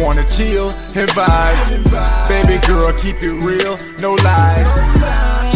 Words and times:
wanna 0.00 0.24
chill 0.28 0.70
and 0.96 1.10
vibe. 1.12 2.28
Baby 2.28 2.58
girl, 2.66 2.92
keep 2.98 3.16
it 3.22 3.36
real, 3.44 3.76
no 4.00 4.14
lies. 4.24 4.68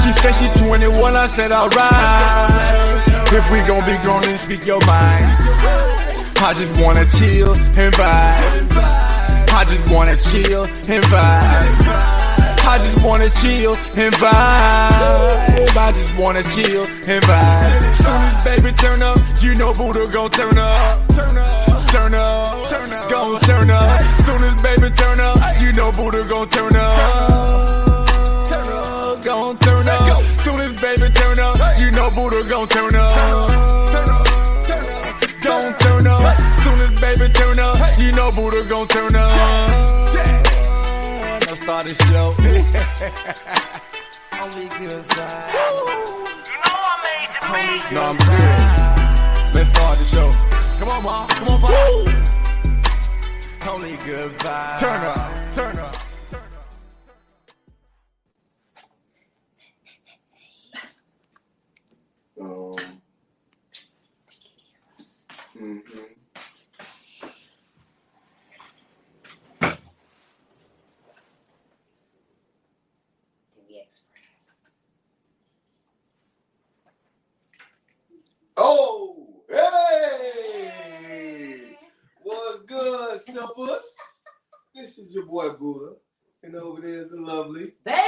She 0.03 0.13
said 0.13 0.33
she 0.37 0.49
21, 0.61 1.17
I 1.17 1.27
said 1.27 1.53
alright. 1.53 2.85
If 3.33 3.51
we 3.51 3.63
gon' 3.63 3.85
be 3.85 3.96
grown 4.05 4.25
and 4.25 4.39
speak 4.39 4.67
your 4.67 4.85
mind. 4.87 5.27
I 6.37 6.53
just 6.53 6.81
wanna 6.81 7.07
chill 7.07 7.53
and 7.55 7.95
vibe. 7.95 9.05
I 9.57 9.65
just 9.65 9.91
wanna 9.91 10.17
chill 10.17 10.65
and 10.65 11.03
vibe. 11.05 12.15
I 12.67 12.79
just 12.79 13.05
wanna 13.05 13.31
chill 13.31 13.75
and 13.97 14.15
vibe. 14.15 15.76
I 15.76 15.93
just 15.93 16.17
wanna 16.17 16.43
chill 16.43 16.85
and 16.85 17.23
vibe. 17.25 17.95
Soon 17.96 18.21
as 18.21 18.45
baby 18.45 18.73
turn 18.76 19.01
up, 19.03 19.18
you 19.40 19.54
know 19.54 19.73
Buddha 19.73 20.07
gon' 20.13 20.31
Turn 20.31 20.59
up, 20.59 21.09
turn 21.09 21.39
up, 21.39 21.87
turn 21.90 22.15
up, 22.15 22.43
gon' 23.14 23.41
turn 23.41 23.71
up. 23.71 24.00
Soon 24.27 24.43
as 24.43 24.61
baby 24.63 24.91
turn 24.95 25.21
up, 25.21 25.39
you 25.61 25.73
know 25.73 25.91
Buddha 25.93 26.25
gon' 26.29 26.49
turn 26.49 26.75
up. 26.75 26.93
Turn 28.49 28.67
up, 28.68 29.23
gon' 29.23 29.59
turn 29.59 29.89
up. 29.89 30.23
Soon 30.23 30.61
as 30.61 30.81
baby 30.81 31.09
turn 31.14 31.39
up, 31.39 31.57
you 31.79 31.90
know 31.93 32.11
Buddha 32.11 32.42
gon' 32.48 32.69
turn 32.69 32.95
up. 32.95 33.12
Turn 33.14 34.11
up, 34.11 34.27
turn 34.67 34.87
up, 34.91 35.17
gon' 35.42 35.75
turn 35.78 36.06
up. 36.06 36.39
Soon 36.64 36.78
as 36.84 37.00
baby 37.00 37.28
turn 37.33 37.59
up, 37.59 37.98
you 37.98 38.12
know 38.12 38.31
Buddha 38.33 38.64
gon' 38.69 38.89
turn 38.89 39.15
up. 39.15 39.31
Let's 41.47 41.61
start 41.62 41.84
the 41.84 41.95
show. 41.95 42.34
Only 44.42 44.67
good 44.78 45.05
vibes. 45.09 45.53
No, 47.92 48.01
I'm 48.01 48.19
serious. 48.19 48.73
Let's 49.55 49.69
start 49.70 49.98
the 49.98 50.05
show. 50.05 50.31
Come 50.79 50.89
on, 50.89 51.03
mom. 51.05 51.29
Come 51.29 51.48
on, 51.48 51.61
mom. 51.61 52.44
Only 53.67 53.97
good 53.98 54.33
vibes. 54.39 54.81
Turn 54.81 55.05
up. 55.07 55.55
Turn 55.55 55.79
up. 55.79 55.97
Um, 62.41 62.75
mhm. 65.59 66.15
Oh, 78.57 79.42
hey! 79.51 80.37
What's 82.23 82.61
good, 82.78 83.20
Simples? 83.20 83.83
This 84.75 84.98
is 84.98 85.14
your 85.14 85.27
boy 85.27 85.50
Buddha, 85.50 85.94
and 86.42 86.56
over 86.56 86.80
there 86.80 86.98
is 87.00 87.12
a 87.12 87.20
lovely, 87.20 87.72
Baby! 87.84 88.00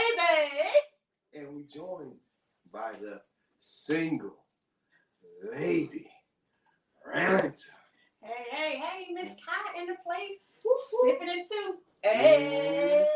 and 1.35 1.55
we 1.55 1.63
joined 1.65 2.15
by 2.73 2.93
the 3.01 3.21
single 3.61 4.37
lady 5.53 6.11
ranter. 7.07 7.55
Hey, 8.23 8.45
hey, 8.51 8.79
hey, 8.81 9.07
Miss 9.15 9.29
Cat 9.35 9.81
in 9.81 9.87
the 9.87 9.95
place. 10.05 10.49
Sipping 11.05 11.29
it 11.29 11.47
too. 11.49 11.75
Hey. 12.03 13.07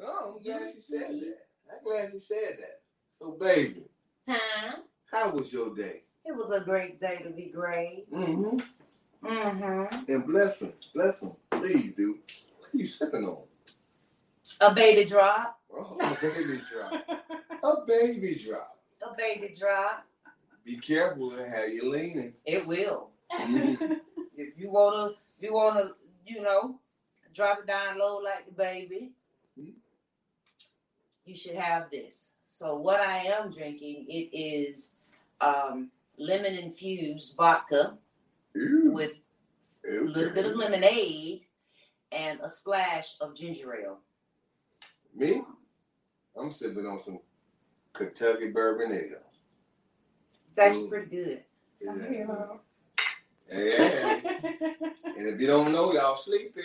Oh, 0.00 0.34
I'm 0.36 0.42
glad 0.42 0.68
she 0.72 0.80
said 0.80 1.08
that. 1.20 1.38
I'm 1.72 1.82
glad 1.84 2.12
she 2.12 2.20
said 2.20 2.58
that. 2.60 2.80
So, 3.10 3.32
baby, 3.40 3.82
Huh? 4.28 4.76
how 5.10 5.30
was 5.30 5.52
your 5.52 5.74
day? 5.74 6.02
It 6.24 6.36
was 6.36 6.52
a 6.52 6.60
great 6.60 7.00
day 7.00 7.18
to 7.24 7.30
be 7.30 7.50
great. 7.52 8.04
Mm-hmm. 8.12 8.58
Mm-hmm. 9.24 10.10
And 10.12 10.26
bless 10.26 10.60
him, 10.60 10.72
bless 10.94 11.22
him, 11.22 11.32
please, 11.50 11.94
dude. 11.94 12.18
What 12.58 12.74
are 12.74 12.76
you 12.78 12.86
sipping 12.86 13.24
on? 13.24 13.38
A 14.60 14.72
baby 14.74 15.04
drop. 15.04 15.58
Oh, 15.72 15.96
a 16.00 16.16
baby 16.20 16.60
drop. 16.70 16.92
A 17.62 17.86
baby 17.86 18.42
drop. 18.44 18.70
A 19.02 19.14
baby 19.16 19.52
drop. 19.56 20.04
Be 20.64 20.76
careful 20.78 21.30
how 21.30 21.64
you're 21.64 21.84
leaning. 21.86 22.32
It 22.44 22.66
will. 22.66 23.10
Mhm. 23.32 24.00
If 24.36 24.58
you 24.58 24.70
wanna, 24.70 25.10
if 25.38 25.42
you 25.42 25.52
wanna, 25.52 25.92
you 26.26 26.40
know, 26.42 26.78
drop 27.34 27.60
it 27.60 27.66
down 27.66 27.98
low 27.98 28.18
like 28.18 28.46
the 28.46 28.52
baby, 28.52 29.12
Mhm. 29.58 29.74
you 31.26 31.34
should 31.34 31.54
have 31.56 31.90
this. 31.90 32.30
So 32.46 32.76
what 32.78 33.00
I 33.00 33.18
am 33.18 33.52
drinking, 33.52 34.06
it 34.08 34.30
is 34.36 34.92
um, 35.40 35.90
lemon 36.16 36.54
infused 36.54 37.36
vodka 37.36 37.98
Ooh, 38.56 38.90
with 38.92 39.20
a 39.88 40.00
little 40.00 40.32
bit 40.32 40.46
of 40.46 40.56
lemonade 40.56 41.42
and 42.12 42.40
a 42.40 42.48
splash 42.48 43.14
of 43.20 43.34
ginger 43.34 43.74
ale. 43.74 43.98
Me? 45.14 45.42
I'm 46.38 46.52
sipping 46.52 46.86
on 46.86 47.00
some 47.00 47.18
Kentucky 47.92 48.50
bourbon 48.50 48.92
ale. 48.92 49.20
It's 50.48 50.58
actually 50.58 50.84
Ooh. 50.84 50.88
pretty 50.88 51.16
good. 51.16 51.42
Yeah. 51.82 52.58
And 55.16 55.26
if 55.26 55.40
you 55.40 55.46
don't 55.46 55.72
know, 55.72 55.92
y'all 55.92 56.16
sleeping. 56.16 56.64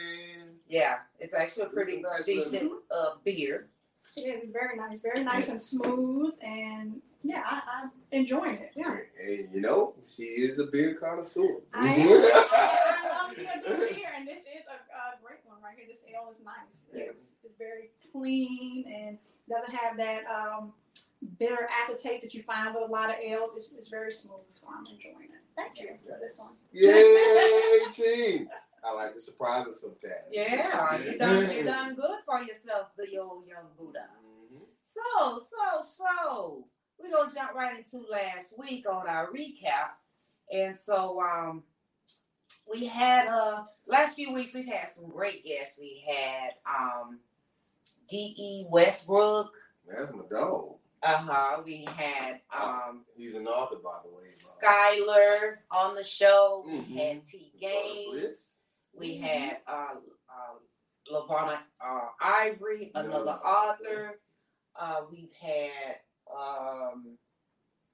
Yeah, 0.67 0.97
it's 1.19 1.33
actually 1.33 1.63
a 1.63 1.65
It's 1.65 1.73
a 1.73 1.75
pretty 1.75 2.01
nice 2.01 2.25
decent 2.25 2.71
uh, 2.89 3.11
beer. 3.23 3.69
It 4.17 4.43
is 4.43 4.51
very 4.51 4.77
nice, 4.77 4.99
very 4.99 5.23
nice 5.23 5.49
and 5.49 5.61
smooth, 5.61 6.33
and 6.41 7.01
yeah, 7.23 7.43
I, 7.45 7.61
I'm 7.83 7.91
enjoying 8.11 8.55
it. 8.55 8.71
Yeah, 8.75 8.97
And 9.21 9.49
you 9.53 9.61
know, 9.61 9.93
she 10.07 10.23
is 10.23 10.59
a 10.59 10.65
beer 10.65 10.95
connoisseur. 10.95 11.57
I 11.73 11.87
am. 11.93 12.09
I 12.09 13.27
love 13.27 13.35
good 13.35 13.89
beer, 13.95 14.09
and 14.15 14.27
this 14.27 14.39
is 14.39 14.65
a, 14.67 14.73
a 14.75 15.21
great 15.23 15.39
one 15.45 15.57
right 15.63 15.75
here. 15.75 15.85
This 15.87 16.01
ale 16.09 16.27
is 16.29 16.41
nice. 16.43 16.85
It's, 16.93 17.33
it's 17.43 17.55
very 17.57 17.91
clean 18.11 18.85
and 18.87 19.17
doesn't 19.49 19.75
have 19.75 19.97
that 19.97 20.23
um, 20.25 20.73
bitter 21.39 21.67
aftertaste 21.83 22.23
that 22.23 22.33
you 22.33 22.41
find 22.43 22.73
with 22.73 22.83
a 22.89 22.91
lot 22.91 23.09
of 23.09 23.15
ales. 23.17 23.51
It's, 23.55 23.73
it's 23.77 23.89
very 23.89 24.11
smooth, 24.11 24.41
so 24.53 24.67
I'm 24.69 24.85
enjoying 24.85 25.29
it. 25.31 25.41
Thank 25.55 25.79
you 25.79 25.89
for 26.07 26.17
this 26.19 26.39
one. 26.39 26.53
Yay, 26.71 27.79
team! 27.91 28.49
I 28.83 28.93
like 28.93 29.13
to 29.13 29.21
surprise 29.21 29.67
her 29.67 29.73
sometimes. 29.73 30.25
Yeah, 30.31 30.97
you 31.03 31.17
done 31.17 31.51
you 31.51 31.63
done 31.65 31.93
good 31.95 32.19
for 32.25 32.41
yourself, 32.41 32.87
the 32.97 33.15
old 33.19 33.45
young 33.47 33.67
Buddha. 33.77 34.07
Mhm. 34.51 34.61
So, 34.81 35.37
so, 35.37 35.83
so 35.83 36.65
we're 37.01 37.09
gonna 37.11 37.33
jump 37.33 37.53
right 37.53 37.77
into 37.77 38.05
last 38.09 38.57
week 38.57 38.87
on 38.89 39.07
our 39.07 39.27
recap. 39.31 39.91
And 40.53 40.75
so 40.75 41.21
um 41.21 41.63
we 42.71 42.85
had 42.85 43.27
uh 43.27 43.63
last 43.87 44.15
few 44.15 44.33
weeks 44.33 44.53
we've 44.53 44.65
had 44.67 44.87
some 44.87 45.09
great 45.09 45.45
guests. 45.45 45.77
We 45.79 46.03
had 46.07 46.51
um 46.67 47.19
D.E. 48.09 48.65
Westbrook. 48.69 49.51
That's 49.87 50.13
my 50.13 50.23
dog. 50.29 50.75
Uh-huh. 51.03 51.61
We 51.65 51.87
had 51.95 52.41
um 52.55 53.05
He's 53.17 53.35
an 53.35 53.47
author, 53.47 53.77
by 53.83 53.99
the 54.03 54.09
way. 54.15 54.23
Skylar 54.25 55.57
on 55.75 55.95
the 55.95 56.03
show. 56.03 56.63
Mhm. 56.67 56.87
We 56.89 56.97
had 56.97 57.23
T 57.25 57.51
Gaines. 57.59 58.49
We 58.93 59.17
had 59.17 59.59
uh, 59.67 59.95
uh, 60.29 61.11
Lavonna 61.11 61.57
uh, 61.83 62.07
Ivory, 62.19 62.91
another 62.93 63.39
Yeah. 63.43 63.49
author. 63.49 64.19
Uh, 64.79 65.01
we've 65.09 65.31
had 65.41 65.95
um, 66.35 67.17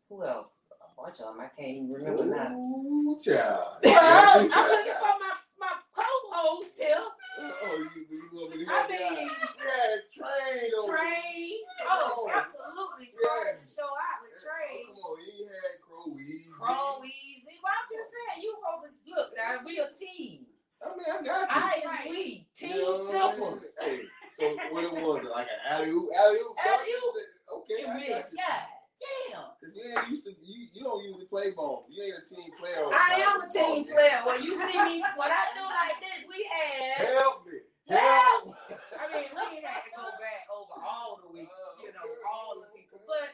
who 0.10 0.24
else? 0.24 0.52
A 0.72 1.02
bunch 1.02 1.20
of 1.20 1.36
them. 1.36 1.42
I 1.42 1.50
can't 1.60 1.74
even 1.74 1.90
remember 1.90 2.26
now. 2.26 3.18
Child. 3.24 3.84
Well, 3.84 4.50
I'm 4.54 4.70
looking 4.72 4.98
for 5.00 5.16
my, 5.20 5.34
my 5.60 5.74
co-host 5.96 6.76
here, 6.78 6.96
Oh, 7.40 7.78
you, 7.78 8.02
you 8.10 8.30
want 8.34 8.56
me 8.58 8.66
to 8.66 8.72
I 8.72 8.76
help 8.78 8.90
you 8.90 8.98
mean. 8.98 9.30
Yeah, 9.30 10.02
train 10.10 10.72
over 10.82 10.98
Trey. 10.98 11.54
Oh, 11.86 12.26
Oh, 12.26 12.32
absolutely. 12.34 13.10
Started 13.14 13.62
the 13.62 13.70
show 13.70 13.86
out 13.86 14.26
with 14.26 14.34
Trey. 14.42 14.82
Oh, 14.82 14.90
come 14.90 14.98
on, 15.06 15.18
you 15.22 15.46
ain't 15.46 15.54
had 15.54 15.78
Crow 15.86 16.18
Easy. 16.18 16.50
Crow 16.50 16.98
Easy. 17.06 17.56
Well, 17.62 17.74
I'm 17.78 17.88
just 17.94 18.10
saying, 18.10 18.42
you 18.42 18.54
over 18.66 18.90
look 19.14 19.30
now. 19.38 19.62
We 19.66 19.78
a 19.78 19.90
team. 19.94 20.50
I 20.82 20.90
mean, 20.98 21.06
I 21.14 21.22
got 21.22 21.46
you. 21.46 21.62
I 21.62 21.74
is 21.78 21.86
Right. 21.86 22.10
we. 22.10 22.48
Team 22.58 22.70
You 22.74 22.82
know 22.82 22.92
what 22.94 23.38
I'm 23.38 23.60
Hey, 23.82 24.02
so 24.40 24.46
what 24.74 24.84
it 24.84 24.94
was, 24.94 25.26
like 25.30 25.48
an 25.50 25.62
alley 25.70 25.90
oop, 25.90 26.10
alley 26.18 26.38
oop, 26.38 26.58
Alley-oop. 26.66 27.16
Okay, 27.52 27.86
I 27.88 27.94
got 27.94 28.32
you. 28.32 28.38
God 28.38 28.78
damn. 29.00 29.42
Cause 29.62 29.74
you 29.74 29.84
ain't 29.84 30.10
used 30.10 30.26
to, 30.26 30.32
you, 30.44 30.68
you 30.74 30.84
don't 30.84 31.04
usually 31.04 31.26
play 31.26 31.52
ball. 31.52 31.86
You 31.90 32.04
ain't 32.04 32.16
a 32.18 32.26
team 32.26 32.50
player. 32.60 32.90
I 32.92 33.22
am 33.22 33.42
a 33.42 33.50
team 33.50 33.86
player. 33.86 34.22
When 34.26 34.44
you 34.44 34.56
see 34.56 34.78
me, 34.84 35.04
when 35.18 35.32
I 35.32 35.46
do 35.56 35.64
like 35.64 35.98
this, 36.02 36.26
we 36.28 36.48
had. 36.50 37.08
Help 37.08 37.46
me. 37.46 37.60
Help. 37.90 38.56
I 39.00 39.14
mean, 39.14 39.28
we 39.32 39.62
had 39.64 39.84
to 39.86 39.92
go 39.96 40.04
back 40.20 40.44
over 40.52 40.86
all 40.86 41.20
the 41.24 41.32
weeks, 41.32 41.52
you 41.84 41.92
know, 41.94 42.08
all 42.34 42.60
the 42.60 42.68
people. 42.78 43.00
But 43.08 43.30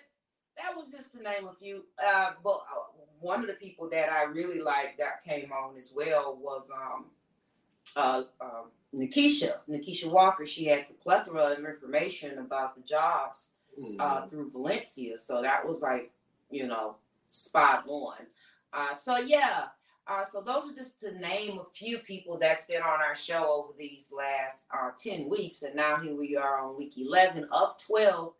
that 0.57 0.75
was 0.75 0.92
just 0.92 1.13
to 1.13 1.24
name 1.24 1.48
a 1.50 1.54
few. 1.54 1.86
Uh, 2.04 2.31
but 2.44 2.62
uh, 2.71 2.94
one 3.19 3.42
of 3.42 3.48
the 3.48 3.54
people 3.54 3.89
that 3.89 4.12
I 4.12 4.24
really 4.24 4.62
liked 4.62 5.00
that 5.00 5.24
came 5.24 5.51
on 5.51 5.77
as 5.77 5.92
well 5.95 6.38
was 6.39 6.69
um, 6.71 7.06
uh, 7.95 8.24
um, 8.42 8.71
Nikisha, 8.94 9.56
Nikisha 9.68 10.09
Walker. 10.12 10.45
She 10.45 10.66
had 10.66 10.86
the 10.89 10.94
plethora 11.01 11.54
of 11.54 11.66
information 11.66 12.38
about 12.38 12.75
the 12.75 12.83
jobs 12.83 13.52
Mhm. 13.79 13.95
uh, 13.99 14.27
through 14.27 14.49
Valencia. 14.51 15.17
So 15.17 15.41
that 15.41 15.65
was 15.67 15.81
like, 15.81 16.11
you 16.49 16.67
know, 16.67 16.97
spot 17.27 17.85
on. 17.87 18.27
Uh, 18.71 18.93
so 18.93 19.17
yeah, 19.17 19.69
Uh, 20.05 20.25
so 20.25 20.41
those 20.41 20.69
are 20.69 20.73
just 20.73 20.99
to 20.99 21.13
name 21.17 21.57
a 21.59 21.63
few 21.63 21.97
people 21.99 22.37
that's 22.37 22.65
been 22.65 22.81
on 22.81 22.99
our 22.99 23.15
show 23.15 23.53
over 23.63 23.71
these 23.77 24.11
last 24.11 24.67
uh, 24.77 24.91
10 25.01 25.29
weeks. 25.29 25.61
And 25.63 25.75
now 25.75 25.95
here 25.95 26.13
we 26.13 26.35
are 26.35 26.59
on 26.59 26.75
week 26.77 26.97
11 26.97 27.47
of 27.53 27.77
12 27.77 28.33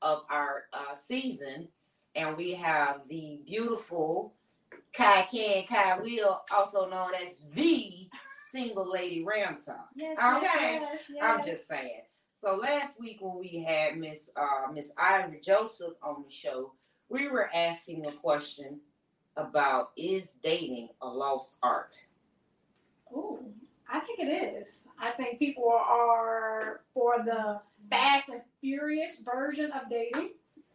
of 0.00 0.24
our 0.30 0.66
uh, 0.72 0.94
season. 0.94 1.66
And 2.14 2.36
we 2.36 2.52
have 2.54 3.00
the 3.08 3.40
beautiful 3.44 4.32
Kai 4.92 5.22
Ken 5.22 5.64
Kai 5.66 5.98
Will, 5.98 6.40
also 6.52 6.88
known 6.88 7.12
as 7.16 7.34
the 7.52 8.08
single 8.52 8.88
lady 8.88 9.24
Ramtop. 9.24 9.88
Yes, 9.96 10.16
Okay. 10.18 10.74
yes, 10.80 11.02
yes. 11.10 11.20
I'm 11.40 11.44
just 11.44 11.66
saying. 11.66 12.02
So 12.40 12.54
last 12.54 13.00
week 13.00 13.18
when 13.20 13.36
we 13.36 13.64
had 13.64 13.98
Miss 13.98 14.30
uh, 14.36 14.70
Miss 14.72 14.92
Ivy 14.96 15.40
Joseph 15.44 15.94
on 16.00 16.22
the 16.24 16.32
show, 16.32 16.72
we 17.08 17.26
were 17.26 17.50
asking 17.52 18.06
a 18.06 18.12
question 18.12 18.78
about 19.36 19.90
is 19.96 20.34
dating 20.34 20.90
a 21.02 21.08
lost 21.08 21.58
art? 21.64 21.96
Ooh, 23.12 23.40
I 23.90 23.98
think 23.98 24.20
it 24.20 24.28
is. 24.28 24.86
I 25.00 25.10
think 25.10 25.40
people 25.40 25.68
are 25.68 26.82
for 26.94 27.16
the 27.24 27.60
fast 27.90 28.28
and 28.28 28.42
furious 28.60 29.18
version 29.18 29.72
of 29.72 29.90
dating. 29.90 30.30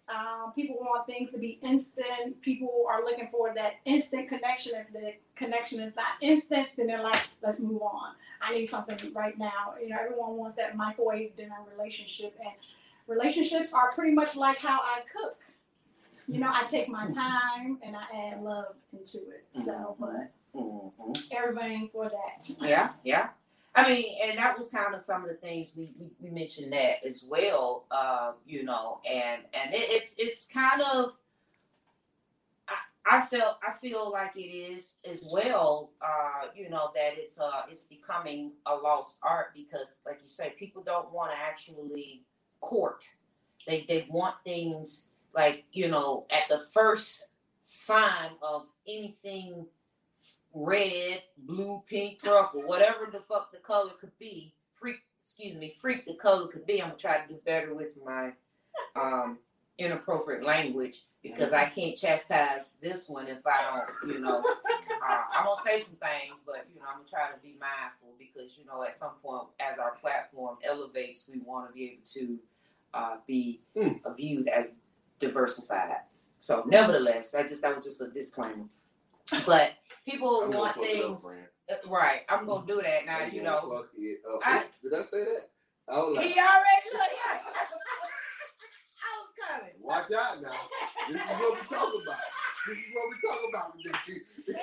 Um, 0.10 0.52
people 0.54 0.76
want 0.82 1.08
things 1.08 1.32
to 1.32 1.38
be 1.38 1.60
instant. 1.62 2.42
People 2.42 2.88
are 2.90 3.06
looking 3.06 3.30
for 3.32 3.54
that 3.56 3.76
instant 3.86 4.28
connection. 4.28 4.74
If 4.76 4.92
the 4.92 5.14
connection 5.38 5.80
is 5.80 5.96
not 5.96 6.08
instant, 6.20 6.68
then 6.76 6.88
they're 6.88 7.02
like, 7.02 7.30
let's 7.42 7.62
move 7.62 7.82
on. 7.84 8.16
I 8.44 8.54
need 8.54 8.68
something 8.68 8.98
right 9.14 9.38
now. 9.38 9.76
You 9.82 9.90
know, 9.90 9.98
everyone 10.02 10.38
wants 10.38 10.56
that 10.56 10.76
microwave 10.76 11.36
dinner 11.36 11.56
relationship. 11.76 12.36
And 12.44 12.54
relationships 13.08 13.74
are 13.74 13.92
pretty 13.92 14.14
much 14.14 14.36
like 14.36 14.58
how 14.58 14.80
I 14.82 15.02
cook. 15.12 15.38
You 16.28 16.40
know, 16.40 16.50
I 16.52 16.64
take 16.66 16.88
my 16.90 17.08
time 17.08 17.80
and 17.84 17.96
I 17.96 18.04
add 18.32 18.42
love 18.42 18.76
into 18.92 19.18
it. 19.30 19.46
So, 19.52 19.96
but 20.00 20.32
Mhm. 20.56 21.32
everything 21.32 21.90
for 21.90 22.08
that. 22.10 22.50
Yeah, 22.62 22.94
yeah. 23.04 23.30
I 23.76 23.90
mean, 23.90 24.06
and 24.24 24.38
that 24.38 24.56
was 24.56 24.70
kind 24.70 24.94
of 24.94 25.02
some 25.02 25.24
of 25.24 25.30
the 25.30 25.36
things 25.36 25.74
we, 25.76 25.94
we, 26.00 26.12
we 26.22 26.30
mentioned 26.30 26.72
that 26.74 27.04
as 27.04 27.24
well. 27.28 27.86
Uh, 27.90 28.34
you 28.46 28.64
know, 28.64 29.00
and 29.10 29.42
and 29.54 29.74
it, 29.74 29.90
it's 29.90 30.16
it's 30.20 30.46
kind 30.48 30.82
of 30.82 31.18
I, 33.06 33.22
felt 33.22 33.58
I 33.68 33.74
feel 33.74 34.12
like 34.12 34.36
it 34.36 34.50
is 34.50 34.98
as 35.10 35.24
well. 35.30 35.92
Uh, 36.02 36.48
you 36.56 36.70
know 36.70 36.92
that 36.96 37.14
it's 37.18 37.40
uh 37.40 37.64
it's 37.70 37.84
becoming 37.84 38.52
a 38.66 38.76
lost 38.76 39.20
art 39.24 39.48
because, 39.56 39.98
like 40.06 40.20
you 40.22 40.30
say, 40.30 40.54
people 40.58 40.84
don't 40.84 41.12
want 41.12 41.32
to 41.32 41.38
actually 41.38 42.24
court. 42.62 43.06
They 43.68 43.86
they 43.88 44.08
want 44.10 44.36
things 44.44 45.06
like 45.36 45.66
you 45.72 45.90
know 45.90 46.26
at 46.32 46.50
the 46.50 46.66
first 46.74 47.28
sign 47.62 48.32
of 48.42 48.66
anything 48.88 49.66
red, 50.54 51.24
blue, 51.40 51.84
pink, 51.88 52.22
purple, 52.22 52.62
whatever 52.62 53.10
the 53.12 53.20
fuck 53.20 53.52
the 53.52 53.58
color 53.58 53.92
could 54.00 54.18
be. 54.20 54.54
Freak, 54.76 54.98
excuse 55.24 55.56
me, 55.56 55.76
freak 55.82 56.06
the 56.06 56.16
color 56.16 56.48
could 56.48 56.66
be. 56.66 56.82
I'm 56.82 56.90
gonna 56.90 57.00
try 57.00 57.18
to 57.18 57.28
do 57.28 57.40
better 57.46 57.74
with 57.74 57.90
my 58.06 58.32
um, 58.96 59.40
inappropriate 59.78 60.44
language 60.44 61.04
because 61.24 61.54
I 61.54 61.66
can't 61.70 61.98
chastise 61.98 62.74
this 62.82 63.08
one 63.10 63.28
if 63.28 63.40
I 63.46 63.86
don't, 64.04 64.14
you 64.14 64.20
know. 64.20 64.44
Uh, 64.44 65.22
I'm 65.36 65.46
gonna 65.46 65.62
say 65.64 65.80
some 65.80 65.96
things, 65.96 66.36
but 66.46 66.66
you 66.74 66.80
know, 66.80 66.86
I'm 66.90 66.98
gonna 66.98 67.10
try 67.10 67.32
to 67.32 67.38
be 67.42 67.56
mindful 67.60 68.14
because 68.20 68.52
you 68.58 68.66
know, 68.66 68.84
at 68.84 68.94
some 68.94 69.14
point, 69.24 69.48
as 69.60 69.80
our 69.80 69.92
platform 69.96 70.58
elevates, 70.64 71.30
we 71.32 71.40
want 71.40 71.68
to 71.70 71.74
be 71.74 71.86
able 71.86 72.04
to 72.14 72.40
uh, 72.94 73.16
be 73.26 73.62
Mm. 73.76 74.02
viewed 74.16 74.48
as 74.50 74.74
diversified. 75.20 76.02
So, 76.40 76.64
nevertheless, 76.68 77.34
I 77.34 77.44
just 77.44 77.62
that 77.62 77.76
was 77.76 77.86
just 77.86 78.02
a 78.02 78.10
disclaimer. 78.12 78.66
But 79.46 79.72
people 80.06 80.42
I'm 80.44 80.52
want 80.52 80.76
fuck 80.76 80.84
it 80.86 81.04
up, 81.04 81.20
things 81.22 81.26
uh, 81.72 81.76
right. 81.90 82.22
I'm 82.30 82.46
gonna 82.46 82.68
do 82.68 82.82
that 82.82 83.06
now. 83.06 83.20
I'm 83.20 83.34
You 83.34 83.44
know, 83.44 83.60
fuck 83.78 83.90
it 83.98 84.20
up. 84.32 84.42
I- 84.44 84.66
Did 84.84 84.94
I 84.94 85.02
say 85.04 85.24
that? 85.24 85.50
I 85.90 85.98
was 85.98 86.18
he 86.22 86.34
already 86.40 86.90
look. 86.94 87.02
I 89.04 89.20
was 89.20 89.34
coming. 89.48 89.74
watch 89.80 90.12
out 90.12 90.42
now. 90.42 90.50
This 91.10 91.22
is 91.22 91.28
what 91.28 91.54
we 91.54 91.68
talk 91.68 91.94
about. 92.02 92.20
This 92.68 92.78
is 92.78 92.86
what 92.94 93.10
we 93.10 93.16
talk 93.28 93.40
about 93.50 93.78
today. 93.78 94.22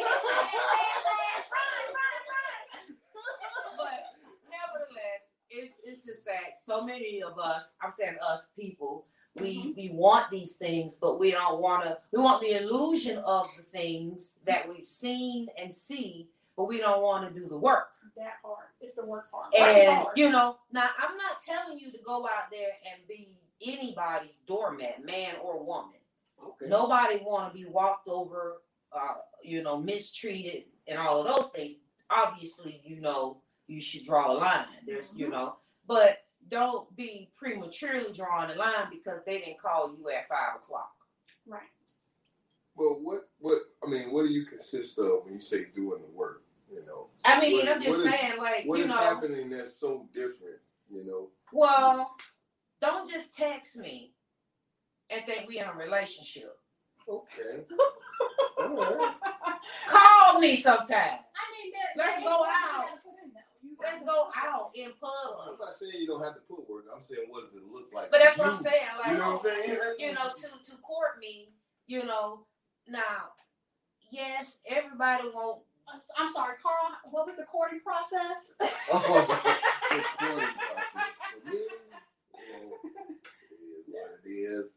but 3.76 4.00
nevertheless, 4.48 5.22
it's 5.50 5.76
it's 5.84 6.04
just 6.04 6.24
that 6.24 6.56
so 6.64 6.84
many 6.84 7.22
of 7.22 7.38
us, 7.38 7.74
I'm 7.82 7.90
saying 7.90 8.16
us 8.26 8.48
people, 8.56 9.04
we 9.34 9.58
mm-hmm. 9.58 9.70
we 9.76 9.90
want 9.92 10.30
these 10.30 10.54
things, 10.54 10.96
but 10.96 11.20
we 11.20 11.32
don't 11.32 11.60
want 11.60 11.84
to. 11.84 11.98
We 12.10 12.22
want 12.22 12.40
the 12.40 12.62
illusion 12.62 13.18
of 13.18 13.48
the 13.56 13.62
things 13.62 14.38
that 14.46 14.66
we've 14.68 14.86
seen 14.86 15.48
and 15.58 15.74
see, 15.74 16.28
but 16.56 16.64
we 16.64 16.78
don't 16.78 17.02
want 17.02 17.28
to 17.28 17.38
do 17.38 17.48
the 17.48 17.58
work. 17.58 17.88
that 18.16 18.34
hard. 18.42 18.66
It's 18.80 18.94
the 18.94 19.04
work 19.04 19.30
part. 19.30 19.54
And 19.54 20.04
hard. 20.04 20.16
you 20.16 20.30
know, 20.30 20.56
now 20.72 20.88
I'm 20.98 21.16
not 21.18 21.42
telling 21.44 21.78
you 21.78 21.92
to 21.92 21.98
go 21.98 22.24
out 22.24 22.50
there 22.50 22.70
and 22.90 23.06
be 23.06 23.36
anybody's 23.62 24.38
doormat, 24.46 25.04
man 25.04 25.34
or 25.42 25.62
woman. 25.62 26.00
Okay. 26.44 26.66
Nobody 26.68 27.18
want 27.22 27.52
to 27.52 27.58
be 27.58 27.66
walked 27.66 28.08
over, 28.08 28.62
uh, 28.92 29.14
you 29.42 29.62
know, 29.62 29.78
mistreated, 29.80 30.64
and 30.86 30.98
all 30.98 31.20
of 31.26 31.26
those 31.36 31.50
things. 31.52 31.80
Obviously, 32.10 32.80
you 32.84 33.00
know, 33.00 33.42
you 33.66 33.80
should 33.80 34.04
draw 34.04 34.32
a 34.32 34.34
line. 34.34 34.66
There's, 34.86 35.16
you 35.16 35.28
Mhm. 35.28 35.32
know, 35.32 35.56
but 35.86 36.18
don't 36.48 36.94
be 36.96 37.30
prematurely 37.36 38.12
drawing 38.12 38.50
a 38.50 38.54
line 38.54 38.88
because 38.90 39.20
they 39.24 39.38
didn't 39.38 39.60
call 39.60 39.94
you 39.96 40.08
at 40.10 40.28
five 40.28 40.56
o'clock. 40.56 40.92
right. 41.46 41.68
But 42.76 43.00
what 43.02 43.28
what 43.38 43.62
I 43.84 43.88
mean, 43.90 44.12
what 44.12 44.22
do 44.26 44.32
you 44.32 44.46
consist 44.46 44.98
of 44.98 45.24
when 45.24 45.34
you 45.34 45.40
say 45.40 45.66
doing 45.66 46.00
the 46.02 46.08
work? 46.08 46.42
You 46.72 46.84
know, 46.86 47.10
I 47.24 47.40
mean, 47.40 47.58
What- 47.58 47.68
I'm 47.68 47.82
just 47.82 47.98
what 47.98 48.06
is- 48.06 48.12
saying, 48.20 48.38
like, 48.38 48.64
what 48.64 48.78
you 48.78 48.84
is 48.84 48.90
know, 48.90 48.96
happening 48.96 49.50
that's 49.50 49.74
so 49.76 50.08
different? 50.12 50.60
You 50.88 51.04
know, 51.04 51.30
well, 51.52 52.16
don't 52.80 53.10
just 53.10 53.36
text 53.36 53.76
me 53.76 54.14
and 55.10 55.24
think 55.24 55.48
we 55.48 55.58
in 55.58 55.66
a 55.66 55.74
relationship. 55.74 56.56
okay, 57.08 57.64
all 58.60 58.76
right. 58.76 59.14
Call 59.88 60.40
me 60.40 60.56
sometime. 60.56 61.18
I 61.20 61.44
mean, 61.52 61.72
there, 61.72 61.90
Let's 61.96 62.22
go 62.22 62.34
is 62.34 62.40
work 62.40 62.48
you 62.48 62.70
out. 62.76 62.84
gotta 62.86 63.00
put 63.02 63.14
in, 63.24 63.30
though. 63.32 63.40
You 63.62 63.76
Let's 63.82 64.02
go 64.04 64.28
out 64.36 64.70
in. 64.74 64.86
out 64.86 64.92
in 64.92 64.92
I'm 65.52 65.58
not 65.58 65.74
saying 65.74 65.92
you 66.00 66.06
don't 66.06 66.24
have 66.24 66.34
to 66.34 66.40
put 66.48 66.68
work. 66.68 66.84
I'm 66.94 67.02
saying 67.02 67.26
what 67.28 67.44
does 67.46 67.54
it 67.56 67.62
look 67.70 67.88
like? 67.92 68.10
But 68.10 68.20
that's 68.22 68.36
to 68.36 68.42
what 68.42 68.50
I'm 68.56 68.62
saying. 68.62 68.86
Like, 68.98 69.12
You 69.12 69.18
know 69.18 69.32
what 69.32 69.44
I'm 69.52 69.62
saying? 69.64 69.78
you 69.98 70.12
know, 70.14 70.30
to 70.36 70.70
to 70.70 70.76
court 70.82 71.18
me, 71.20 71.52
you 71.86 72.04
know. 72.04 72.46
Now, 72.88 73.32
yes, 74.10 74.60
everybody 74.66 75.24
won't. 75.34 75.62
I'm 76.16 76.28
sorry, 76.28 76.54
Carl. 76.62 76.94
What 77.10 77.26
was 77.26 77.36
the 77.36 77.44
courting 77.44 77.80
process? 77.80 78.54
Oh, 78.92 78.98
the 79.90 79.96
recording 79.96 80.48
process. 80.56 81.14
For 81.42 81.50
me, 81.50 81.56
oh, 81.56 82.38
you 82.38 82.52
know, 82.52 82.76
it 83.50 83.60
is 83.60 83.84
what 83.88 84.10
it 84.24 84.28
is. 84.28 84.76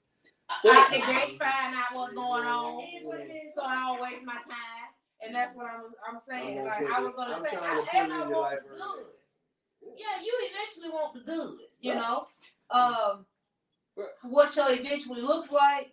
Out 0.65 0.89
the 0.91 0.97
gate, 0.99 1.39
find 1.39 1.75
out 1.75 1.93
what's 1.93 2.13
going 2.13 2.45
on, 2.45 2.83
It 2.83 3.01
is 3.01 3.05
what 3.07 3.19
it 3.19 3.31
is. 3.31 3.53
so 3.55 3.61
I 3.63 3.75
don't 3.75 4.01
waste 4.01 4.23
my 4.25 4.33
time. 4.33 4.89
And 5.25 5.33
that's 5.33 5.55
what 5.55 5.65
I'm 5.67 5.83
I'm 6.09 6.19
saying. 6.19 6.59
I'm 6.59 6.65
Like 6.65 6.79
gonna 6.81 6.93
I 6.93 6.99
put 6.99 7.05
was 7.05 7.15
gonna 7.15 7.35
I'm 7.35 7.43
say, 7.43 7.57
trying 7.57 7.75
to 7.75 7.81
I, 7.81 7.85
put 7.85 7.93
and 7.95 8.13
I 8.13 8.19
want 8.19 8.31
life 8.31 8.59
the 8.63 8.69
earlier. 8.69 8.83
goods. 9.03 9.97
Yeah, 9.97 10.21
you 10.23 10.33
eventually 10.51 10.89
want 10.89 11.13
the 11.13 11.19
goods. 11.21 11.61
You 11.81 11.91
Right. 11.93 11.99
know, 12.01 12.25
um, 12.71 13.25
Right. 13.95 14.07
what 14.23 14.55
your 14.55 14.71
eventually 14.71 15.21
looks 15.21 15.51
like. 15.51 15.91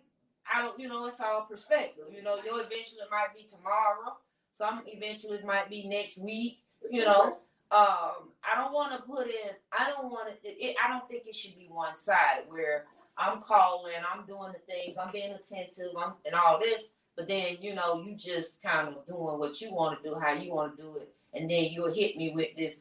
I 0.53 0.61
don't, 0.63 0.77
you 0.79 0.87
know, 0.89 1.05
it's 1.05 1.19
all 1.19 1.43
perspective. 1.43 2.05
You 2.11 2.23
know, 2.23 2.35
your 2.43 2.59
eventually 2.61 3.01
might 3.09 3.33
be 3.35 3.43
tomorrow. 3.43 4.17
Some 4.53 4.81
eventually 4.87 5.39
might 5.45 5.69
be 5.69 5.87
next 5.87 6.17
week. 6.17 6.59
you 6.89 7.05
know 7.05 7.37
um 7.69 8.33
i 8.43 8.55
don't 8.57 8.73
want 8.73 8.91
to 8.91 9.01
put 9.03 9.27
in 9.27 9.51
i 9.71 9.87
don't 9.89 10.11
want 10.11 10.27
to 10.27 10.33
it, 10.49 10.57
it- 10.59 10.75
i 10.83 10.89
don't 10.89 11.07
think 11.07 11.25
it 11.27 11.33
should 11.35 11.55
be 11.55 11.67
one-sided 11.69 12.43
where 12.49 12.85
i'm 13.17 13.41
calling 13.41 13.93
i'm 14.13 14.25
doing 14.25 14.51
the 14.53 14.73
things 14.73 14.97
i'm 14.97 15.11
being 15.11 15.33
attentive 15.33 15.89
I'm, 15.97 16.13
and 16.25 16.35
all 16.35 16.59
this 16.59 16.89
but 17.15 17.27
then 17.27 17.57
you 17.59 17.75
know 17.75 18.01
you 18.01 18.15
just 18.15 18.63
kind 18.63 18.87
of 18.87 19.05
doing 19.05 19.39
what 19.39 19.59
you 19.61 19.73
want 19.73 20.01
to 20.01 20.09
do 20.09 20.15
how 20.19 20.33
you 20.33 20.53
want 20.53 20.77
to 20.77 20.81
do 20.83 20.97
it 20.97 21.13
and 21.33 21.49
then 21.49 21.65
you'll 21.71 21.93
hit 21.93 22.17
me 22.17 22.31
with 22.33 22.55
this 22.57 22.79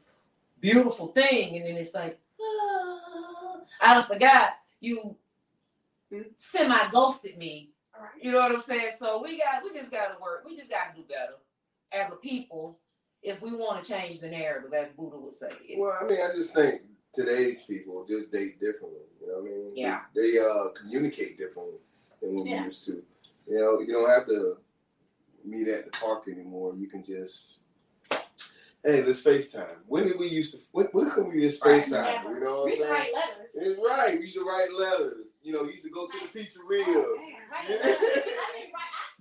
beautiful 0.60 1.08
thing 1.08 1.56
and 1.56 1.66
then 1.66 1.76
it's 1.76 1.94
like 1.94 2.18
ah, 2.40 3.56
i 3.80 3.94
don't 3.94 4.06
forgot 4.06 4.52
you 4.80 5.16
semi 6.38 6.88
ghosted 6.90 7.38
me 7.38 7.70
All 7.96 8.02
right. 8.02 8.10
you 8.22 8.32
know 8.32 8.38
what 8.38 8.52
I'm 8.52 8.60
saying? 8.60 8.92
So 8.98 9.22
we 9.22 9.38
got 9.38 9.62
we 9.62 9.72
just 9.78 9.90
gotta 9.90 10.14
work. 10.20 10.44
We 10.44 10.56
just 10.56 10.70
gotta 10.70 10.90
do 10.96 11.02
better 11.08 11.34
as 11.92 12.10
a 12.12 12.16
people 12.16 12.76
if 13.22 13.40
we 13.42 13.52
want 13.52 13.84
to 13.84 13.90
change 13.92 14.20
the 14.20 14.28
narrative, 14.28 14.72
as 14.72 14.88
Buddha 14.96 15.18
would 15.18 15.32
say. 15.32 15.50
Well, 15.76 15.96
I 16.00 16.04
mean, 16.06 16.18
I 16.20 16.34
just 16.34 16.54
think 16.54 16.82
today's 17.14 17.62
people 17.62 18.04
just 18.08 18.30
date 18.30 18.60
differently. 18.60 19.00
You 19.20 19.26
know 19.28 19.34
what 19.34 19.42
I 19.42 19.44
mean? 19.54 19.72
Yeah. 19.74 20.00
They, 20.14 20.32
they 20.32 20.38
uh 20.38 20.68
communicate 20.80 21.38
differently 21.38 21.78
than 22.22 22.36
what 22.36 22.46
Yeah. 22.46 22.60
we 22.60 22.66
used 22.66 22.84
to. 22.86 23.02
You 23.48 23.58
know, 23.58 23.80
you 23.80 23.92
don't 23.92 24.08
have 24.10 24.26
to 24.26 24.56
meet 25.44 25.68
at 25.68 25.86
the 25.86 25.90
park 25.92 26.24
anymore. 26.28 26.74
You 26.76 26.88
can 26.88 27.04
just 27.04 27.56
Hey, 28.82 29.02
let's 29.02 29.22
FaceTime. 29.22 29.76
When 29.86 30.06
did 30.06 30.18
we 30.18 30.26
used 30.28 30.54
to 30.54 30.60
when, 30.72 30.86
when 30.92 31.10
can 31.10 31.28
we 31.28 31.40
just 31.42 31.62
Right. 31.64 31.82
FaceTime? 31.84 32.22
Never. 32.24 32.34
You 32.34 32.40
know 32.44 32.56
what 32.58 32.64
We 32.66 32.72
I'm 32.72 32.78
saying? 32.78 32.90
write 32.92 33.12
letters. 33.14 33.50
It's 33.54 33.80
right. 33.86 34.18
We 34.20 34.28
should 34.28 34.46
write 34.46 34.72
letters. 34.72 35.26
you 35.42 35.52
know, 35.54 35.64
used 35.64 35.84
to 35.84 35.90
go 35.90 36.06
to 36.06 36.16
the 36.18 36.38
pizzeria. 36.38 36.84
Oh, 36.86 37.16
man, 37.16 37.68
right. 37.68 38.70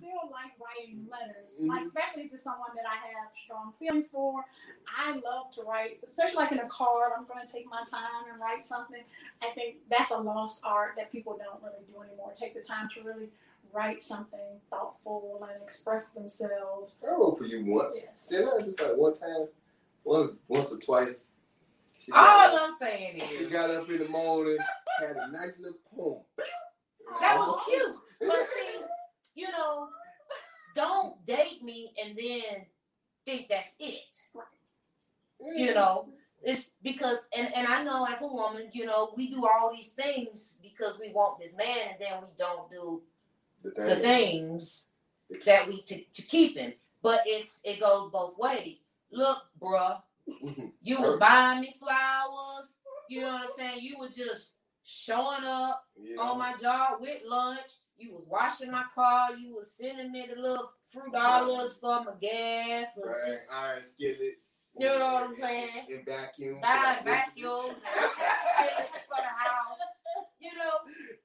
I, 0.00 0.02
think, 0.02 0.12
right, 0.14 0.20
still 0.20 0.30
like 0.30 0.52
writing 0.60 1.08
letters, 1.10 1.58
Mhm. 1.60 1.68
like 1.68 1.84
especially 1.86 2.22
if 2.24 2.32
it's 2.32 2.42
someone 2.42 2.70
that 2.74 2.84
I 2.86 2.96
have 2.96 3.28
strong 3.44 3.72
feelings 3.78 4.08
for. 4.10 4.44
I 4.86 5.12
love 5.16 5.52
to 5.54 5.62
write, 5.62 6.00
especially 6.06 6.36
like 6.36 6.52
in 6.52 6.58
a 6.60 6.68
card. 6.68 7.12
I'm 7.16 7.24
going 7.26 7.44
to 7.46 7.52
take 7.52 7.66
my 7.66 7.84
time 7.90 8.30
and 8.30 8.40
write 8.40 8.66
something. 8.66 9.02
I 9.42 9.50
think 9.50 9.76
that's 9.88 10.10
a 10.10 10.18
lost 10.18 10.62
art 10.64 10.96
that 10.96 11.10
people 11.12 11.36
don't 11.38 11.62
really 11.62 11.84
do 11.86 12.00
anymore. 12.02 12.32
Take 12.34 12.54
the 12.54 12.62
time 12.62 12.88
to 12.94 13.02
really 13.02 13.30
write 13.72 14.02
something 14.02 14.60
thoughtful 14.68 15.46
and 15.48 15.62
express 15.62 16.10
themselves. 16.10 17.00
I 17.06 17.10
wrote 17.12 17.38
for 17.38 17.44
you 17.44 17.64
once. 17.64 17.94
Yes. 17.96 18.28
Didn't 18.28 18.48
I? 18.62 18.64
Just 18.64 18.80
like 18.80 18.96
one 18.96 19.14
time, 19.14 19.48
once, 20.04 20.32
once 20.48 20.72
or 20.72 20.78
twice. 20.78 21.30
She 21.98 22.10
All 22.12 22.18
got, 22.24 22.62
I'm 22.70 22.76
saying 22.78 23.18
is, 23.18 23.38
she 23.38 23.44
got 23.50 23.70
up 23.70 23.88
in 23.90 23.98
the 23.98 24.08
morning, 24.08 24.56
had 24.98 25.16
a 25.16 25.28
nice 25.30 25.58
little 25.58 25.78
poem. 25.94 26.24
that 27.20 27.38
was 27.38 27.62
cute. 27.66 27.94
But 28.20 28.36
see, 28.54 28.80
you 29.34 29.50
know, 29.50 29.88
don't 30.74 31.24
date 31.26 31.62
me 31.62 31.92
and 32.02 32.16
then 32.16 32.66
think 33.24 33.48
that's 33.48 33.76
it. 33.78 34.00
You 35.40 35.68
mm. 35.70 35.74
know, 35.74 36.08
it's 36.42 36.70
because 36.82 37.18
and 37.36 37.48
and 37.54 37.66
I 37.66 37.82
know 37.82 38.06
as 38.06 38.22
a 38.22 38.26
woman, 38.26 38.70
you 38.72 38.86
know, 38.86 39.12
we 39.16 39.30
do 39.30 39.46
all 39.46 39.72
these 39.74 39.90
things 39.90 40.58
because 40.62 40.98
we 40.98 41.12
want 41.12 41.40
this 41.40 41.54
man, 41.56 41.90
and 41.90 41.96
then 41.98 42.20
we 42.20 42.28
don't 42.38 42.70
do 42.70 43.02
the 43.62 43.70
the 43.70 43.96
things 43.96 44.84
that 45.44 45.66
we 45.68 45.82
to, 45.82 46.02
to 46.02 46.22
keep 46.22 46.56
him. 46.56 46.72
But 47.02 47.22
it's 47.26 47.60
it 47.64 47.80
goes 47.80 48.10
both 48.10 48.38
ways. 48.38 48.80
Look, 49.10 49.38
bruh, 49.60 50.00
you 50.82 51.02
were 51.02 51.16
buying 51.16 51.60
me 51.60 51.74
flowers. 51.78 52.74
You 53.08 53.22
know 53.22 53.32
what 53.32 53.42
I'm 53.42 53.48
saying? 53.56 53.78
You 53.80 53.98
were 53.98 54.08
just 54.08 54.54
showing 54.84 55.44
up 55.44 55.84
Yeah. 56.00 56.20
on 56.20 56.38
my 56.38 56.54
job 56.54 57.00
with 57.00 57.22
lunch. 57.26 57.72
You 58.00 58.12
was 58.12 58.24
washing 58.28 58.70
my 58.70 58.84
car. 58.94 59.36
You 59.36 59.56
was 59.56 59.70
sending 59.72 60.10
me 60.10 60.26
the 60.34 60.40
little 60.40 60.72
few 60.88 61.02
dollars 61.12 61.76
for 61.76 62.02
my 62.02 62.12
gas 62.20 62.98
or 63.00 63.10
Right, 63.10 63.30
just 63.30 63.52
iron 63.52 63.84
skillets. 63.84 64.72
You 64.78 64.86
know 64.86 64.98
what 64.98 65.22
I'm 65.24 65.36
saying? 65.38 65.86
And 65.90 66.06
vacuum. 66.06 66.60
buying 66.62 67.04
vacuums 67.04 67.74
and 67.76 68.10
skillets 68.16 69.04
for 69.06 69.20
the 69.20 69.34
house. 69.36 69.78
You 70.40 70.50
know, 70.56 70.74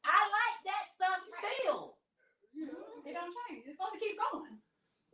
I 0.03 0.20
like 0.27 0.58
that 0.67 0.84
stuff 0.94 1.24
still. 1.24 1.96
It 3.05 3.13
don't 3.13 3.34
change. 3.48 3.63
It's 3.65 3.77
supposed 3.77 3.94
to 3.94 4.00
keep 4.00 4.17
going. 4.32 4.58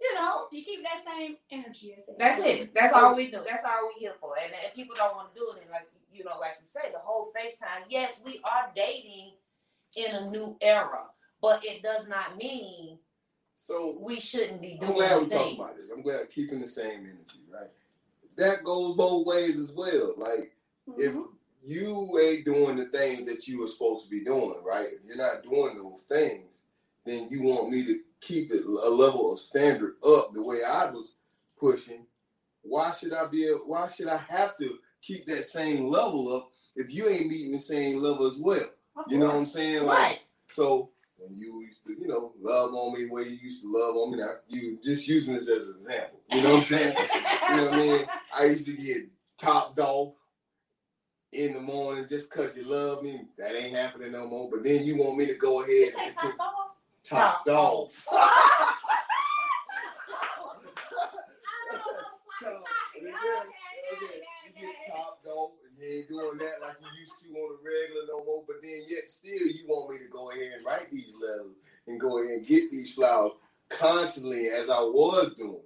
You 0.01 0.15
know, 0.15 0.47
You 0.51 0.63
keep 0.65 0.83
that 0.83 1.03
same 1.05 1.37
energy 1.51 1.93
as 1.95 2.05
they 2.07 2.13
that's 2.17 2.39
it. 2.39 2.73
That's 2.73 2.91
all 2.93 3.15
we 3.15 3.29
do. 3.29 3.43
That's 3.45 3.63
all 3.63 3.87
we 3.93 3.99
here 3.99 4.15
for. 4.19 4.33
And, 4.41 4.51
and 4.51 4.73
people 4.73 4.95
don't 4.97 5.15
want 5.15 5.33
to 5.33 5.39
do 5.39 5.45
it. 5.55 5.61
And 5.61 5.69
like 5.69 5.87
you 6.11 6.23
know, 6.23 6.39
like 6.39 6.57
you 6.59 6.65
say, 6.65 6.91
the 6.91 6.99
whole 6.99 7.31
FaceTime. 7.37 7.85
Yes, 7.87 8.19
we 8.25 8.41
are 8.43 8.71
dating 8.75 9.33
in 9.95 10.15
a 10.15 10.29
new 10.29 10.57
era, 10.61 11.05
but 11.41 11.65
it 11.65 11.81
does 11.83 12.07
not 12.07 12.37
mean 12.37 12.97
So 13.57 13.97
we 14.01 14.19
shouldn't 14.19 14.61
be 14.61 14.75
doing. 14.79 14.91
I'm 14.91 14.93
glad 14.95 15.19
we 15.21 15.29
things. 15.29 15.33
talked 15.33 15.55
about 15.55 15.75
this. 15.75 15.91
I'm 15.91 16.01
glad 16.01 16.31
keeping 16.33 16.59
the 16.59 16.67
same 16.67 17.01
energy, 17.01 17.45
right? 17.51 17.67
That 18.37 18.63
goes 18.63 18.95
both 18.95 19.27
ways 19.27 19.59
as 19.59 19.71
well. 19.71 20.13
Like 20.17 20.55
if 20.97 21.13
Mhm. 21.13 21.27
you 21.61 22.19
ain't 22.19 22.45
doing 22.45 22.75
the 22.77 22.85
things 22.85 23.25
that 23.27 23.47
you 23.47 23.59
were 23.59 23.67
supposed 23.67 24.05
to 24.05 24.09
be 24.09 24.23
doing, 24.23 24.63
right? 24.63 24.87
If 24.93 25.03
you're 25.05 25.15
not 25.17 25.43
doing 25.43 25.77
those 25.77 26.03
things, 26.03 26.47
then 27.05 27.29
you 27.29 27.43
want 27.43 27.69
me 27.69 27.85
to 27.85 28.03
keep 28.19 28.51
it 28.51 28.63
a 28.65 28.89
level 28.89 29.31
of 29.33 29.39
standard 29.39 29.97
up 30.03 30.33
the 30.33 30.41
way 30.41 30.63
I 30.63 30.89
was 30.89 31.13
pushing. 31.59 32.05
Why 32.63 32.91
should 32.93 33.13
I 33.13 33.27
be? 33.27 33.47
Why 33.49 33.89
should 33.89 34.07
I 34.07 34.17
have 34.17 34.55
to 34.57 34.79
keep 35.01 35.25
that 35.27 35.45
same 35.45 35.85
level 35.87 36.35
up 36.35 36.51
if 36.75 36.91
you 36.91 37.07
ain't 37.09 37.27
meeting 37.27 37.51
the 37.51 37.59
same 37.59 37.99
level 37.99 38.25
as 38.27 38.37
well? 38.37 38.69
You 39.07 39.17
know 39.19 39.27
what 39.27 39.35
I'm 39.35 39.45
saying? 39.45 39.83
Like 39.85 39.97
Right. 39.97 40.19
so 40.51 40.91
when 41.21 41.37
you 41.37 41.61
used 41.61 41.85
to, 41.85 41.93
you 41.99 42.07
know, 42.07 42.33
love 42.41 42.73
on 42.73 42.93
me 42.93 43.05
the 43.05 43.11
way 43.13 43.23
you 43.23 43.37
used 43.41 43.61
to 43.61 43.71
love 43.71 43.95
on 43.95 44.11
me, 44.11 44.17
now 44.17 44.31
you 44.49 44.79
just 44.83 45.07
using 45.07 45.33
this 45.35 45.47
as 45.49 45.69
an 45.69 45.77
example. 45.81 46.19
You 46.31 46.41
know 46.41 46.49
what 46.53 46.57
I'm 46.59 46.63
saying? 46.65 46.95
you 47.49 47.55
know 47.57 47.63
what 47.65 47.73
I 47.73 47.77
mean? 47.77 48.05
I 48.33 48.43
used 48.45 48.65
to 48.65 48.73
get 48.73 48.97
topped 49.37 49.79
off 49.79 50.13
in 51.31 51.53
the 51.53 51.61
morning 51.61 52.05
just 52.09 52.29
cause 52.31 52.49
you 52.57 52.63
love 52.63 53.03
me. 53.03 53.21
That 53.37 53.55
ain't 53.55 53.75
happening 53.75 54.11
no 54.13 54.27
more. 54.27 54.49
But 54.51 54.63
then 54.63 54.83
you 54.83 54.97
want 54.97 55.17
me 55.17 55.25
to 55.27 55.35
go 55.35 55.61
ahead 55.63 55.93
and 56.05 56.13
top 56.15 56.35
off? 56.39 56.75
topped 57.03 57.49
off. 57.49 58.05
I 58.11 58.15
don't 60.49 60.63
know, 60.63 60.71
sloppy 62.23 62.41
So, 62.41 62.47
topping. 62.49 63.05
yeah, 63.05 63.13
Okay, 63.13 63.49
okay, 63.93 64.19
yeah, 64.19 64.49
You 64.49 64.51
yeah, 64.55 64.61
get 64.61 64.75
yeah. 64.87 64.93
topped 64.93 65.25
off 65.27 65.51
and 65.67 65.73
you 65.77 65.80
ain't 65.91 66.09
doing 66.09 66.37
that 66.37 66.61
like 66.61 66.77
you 66.81 66.99
used 66.99 67.13
to 67.23 67.33
on 67.33 67.55
a 67.55 67.63
regular 67.63 68.07
no 68.07 68.23
more. 68.25 68.43
But 68.47 68.57
then 68.63 68.81
yet 68.87 69.09
still 69.09 69.47
you 69.47 69.65
want 69.67 69.91
me 69.91 69.99
to 69.99 70.11
go 70.11 70.31
ahead 70.31 70.53
and 70.53 70.65
write 70.65 70.91
these 70.91 71.11
letters 71.21 71.55
and 71.87 71.99
go 71.99 72.19
ahead 72.19 72.37
and 72.37 72.45
get 72.45 72.71
these 72.71 72.93
flowers 72.93 73.33
constantly 73.69 74.47
as 74.47 74.69
I 74.69 74.79
was 74.79 75.33
doing. 75.35 75.63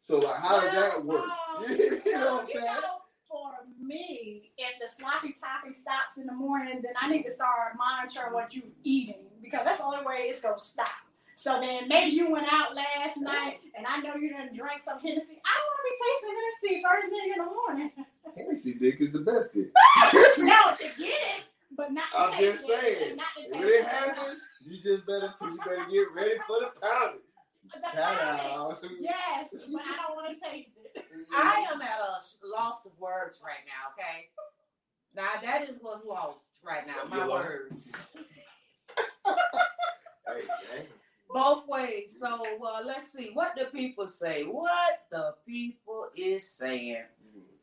So 0.00 0.18
like 0.18 0.40
how 0.40 0.60
does 0.60 0.72
that 0.72 1.04
work? 1.04 1.24
Well, 1.58 1.68
um, 1.70 1.76
you 1.78 2.12
know 2.12 2.36
what 2.36 2.40
I'm 2.40 2.46
saying? 2.46 2.64
know, 2.64 2.98
for 3.24 3.52
me, 3.80 4.50
if 4.56 4.80
the 4.80 4.88
sloppy 4.88 5.34
topping 5.38 5.74
stops 5.74 6.16
in 6.18 6.26
the 6.26 6.32
morning, 6.32 6.80
then 6.82 6.94
I 7.00 7.10
need 7.10 7.24
to 7.24 7.30
start 7.30 7.76
monitoring 7.76 8.32
what 8.32 8.54
you're 8.54 8.64
eating 8.84 9.26
because 9.42 9.64
that's 9.64 9.78
the 9.78 9.84
only 9.84 10.04
way 10.04 10.26
it's 10.28 10.42
gonna 10.42 10.58
stop. 10.58 10.88
So 11.36 11.60
then 11.60 11.86
maybe 11.86 12.10
you 12.16 12.32
went 12.32 12.52
out 12.52 12.74
last 12.74 13.16
night 13.18 13.60
and 13.76 13.86
I 13.86 14.00
know 14.00 14.16
you 14.16 14.30
done 14.32 14.50
drank 14.56 14.82
some 14.82 14.98
Hennessy. 14.98 15.40
I 15.44 15.52
don't 15.54 15.68
want 15.70 15.78
to 15.78 15.88
be 15.88 15.94
tasting 16.02 16.34
Hennessy 16.34 16.82
first 16.82 17.08
thing 17.14 17.32
in 17.32 17.38
the 17.38 17.50
morning. 17.54 17.92
Hennessy 18.38 18.74
dick 18.74 19.00
is 19.00 19.12
the 19.12 19.20
best 19.20 19.52
dick. 19.54 19.68
no, 20.38 20.74
to 20.76 20.84
get 20.98 21.08
it, 21.08 21.48
but 21.76 21.92
not 21.92 22.04
I'm 22.16 22.32
just 22.40 22.64
it, 22.64 22.66
saying. 22.68 23.08
and 23.10 23.16
Not 23.16 23.26
to 23.36 23.42
If 23.58 23.64
it 23.64 23.68
it. 23.68 23.86
happens, 23.86 24.48
you 24.64 24.82
just 24.82 25.06
better 25.06 25.34
you 25.42 25.58
better 25.66 25.86
get 25.90 26.06
ready 26.14 26.36
for 26.46 26.60
the 26.60 26.70
pounding. 26.80 27.20
The 27.74 27.80
Shout 27.92 28.18
pounding. 28.18 28.46
out. 28.52 28.78
Yes, 29.00 29.50
but 29.72 29.82
I 29.82 29.96
don't 30.06 30.16
want 30.16 30.36
to 30.38 30.50
taste 30.50 30.70
it. 30.94 31.04
I 31.34 31.66
am 31.72 31.82
at 31.82 31.98
a 32.00 32.46
loss 32.46 32.86
of 32.86 32.98
words 32.98 33.40
right 33.44 33.64
now. 33.66 33.92
Okay, 33.92 34.28
now 35.16 35.40
that 35.42 35.68
is 35.68 35.78
what's 35.82 36.04
lost 36.06 36.58
right 36.64 36.86
now. 36.86 36.94
My 37.10 37.16
You're 37.18 37.28
words, 37.30 37.94
Hey, 39.26 40.42
hey. 40.72 40.86
both 41.30 41.66
ways. 41.68 42.16
So 42.20 42.42
uh, 42.62 42.80
let's 42.84 43.12
see 43.12 43.30
what 43.34 43.54
the 43.56 43.66
people 43.66 44.06
say. 44.06 44.44
What 44.44 45.00
the 45.10 45.34
people 45.46 46.06
is 46.14 46.48
saying. 46.50 47.04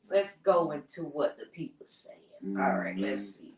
Let's 0.10 0.38
go 0.38 0.72
into 0.72 1.04
what 1.04 1.38
the 1.38 1.46
people 1.46 1.86
saying. 1.86 2.20
All 2.58 2.78
right, 2.78 2.98
let's 2.98 3.36
see. 3.38 3.54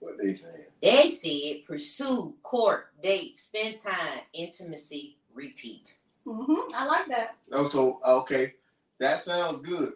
What 0.00 0.18
they 0.18 0.34
saying? 0.34 0.64
They 0.82 1.08
said 1.08 1.64
pursue, 1.66 2.34
court, 2.42 2.88
date, 3.02 3.36
spend 3.36 3.78
time, 3.78 4.20
intimacy, 4.32 5.16
repeat. 5.32 5.94
Mm-hmm. 6.26 6.74
I 6.74 6.86
like 6.86 7.06
that. 7.08 7.36
Oh, 7.52 7.66
so 7.66 8.00
okay, 8.04 8.54
that 8.98 9.20
sounds 9.20 9.60
good. 9.60 9.92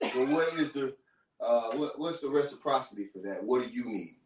But 0.00 0.28
what 0.28 0.48
is 0.54 0.72
the 0.72 0.94
uh 1.40 1.72
what 1.72 1.98
what's 1.98 2.20
the 2.20 2.28
reciprocity 2.28 3.06
for 3.12 3.18
that? 3.20 3.42
What 3.42 3.62
do 3.62 3.70
you 3.70 3.84
need? 3.84 4.16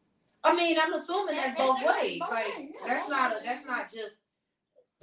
I 0.45 0.55
mean, 0.55 0.77
I'm 0.79 0.93
assuming 0.93 1.37
that's 1.37 1.57
That's- 1.57 1.67
both 1.67 1.97
ways. 2.01 2.21
Like 2.21 2.71
that's 2.87 3.09
not 3.09 3.33
a, 3.33 3.45
that's 3.45 3.65
not 3.65 3.91
just 3.93 4.19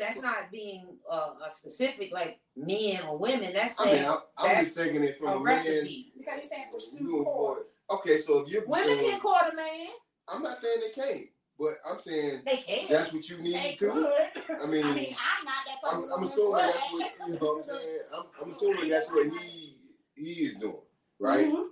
that's 0.01 0.21
not 0.21 0.51
being 0.51 0.97
uh, 1.09 1.31
a 1.45 1.49
specific 1.51 2.11
like 2.11 2.39
men 2.57 3.01
or 3.07 3.17
women. 3.17 3.53
That's 3.53 3.79
I 3.79 3.85
mean, 3.85 3.95
saying 3.95 4.09
I'm, 4.09 4.17
I'm 4.37 4.63
just 4.63 4.75
that's 4.75 4.87
taking 4.87 5.03
it 5.03 5.11
a 5.15 5.19
from 5.19 5.27
a 5.27 5.43
man's. 5.43 5.65
recipe. 5.67 6.13
Because 6.17 6.33
you're 6.37 6.43
saying 6.43 6.65
pursue 6.73 7.05
doing 7.05 7.23
court. 7.23 7.67
Okay, 7.91 8.17
so 8.17 8.39
if 8.39 8.49
you're 8.49 8.65
Women 8.65 8.87
pursuing, 8.97 9.11
can 9.11 9.19
court 9.19 9.41
a 9.51 9.55
man. 9.55 9.87
I'm 10.27 10.41
not 10.41 10.57
saying 10.57 10.77
they 10.81 11.01
can't, 11.01 11.25
but 11.59 11.73
I'm 11.87 11.99
saying 11.99 12.41
They 12.45 12.57
can. 12.57 12.87
that's 12.89 13.13
what 13.13 13.27
you 13.29 13.37
They 13.37 13.43
need 13.43 13.77
too. 13.77 13.91
could. 13.91 14.59
I 14.61 14.65
mean, 14.65 14.83
I 14.85 14.93
mean, 14.93 15.15
I'm 15.39 15.45
not 15.45 15.55
that 15.65 15.77
type 15.83 15.93
I'm, 15.93 16.05
I'm 16.17 16.23
assuming 16.23 16.51
but- 16.53 16.73
that's 16.73 16.91
what 16.91 17.11
you 17.27 17.33
know. 17.33 17.39
What 17.39 17.57
I'm 17.57 17.63
saying 17.63 17.99
I'm, 18.15 18.23
I'm 18.43 18.49
assuming 18.51 18.89
that's 18.89 19.11
what 19.11 19.27
he 19.37 19.77
he 20.15 20.31
is 20.45 20.55
doing, 20.57 20.81
right? 21.19 21.47
Mhm. 21.47 21.65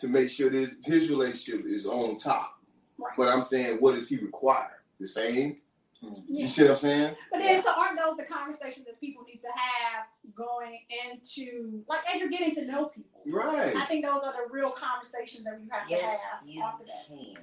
To 0.00 0.08
make 0.08 0.28
sure 0.30 0.50
this 0.50 0.74
his 0.84 1.08
relationship 1.08 1.64
is 1.66 1.86
on 1.86 2.16
top. 2.18 2.58
Right. 2.98 3.12
But 3.16 3.28
I'm 3.28 3.42
saying, 3.44 3.76
what 3.78 3.94
does 3.94 4.08
he 4.08 4.16
require? 4.16 4.82
The 4.98 5.06
same. 5.06 5.60
Yeah. 6.02 6.10
You 6.28 6.48
see 6.48 6.62
what 6.62 6.72
I'm 6.72 6.76
saying? 6.78 7.16
But 7.30 7.38
then, 7.40 7.62
so 7.62 7.72
aren't 7.76 7.98
those 7.98 8.16
the 8.16 8.24
conversations 8.24 8.86
that 8.86 9.00
people 9.00 9.24
need 9.24 9.40
to 9.40 9.48
have 9.54 10.06
going 10.34 10.80
into, 11.06 11.82
like, 11.88 12.00
as 12.12 12.20
you're 12.20 12.30
getting 12.30 12.54
to 12.56 12.66
know 12.66 12.86
people? 12.86 13.22
Right. 13.26 13.74
I 13.76 13.84
think 13.86 14.04
those 14.04 14.22
are 14.22 14.32
the 14.32 14.52
real 14.52 14.70
conversations 14.70 15.44
that 15.44 15.60
you 15.62 15.68
have 15.70 15.88
yes, 15.88 16.00
to 16.00 16.26
have 16.26 16.46
you 16.46 16.62
after 16.62 16.84
that. 16.84 17.06
can. 17.08 17.36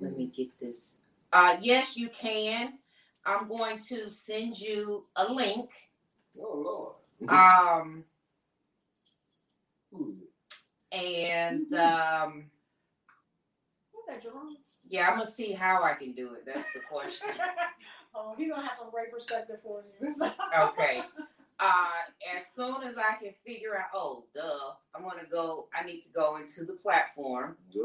Let 0.00 0.16
me 0.16 0.32
get 0.34 0.48
this. 0.60 0.96
Uh, 1.32 1.56
yes, 1.60 1.96
you 1.96 2.08
can. 2.08 2.74
I'm 3.24 3.48
going 3.48 3.78
to 3.88 4.10
send 4.10 4.58
you 4.58 5.04
a 5.16 5.30
link. 5.30 5.70
Oh 6.40 6.96
Lord. 7.20 7.30
Um, 7.30 8.04
Who 9.92 10.12
is 10.12 10.30
and 10.92 11.72
um, 11.74 12.44
Who's 13.92 14.06
that, 14.08 14.22
Jerome? 14.22 14.56
Yeah, 14.90 15.08
I'm 15.08 15.14
gonna 15.18 15.26
see 15.26 15.52
how 15.52 15.82
I 15.82 15.94
can 15.94 16.12
do 16.12 16.34
it. 16.34 16.44
That's 16.46 16.66
the 16.74 16.80
question. 16.80 17.28
oh, 18.14 18.34
he's 18.36 18.50
gonna 18.50 18.66
have 18.66 18.76
some 18.76 18.90
great 18.90 19.10
perspective 19.12 19.60
for 19.62 19.82
you. 20.00 20.10
So- 20.10 20.30
Okay. 20.68 21.00
Uh, 21.62 21.90
as 22.36 22.46
soon 22.54 22.82
as 22.82 22.96
I 22.96 23.16
can 23.22 23.32
figure 23.46 23.76
out, 23.76 23.88
oh, 23.94 24.24
duh, 24.34 24.72
I'm 24.94 25.02
gonna 25.02 25.28
go. 25.30 25.68
I 25.74 25.84
need 25.84 26.00
to 26.02 26.08
go 26.08 26.36
into 26.36 26.64
the 26.64 26.72
platform. 26.72 27.56
Duh. 27.72 27.80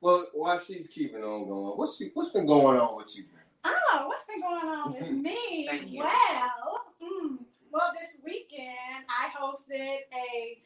Well, 0.00 0.26
while 0.34 0.58
she's 0.58 0.88
keeping 0.88 1.22
on 1.22 1.46
going, 1.48 1.78
what's 1.78 1.96
she, 1.96 2.10
what's 2.14 2.30
been 2.30 2.46
going 2.46 2.78
on 2.78 2.96
with 2.96 3.16
you? 3.16 3.24
Oh, 3.64 4.04
what's 4.08 4.24
been 4.24 4.40
going 4.42 4.66
on 4.66 4.92
with 4.94 5.10
me? 5.28 5.66
Thank 5.70 5.90
you. 5.90 6.00
Well, 6.00 6.80
mm, 7.02 7.38
well, 7.72 7.92
this 7.98 8.18
weekend 8.24 8.74
I 9.08 9.30
hosted 9.34 9.98
a 10.12 10.62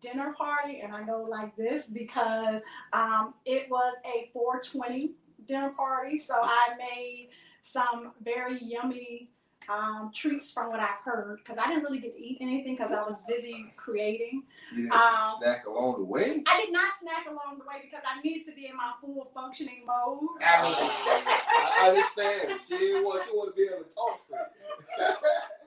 dinner 0.00 0.34
party, 0.36 0.80
and 0.80 0.92
I 0.94 1.02
go 1.02 1.18
like 1.20 1.56
this 1.56 1.86
because 1.88 2.60
um, 2.92 3.34
it 3.44 3.68
was 3.70 3.94
a 4.04 4.30
420 4.32 5.12
dinner 5.46 5.70
party. 5.70 6.18
So 6.18 6.34
I 6.42 6.70
made 6.78 7.30
some 7.62 8.12
very 8.22 8.58
yummy 8.62 9.30
um, 9.68 10.10
treats 10.14 10.52
from 10.52 10.68
what 10.68 10.78
I've 10.80 10.98
heard 11.04 11.38
because 11.42 11.56
I 11.58 11.68
didn't 11.68 11.84
really 11.84 11.98
get 11.98 12.14
to 12.14 12.22
eat 12.22 12.36
anything 12.42 12.76
because 12.76 12.92
I 12.92 13.02
was 13.02 13.22
busy 13.26 13.72
creating. 13.76 14.42
You 14.74 14.90
Um, 14.90 15.34
snack 15.38 15.66
along 15.66 16.00
the 16.00 16.04
way. 16.04 16.42
I 16.46 16.60
did 16.60 16.72
not 16.72 16.92
snack 17.00 17.26
along 17.26 17.58
the 17.58 17.64
way 17.64 17.76
because 17.82 18.04
I 18.06 18.20
need 18.20 18.42
to 18.42 18.52
be 18.54 18.66
in 18.66 18.76
my 18.76 18.92
full 19.00 19.30
functioning 19.34 19.84
mode. 19.86 20.20
I 20.46 20.62
mean- 20.62 20.74
I 20.76 21.88
understand. 21.88 22.60
She 22.68 22.76
didn't 22.76 23.04
want. 23.04 23.24
She 23.24 23.30
want 23.32 23.54
to 23.56 23.60
be 23.62 23.68
able 23.72 23.84
to 23.84 23.90
talk. 23.94 24.20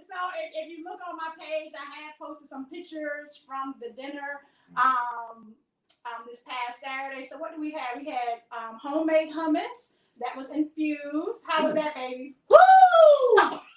So 0.00 0.14
if, 0.38 0.52
if 0.54 0.78
you 0.78 0.84
look 0.84 1.00
on 1.08 1.16
my 1.16 1.30
page, 1.38 1.72
I 1.74 1.84
had 2.02 2.12
posted 2.20 2.48
some 2.48 2.70
pictures 2.70 3.42
from 3.46 3.74
the 3.80 3.90
dinner 4.00 4.42
um, 4.76 5.54
um, 6.06 6.24
this 6.28 6.42
past 6.46 6.80
Saturday. 6.80 7.26
So 7.26 7.38
what 7.38 7.54
do 7.54 7.60
we 7.60 7.72
have? 7.72 7.98
We 7.98 8.10
had 8.10 8.42
um, 8.52 8.78
homemade 8.80 9.32
hummus 9.32 9.92
that 10.20 10.36
was 10.36 10.52
infused. 10.52 11.44
How 11.48 11.64
was 11.64 11.74
that, 11.74 11.94
baby? 11.94 12.36
Woo! 12.50 13.58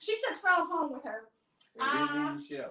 She 0.00 0.16
took 0.26 0.36
some 0.36 0.70
home 0.70 0.92
with 0.92 1.02
her. 1.04 1.24
And 1.80 2.08
then 2.08 2.40
you 2.40 2.56
chef. 2.56 2.70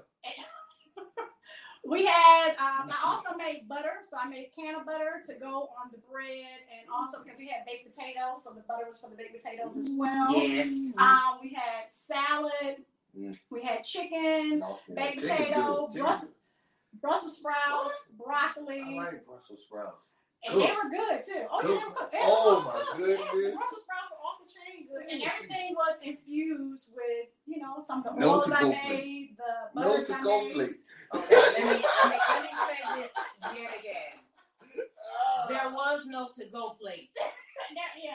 We 1.88 2.06
had. 2.06 2.50
Um, 2.60 2.90
I 2.92 2.98
also 3.06 3.36
made 3.38 3.68
butter, 3.70 4.04
so 4.10 4.18
I 4.22 4.28
made 4.28 4.50
a 4.52 4.62
can 4.62 4.76
of 4.76 4.86
butter 4.86 5.22
to 5.28 5.34
go 5.36 5.70
on 5.82 5.90
the 5.92 6.00
bread, 6.12 6.60
and 6.72 6.90
also 6.94 7.24
because 7.24 7.40
we 7.40 7.48
had 7.48 7.66
baked 7.66 7.86
potatoes, 7.90 8.44
so 8.44 8.52
the 8.54 8.62
butter 8.62 8.84
was 8.88 9.00
for 9.00 9.10
the 9.10 9.16
baked 9.16 9.42
potatoes 9.42 9.78
as 9.78 9.90
well. 9.96 10.36
Yes. 10.36 10.88
Um, 10.98 11.40
we 11.42 11.54
had 11.54 11.90
salad. 11.90 12.84
Mm. 13.18 13.40
We 13.50 13.64
had 13.64 13.84
chicken, 13.84 14.60
me. 14.60 14.96
baked 14.96 15.22
Chicken 15.22 15.38
potato. 15.38 15.88
Chicken 15.88 16.02
Brussels, 16.04 16.32
Brussels 17.02 17.38
sprouts, 17.38 18.08
broccoli, 18.18 18.84
I 18.86 19.06
like 19.06 19.26
Brussels 19.26 19.62
sprouts. 19.62 20.10
and 20.48 20.60
they 20.62 20.66
were 20.72 20.90
good 20.90 21.22
too. 21.26 21.46
Oh, 21.50 21.62
yeah, 21.64 21.68
they 21.68 21.74
were 21.76 21.96
cooked. 21.96 22.16
Oh, 22.16 22.64
my 22.66 22.80
cooked. 22.80 22.98
goodness. 22.98 23.20
Yes, 23.34 23.52
the 23.52 23.58
Brussels 23.58 23.82
sprouts 23.84 24.12
were 24.12 24.22
off 24.28 24.38
the 24.44 24.54
chain 24.54 24.88
good, 24.88 25.12
and 25.12 25.24
everything 25.24 25.74
was 25.74 26.00
infused 26.04 26.92
with 26.96 27.30
you 27.48 27.60
know 27.60 27.76
some 27.80 28.06
of 28.06 28.14
the 28.14 28.20
No 28.20 28.36
oils 28.36 28.52
I 28.52 28.64
made, 28.70 29.38
the 29.38 29.80
No 29.80 29.90
butter 29.90 30.06
to 30.06 30.14
I 30.14 30.54
made. 30.56 30.76
Plate. 31.12 31.24
Okay, 31.24 31.36
let 31.36 31.56
me, 31.58 31.64
let 31.64 32.12
me 32.12 32.18
let 32.30 32.44
me 32.44 32.50
say 32.68 33.02
this 33.02 33.12
yet 33.56 33.80
again. 33.80 34.14
There 35.50 35.72
was 35.74 36.06
no 36.06 36.30
to 36.40 36.46
go 36.52 36.72
plate. 36.80 37.10
Yeah, 38.02 38.14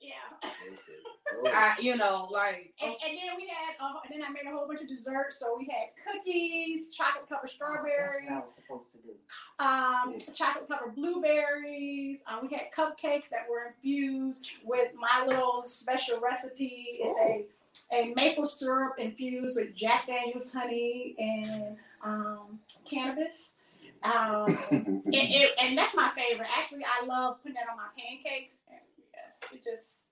yeah. 0.00 1.50
I, 1.54 1.76
you 1.80 1.96
know, 1.96 2.28
like 2.30 2.72
And, 2.80 2.90
and 2.92 3.18
then 3.18 3.36
we 3.36 3.48
had, 3.48 3.74
uh, 3.80 3.94
and 4.04 4.12
then 4.12 4.22
I 4.28 4.30
made 4.30 4.42
a 4.46 4.54
whole 4.56 4.68
bunch 4.68 4.82
of 4.82 4.88
desserts. 4.88 5.38
So 5.40 5.56
we 5.58 5.64
had 5.66 5.88
cookies, 6.06 6.90
chocolate 6.90 7.28
covered 7.28 7.40
Oh, 7.40 7.40
that's 7.42 7.58
what 7.60 7.70
strawberries, 7.72 8.10
I 8.30 8.34
was 8.34 8.54
supposed 8.54 8.92
to 8.92 8.98
do. 8.98 9.14
um, 9.58 10.14
chocolate 10.34 10.68
covered 10.68 10.94
blueberries. 10.94 12.22
Uh, 12.26 12.38
we 12.42 12.54
had 12.54 12.66
cupcakes 12.76 13.30
that 13.30 13.48
were 13.50 13.74
infused 13.74 14.48
with 14.64 14.92
my 14.94 15.24
little 15.26 15.64
special 15.66 16.20
recipe. 16.20 16.98
It's 17.00 17.18
a 17.18 17.46
a 17.92 18.14
maple 18.14 18.46
syrup 18.46 18.94
infused 18.98 19.56
with 19.56 19.74
Jack 19.74 20.06
Daniels 20.06 20.52
honey 20.52 21.16
and 21.18 21.76
um, 22.04 22.60
cannabis. 22.88 23.56
Um, 24.02 24.46
and, 24.70 25.02
it, 25.06 25.52
and 25.60 25.76
that's 25.76 25.94
my 25.94 26.10
favorite. 26.14 26.48
Actually, 26.58 26.84
I 26.84 27.06
love 27.06 27.42
putting 27.42 27.54
that 27.54 27.64
on 27.70 27.76
my 27.76 27.88
pancakes. 27.98 28.58
And 28.68 28.80
yes, 29.14 29.40
it 29.52 29.64
just. 29.64 30.06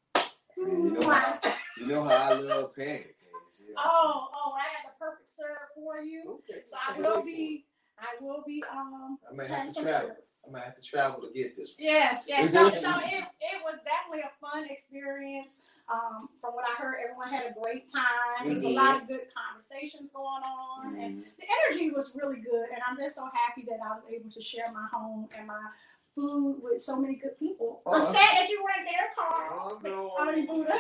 you, 0.57 0.99
know 0.99 1.11
how, 1.11 1.39
you 1.79 1.87
know 1.87 2.05
how 2.05 2.33
I 2.33 2.39
love 2.39 2.75
pancakes. 2.75 3.15
yeah. 3.69 3.75
Oh, 3.79 4.29
oh, 4.35 4.53
I 4.55 4.83
got 4.83 4.93
the 4.99 5.05
perfect 5.05 5.29
syrup 5.29 5.71
for 5.75 6.01
you. 6.01 6.41
Okay. 6.51 6.63
So 6.67 6.77
I 6.89 7.01
will 7.01 7.23
be, 7.23 7.67
I 7.99 8.23
will 8.23 8.43
be, 8.47 8.63
um. 8.71 9.19
I 9.31 9.35
may 9.35 9.47
have 9.49 9.69
to 9.69 9.83
travel. 9.83 10.01
syrup. 10.01 10.27
I 10.47 10.51
might 10.51 10.65
have 10.65 10.75
to 10.77 10.83
travel 10.83 11.23
to 11.23 11.31
get 11.33 11.57
this. 11.57 11.75
Yes, 11.79 12.25
yes. 12.27 12.53
So, 12.53 12.69
so 12.75 12.91
it, 13.05 13.25
it 13.41 13.63
was 13.65 13.77
definitely 13.85 14.23
a 14.25 14.31
fun 14.41 14.69
experience. 14.69 15.59
Um, 15.93 16.29
from 16.41 16.55
what 16.55 16.65
I 16.69 16.81
heard, 16.83 16.97
everyone 17.03 17.29
had 17.31 17.45
a 17.51 17.61
great 17.61 17.87
time. 17.91 18.45
There 18.47 18.55
was 18.55 18.65
a 18.65 18.69
lot 18.71 19.01
of 19.01 19.09
good 19.09 19.21
conversations 19.35 20.11
going 20.13 20.43
on, 20.43 20.97
and 20.99 21.19
Mhm. 21.19 21.25
the 21.39 21.45
energy 21.69 21.91
was 21.91 22.17
really 22.21 22.41
good. 22.41 22.71
And 22.73 22.81
I'm 22.89 22.97
just 22.97 23.15
so 23.17 23.29
happy 23.33 23.63
that 23.69 23.79
I 23.85 23.95
was 23.95 24.05
able 24.11 24.31
to 24.31 24.41
share 24.41 24.65
my 24.75 24.87
home 24.93 25.29
and 25.37 25.47
my 25.47 25.61
food 26.15 26.61
with 26.63 26.83
so 26.83 26.97
many 26.97 27.15
good 27.15 27.39
people. 27.39 27.83
I'm 27.87 28.01
Oh. 28.01 28.05
sad 28.05 28.37
that 28.37 28.49
you 28.49 28.63
weren't 28.63 28.89
there, 28.91 29.13
Carl. 29.15 29.79
Oh, 29.85 29.89
no. 29.89 30.17
Arnie 30.19 30.47
Buddha. 30.47 30.75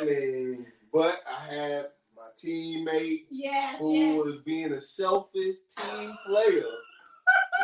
I 0.00 0.04
mean, 0.04 0.66
but 0.92 1.22
I 1.28 1.54
had 1.54 1.86
my 2.16 2.28
teammate 2.36 3.26
yes, 3.30 3.76
who 3.78 3.92
yes. 3.94 4.24
was 4.24 4.40
being 4.40 4.72
a 4.72 4.80
selfish 4.80 5.56
team 5.76 6.16
player, 6.26 6.64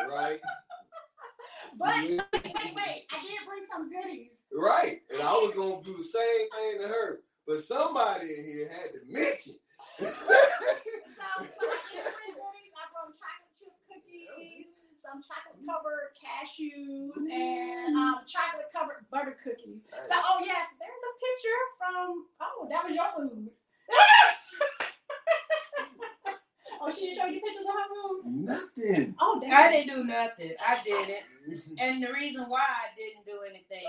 right? 0.08 0.40
But 1.78 1.94
wait, 1.96 2.74
wait, 2.74 3.06
I 3.10 3.16
did 3.22 3.40
bring 3.46 3.64
some 3.64 3.90
goodies. 3.90 4.44
Right. 4.52 5.02
And 5.12 5.22
I 5.22 5.32
was 5.32 5.54
gonna 5.54 5.82
do 5.82 5.96
the 5.96 6.04
same 6.04 6.48
thing 6.50 6.80
to 6.82 6.88
her. 6.88 7.20
But 7.46 7.60
somebody 7.60 8.26
in 8.38 8.44
here 8.44 8.70
had 8.70 8.90
to 8.92 9.00
mention. 9.06 9.54
So, 9.98 10.06
so 10.06 11.64
I 11.66 11.78
did 11.90 12.04
bring 12.04 12.34
goodies. 12.34 12.72
I 12.74 12.84
brought 12.90 13.14
chocolate 13.18 13.54
chip 13.58 13.74
cookies, 13.86 14.70
some 14.96 15.22
chocolate 15.22 15.60
covered 15.66 16.14
cashews, 16.18 17.16
and 17.30 17.96
um, 17.96 18.22
chocolate 18.26 18.70
covered 18.74 19.06
butter 19.10 19.36
cookies. 19.42 19.84
So, 20.02 20.14
oh 20.16 20.40
yes, 20.44 20.74
there's 20.78 21.04
a 21.06 21.12
picture 21.18 21.62
from. 21.78 22.26
Oh, 22.40 22.66
that 22.70 22.84
was 22.84 22.94
your 22.94 23.10
food. 23.16 23.50
oh, 26.80 26.90
she 26.90 27.06
didn't 27.06 27.18
show 27.18 27.26
you 27.26 27.40
pictures 27.40 27.66
of 27.66 27.74
her 27.74 27.88
room? 27.94 28.44
Nothing. 28.44 29.14
Oh, 29.20 29.40
damn. 29.42 29.52
I 29.52 29.70
didn't 29.70 29.96
do 29.96 30.04
nothing. 30.04 30.52
I 30.66 30.78
didn't. 30.84 31.18
And 31.80 32.02
the 32.02 32.12
reason 32.12 32.44
why 32.48 32.60
I 32.60 32.94
didn't 32.96 33.24
do 33.24 33.40
anything 33.48 33.88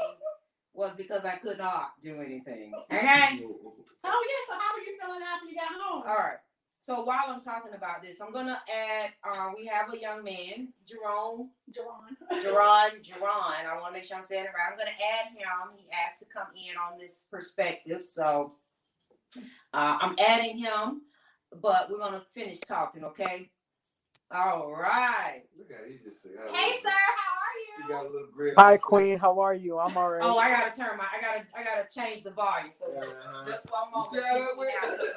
was 0.74 0.94
because 0.94 1.26
I 1.26 1.36
could 1.36 1.58
not 1.58 1.92
do 2.02 2.22
anything. 2.22 2.72
Okay? 2.92 3.40
Oh 3.44 4.26
yeah. 4.26 4.44
So 4.48 4.54
how 4.58 4.74
were 4.74 4.84
you 4.86 4.98
feeling 5.00 5.22
after 5.22 5.48
you 5.48 5.56
got 5.56 5.70
home? 5.80 6.04
All 6.08 6.16
right. 6.16 6.38
So 6.80 7.04
while 7.04 7.26
I'm 7.28 7.42
talking 7.42 7.74
about 7.76 8.02
this, 8.02 8.20
I'm 8.22 8.32
gonna 8.32 8.60
add. 8.74 9.12
Uh, 9.24 9.52
we 9.56 9.68
have 9.68 9.94
a 9.94 10.00
young 10.00 10.24
man, 10.24 10.70
Jerome, 10.88 11.52
Jerron. 11.72 12.42
Jerron, 12.42 13.04
Jerron. 13.04 13.66
I 13.70 13.78
want 13.80 13.88
to 13.88 13.94
make 13.94 14.04
sure 14.04 14.18
I'm 14.18 14.24
saying 14.24 14.46
it 14.46 14.52
right. 14.56 14.72
I'm 14.72 14.78
gonna 14.78 14.90
add 14.90 15.28
him. 15.32 15.78
He 15.78 15.86
asked 15.92 16.20
to 16.20 16.26
come 16.34 16.48
in 16.56 16.76
on 16.78 16.98
this 16.98 17.26
perspective, 17.30 18.04
so 18.04 18.54
uh, 19.74 19.98
I'm 20.02 20.16
adding 20.18 20.58
him. 20.58 21.02
But 21.62 21.90
we're 21.90 21.98
gonna 22.00 22.24
finish 22.34 22.60
talking, 22.60 23.04
okay? 23.04 23.50
All 24.34 24.72
right. 24.72 25.44
Look 25.58 25.68
at 25.72 25.86
it. 25.86 25.92
He 25.92 25.98
just 26.10 26.24
got 26.24 26.56
Hey, 26.56 26.68
little- 26.68 26.80
sir. 26.82 26.90
How 26.90 27.34
are 27.34 27.78
He 27.78 27.84
you? 27.84 27.90
got 27.90 28.06
a 28.06 28.10
little 28.10 28.28
grin. 28.32 28.54
Hi, 28.58 28.78
Queen. 28.78 29.18
How 29.18 29.40
are 29.42 29.54
you? 29.54 29.78
I'm 29.78 29.96
alright. 29.98 30.22
Oh, 30.24 30.38
I 30.38 30.50
gotta 30.50 30.76
turn 30.76 30.98
my. 30.98 31.06
I 31.12 31.20
gotta. 31.20 31.46
I 31.54 31.64
gotta 31.64 31.88
change 31.92 32.24
the 32.24 32.32
volume. 32.32 32.72
So 32.72 32.86
Uh-huh. 32.94 33.46
just 33.52 33.70
one 33.70 33.88
You 33.88 33.92
moment. 33.92 34.12
see 34.14 34.22
how 34.22 34.40
that 34.40 34.52
we 34.54 34.58
went? 34.60 34.72
have 34.78 34.90
Right 35.00 35.12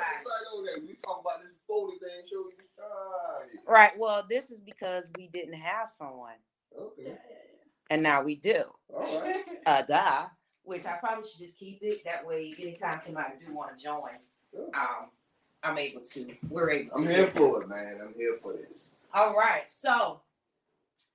somebody. 0.51 0.81
We 0.87 0.95
talk 0.97 1.21
about 1.21 1.43
this 1.43 1.53
Foley 1.69 1.99
thing. 1.99 2.27
Show 2.29 2.49
you. 2.51 2.57
Ah, 2.83 3.41
Right. 3.67 3.97
Well, 3.97 4.25
this 4.29 4.51
is 4.51 4.61
because 4.61 5.11
we 5.17 5.29
didn't 5.29 5.55
have 5.55 5.89
someone, 5.89 6.35
Okay. 6.77 7.17
and 7.91 8.03
now 8.03 8.23
we 8.23 8.35
do. 8.35 8.65
All 8.93 9.21
right. 9.21 9.45
Uh, 9.67 9.83
duh. 9.83 10.29
Which 10.65 10.85
I 10.87 10.97
probably 10.97 11.27
should 11.29 11.39
just 11.39 11.59
keep 11.59 11.83
it 11.83 12.03
that 12.05 12.27
way. 12.27 12.55
Anytime 12.59 12.99
somebody 12.99 13.37
do 13.39 13.55
want 13.55 13.77
to 13.79 13.83
join, 13.83 14.19
Sure. 14.51 14.69
um, 14.75 15.09
I'm 15.65 15.79
able 15.79 16.03
to. 16.03 16.35
We're 16.49 16.71
able 16.71 16.91
to. 16.91 16.97
I'm 16.99 17.09
here 17.09 17.27
for 17.29 17.59
it, 17.59 17.69
man. 17.69 17.99
I'm 18.03 18.15
here 18.15 18.37
for 18.43 18.53
this. 18.53 18.93
All 19.15 19.35
right. 19.35 19.69
So, 19.69 20.21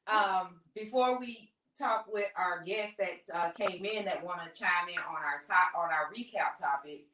um, 0.08 0.56
before 0.74 1.20
we 1.20 1.52
talk 1.78 2.08
with 2.12 2.26
our 2.36 2.64
guests 2.64 2.98
that 2.98 3.22
uh, 3.34 3.52
came 3.52 3.86
in 3.86 4.06
that 4.06 4.24
want 4.26 4.40
to 4.42 4.60
chime 4.60 4.90
in 4.90 4.98
on 4.98 5.16
our 5.16 5.40
top 5.48 5.72
on 5.78 5.90
our 5.92 6.12
recap 6.12 6.60
topic, 6.60 7.06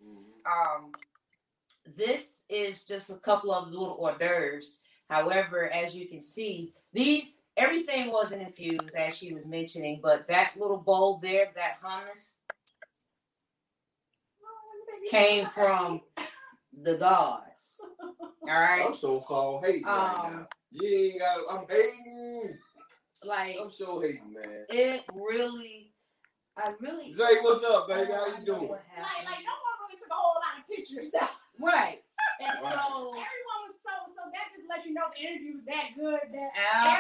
um, 0.46 0.94
this 1.96 2.42
is 2.50 2.86
just 2.86 3.10
a 3.10 3.16
couple 3.16 3.54
of 3.54 3.70
little 3.70 3.98
hors 4.00 4.18
d'oeuvres. 4.18 4.80
However, 5.10 5.72
as 5.72 5.94
you 5.94 6.08
can 6.08 6.22
see, 6.22 6.74
these 6.94 7.34
everything 7.58 8.12
wasn't 8.12 8.42
infused 8.42 8.96
as 8.96 9.16
she 9.16 9.34
was 9.34 9.46
mentioning, 9.46 10.00
but 10.02 10.28
that 10.30 10.54
little 10.58 10.82
bowl 10.82 11.20
there, 11.22 11.50
that 11.56 11.78
hummus, 11.84 12.34
came 15.10 15.46
from 15.48 16.02
the 16.82 16.98
gods. 16.98 17.80
All 18.02 18.48
right, 18.48 18.84
I'm 18.86 18.94
so 18.96 19.20
called 19.22 19.66
hating 19.66 19.84
right 19.84 20.26
Um, 20.26 20.34
now. 20.34 20.48
You 20.72 20.88
ain't 21.12 21.20
got. 21.20 21.40
I'm 21.50 21.66
hating. 21.70 22.58
like 23.24 23.58
I'm 23.62 23.72
so 23.72 24.00
hating, 24.02 24.34
man. 24.34 24.66
it 24.70 25.04
really, 25.14 25.94
I 26.58 26.72
really. 26.80 27.12
Zay, 27.14 27.38
what's 27.42 27.64
up, 27.66 27.88
baby? 27.88 28.12
How 28.12 28.28
you 28.28 28.46
doing? 28.46 28.62
Like, 28.70 28.70
like 28.70 29.42
no 29.44 29.56
one 29.56 29.76
really 29.88 29.98
took 30.00 30.12
a 30.12 30.14
whole 30.14 30.36
lot 30.36 30.60
of 30.62 30.68
pictures. 30.70 31.12
Though. 31.12 31.28
Right, 31.58 32.04
and 32.42 32.50
Right. 32.62 32.74
so 32.76 33.16
Everyone 33.16 33.62
was 33.64 33.80
So, 33.82 33.92
so 34.14 34.22
that 34.34 34.52
just 34.54 34.68
let 34.70 34.86
you 34.86 34.94
know 34.94 35.04
the 35.16 35.22
interview 35.24 35.54
was 35.54 35.64
that 35.64 35.92
good 35.96 36.20
that 36.36 36.52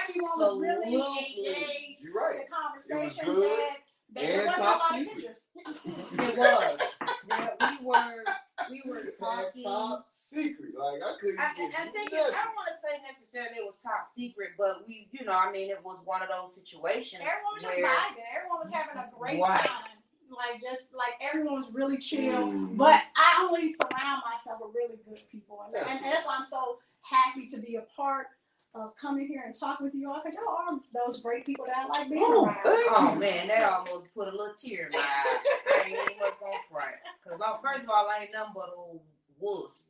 everyone 0.07 0.39
was 0.39 0.59
really 0.61 0.95
Absolutely. 0.95 1.43
engaged 1.51 1.99
You're 2.01 2.13
right. 2.15 2.35
in 2.39 2.41
the 2.47 2.55
conversation. 2.55 3.25
good 3.25 3.43
that 3.59 3.85
that 4.15 4.23
and 4.23 4.45
wasn't 4.47 4.56
top 4.56 4.75
a 4.75 4.93
lot 4.93 5.01
of 5.01 5.08
secret. 5.08 5.15
pictures. 5.15 5.49
It 6.19 6.38
was. 6.38 6.80
Yeah, 7.28 7.49
we 7.80 7.86
were 7.86 8.23
we 8.69 8.82
were 8.86 8.97
It's 9.06 9.17
talking. 9.17 9.63
top 9.63 10.06
secret. 10.08 10.71
Like 10.78 11.01
I 11.04 11.13
couldn't 11.19 11.39
I, 11.39 11.54
get 11.56 11.71
I 11.78 11.84
think 11.91 12.10
it, 12.12 12.15
nothing. 12.15 12.36
I 12.36 12.43
don't 12.45 12.56
want 12.56 12.69
to 12.71 12.78
say 12.82 13.01
necessarily 13.06 13.58
it 13.58 13.65
was 13.65 13.75
top 13.84 14.08
secret, 14.13 14.51
but 14.58 14.88
we, 14.88 15.08
you 15.12 15.25
know, 15.25 15.34
I 15.38 15.51
mean, 15.51 15.69
it 15.69 15.84
was 15.84 16.01
one 16.06 16.21
of 16.23 16.30
those 16.34 16.56
situations 16.56 17.21
Everyone 17.21 17.54
was 17.56 17.63
just 17.63 17.75
where 17.78 17.86
vibing. 17.86 18.23
Everyone 18.36 18.60
was 18.63 18.71
having 18.73 18.97
a 18.97 19.08
great 19.17 19.41
Right. 19.41 19.65
time. 19.67 19.93
Like 20.32 20.60
just 20.62 20.93
like 20.95 21.13
everyone 21.21 21.62
was 21.62 21.71
really 21.73 21.97
chill. 21.97 22.49
Mhm. 22.49 22.78
But 22.78 23.01
I 23.15 23.45
only 23.45 23.69
surround 23.71 24.23
myself 24.25 24.60
with 24.62 24.73
really 24.73 24.97
good 25.08 25.21
people, 25.30 25.62
and, 25.67 25.75
and, 25.75 25.88
and 26.04 26.12
that's 26.12 26.25
why 26.25 26.36
I'm 26.39 26.45
so 26.45 26.80
happy 27.01 27.45
to 27.47 27.60
be 27.62 27.75
a 27.75 27.82
part 27.95 28.28
of 28.75 28.93
coming 28.97 29.25
here 29.27 29.43
and 29.45 29.55
talking 29.57 29.85
with 29.85 29.95
you 29.95 30.11
all 30.11 30.21
because 30.23 30.35
y'all 30.38 30.75
are 30.77 30.79
those 31.05 31.21
great 31.21 31.45
people 31.45 31.65
that 31.67 31.77
I 31.77 31.88
like 31.88 32.09
being 32.09 32.23
Oh, 32.25 32.45
around. 32.45 32.57
Oh 32.65 33.15
man, 33.17 33.47
that 33.47 33.63
almost 33.71 34.13
put 34.13 34.27
a 34.27 34.31
little 34.31 34.53
tear 34.61 34.88
in 34.88 34.91
my 34.91 34.99
eye. 34.99 35.38
I 35.71 35.79
ain't 35.85 35.91
even 35.91 36.19
much 36.19 36.33
gonna 36.39 36.57
front. 36.69 36.95
Cause 37.23 37.39
first 37.63 37.83
of 37.85 37.89
all, 37.89 38.07
I 38.09 38.23
ain't 38.23 38.33
nothing 38.33 38.53
but 38.53 38.69
old 38.75 39.01
wuss. 39.39 39.88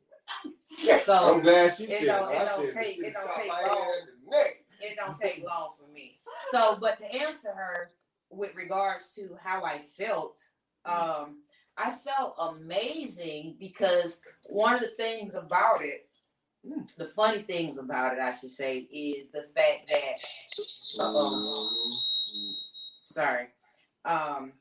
I'm 1.08 1.40
glad 1.40 1.72
she 1.74 1.84
it 1.84 2.00
said 2.00 2.06
don't- 2.06 2.32
it. 2.32 2.34
it 2.34 2.38
don't 2.46 2.72
said 2.72 2.82
take- 2.82 2.98
it 2.98 3.12
don't 3.14 3.34
take 3.36 3.48
long. 3.48 3.92
and 3.92 4.32
the 4.32 4.86
it 4.86 4.96
don't 4.96 5.18
take 5.18 5.44
long 5.44 5.72
for 5.78 5.88
me. 5.92 6.18
So, 6.50 6.76
but 6.80 6.96
to 6.98 7.06
answer 7.14 7.52
her 7.52 7.90
with 8.30 8.54
regards 8.54 9.14
to 9.14 9.36
how 9.42 9.64
I 9.64 9.78
felt, 9.78 10.38
um, 10.84 11.42
I 11.76 11.90
felt 11.92 12.34
amazing 12.40 13.56
because 13.58 14.20
one 14.44 14.74
of 14.74 14.80
the 14.80 14.88
things 14.88 15.34
about 15.34 15.82
it, 15.84 16.05
the 16.96 17.06
funny 17.06 17.42
things 17.42 17.78
about 17.78 18.14
it, 18.14 18.20
I 18.20 18.32
should 18.34 18.50
say, 18.50 18.78
is 18.78 19.28
the 19.28 19.46
fact 19.56 19.90
that, 19.90 20.16
sorry, 23.02 23.48
um, 24.04 24.52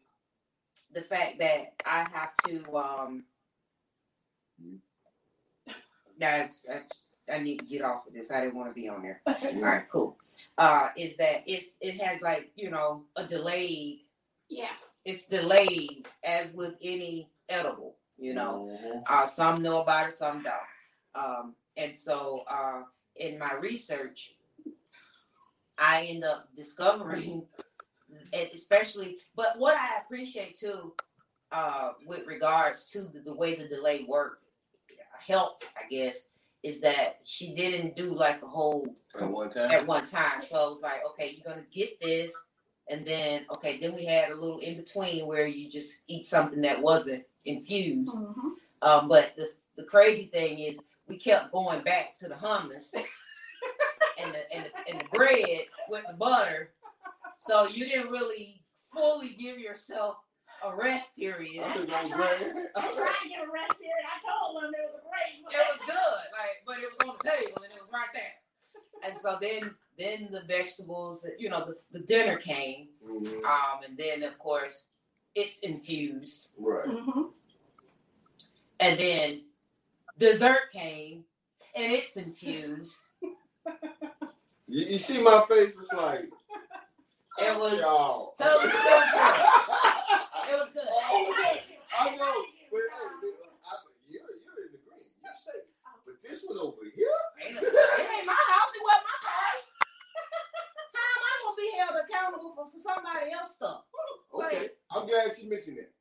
the 0.94 1.02
fact 1.02 1.40
that 1.40 1.74
I 1.86 2.08
have 2.12 2.34
to, 2.48 2.78
um, 2.78 3.24
that's, 6.20 6.62
that's, 6.62 7.02
I 7.32 7.40
need 7.40 7.60
to 7.60 7.66
get 7.66 7.82
off 7.82 8.08
of 8.08 8.14
this. 8.14 8.32
I 8.32 8.42
didn't 8.42 8.56
want 8.56 8.70
to 8.70 8.74
be 8.80 8.88
on 8.88 9.02
there. 9.02 9.22
All 9.28 9.62
right, 9.62 9.90
cool. 9.90 10.18
Uh, 10.58 10.90
is 10.98 11.18
that 11.18 11.44
it's 11.48 11.78
it 11.82 12.00
has 12.02 12.22
like 12.22 12.52
you 12.56 12.70
know 12.70 13.04
a 13.16 13.24
delayed. 13.24 14.02
Yes. 14.48 14.92
It's 15.06 15.26
delayed 15.28 16.06
as 16.24 16.54
with 16.54 16.76
any 16.84 17.30
edible. 17.50 17.96
You 18.18 18.36
know, 18.36 18.78
Mhm. 18.80 19.04
uh, 19.10 19.26
some 19.26 19.62
know 19.64 19.82
about 19.82 20.10
it, 20.10 20.14
some 20.14 20.44
don't. 20.44 20.56
Um, 21.16 21.56
and 21.78 21.96
so 21.96 22.44
uh, 22.50 22.84
in 23.16 23.38
my 23.40 23.54
research, 23.56 24.36
I 25.78 26.04
end 26.06 26.24
up 26.24 26.48
discovering, 26.56 27.46
and 28.34 28.50
especially, 28.54 29.18
but 29.36 29.58
what 29.58 29.76
I 29.78 30.00
appreciate 30.04 30.58
too, 30.58 30.94
uh, 31.52 31.92
with 32.06 32.26
regards 32.26 32.86
to 32.92 33.02
the, 33.02 33.22
the 33.26 33.36
way 33.36 33.56
the 33.56 33.68
delay 33.68 34.06
worked, 34.08 34.44
helped, 35.26 35.66
I 35.76 35.88
guess, 35.90 36.28
is 36.64 36.82
that 36.82 37.20
she 37.24 37.54
didn't 37.54 37.96
do 37.96 38.14
like 38.16 38.42
a 38.42 38.48
whole 38.48 38.88
At 39.20 39.30
one 39.30 39.50
time. 39.50 39.72
at 39.72 39.86
one 39.88 40.06
time. 40.06 40.42
So 40.42 40.68
it 40.68 40.70
was 40.72 40.82
like, 40.82 41.06
okay, 41.08 41.36
you're 41.36 41.54
gonna 41.54 41.66
get 41.72 42.00
this, 42.00 42.36
and 42.90 43.06
then 43.06 43.46
okay, 43.56 43.78
then 43.80 43.94
we 43.96 44.06
had 44.06 44.32
a 44.32 44.36
little 44.36 44.60
in 44.60 44.76
between 44.78 45.28
where 45.28 45.46
you 45.46 45.70
just 45.70 46.02
eat 46.08 46.26
something 46.26 46.62
that 46.62 46.82
wasn't 46.82 47.24
infused. 47.46 48.16
Mhm. 48.16 48.52
Um, 48.82 49.08
but 49.08 49.36
the 49.36 49.52
the 49.78 49.84
crazy 49.84 50.26
thing 50.26 50.60
is, 50.60 50.80
we 51.08 51.18
kept 51.18 51.52
going 51.52 51.82
back 51.82 52.16
to 52.20 52.28
the 52.28 52.36
hummus 52.36 52.94
and 54.22 54.34
the 54.34 54.54
and 54.54 54.66
the, 54.66 54.92
and 54.92 55.02
the 55.02 55.06
bread 55.18 55.66
with 55.90 56.04
the 56.08 56.14
butter. 56.14 56.72
So 57.38 57.68
you 57.68 57.86
didn't 57.86 58.10
really 58.10 58.62
fully 58.94 59.30
give 59.30 59.60
yourself 59.60 60.18
a 60.64 60.76
rest 60.76 61.16
period. 61.16 61.64
I 61.64 61.74
I 61.74 61.76
tried. 61.76 62.54
I 62.76 62.82
tried 62.94 63.16
to 63.24 63.30
get 63.30 63.44
a 63.46 63.52
rest 63.52 63.80
here, 63.82 63.94
and 64.00 64.08
I 64.08 64.20
told 64.26 64.64
them 64.64 64.72
it 64.74 64.82
was 64.84 64.96
a 64.96 65.04
great. 65.10 65.44
was 65.44 65.80
good, 65.86 65.96
like, 66.32 66.64
but 66.66 66.78
it 66.80 66.90
was 66.90 67.10
on 67.10 67.16
the 67.22 67.30
table 67.30 67.64
and 67.64 67.74
it 67.74 67.82
was 67.82 67.92
right 67.92 68.08
there. 68.14 68.34
And 69.04 69.18
so 69.18 69.38
then 69.40 69.76
then 70.00 70.30
the 70.32 70.42
vegetables, 70.42 71.26
you 71.38 71.50
know, 71.50 71.66
the, 71.66 72.00
the 72.00 72.06
dinner 72.06 72.38
came. 72.38 72.88
Mhm. 73.06 73.44
Um, 73.46 73.84
and 73.88 73.98
then 73.98 74.24
of 74.24 74.38
course 74.40 74.86
it's 75.36 75.60
infused. 75.60 76.48
Right. 76.58 76.88
Mhm. 76.88 77.32
And 78.80 79.00
then 79.00 79.42
dessert 80.18 80.72
came 80.72 81.24
and 81.76 81.92
it's 81.92 82.18
infused. 82.18 82.98
You, 84.68 84.86
you 84.86 85.00
see 85.00 85.22
my 85.22 85.44
face? 85.48 85.76
It's 85.78 85.94
like 85.94 86.26
It 87.40 87.58
was 87.60 87.80
y'all. 87.80 88.34
so 88.36 88.46
it 88.46 88.64
was, 88.64 88.74
it 88.74 88.74
was 88.74 89.10
good. 89.12 90.54
It 90.54 90.60
was 90.60 90.70
good. 90.74 90.88
Oh. 90.88 91.32
I 91.98 92.16
know, 92.16 92.36
but 92.72 92.80
hey, 92.80 93.30
I, 93.66 93.74
you're 94.10 94.22
you're 94.22 94.60
in 94.66 94.72
the 94.74 94.80
green. 94.84 95.06
You 95.24 95.32
say, 95.38 95.60
but 96.06 96.16
this 96.24 96.44
one 96.48 96.58
over 96.60 96.82
here. 96.96 97.08
It 97.40 97.56
ain't 97.56 98.26
my 98.28 98.34
house, 98.34 98.72
it 98.76 98.84
wasn't 98.84 99.08
my 99.08 99.20
party. 99.24 99.62
How 100.94 101.08
am 101.08 101.24
I 101.24 101.34
gonna 101.44 101.58
be 101.58 101.70
held 101.78 101.96
accountable 102.04 102.52
for, 102.56 102.66
for 102.72 102.78
somebody 102.78 103.32
else's 103.34 103.56
stuff? 103.56 103.84
Okay, 104.34 104.70
I'm 104.92 105.08
glad 105.08 105.32
she 105.36 105.48
mentioned 105.48 105.78
that. 105.80 105.92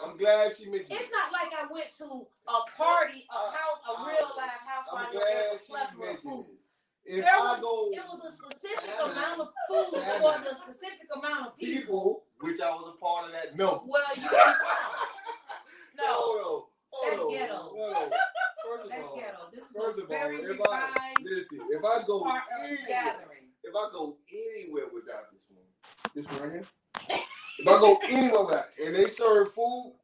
I'm 0.00 0.16
glad 0.16 0.50
she 0.56 0.66
mentioned. 0.66 0.92
It's 0.98 1.08
it. 1.08 1.12
not 1.12 1.32
like 1.32 1.52
I 1.54 1.66
went 1.72 1.92
to 1.98 2.04
a 2.04 2.58
party, 2.76 3.26
a 3.30 3.34
uh, 3.34 3.50
house, 3.50 3.80
a 3.88 3.92
uh, 4.00 4.06
real 4.06 4.30
live 4.36 4.62
house 4.66 4.86
I'm 4.92 5.12
glad 5.12 5.58
she 5.66 5.98
mentioned 5.98 6.18
food. 6.22 6.46
it. 6.50 6.60
If 7.06 7.20
There 7.22 7.34
I 7.36 7.38
was, 7.38 7.60
go 7.60 7.88
it 7.92 8.04
was 8.08 8.24
a 8.24 8.32
specific 8.32 8.90
amount 9.04 9.40
of 9.40 9.48
food 9.68 9.92
for 9.92 10.38
the 10.40 10.54
specific 10.56 11.06
amount 11.14 11.46
of 11.48 11.56
people. 11.58 11.80
people, 11.80 12.22
which 12.40 12.60
I 12.60 12.70
was 12.70 12.94
a 12.96 12.98
part 12.98 13.26
of 13.26 13.32
that 13.32 13.56
number. 13.56 13.80
Well, 13.86 14.02
you 14.16 14.22
didn't 14.22 14.32
count. 14.32 14.96
So, 15.96 16.02
No, 16.02 16.10
hold 16.10 16.38
on, 16.40 16.62
hold 16.90 17.34
that's 17.36 17.48
ghetto. 17.48 17.54
hold. 17.60 18.12
First 18.64 18.84
of 18.84 18.90
that's 18.90 19.02
all, 19.04 19.16
ghetto. 19.16 19.42
This 19.52 19.64
first 19.76 19.98
a 19.98 20.02
of 20.02 20.10
all, 20.10 20.16
very 20.16 20.36
if 20.42 20.60
I 20.66 21.14
listen, 21.22 21.60
if 21.70 21.84
I 21.84 22.02
go 22.06 22.22
part 22.24 22.42
of 22.42 22.48
the 22.50 22.66
anywhere, 22.66 22.88
gathering. 22.88 23.46
if 23.62 23.74
I 23.76 23.84
go 23.92 24.16
anywhere 24.32 24.86
without 24.92 25.30
this 25.30 25.44
one, 25.52 25.68
this 26.16 26.26
one 26.26 26.40
right 26.50 26.52
here. 26.52 26.66
If 27.64 27.68
I 27.68 27.80
go 27.80 27.98
anywhere 28.08 28.44
without, 28.44 28.64
and 28.84 28.94
they 28.94 29.04
serve 29.08 29.52
food, 29.54 29.94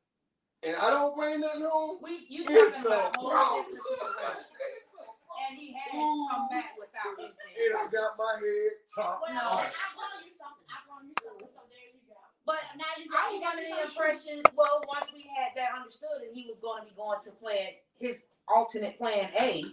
and 0.62 0.76
I 0.76 0.90
don't 0.90 1.16
bring 1.16 1.40
nothing 1.40 1.62
home, 1.68 1.98
We, 2.02 2.18
you 2.28 2.44
it's 2.48 2.74
talking 2.74 2.86
about 2.86 3.16
a 3.16 3.20
a 3.20 3.22
problem. 3.30 3.64
different 3.64 3.86
situation. 3.86 4.44
It's 4.60 4.92
a 5.00 5.04
problem. 5.24 5.40
And 5.50 5.58
he 5.58 5.68
has 5.72 5.94
Ooh. 5.94 6.28
come 6.30 6.48
back 6.50 6.72
without 6.78 7.14
anything. 7.18 7.36
And 7.60 7.76
I 7.76 7.84
got 7.92 8.16
my 8.18 8.34
head 8.40 8.72
top 8.94 9.20
Well, 9.24 9.34
No. 9.34 9.40
I 9.40 9.44
off. 9.44 9.72
brought 9.96 10.24
you 10.24 10.32
something. 10.32 10.66
I 10.68 10.78
brought 10.88 11.04
you 11.04 11.14
something. 11.20 11.48
So 11.48 11.60
there 11.68 11.88
you 11.92 12.00
go. 12.08 12.16
But 12.46 12.60
Now 12.76 12.88
you 12.98 13.08
I 13.12 13.32
was 13.32 13.42
got 13.42 13.56
under 13.56 13.64
the 13.68 13.82
impression, 13.84 14.36
shoes. 14.40 14.56
well, 14.56 14.80
once 14.88 15.06
we 15.14 15.22
had 15.36 15.52
that 15.56 15.76
understood 15.76 16.24
and 16.26 16.32
he 16.36 16.48
was 16.48 16.58
going 16.62 16.82
to 16.84 16.88
be 16.88 16.96
going 16.96 17.20
to 17.24 17.30
plan 17.32 17.76
his 18.00 18.24
alternate 18.48 18.96
plan 18.98 19.28
A, 19.40 19.64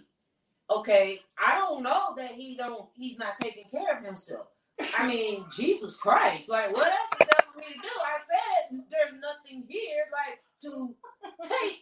okay, 0.70 1.20
I 1.38 1.56
don't 1.58 1.82
know 1.82 2.14
that 2.16 2.32
he 2.32 2.56
don't 2.56 2.88
he's 2.94 3.18
not 3.18 3.36
taking 3.40 3.64
care 3.70 3.96
of 3.98 4.04
himself. 4.04 4.48
I 4.98 5.06
mean, 5.06 5.46
Jesus 5.56 5.96
Christ, 5.96 6.48
like 6.48 6.72
what 6.74 6.86
else 6.86 7.12
is 7.20 7.26
there 7.26 7.28
for 7.37 7.37
me 7.58 7.66
to 7.68 7.74
do? 7.80 7.94
I 8.04 8.18
said 8.18 8.78
there's 8.90 9.20
nothing 9.20 9.64
here 9.68 10.04
like 10.12 10.40
to 10.62 10.94
take 11.48 11.80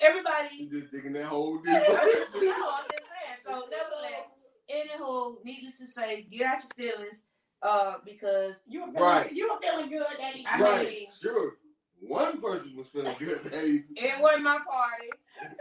everybody. 0.00 0.48
You 0.56 0.70
just 0.80 0.90
digging 0.92 1.12
that 1.14 1.26
hole 1.26 1.58
I'm 1.58 1.64
just, 1.64 2.32
deeper. 2.34 2.46
no, 2.46 2.70
I'm 2.70 2.82
just 2.96 3.08
saying. 3.10 3.38
So 3.44 3.68
nevertheless, 3.70 4.28
anywho, 4.70 5.36
needless 5.44 5.78
to 5.78 5.86
say, 5.86 6.22
get 6.30 6.46
out 6.46 6.58
your 6.78 6.92
feelings, 6.92 7.22
uh, 7.62 7.94
because 8.04 8.54
You 8.66 8.80
were 8.86 8.92
feeling, 8.92 9.02
Right. 9.02 9.32
you 9.32 9.48
were 9.52 9.58
feeling 9.60 9.90
good 9.90 10.02
that 10.18 10.30
evening. 10.30 10.46
I 10.48 10.60
right, 10.60 10.88
mean- 10.88 11.08
sure. 11.20 11.54
One 12.02 12.40
person 12.40 12.74
was 12.76 12.88
feeling 12.88 13.14
good, 13.18 13.50
Dave. 13.50 13.84
it 13.94 14.18
wasn't 14.22 14.44
my 14.44 14.58
party, 14.66 15.10
and 15.42 15.52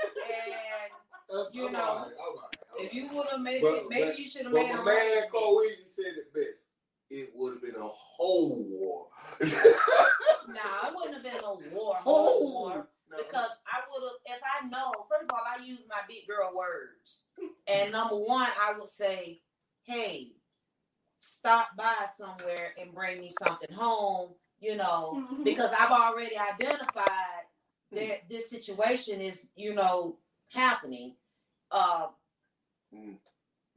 Uh, 1.31 1.43
You 1.51 1.67
I'm 1.67 1.73
know, 1.73 1.83
all 1.83 1.95
right, 2.05 2.13
all 2.17 2.35
right, 2.35 2.57
all 2.79 2.85
If 2.85 2.93
you 2.93 3.07
would 3.13 3.27
have 3.29 3.41
made 3.41 3.61
But- 3.61 3.73
it, 3.75 3.83
maybe 3.89 4.07
but- 4.07 4.19
you 4.19 4.27
should 4.27 4.43
have 4.43 4.51
But 4.53 4.63
made 4.63 4.73
my 4.73 4.81
a 4.81 4.85
man 4.85 4.95
arrangement. 4.95 5.31
Cole 5.31 5.63
Easy 5.63 5.83
said 5.87 6.05
it 6.17 6.33
best. 6.33 6.47
It 7.09 7.31
would 7.35 7.53
have 7.53 7.61
been 7.61 7.75
a 7.81 7.87
whole 7.87 8.63
war. 8.67 9.07
Nah, 10.47 10.87
it 10.87 10.95
wouldn't 10.95 11.13
have 11.13 11.23
been 11.23 11.43
a 11.43 11.75
war, 11.75 11.95
whole 11.97 12.23
whole 12.25 12.51
war, 12.53 12.87
No. 13.11 13.17
because 13.17 13.49
I 13.67 13.81
would 13.91 14.03
have, 14.03 14.37
if 14.37 14.41
I 14.43 14.67
know, 14.67 14.91
first 15.07 15.29
of 15.29 15.35
all, 15.37 15.43
I 15.45 15.63
use 15.63 15.85
my 15.87 15.97
big 16.07 16.25
girl 16.27 16.51
words, 16.55 17.19
and 17.67 17.91
number 17.91 18.15
one, 18.15 18.47
I 18.59 18.75
would 18.77 18.89
say, 18.89 19.41
hey, 19.83 20.31
stop 21.19 21.67
by 21.77 21.93
somewhere 22.17 22.73
and 22.81 22.95
bring 22.95 23.19
me 23.21 23.31
something 23.43 23.71
home, 23.71 24.31
you 24.59 24.75
know, 24.75 25.23
because 25.43 25.71
I've 25.77 25.91
already 25.91 26.35
identified 26.35 27.45
that 27.91 28.27
this 28.27 28.49
situation 28.49 29.21
is, 29.21 29.49
you 29.55 29.75
know, 29.75 30.17
happening. 30.51 31.13
Uh, 31.69 32.07
No, 32.91 33.13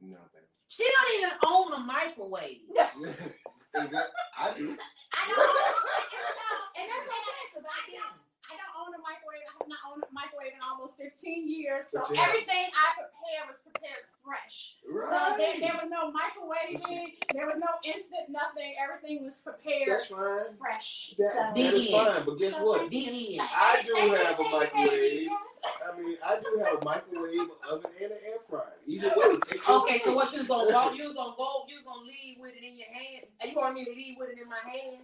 baby. 0.01 0.32
She 0.73 0.85
don't 0.89 1.11
even 1.17 1.33
own 1.45 1.73
a 1.73 1.81
microwave. 1.85 2.61
Is 2.73 3.89
that- 3.89 4.11
I 4.37 4.53
do. 4.57 4.65
I 5.13 5.21
don't 5.29 5.37
own 5.37 5.73
and 6.77 6.85
that's 6.89 7.07
not 7.09 7.21
bad 7.25 7.45
because 7.53 7.65
I 7.69 7.79
don't. 7.93 8.17
I 8.49 8.53
don't 8.57 8.75
own 8.81 8.91
a 8.92 8.92
microwave. 9.03 9.45
I 9.45 9.53
have 9.59 9.69
not 9.69 9.83
owned 9.91 10.03
a 10.03 10.11
microwave 10.15 10.55
in 10.55 10.63
almost 10.63 10.97
15 10.97 11.11
years. 11.47 11.91
So 11.91 12.01
But 12.01 12.17
everything 12.17 12.71
I 12.71 12.87
prepare 12.95 13.43
was 13.45 13.59
prepared 13.59 14.07
fresh. 14.23 14.79
Right. 14.87 15.03
So 15.03 15.19
there, 15.37 15.59
there 15.59 15.75
was 15.75 15.91
no 15.91 16.09
microwaving, 16.09 17.19
there 17.33 17.47
was 17.47 17.59
no 17.59 17.67
instant 17.83 18.31
nothing. 18.31 18.73
Everything 18.79 19.23
was 19.23 19.41
prepared 19.41 19.91
That's 19.91 20.07
fine. 20.07 20.55
fresh. 20.57 21.13
That, 21.19 21.31
so, 21.31 21.41
that 21.53 21.73
is 21.73 21.87
fine. 21.91 22.23
But 22.25 22.39
guess 22.39 22.55
what? 22.59 22.89
Be. 22.89 23.39
I 23.39 23.83
do 23.85 23.93
have 24.15 24.39
a 24.39 24.43
hey, 24.43 24.43
hey, 24.43 24.51
microwave. 24.51 25.21
yes. 25.27 25.53
I 25.83 25.99
mean, 25.99 26.17
I 26.23 26.39
do 26.39 26.49
have 26.63 26.81
a 26.81 26.85
microwave, 26.85 27.49
oven, 27.69 27.91
and 28.01 28.11
an 28.11 28.17
air 28.23 28.39
fryer. 28.47 28.79
Either 28.87 29.13
way, 29.15 29.37
take 29.45 29.69
Okay, 29.69 29.99
so 29.99 30.15
what 30.15 30.31
you 30.31 30.39
was 30.39 30.47
gonna 30.47 30.71
walk? 30.71 30.95
You 30.95 31.03
was 31.03 31.13
gonna 31.13 31.35
go? 31.37 31.65
You 31.67 31.75
was 31.75 31.85
gonna 31.85 32.07
leave 32.07 32.37
with 32.39 32.55
it 32.55 32.63
in 32.63 32.77
your 32.77 32.87
hand? 32.87 33.25
And 33.41 33.51
you 33.51 33.57
want 33.57 33.75
me 33.75 33.85
to 33.85 33.91
leave 33.91 34.17
with 34.17 34.29
it 34.29 34.39
in 34.41 34.49
my 34.49 34.63
hand? 34.63 35.03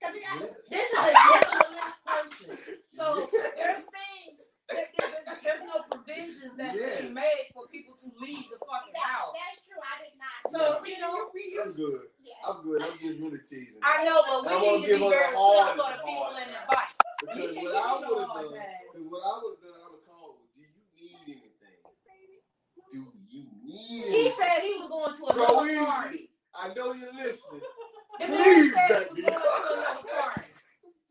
'Cause 0.00 0.14
Yes. 0.16 0.42
This 0.68 0.88
is 0.92 0.98
a 0.98 1.12
generalist 1.12 2.04
person. 2.06 2.58
So 2.88 3.28
there's 3.56 3.84
things. 3.84 4.46
there- 4.68 4.88
there- 4.98 5.16
There's 5.42 5.64
no 5.64 5.82
provisions 5.90 6.56
that's 6.56 6.78
Yeah. 6.78 7.00
being 7.00 7.14
made 7.14 7.48
for 7.54 7.66
people 7.68 7.96
to 7.96 8.06
leave 8.20 8.48
the 8.50 8.58
fucking 8.64 8.92
that- 8.92 9.02
house. 9.02 9.34
that's 9.34 9.60
true. 9.66 9.80
I 9.82 10.04
did 10.04 10.14
not. 10.18 10.40
So, 10.52 10.84
you 10.84 10.98
know, 11.00 11.30
we 11.34 11.58
I'm 11.60 11.66
use 11.68 11.76
good. 11.76 12.06
yes. 12.22 12.36
I'm 12.46 12.62
good. 12.62 12.82
I'm 12.82 12.98
just 12.98 13.18
really 13.20 13.38
teasing. 13.48 13.80
I 13.82 14.04
know, 14.04 14.22
but 14.26 14.42
we 14.42 14.48
gonna 14.48 14.60
need 14.60 14.82
to 14.82 14.86
give 14.86 14.98
be 14.98 15.04
her 15.04 15.10
very 15.10 15.30
the 15.30 15.36
clear 15.36 15.66
for 15.66 15.76
the 15.76 15.98
people 15.98 16.24
hard 16.24 16.42
in 16.42 16.52
the 16.52 16.60
times. 16.74 16.94
Because 17.20 17.56
what 17.56 17.74
I 17.74 17.92
would 17.96 18.04
have 18.08 18.16
done, 18.16 18.28
hard 18.28 18.48
because 18.92 19.06
what 19.10 19.22
I 19.24 19.32
would 19.42 19.50
have 19.50 19.62
done, 19.64 19.80
I 19.80 19.88
would 19.90 20.00
have 20.00 20.06
called, 20.06 20.36
do 20.54 20.60
you 20.60 20.68
need 20.94 21.18
anything? 21.24 21.50
Do 22.92 22.96
you 22.96 23.04
need 23.26 24.04
anything? 24.04 24.12
He 24.12 24.30
said 24.30 24.60
he 24.62 24.74
was 24.78 24.88
going 24.88 25.16
to 25.16 25.22
a 25.24 25.32
another 25.34 25.84
party. 25.86 26.30
I 26.54 26.74
know 26.74 26.92
you're 26.92 27.12
listening. 27.12 27.62
The 28.20 28.28
man 28.28 28.72
said 28.74 29.08
he 29.16 29.22
was 29.22 29.30
going 29.30 29.42
to 29.42 29.74
another 29.74 30.08
party. 30.08 30.42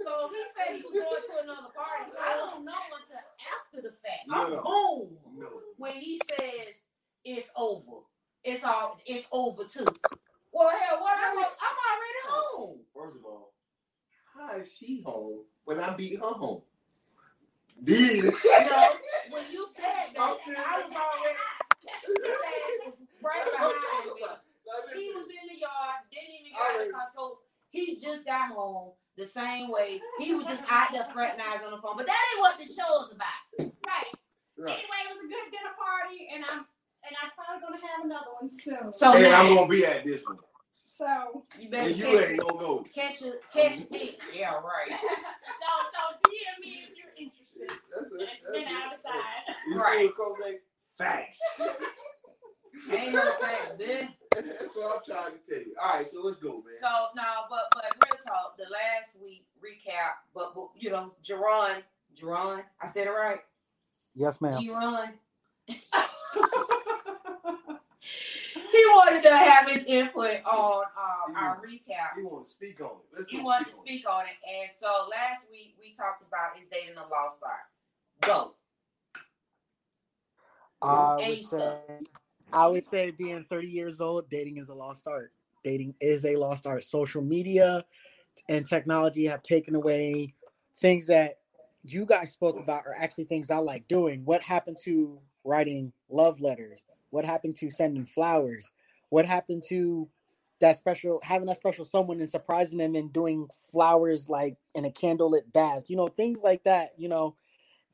So 0.01 0.29
he 0.31 0.43
said 0.55 0.75
he 0.77 0.83
was 0.83 0.93
going 0.93 1.23
to 1.39 1.43
another 1.43 1.69
party. 1.75 2.11
I 2.21 2.37
don't 2.37 2.65
know 2.65 2.73
until 3.01 3.17
after 3.55 3.81
the 3.83 3.95
fact. 3.95 4.27
I'm 4.31 4.51
No. 4.51 4.63
boom 4.63 5.17
No. 5.39 5.47
when 5.77 5.93
he 5.93 6.19
says 6.29 6.83
it's 7.25 7.51
over. 7.57 8.03
It's 8.43 8.63
all. 8.63 8.99
It's 9.05 9.27
over 9.31 9.65
too. 9.65 9.85
Well, 10.53 10.69
hell, 10.69 11.01
what? 11.01 11.17
I'm, 11.19 11.37
I'm 11.37 11.43
already 11.43 12.23
home. 12.27 12.79
First 12.95 13.17
of 13.17 13.25
all, 13.25 13.53
how 14.35 14.57
is 14.57 14.73
she 14.73 15.01
home 15.03 15.45
when 15.65 15.79
I 15.79 15.95
beat 15.95 16.19
her 16.19 16.25
home? 16.27 16.63
Did 17.83 18.17
You 18.17 18.31
know, 18.45 18.89
when 19.31 19.43
you 19.51 19.67
said 19.75 19.85
that, 20.15 20.19
I'm. 20.19 20.35
I 20.57 20.83
was 20.83 20.93
already. 20.93 21.37
His 22.07 22.25
ass 22.25 22.87
was 22.87 22.95
right 23.23 23.51
behind 23.51 24.15
me. 24.15 24.48
He 24.93 25.11
was 25.15 25.27
in 25.29 25.45
the 25.49 25.59
yard, 25.59 26.05
didn't 26.11 26.33
even 26.35 26.51
get 26.51 26.61
out 26.61 26.81
of 26.81 26.87
the 26.87 26.93
car. 26.93 27.05
So 27.13 27.39
he 27.71 27.95
just 27.95 28.25
got 28.25 28.51
home 28.51 28.91
the 29.17 29.25
same 29.25 29.69
way. 29.71 30.01
He 30.19 30.33
was 30.33 30.45
just 30.45 30.63
out 30.69 30.89
there 30.93 31.05
fraternizing 31.05 31.65
on 31.65 31.71
the 31.71 31.81
phone. 31.81 31.97
But 31.97 32.07
that 32.07 32.19
ain't 32.33 32.41
what 32.41 32.57
the 32.57 32.65
show 32.65 33.05
is 33.05 33.13
about. 33.13 33.41
Right. 33.85 34.13
Right. 34.57 34.77
Anyway, 34.79 34.99
it 35.07 35.13
was 35.13 35.23
a 35.25 35.29
good 35.29 35.47
dinner 35.51 35.75
party, 35.79 36.27
and 36.33 36.43
I'm 36.45 36.65
and 37.07 37.15
I'm 37.23 37.31
probably 37.35 37.61
gonna 37.63 37.81
have 37.95 38.05
another 38.05 38.31
one 38.39 38.49
soon. 38.49 38.91
So 38.93 39.13
and 39.13 39.23
now, 39.23 39.41
I'm 39.43 39.53
gonna 39.55 39.67
be 39.69 39.85
at 39.85 40.03
this 40.03 40.25
one. 40.27 40.37
So, 40.71 41.43
you 41.59 41.69
better 41.69 41.89
And 41.89 41.97
you 41.97 42.05
catch, 42.05 42.29
ain't 42.29 42.39
gonna 42.41 42.59
go. 42.59 42.85
catch 42.93 43.21
a 43.21 43.33
catch 43.53 43.79
it. 43.91 44.19
Yeah, 44.35 44.53
right. 44.55 44.89
so 44.91 45.69
so 45.93 46.01
DM 46.27 46.61
me 46.61 46.81
if 46.83 46.91
you're 46.97 47.13
interested, 47.17 47.69
That's 47.95 48.11
it. 48.11 48.19
and 48.19 48.29
That's 48.43 48.65
then 48.65 48.67
I'll 48.75 48.91
it. 48.91 48.95
decide. 48.95 49.55
You 49.67 49.77
Right. 49.77 49.99
see 49.99 50.13
what 50.17 50.59
Facts. 50.97 51.39
Ain't 52.91 53.13
no 53.13 53.21
fact, 53.21 53.79
man. 53.79 54.09
That's 54.31 54.75
what 54.75 54.97
I'm 54.97 55.03
trying 55.05 55.33
to 55.33 55.49
tell 55.49 55.59
you. 55.59 55.75
All 55.81 55.97
right, 55.97 56.07
so 56.07 56.21
let's 56.23 56.37
go, 56.37 56.53
man. 56.53 56.63
So 56.79 56.87
no, 57.15 57.23
but 57.49 57.63
but 57.73 57.85
real 58.05 58.17
talk. 58.25 58.57
The 58.57 58.65
last 58.71 59.17
week 59.21 59.45
recap, 59.63 60.13
but, 60.33 60.53
but 60.55 60.69
you 60.77 60.91
know, 60.91 61.13
Jerron, 61.23 61.81
Jerron, 62.19 62.63
I 62.81 62.87
said 62.87 63.07
it 63.07 63.11
right. 63.11 63.39
Yes, 64.15 64.39
ma'am. 64.41 64.53
Jerron. 64.53 65.13
he 65.67 65.75
wanted 68.93 69.23
to 69.23 69.37
have 69.37 69.69
his 69.69 69.85
input 69.85 70.43
on 70.45 70.83
um, 70.97 71.35
our 71.35 71.61
recap. 71.65 72.15
He 72.15 72.23
wanted 72.23 72.45
to 72.45 72.51
speak 72.51 72.81
on 72.81 72.87
it? 72.87 73.17
Let's 73.17 73.29
He 73.29 73.39
wanted 73.39 73.67
to 73.67 73.73
speak 73.75 74.05
on 74.09 74.25
it, 74.25 74.37
and 74.47 74.71
so 74.73 74.87
last 75.09 75.47
week 75.51 75.75
we 75.79 75.93
talked 75.93 76.23
about 76.27 76.57
is 76.59 76.67
dating 76.67 76.97
a 76.97 77.07
lost 77.07 77.41
art. 77.43 77.61
Go. 78.21 78.53
I 80.81 81.17
And 81.17 81.21
you 81.21 81.29
would 81.29 81.43
say, 81.43 81.57
suck. 81.57 82.21
I 82.51 82.67
would 82.67 82.83
say 82.83 83.11
being 83.11 83.45
30 83.49 83.67
years 83.67 84.01
old, 84.01 84.29
dating 84.29 84.57
is 84.57 84.69
a 84.69 84.73
lost 84.73 85.07
art. 85.07 85.31
Dating 85.63 85.93
is 85.99 86.25
a 86.25 86.35
lost 86.35 86.65
art. 86.65 86.83
Social 86.83 87.21
media 87.21 87.85
and 88.47 88.65
technology 88.65 89.25
have 89.25 89.43
taken 89.43 89.75
away 89.75 90.33
things 90.79 91.07
that 91.07 91.39
you 91.83 92.05
guys 92.05 92.31
spoke 92.31 92.59
about 92.59 92.85
are 92.85 92.95
actually 92.97 93.25
things 93.25 93.51
I 93.51 93.57
like 93.57 93.87
doing. 93.87 94.23
What 94.25 94.41
happened 94.41 94.77
to 94.85 95.19
writing 95.43 95.91
love 96.09 96.39
letters? 96.41 96.83
What 97.11 97.25
happened 97.25 97.55
to 97.57 97.71
sending 97.71 98.05
flowers? 98.05 98.67
What 99.09 99.25
happened 99.25 99.63
to 99.69 100.07
that 100.59 100.75
special 100.77 101.21
having 101.23 101.47
that 101.47 101.57
special 101.57 101.85
someone 101.85 102.19
and 102.19 102.29
surprising 102.29 102.79
them 102.79 102.95
and 102.95 103.13
doing 103.13 103.47
flowers 103.71 104.27
like 104.27 104.57
in 104.75 104.85
a 104.85 104.91
candlelit 104.91 105.51
bath? 105.53 105.83
You 105.87 105.97
know, 105.97 106.07
things 106.07 106.41
like 106.41 106.63
that, 106.63 106.93
you 106.97 107.09
know. 107.09 107.35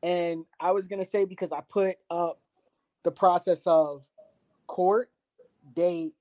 And 0.03 0.45
I 0.59 0.71
was 0.71 0.87
gonna 0.87 1.05
say 1.05 1.25
because 1.25 1.51
I 1.51 1.61
put 1.61 1.97
up 2.09 2.39
the 3.03 3.11
process 3.11 3.65
of 3.67 4.03
court, 4.67 5.09
date, 5.75 6.13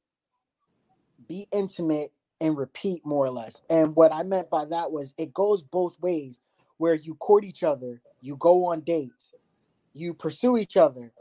be 1.29 1.49
intimate, 1.53 2.13
and 2.41 2.57
repeat 2.57 3.05
more 3.07 3.25
or 3.27 3.31
less. 3.31 3.63
And 3.71 3.95
what 3.97 4.13
I 4.13 4.23
meant 4.23 4.51
by 4.51 4.65
that 4.67 4.93
was 4.93 5.15
it 5.17 5.33
goes 5.33 5.63
both 5.63 5.99
ways 6.01 6.41
where 6.79 6.95
you 6.95 7.15
court 7.15 7.45
each 7.45 7.63
other, 7.63 8.01
you 8.21 8.37
go 8.37 8.67
on 8.67 8.81
dates, 8.81 9.33
you 9.93 10.13
pursue 10.13 10.57
each 10.57 10.77
other, 10.77 11.13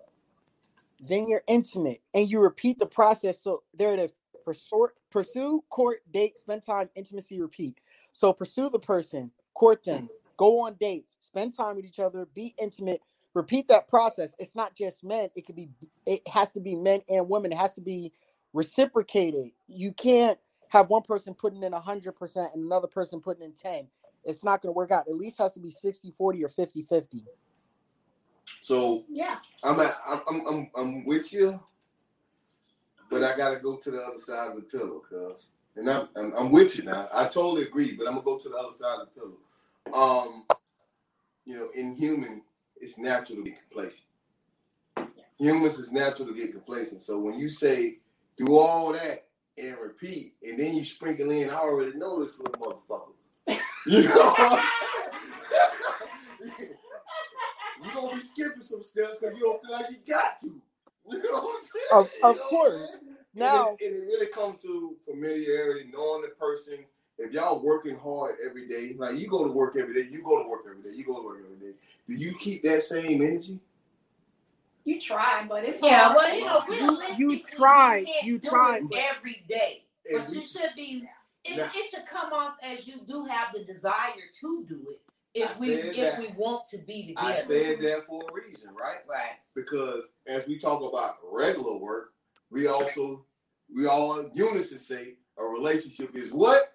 then 0.99 1.27
you're 1.27 1.43
intimate, 1.47 2.01
and 2.13 2.29
you 2.29 2.39
repeat 2.39 2.79
the 2.79 2.86
process. 2.86 3.41
So 3.41 3.63
there 3.73 3.93
it 3.93 3.99
is. 3.99 4.13
Pursue, 4.43 4.89
pursue, 5.09 5.63
court, 5.69 5.99
date, 6.12 6.38
spend 6.38 6.63
time, 6.63 6.89
intimacy, 6.95 7.39
repeat. 7.39 7.77
So 8.12 8.33
pursue 8.33 8.69
the 8.69 8.79
person, 8.79 9.31
court 9.53 9.86
them, 9.86 10.09
go 10.38 10.59
on 10.62 10.75
dates, 10.79 11.17
spend 11.21 11.55
time 11.55 11.77
with 11.77 11.86
each 11.86 11.99
other, 11.99 12.27
be 12.33 12.53
intimate, 12.62 13.01
repeat 13.33 13.67
that 13.69 13.87
process. 13.87 14.35
It's 14.39 14.55
not 14.55 14.75
just 14.75 15.03
men, 15.03 15.29
it 15.35 15.45
could 15.45 15.55
be 15.55 15.69
it 16.05 16.27
has 16.27 16.51
to 16.53 16.59
be 16.59 16.75
men 16.75 17.01
and 17.09 17.29
women. 17.29 17.51
It 17.51 17.57
has 17.57 17.75
to 17.75 17.81
be 17.81 18.11
reciprocated. 18.53 19.51
You 19.67 19.91
can't 19.93 20.37
have 20.69 20.89
one 20.89 21.03
person 21.03 21.33
putting 21.33 21.63
in 21.63 21.71
100% 21.71 22.53
and 22.53 22.63
another 22.65 22.87
person 22.87 23.19
putting 23.21 23.43
in 23.43 23.53
10. 23.53 23.87
It's 24.25 24.43
not 24.43 24.61
going 24.61 24.73
to 24.73 24.77
work 24.77 24.91
out. 24.91 25.07
At 25.07 25.15
least 25.15 25.37
has 25.39 25.53
to 25.53 25.59
be 25.59 25.71
60 25.71 26.13
40 26.17 26.39
or 26.45 26.49
50 26.49 26.81
50. 26.83 27.25
So 28.61 29.03
Yeah. 29.09 29.37
I'm, 29.63 29.79
at, 29.79 29.95
I'm 30.07 30.21
I'm 30.29 30.47
I'm 30.47 30.71
I'm 30.75 31.05
with 31.05 31.33
you, 31.33 31.59
but 33.09 33.23
I 33.23 33.35
gotta 33.35 33.59
go 33.59 33.77
to 33.77 33.91
the 33.91 34.01
other 34.01 34.17
side 34.17 34.49
of 34.51 34.55
the 34.55 34.61
pillow, 34.61 35.01
cuz. 35.09 35.47
And 35.75 35.89
I'm, 35.89 36.07
I'm 36.15 36.33
I'm 36.33 36.51
with 36.51 36.77
you 36.77 36.83
now. 36.83 37.09
I 37.13 37.23
totally 37.25 37.63
agree, 37.63 37.93
but 37.93 38.07
I'm 38.07 38.13
gonna 38.13 38.25
go 38.25 38.37
to 38.37 38.49
the 38.49 38.55
other 38.55 38.71
side 38.71 38.99
of 39.01 39.07
the 39.13 39.19
pillow. 39.19 40.21
Um, 40.23 40.45
you 41.45 41.55
know, 41.57 41.69
in 41.75 41.95
human, 41.95 42.41
it's 42.83 42.97
natural 42.97 43.37
to 43.37 43.43
get 43.49 43.59
complacent. 43.67 44.05
Humans 45.39 45.79
is 45.79 45.91
natural 45.91 46.27
to 46.27 46.33
get 46.35 46.51
complacent. 46.51 47.01
So 47.01 47.17
when 47.19 47.37
you 47.39 47.49
say 47.49 47.97
do 48.37 48.57
all 48.57 48.93
that 48.93 49.25
and 49.57 49.75
repeat, 49.77 50.33
and 50.43 50.59
then 50.59 50.73
you 50.75 50.85
sprinkle 50.85 51.31
in, 51.31 51.49
I 51.49 51.55
already 51.55 51.97
know 51.97 52.23
this 52.23 52.37
little 52.39 52.53
motherfucker. 52.89 53.13
You 53.85 54.03
know 54.07 54.15
what 54.15 54.39
I'm 54.39 54.63
saying? 56.39 56.69
You're 57.83 57.93
gonna 57.93 58.15
be 58.15 58.21
skipping 58.21 58.61
some 58.61 58.81
steps 58.83 59.17
because 59.19 59.37
you 59.37 59.43
don't 59.43 59.65
feel 59.65 59.75
like 59.75 59.85
you 59.91 59.97
got 60.07 60.39
to. 60.41 60.61
You 61.09 61.21
know 61.23 61.41
what 61.41 61.59
I'm 61.59 61.65
saying? 61.73 61.85
Of- 61.91 62.11
You 62.35 62.39
know 62.39 62.47
course. 62.47 62.91
Now, 63.35 63.69
and 63.69 63.77
it, 63.81 63.85
and 63.87 63.95
it 64.03 64.05
really 64.05 64.27
comes 64.27 64.61
to 64.61 64.95
familiarity, 65.09 65.89
knowing 65.91 66.21
the 66.21 66.29
person. 66.29 66.85
If 67.17 67.32
y'all 67.32 67.63
working 67.63 67.97
hard 67.97 68.36
every 68.47 68.67
day, 68.67 68.95
like 68.97 69.17
you 69.17 69.28
go 69.28 69.45
to 69.45 69.52
work 69.52 69.76
every 69.78 69.93
day, 69.93 70.10
you 70.10 70.23
go 70.23 70.41
to 70.41 70.49
work 70.49 70.62
every 70.69 70.84
day, 70.84 70.97
you 70.97 71.06
go 71.06 71.21
to 71.21 71.26
work 71.26 71.39
every 71.43 71.58
day. 71.71 71.78
Do 72.08 72.13
you 72.15 72.36
keep 72.38 72.63
that 72.63 72.84
same 72.84 73.21
energy? 73.21 73.60
You 74.84 74.99
try, 74.99 75.45
but 75.47 75.63
it's 75.63 75.82
Yeah, 75.82 76.10
hard. 76.10 76.15
well, 76.15 76.36
you 76.36 76.45
know, 76.45 76.63
realistically, 76.67 77.26
you 77.26 77.39
try, 77.56 78.04
can't 78.04 78.26
you 78.26 78.38
do 78.39 78.49
try, 78.49 78.78
it 78.78 78.84
every 79.15 79.45
day. 79.47 79.84
But 80.12 80.30
you 80.34 80.41
should 80.41 80.71
be. 80.76 81.08
It, 81.45 81.58
Now- 81.58 81.69
it 81.76 81.89
should 81.89 82.06
come 82.06 82.34
off 82.34 82.56
as 82.63 82.88
you 82.88 82.95
do 83.08 83.26
have 83.26 83.54
the 83.54 83.63
desire 83.63 84.13
to 84.41 84.65
do 84.67 84.86
it. 84.89 85.02
If 85.34 85.58
I 85.58 85.60
we 85.60 85.73
if 85.73 85.95
that. 85.95 86.19
we 86.19 86.28
want 86.38 86.67
to 86.67 86.78
be 86.78 87.08
together. 87.08 87.28
I 87.28 87.36
said 87.36 87.82
that 87.82 88.06
for 88.06 88.21
a 88.21 88.34
reason, 88.34 88.73
right? 88.80 88.99
right. 89.10 89.38
Because 89.56 90.13
as 90.28 90.45
we 90.47 90.60
talk 90.60 90.82
about 90.82 91.17
regular 91.23 91.76
work, 91.76 92.13
we 92.52 92.67
also 92.67 93.26
we 93.73 93.88
all 93.88 94.19
in 94.19 94.30
unison 94.34 94.80
say 94.80 95.15
a 95.38 95.43
relationship 95.43 96.15
is 96.15 96.32
what 96.32 96.72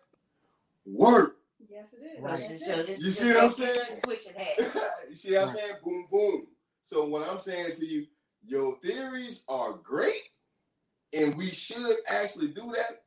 work. 0.93 1.37
Yes, 1.69 1.93
it 1.93 2.05
is. 2.19 2.23
Right. 2.23 2.39
Yes, 2.41 2.51
It's 2.51 2.67
just- 2.67 2.89
You 2.89 3.07
just 3.07 3.19
see 3.21 3.29
what 3.29 3.37
I'm 3.43 3.49
that 3.49 3.57
saying? 3.57 4.01
Switching 4.05 4.35
hats. 4.37 4.77
you 5.09 5.15
see 5.15 5.33
what 5.35 5.49
I'm 5.49 5.55
saying? 5.55 5.73
Boom, 5.85 6.07
boom. 6.11 6.47
So 6.83 7.05
what 7.07 7.29
I'm 7.29 7.41
saying 7.41 7.77
to 7.77 7.85
you, 7.87 8.07
your 8.47 8.79
theories 8.81 9.43
are 9.49 9.73
great, 9.75 10.31
and 11.13 11.37
we 11.37 11.51
should 11.51 11.97
actually 12.09 12.49
do 12.49 12.73
that. 12.75 13.03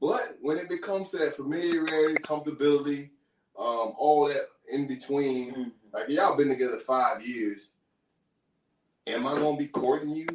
But 0.00 0.38
when 0.40 0.56
it 0.58 0.68
becomes 0.68 1.10
to 1.10 1.18
that 1.18 1.36
familiarity, 1.36 2.14
comfortability, 2.22 3.10
um, 3.58 3.92
all 3.98 4.28
that 4.28 4.48
in 4.72 4.86
between, 4.86 5.50
Mm-hmm. 5.52 5.68
like 5.92 6.08
y'all 6.08 6.36
been 6.36 6.48
together 6.48 6.78
five 6.78 7.26
years, 7.26 7.70
am 9.08 9.26
I 9.26 9.34
gonna 9.34 9.56
be 9.56 9.66
courting 9.66 10.10
you 10.10 10.26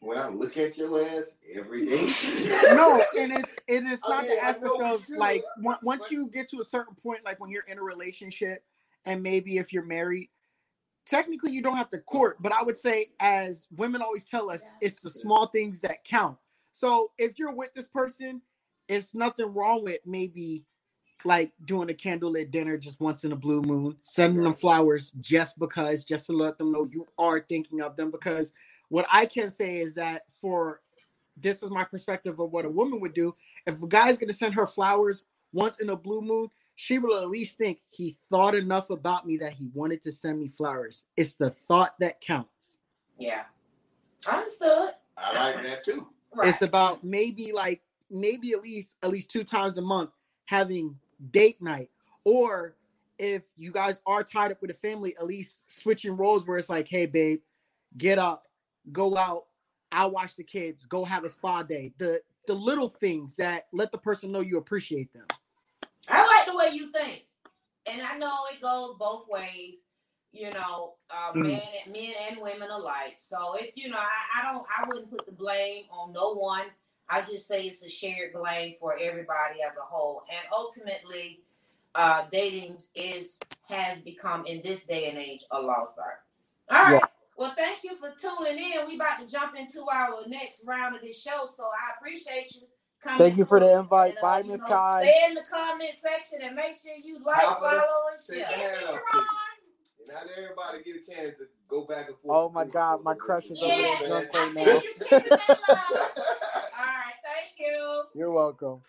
when 0.00 0.18
I 0.18 0.28
look 0.28 0.56
at 0.56 0.76
your 0.76 1.00
ass 1.04 1.36
every 1.54 1.86
day. 1.86 2.10
no, 2.74 3.02
and 3.18 3.32
it's 3.32 3.52
and 3.68 3.88
it's 3.88 4.02
I 4.06 4.08
not 4.08 4.22
mean, 4.24 4.36
the 4.36 4.44
aspect 4.44 4.80
of 4.80 5.08
you, 5.08 5.18
like 5.18 5.44
on- 5.66 5.76
once 5.82 6.04
but- 6.04 6.10
you 6.10 6.26
get 6.32 6.48
to 6.50 6.60
a 6.60 6.64
certain 6.64 6.94
point, 6.94 7.24
like 7.24 7.38
when 7.40 7.50
you're 7.50 7.64
in 7.68 7.78
a 7.78 7.82
relationship, 7.82 8.64
and 9.04 9.22
maybe 9.22 9.58
if 9.58 9.72
you're 9.72 9.84
married, 9.84 10.28
technically 11.06 11.52
you 11.52 11.62
don't 11.62 11.76
have 11.76 11.90
to 11.90 11.98
court. 11.98 12.38
But 12.40 12.52
I 12.52 12.62
would 12.62 12.76
say, 12.76 13.12
as 13.20 13.68
women 13.76 14.02
always 14.02 14.24
tell 14.26 14.50
us, 14.50 14.62
Yeah. 14.64 14.88
it's 14.88 15.00
the 15.00 15.10
small 15.10 15.48
things 15.48 15.80
that 15.82 16.04
count. 16.04 16.38
So 16.72 17.12
if 17.18 17.38
you're 17.38 17.54
with 17.54 17.72
this 17.74 17.86
person, 17.86 18.40
it's 18.88 19.14
nothing 19.14 19.52
wrong 19.52 19.84
with 19.84 20.00
maybe 20.06 20.64
like 21.24 21.52
doing 21.66 21.90
a 21.90 21.94
candlelit 21.94 22.50
dinner 22.50 22.78
just 22.78 22.98
once 22.98 23.24
in 23.24 23.32
a 23.32 23.36
blue 23.36 23.60
moon, 23.60 23.96
sending 24.02 24.42
them 24.42 24.54
flowers 24.54 25.10
just 25.20 25.58
because, 25.58 26.06
just 26.06 26.26
to 26.26 26.32
let 26.32 26.56
them 26.56 26.72
know 26.72 26.88
you 26.90 27.06
are 27.18 27.40
thinking 27.40 27.82
of 27.82 27.94
them. 27.96 28.10
Because 28.10 28.54
what 28.90 29.06
I 29.10 29.24
can 29.24 29.48
say 29.48 29.78
is 29.78 29.94
that 29.94 30.24
for 30.40 30.82
this 31.36 31.62
is 31.62 31.70
my 31.70 31.84
perspective 31.84 32.38
of 32.38 32.52
what 32.52 32.66
a 32.66 32.68
woman 32.68 33.00
would 33.00 33.14
do. 33.14 33.34
If 33.66 33.82
a 33.82 33.86
guy's 33.86 34.18
gonna 34.18 34.32
send 34.32 34.54
her 34.54 34.66
flowers 34.66 35.24
once 35.52 35.80
in 35.80 35.88
a 35.88 35.96
blue 35.96 36.20
moon, 36.20 36.50
she 36.74 36.98
will 36.98 37.18
at 37.18 37.28
least 37.28 37.58
think 37.58 37.80
he 37.88 38.16
thought 38.30 38.54
enough 38.54 38.90
about 38.90 39.26
me 39.26 39.36
that 39.38 39.52
he 39.52 39.70
wanted 39.74 40.02
to 40.02 40.12
send 40.12 40.38
me 40.38 40.48
flowers. 40.48 41.04
It's 41.16 41.34
the 41.34 41.50
thought 41.50 41.94
that 42.00 42.20
counts. 42.20 42.78
Yeah. 43.18 43.42
Understood. 44.30 44.90
I 45.16 45.32
like 45.34 45.62
that 45.62 45.84
too. 45.84 46.08
Right. 46.34 46.48
It's 46.48 46.62
about 46.62 47.02
maybe 47.02 47.52
like 47.52 47.82
maybe 48.10 48.52
at 48.52 48.62
least 48.62 48.96
at 49.02 49.10
least 49.10 49.30
two 49.30 49.44
times 49.44 49.78
a 49.78 49.82
month 49.82 50.10
having 50.46 50.96
date 51.30 51.60
night, 51.62 51.90
or 52.24 52.74
if 53.18 53.42
you 53.56 53.70
guys 53.70 54.00
are 54.06 54.24
tied 54.24 54.50
up 54.50 54.62
with 54.62 54.70
a 54.70 54.74
family, 54.74 55.14
at 55.16 55.26
least 55.26 55.70
switching 55.70 56.16
roles 56.16 56.46
where 56.46 56.58
it's 56.58 56.70
like, 56.70 56.88
hey 56.88 57.06
babe, 57.06 57.40
get 57.98 58.18
up, 58.18 58.46
go 58.92 59.16
out, 59.16 59.44
I'll 59.92 60.10
watch 60.10 60.36
the 60.36 60.44
kids, 60.44 60.86
go 60.86 61.04
have 61.04 61.24
a 61.24 61.28
spa 61.28 61.62
day. 61.62 61.92
The 61.98 62.20
the 62.46 62.54
little 62.54 62.88
things 62.88 63.36
that 63.36 63.64
let 63.72 63.92
the 63.92 63.98
person 63.98 64.32
know 64.32 64.40
you 64.40 64.58
appreciate 64.58 65.12
them. 65.12 65.26
I 66.08 66.26
like 66.26 66.46
the 66.46 66.56
way 66.56 66.70
you 66.74 66.90
think, 66.90 67.26
and 67.86 68.00
I 68.02 68.16
know 68.16 68.34
it 68.52 68.60
goes 68.60 68.96
both 68.98 69.26
ways. 69.28 69.82
You 70.32 70.50
know, 70.52 70.94
uh, 71.10 71.32
Mm. 71.32 71.42
men, 71.42 71.62
men 71.92 72.14
and 72.28 72.40
women 72.40 72.70
alike. 72.70 73.14
So 73.18 73.56
if 73.56 73.72
you 73.74 73.88
know, 73.90 73.98
I, 73.98 74.40
I 74.40 74.52
don't, 74.52 74.64
I 74.68 74.86
wouldn't 74.88 75.10
put 75.10 75.26
the 75.26 75.32
blame 75.32 75.86
on 75.90 76.12
no 76.12 76.34
one. 76.34 76.66
I 77.08 77.20
just 77.22 77.48
say 77.48 77.64
it's 77.66 77.82
a 77.84 77.88
shared 77.88 78.32
blame 78.32 78.74
for 78.78 78.96
everybody 78.96 79.60
as 79.68 79.76
a 79.76 79.80
whole. 79.80 80.22
And 80.30 80.40
ultimately, 80.52 81.42
uh, 81.96 82.26
dating 82.30 82.76
is 82.94 83.40
has 83.68 84.00
become 84.02 84.46
in 84.46 84.62
this 84.62 84.86
day 84.86 85.08
and 85.08 85.18
age 85.18 85.42
a 85.50 85.60
lost 85.60 85.98
art. 85.98 86.20
All 86.70 86.84
right. 86.84 87.02
Yeah. 87.02 87.06
Well, 87.40 87.54
thank 87.56 87.82
you 87.84 87.96
for 87.96 88.10
tuning 88.20 88.58
in. 88.62 88.86
We 88.86 88.96
about 88.96 89.18
to 89.18 89.26
jump 89.26 89.56
into 89.56 89.86
our 89.90 90.10
next 90.26 90.62
round 90.66 90.94
of 90.94 91.00
this 91.00 91.22
show, 91.22 91.46
so 91.46 91.64
I 91.64 91.96
appreciate 91.98 92.54
you 92.54 92.60
coming. 93.02 93.16
Thank 93.16 93.38
you 93.38 93.46
for 93.46 93.58
the 93.58 93.78
invite. 93.78 94.10
And, 94.10 94.18
uh, 94.18 94.20
Bye, 94.20 94.42
Miss 94.42 94.60
know, 94.60 94.66
Kai. 94.66 95.00
Stay 95.04 95.24
in 95.26 95.34
the 95.34 95.42
comment 95.50 95.94
section 95.94 96.40
and 96.46 96.54
make 96.54 96.74
sure 96.74 96.92
you 97.02 97.18
like, 97.24 97.40
Top 97.40 97.60
follow, 97.60 97.80
and 98.12 98.20
share. 98.20 98.36
your 98.40 98.46
hand 98.46 98.84
up 98.88 99.00
to 99.10 99.16
you. 99.16 99.24
And 100.00 100.08
not 100.08 100.26
everybody 100.36 100.82
get 100.84 100.96
a 100.96 100.98
chance 101.14 101.38
to 101.38 101.44
go 101.66 101.86
back 101.86 102.08
and 102.08 102.16
forth. 102.18 102.28
Oh 102.28 102.50
my 102.50 102.66
God, 102.66 103.02
my 103.04 103.14
crush 103.14 103.46
is 103.46 103.62
over 103.62 103.68
there 103.72 103.78
Yes. 103.78 104.02
I 104.34 104.38
right 104.38 104.48
see 104.50 104.62
now. 104.62 104.72
you 104.74 104.80
kissing 104.98 105.28
that. 105.30 105.48
All 105.70 106.84
right, 106.84 107.14
thank 107.24 107.58
you. 107.58 108.02
You're 108.14 108.32
welcome. 108.32 108.82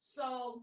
So, 0.00 0.62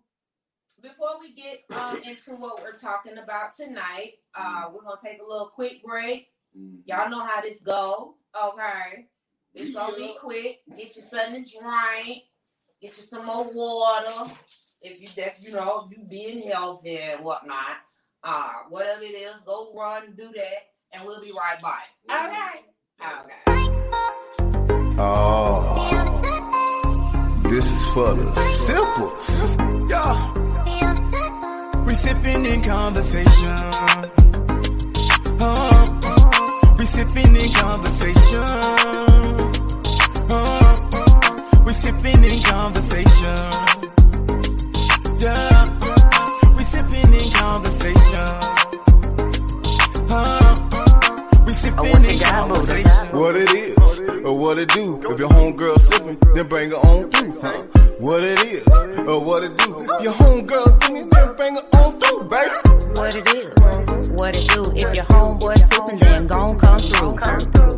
before 0.82 1.20
we 1.20 1.34
get 1.34 1.64
um, 1.78 2.02
into 2.04 2.32
what 2.36 2.62
we're 2.62 2.78
talking 2.78 3.18
about 3.18 3.56
tonight, 3.56 4.14
uh, 4.36 4.66
we're 4.74 4.82
gonna 4.82 5.00
take 5.04 5.22
a 5.22 5.28
little 5.28 5.48
quick 5.48 5.84
break. 5.84 6.28
Mm. 6.58 6.80
Y'all 6.86 7.10
know 7.10 7.26
how 7.26 7.42
this 7.42 7.62
go, 7.62 8.16
okay? 8.42 9.08
It's 9.54 9.74
gonna 9.74 9.96
be 9.96 10.16
quick. 10.20 10.60
Get 10.78 10.96
you 10.96 11.02
something 11.02 11.46
to 11.46 11.60
drink. 11.60 12.24
Get 12.82 12.98
you 12.98 13.04
some 13.04 13.26
more 13.26 13.44
water. 13.52 14.34
If 14.82 15.02
you 15.02 15.10
that 15.18 15.44
you 15.46 15.54
know 15.54 15.90
you 15.92 16.04
being 16.10 16.48
healthy 16.48 16.98
and 16.98 17.24
whatnot, 17.24 17.78
uh, 18.24 18.54
whatever 18.70 19.04
it 19.04 19.14
is, 19.14 19.36
go 19.46 19.72
run, 19.76 20.16
do 20.18 20.32
that, 20.36 20.72
and 20.94 21.06
we'll 21.06 21.22
be 21.22 21.32
right 21.32 21.62
back. 21.62 21.90
Okay. 22.10 22.66
Okay. 23.02 23.36
Oh, 24.98 25.90
this 27.50 27.72
is 27.72 27.86
for 27.92 28.14
the 28.14 28.36
simples. 28.36 29.58
Yeah. 29.90 30.41
We 31.92 31.98
sipping 31.98 32.46
in 32.46 32.64
conversation. 32.64 33.58
Uh, 35.42 36.76
we 36.80 36.86
sipping 36.86 37.36
in 37.36 37.52
conversation. 37.52 38.44
Uh, 40.30 41.64
we 41.66 41.74
sipping 41.74 42.24
in 42.24 42.44
conversation. 42.44 43.38
Yeah. 45.20 45.80
We 46.56 46.64
sipping 46.64 47.14
in 47.14 47.30
conversation. 47.32 48.30
Uh, 50.10 51.44
we 51.46 51.52
sipping 51.52 52.06
in 52.06 52.20
conversation. 52.20 53.08
What 53.20 53.36
it 53.36 53.52
is, 53.52 53.81
or 54.24 54.38
what 54.38 54.60
it 54.60 54.70
do. 54.70 55.02
If 55.10 55.20
your 55.20 55.30
homegirl 55.30 55.80
sipping, 55.80 56.18
then 56.34 56.48
bring 56.48 56.70
her 56.72 56.78
on 56.78 57.10
through, 57.12 57.40
huh? 57.42 57.64
What 58.00 58.24
it 58.24 58.40
is, 58.42 58.68
or 59.08 59.20
what 59.24 59.44
it 59.44 59.58
do. 59.58 59.80
If 59.82 60.04
your 60.04 60.14
homegirl 60.14 60.84
singing, 60.84 61.10
then 61.10 61.36
bring 61.36 61.56
her 61.56 61.68
on 61.74 62.00
through, 62.00 62.24
baby. 62.30 62.56
What 62.96 63.16
it 63.16 63.28
is, 63.36 64.10
what 64.10 64.36
it 64.36 64.48
do. 64.50 64.72
If 64.76 64.96
your 64.96 65.06
homeboy 65.06 65.74
sipping, 65.74 66.00
then 66.00 66.28
gon' 66.28 66.58
come 66.60 66.80
through. 66.80 67.16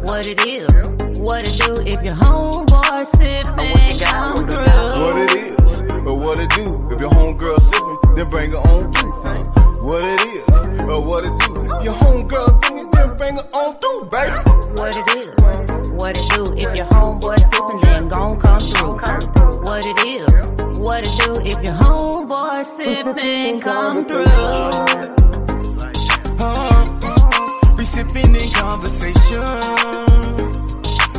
What 0.01 0.25
it 0.25 0.45
is, 0.45 1.19
what 1.19 1.45
it 1.45 1.57
do. 1.59 1.73
If 1.81 2.03
your 2.03 2.15
homeboy 2.15 3.05
sipping, 3.17 3.99
come 3.99 4.35
through. 4.47 5.03
What 5.03 5.17
it 5.17 5.33
is, 5.33 5.79
or 6.07 6.19
what 6.19 6.39
it 6.39 6.49
do. 6.51 6.89
If 6.91 6.99
your 6.99 7.09
homegirl 7.09 7.59
sipping, 7.61 8.15
then 8.15 8.29
bring 8.29 8.51
her 8.51 8.57
on 8.57 8.91
through, 8.93 9.11
huh? 9.23 9.62
What 9.83 10.03
it 10.05 10.21
is, 10.33 10.43
or 10.79 11.01
what 11.05 11.25
it 11.25 11.39
do. 11.39 11.53
Your 11.83 11.93
homegirl 11.93 12.65
singing, 12.65 12.89
then 12.91 13.17
bring 13.17 13.35
her 13.35 13.47
on 13.51 13.75
through, 13.79 14.05
baby. 14.09 14.37
What 14.79 14.95
it 14.95 15.09
is, 15.17 15.27
what 15.99 16.15
it 16.17 16.29
do. 16.29 16.43
If 16.55 16.77
your 16.77 16.85
homeboy 16.87 17.37
sipping, 17.53 17.81
then 17.81 18.07
gon' 18.07 18.39
come 18.39 18.59
through. 18.61 18.95
What 19.63 19.85
it 19.85 19.99
is, 20.07 20.77
what 20.77 21.03
it 21.03 21.19
do. 21.19 21.35
If 21.51 21.63
your 21.65 21.73
homeboy 21.73 22.65
sipping, 22.77 23.59
come 23.59 24.05
through. 24.05 24.23
Uh, 26.39 27.75
we 27.77 27.83
sipping 27.83 28.35
in 28.35 28.51
conversation. 28.51 29.43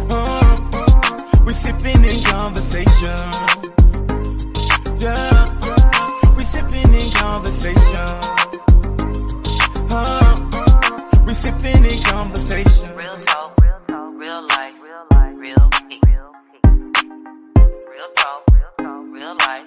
Uh, 0.08 0.56
we 1.44 1.52
sipping 1.52 2.04
in 2.04 2.22
conversation. 2.24 3.18
Yeah, 5.00 6.34
we 6.34 6.44
sipping 6.44 6.94
in 6.94 7.10
conversation. 7.10 8.33
We 9.94 11.32
sipping 11.34 11.84
in 11.84 12.02
conversation. 12.02 12.96
Real 12.96 13.16
talk, 13.20 13.60
real 13.62 13.80
talk, 13.86 14.14
real 14.16 14.42
life, 14.42 14.74
real 14.82 15.06
life, 15.12 15.34
real. 15.36 15.70
Real 17.92 18.08
talk, 18.16 18.42
real 18.50 18.72
talk, 18.78 19.04
real 19.14 19.34
life, 19.36 19.63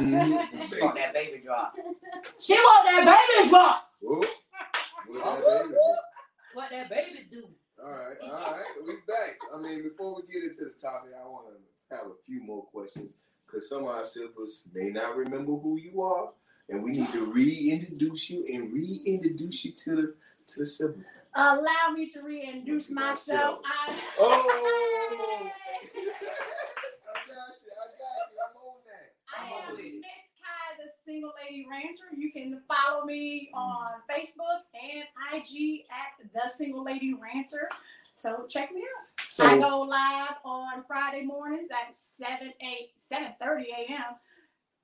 baby 0.00 0.10
drop. 0.12 0.48
Mhm. 0.52 0.68
She 0.68 0.80
want 0.82 0.94
that 0.96 1.12
baby 1.14 1.38
drop. 1.44 1.76
She 2.40 2.54
want 2.54 2.86
that 2.86 3.04
baby 3.36 3.48
drop. 3.50 3.92
Whoop. 4.02 4.28
What 5.06 5.24
that 5.24 5.40
baby 5.44 5.74
whoop. 5.74 5.98
What 6.54 6.70
that 6.70 6.88
baby 6.90 7.26
do? 7.30 7.48
All 7.82 7.90
right, 7.90 8.16
all 8.22 8.30
right, 8.30 8.64
we 8.86 8.94
back. 9.06 9.38
I 9.54 9.58
mean, 9.60 9.82
before 9.82 10.16
we 10.16 10.22
get 10.32 10.42
into 10.44 10.64
the 10.64 10.70
topic, 10.80 11.10
I 11.14 11.26
want 11.28 11.46
to 11.48 11.94
have 11.94 12.06
a 12.06 12.14
few 12.24 12.42
more 12.42 12.64
questions 12.66 13.12
because 13.46 13.68
some 13.68 13.82
of 13.84 13.88
our 13.90 14.04
siblings 14.06 14.62
may 14.72 14.88
not 14.90 15.14
remember 15.14 15.52
who 15.52 15.76
you 15.78 16.00
are, 16.00 16.32
and 16.70 16.82
we 16.82 16.92
need 16.92 17.12
to 17.12 17.26
reintroduce 17.26 18.30
you 18.30 18.44
and 18.52 18.72
reintroduce 18.72 19.64
you 19.66 19.72
to 19.72 19.94
the 19.96 20.14
to 20.54 20.60
the 20.60 20.66
siblings. 20.66 21.06
Allow 21.34 21.90
me 21.94 22.08
to 22.08 22.22
reintroduce 22.22 22.90
myself. 22.90 23.60
I, 23.64 24.02
Oh, 24.18 25.50
I 25.50 25.50
got 25.92 27.52
you, 27.60 27.72
I 27.74 27.86
got 27.92 28.24
you. 28.32 28.40
I'm 28.40 28.56
on 28.56 28.80
that. 28.86 29.12
I 29.38 29.68
am. 29.68 29.76
Miss 29.76 30.34
Kai, 30.40 30.82
the 30.82 30.90
single 31.04 31.32
lady 31.42 31.66
ranter. 31.70 32.04
You 32.16 32.30
can 32.32 32.62
follow 32.68 33.04
me 33.04 33.50
on 33.54 33.86
Facebook 34.10 34.62
and 34.74 35.04
IG 35.34 35.84
at 35.90 36.32
the 36.32 36.48
single 36.50 36.84
lady 36.84 37.14
ranter. 37.14 37.68
So 38.18 38.46
check 38.48 38.72
me 38.72 38.82
out. 38.82 39.24
So 39.30 39.44
I 39.44 39.58
go 39.58 39.80
live 39.82 40.36
on 40.44 40.82
Friday 40.84 41.24
mornings 41.26 41.68
at 41.70 41.94
7, 41.94 42.52
8, 42.60 42.90
7.30 43.00 43.62
a.m. 43.68 44.02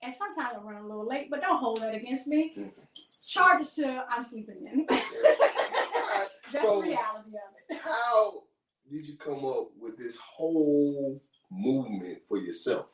And 0.03 0.15
sometimes 0.15 0.57
I 0.57 0.59
run 0.61 0.83
a 0.83 0.87
little 0.87 1.07
late, 1.09 1.31
but 1.31 1.41
don't 1.41 1.59
hold 1.59 1.81
that 1.81 1.95
against 1.95 2.27
me. 2.27 2.53
Mhm. 2.57 2.71
Charge 3.27 3.63
it 3.63 3.71
to 3.83 4.05
I'm 4.11 4.25
sleeping 4.25 4.67
in. 4.71 4.87
That's 4.89 6.65
so 6.67 6.77
the 6.83 6.89
reality 6.89 7.31
of 7.31 7.55
it. 7.71 7.81
how 7.83 8.43
did 8.91 9.07
you 9.07 9.17
come 9.17 9.45
up 9.47 9.69
with 9.81 9.97
this 9.97 10.19
whole 10.19 11.19
movement 11.53 12.19
for 12.29 12.39
yourself? 12.39 12.87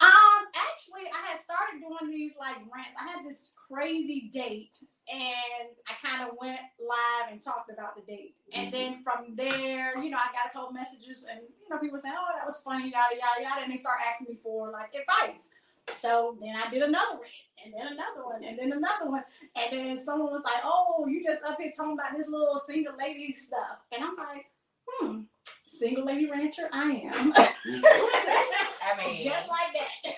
Um, 0.00 0.42
actually, 0.54 1.10
I 1.12 1.30
had 1.30 1.40
started 1.40 1.80
doing 1.80 2.10
these 2.10 2.34
like 2.38 2.56
rants. 2.72 2.94
I 3.00 3.08
had 3.10 3.26
this 3.26 3.52
crazy 3.68 4.30
date, 4.32 4.70
and 5.12 5.68
I 5.88 6.06
kind 6.06 6.28
of 6.28 6.36
went 6.40 6.60
live 6.78 7.32
and 7.32 7.42
talked 7.42 7.70
about 7.70 7.96
the 7.96 8.02
date. 8.02 8.34
And 8.52 8.72
then 8.72 9.02
from 9.02 9.34
there, 9.34 9.98
you 9.98 10.10
know, 10.10 10.18
I 10.18 10.32
got 10.32 10.46
a 10.46 10.52
couple 10.52 10.72
messages, 10.72 11.26
and 11.30 11.40
you 11.40 11.68
know, 11.68 11.78
people 11.78 11.98
saying, 11.98 12.14
"Oh, 12.16 12.28
that 12.36 12.46
was 12.46 12.60
funny," 12.62 12.90
yada 12.90 13.16
yada 13.16 13.42
yada, 13.42 13.62
and 13.62 13.72
they 13.72 13.76
start 13.76 13.96
asking 14.08 14.34
me 14.34 14.38
for 14.42 14.70
like 14.70 14.94
advice. 14.94 15.52
So 15.94 16.36
then 16.40 16.56
I 16.56 16.68
did 16.70 16.82
another 16.82 17.18
rant, 17.20 17.64
and 17.64 17.72
then 17.72 17.92
another 17.92 18.24
one, 18.24 18.44
and 18.44 18.58
then 18.58 18.72
another 18.72 19.10
one, 19.10 19.24
and 19.54 19.72
then 19.72 19.96
someone 19.96 20.32
was 20.32 20.42
like, 20.44 20.62
"Oh, 20.64 21.06
you 21.08 21.22
just 21.22 21.44
up 21.44 21.60
here 21.60 21.72
talking 21.74 21.92
about 21.92 22.16
this 22.16 22.28
little 22.28 22.58
single 22.58 22.94
lady 22.98 23.32
stuff," 23.34 23.78
and 23.92 24.04
I'm 24.04 24.16
like, 24.16 24.46
"Hmm, 24.88 25.20
single 25.64 26.04
lady 26.04 26.26
ranter, 26.26 26.68
I 26.72 27.10
am." 27.12 27.32
I 28.86 28.96
mean, 28.98 29.24
just 29.24 29.48
like 29.48 29.72
that. 29.74 30.14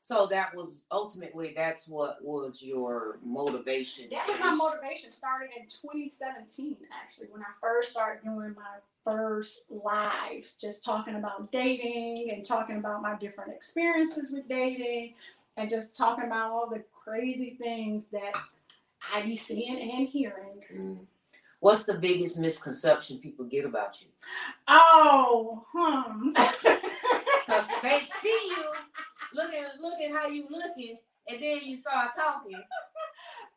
so 0.00 0.26
that 0.26 0.54
was 0.54 0.84
ultimately 0.90 1.52
that's 1.56 1.88
what 1.88 2.18
was 2.22 2.60
your 2.62 3.18
motivation. 3.24 4.08
That 4.10 4.28
was 4.28 4.38
my 4.40 4.54
motivation. 4.54 5.10
Started 5.10 5.50
in 5.56 5.66
2017, 5.66 6.76
actually, 6.92 7.26
when 7.30 7.42
I 7.42 7.52
first 7.60 7.90
started 7.90 8.22
doing 8.24 8.54
my 8.54 8.78
first 9.04 9.64
lives, 9.70 10.56
just 10.56 10.84
talking 10.84 11.16
about 11.16 11.50
dating 11.52 12.30
and 12.30 12.44
talking 12.44 12.76
about 12.76 13.02
my 13.02 13.14
different 13.16 13.52
experiences 13.52 14.32
with 14.32 14.48
dating, 14.48 15.14
and 15.56 15.68
just 15.68 15.96
talking 15.96 16.24
about 16.24 16.50
all 16.50 16.68
the 16.68 16.82
crazy 17.04 17.56
things 17.60 18.06
that 18.06 18.32
I 19.12 19.22
be 19.22 19.36
seeing 19.36 19.92
and 19.92 20.08
hearing. 20.08 20.62
Mm. 20.74 20.98
What's 21.64 21.84
the 21.84 21.94
biggest 21.94 22.38
misconception 22.38 23.20
people 23.20 23.46
get 23.46 23.64
about 23.64 24.02
you? 24.02 24.08
Oh, 24.68 25.64
hmm. 25.72 26.28
Because 27.46 27.68
they 27.82 28.00
see 28.20 28.38
you 28.50 28.64
looking, 29.32 29.64
looking 29.80 30.12
how 30.14 30.26
you 30.26 30.46
looking, 30.50 30.98
and 31.26 31.42
then 31.42 31.60
you 31.64 31.74
start 31.74 32.10
talking. 32.14 32.62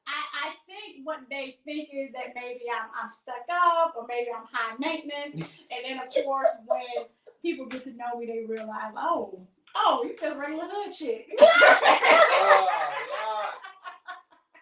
I, 0.07 0.47
I 0.47 0.49
think 0.65 1.05
what 1.05 1.19
they 1.29 1.57
think 1.65 1.89
is 1.91 2.13
that 2.13 2.27
maybe 2.33 2.61
I'm, 2.73 2.87
I'm 3.01 3.09
stuck 3.09 3.45
up 3.51 3.95
or 3.97 4.05
maybe 4.07 4.29
I'm 4.33 4.45
high 4.53 4.75
maintenance. 4.79 5.49
And 5.71 5.83
then, 5.83 5.99
of 5.99 6.23
course, 6.23 6.47
when 6.65 7.07
people 7.41 7.65
get 7.65 7.83
to 7.83 7.91
know 7.91 8.17
me, 8.17 8.25
they 8.27 8.45
realize, 8.47 8.93
oh, 8.95 9.45
oh, 9.75 10.05
you 10.05 10.15
just 10.17 10.37
regular 10.37 10.63
hood 10.69 10.93
chick. 10.93 11.27
Ah, 11.41 11.79
ah. 13.13 13.53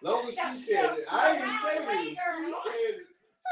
Long 0.02 0.26
as 0.26 0.34
she 0.34 0.56
said 0.64 0.84
it, 0.98 1.04
I 1.10 1.30
ain't 1.30 1.40
Around 1.42 1.62
say 1.62 1.78
the 1.78 1.84
this. 1.84 1.88
way, 1.88 2.04
She 2.08 2.14
said 2.16 3.00
it. 3.00 3.05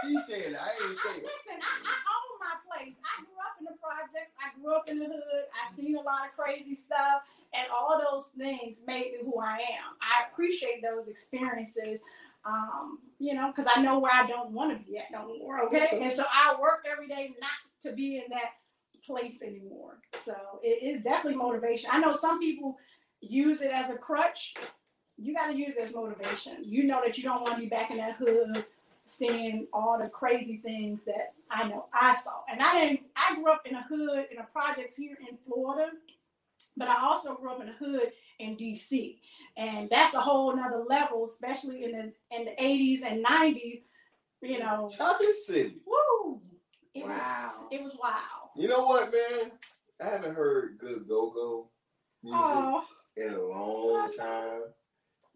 She 0.07 0.15
said 0.15 0.53
it. 0.53 0.57
I 0.57 0.69
ain't 0.69 0.99
say 0.99 1.19
it. 1.19 1.25
Listen, 1.25 1.59
I, 1.61 1.75
I 1.85 1.97
own 2.15 2.35
my 2.41 2.57
place. 2.69 2.95
I 3.03 3.23
grew 3.25 3.39
up 3.41 3.57
in 3.59 3.65
the 3.65 3.77
projects. 3.81 4.33
I 4.39 4.61
grew 4.61 4.75
up 4.75 4.89
in 4.89 4.99
the 4.99 5.07
hood. 5.07 5.45
I've 5.63 5.71
seen 5.71 5.97
a 5.97 6.01
lot 6.01 6.27
of 6.27 6.37
crazy 6.37 6.75
stuff, 6.75 7.23
and 7.55 7.67
all 7.73 8.01
those 8.11 8.29
things 8.29 8.83
made 8.87 9.13
me 9.13 9.19
who 9.25 9.41
I 9.41 9.57
am. 9.57 9.97
I 10.01 10.31
appreciate 10.31 10.83
those 10.83 11.09
experiences, 11.09 12.01
um, 12.45 12.99
you 13.19 13.35
know, 13.35 13.53
because 13.55 13.71
I 13.75 13.83
know 13.83 13.99
where 13.99 14.13
I 14.13 14.27
don't 14.27 14.51
want 14.53 14.77
to 14.77 14.85
be 14.85 14.99
at 14.99 15.11
no 15.11 15.27
more. 15.39 15.65
Okay, 15.67 15.99
and 16.01 16.13
so 16.13 16.25
I 16.31 16.57
work 16.61 16.87
every 16.91 17.09
day 17.09 17.35
not 17.41 17.51
to 17.83 17.93
be 17.93 18.19
in 18.19 18.25
that 18.31 18.53
place 19.07 19.43
anymore. 19.43 19.99
So 20.15 20.35
it 20.63 20.83
is 20.83 21.03
definitely 21.03 21.39
motivation. 21.39 21.91
I 21.93 22.01
know 22.01 22.13
some 22.13 22.41
people 22.41 22.77
use 23.21 23.63
it 23.63 23.71
as 23.71 23.91
a 23.91 23.97
crutch. 23.97 24.55
You 25.17 25.35
got 25.35 25.49
to 25.49 25.57
use 25.57 25.77
it 25.77 25.83
as 25.83 25.95
motivation. 25.95 26.59
You 26.63 26.85
know 26.85 27.01
that 27.05 27.17
you 27.17 27.25
don't 27.25 27.41
want 27.41 27.55
to 27.55 27.61
be 27.61 27.69
back 27.69 27.91
in 27.91 27.99
that 27.99 28.17
hood 28.17 28.65
seeing 29.07 29.67
all 29.73 29.99
the 30.03 30.09
crazy 30.11 30.59
things 30.59 31.05
that 31.05 31.35
I 31.51 31.69
know 31.69 31.87
I 31.93 32.15
saw. 32.15 32.43
And 32.51 32.61
I 32.61 32.81
didn't 32.81 33.01
I 33.17 33.35
grew 33.35 33.53
up 33.53 33.63
in 33.67 33.75
a 33.75 33.83
hood 33.83 34.27
in 34.33 34.39
a 34.39 34.45
projects 34.45 34.97
here 34.97 35.17
in 35.29 35.37
Florida, 35.47 35.93
but 36.77 36.89
I 36.89 37.05
also 37.05 37.35
grew 37.35 37.51
up 37.51 37.61
in 37.63 37.69
a 37.69 37.73
hood 37.73 38.13
in 38.39 38.57
DC. 38.57 39.19
And 39.57 39.89
that's 39.91 40.15
a 40.15 40.21
whole 40.21 40.55
nother 40.57 40.85
level, 40.89 41.25
especially 41.25 41.85
in 41.85 41.93
the 41.93 42.13
in 42.37 42.45
the 42.47 42.53
80s 42.61 43.03
and 43.03 43.25
90s, 43.25 43.83
you 44.43 44.59
know. 44.59 44.89
Chocolate 44.97 45.37
City. 45.37 45.77
Woo! 45.87 46.41
It 46.95 47.05
Wow. 47.05 47.11
was 47.11 47.65
it 47.71 47.83
was 47.83 47.97
wow. 48.03 48.51
You 48.57 48.69
know 48.69 48.87
what, 48.87 49.13
man? 49.13 49.53
I 50.01 50.05
haven't 50.09 50.35
heard 50.35 50.79
good 50.79 51.07
go-go 51.09 51.69
music 52.23 52.41
Oh, 52.43 52.85
in 53.17 53.33
a 53.35 53.43
long 53.43 54.11
time. 54.13 54.63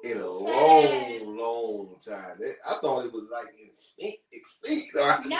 In 0.04 0.18
a 0.18 0.26
long, 0.28 1.36
long 1.36 1.96
time. 2.04 2.38
It- 2.40 2.58
I 2.68 2.74
thought 2.80 3.04
it 3.04 3.12
was 3.12 3.28
like 3.32 3.46
extinct, 3.58 4.22
extinct. 4.32 4.90
no, 4.94 5.06
no, 5.06 5.18
no, 5.26 5.38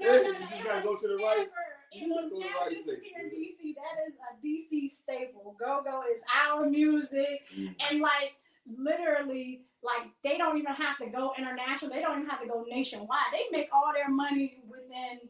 Yeah, 0.00 0.22
no. 0.22 0.56
you 0.58 0.64
gotta 0.64 0.82
go 0.82 0.96
to 0.96 1.08
the 1.08 1.16
right- 1.16 1.48
It 1.92 2.02
you 2.02 2.08
will 2.08 2.16
gotta 2.16 2.30
go 2.30 2.30
to 2.30 2.36
the 2.36 2.40
never 2.44 2.58
right 2.58 2.84
place. 2.84 2.86
DC. 2.86 3.74
That 3.74 3.96
is 4.06 4.14
a 4.20 4.46
DC 4.46 4.90
staple. 4.90 5.56
Go 5.58 5.82
Go 5.84 6.02
is 6.12 6.22
our 6.46 6.68
music. 6.68 7.40
Mm. 7.56 7.74
and 7.90 8.00
like 8.00 8.34
literally 8.76 9.62
like 9.82 10.08
they 10.24 10.36
don't 10.36 10.58
even 10.58 10.74
have 10.74 10.98
to 10.98 11.06
go 11.06 11.32
international 11.38 11.90
they 11.90 12.00
don't 12.02 12.18
even 12.18 12.28
have 12.28 12.40
to 12.40 12.48
go 12.48 12.64
nationwide 12.68 13.18
they 13.32 13.44
make 13.56 13.68
all 13.72 13.92
their 13.94 14.08
money 14.10 14.58
within 14.68 15.20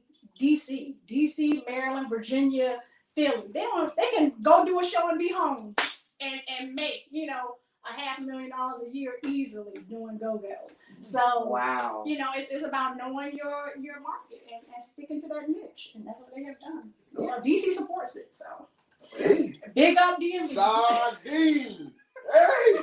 dc 0.40 0.94
dc 1.06 1.62
maryland 1.68 2.08
virginia 2.08 2.78
philly 3.14 3.44
they 3.52 3.60
don't 3.60 3.94
they 3.94 4.08
can 4.16 4.32
go 4.42 4.64
do 4.64 4.80
a 4.80 4.84
show 4.84 5.10
and 5.10 5.18
be 5.18 5.30
home 5.30 5.74
and 6.22 6.40
and 6.58 6.74
make 6.74 7.04
you 7.10 7.26
know 7.26 7.56
a 7.88 7.92
half 8.00 8.20
million 8.20 8.50
dollars 8.50 8.80
a 8.86 8.94
year 8.94 9.14
easily 9.24 9.78
doing 9.88 10.18
go-go 10.18 10.54
so 11.00 11.46
Wow. 11.46 12.04
you 12.06 12.18
know 12.18 12.28
it's, 12.34 12.50
it's 12.50 12.64
about 12.64 12.96
knowing 12.96 13.36
your 13.36 13.72
your 13.80 14.00
market 14.00 14.42
and, 14.52 14.62
and 14.74 14.82
sticking 14.82 15.20
to 15.20 15.28
that 15.28 15.48
niche 15.48 15.92
and 15.94 16.06
that's 16.06 16.20
what 16.20 16.32
they 16.36 16.44
have 16.44 16.58
done 16.60 16.90
you 17.18 17.26
know, 17.26 17.40
dc 17.40 17.72
supports 17.72 18.16
it 18.16 18.34
so 18.34 18.68
Hey, 19.16 19.54
big 19.74 19.96
up 19.98 20.18
dmv 20.20 20.48
sardine. 20.48 21.22
Hey. 21.24 22.74
I'm 22.74 22.74
playing, 22.74 22.76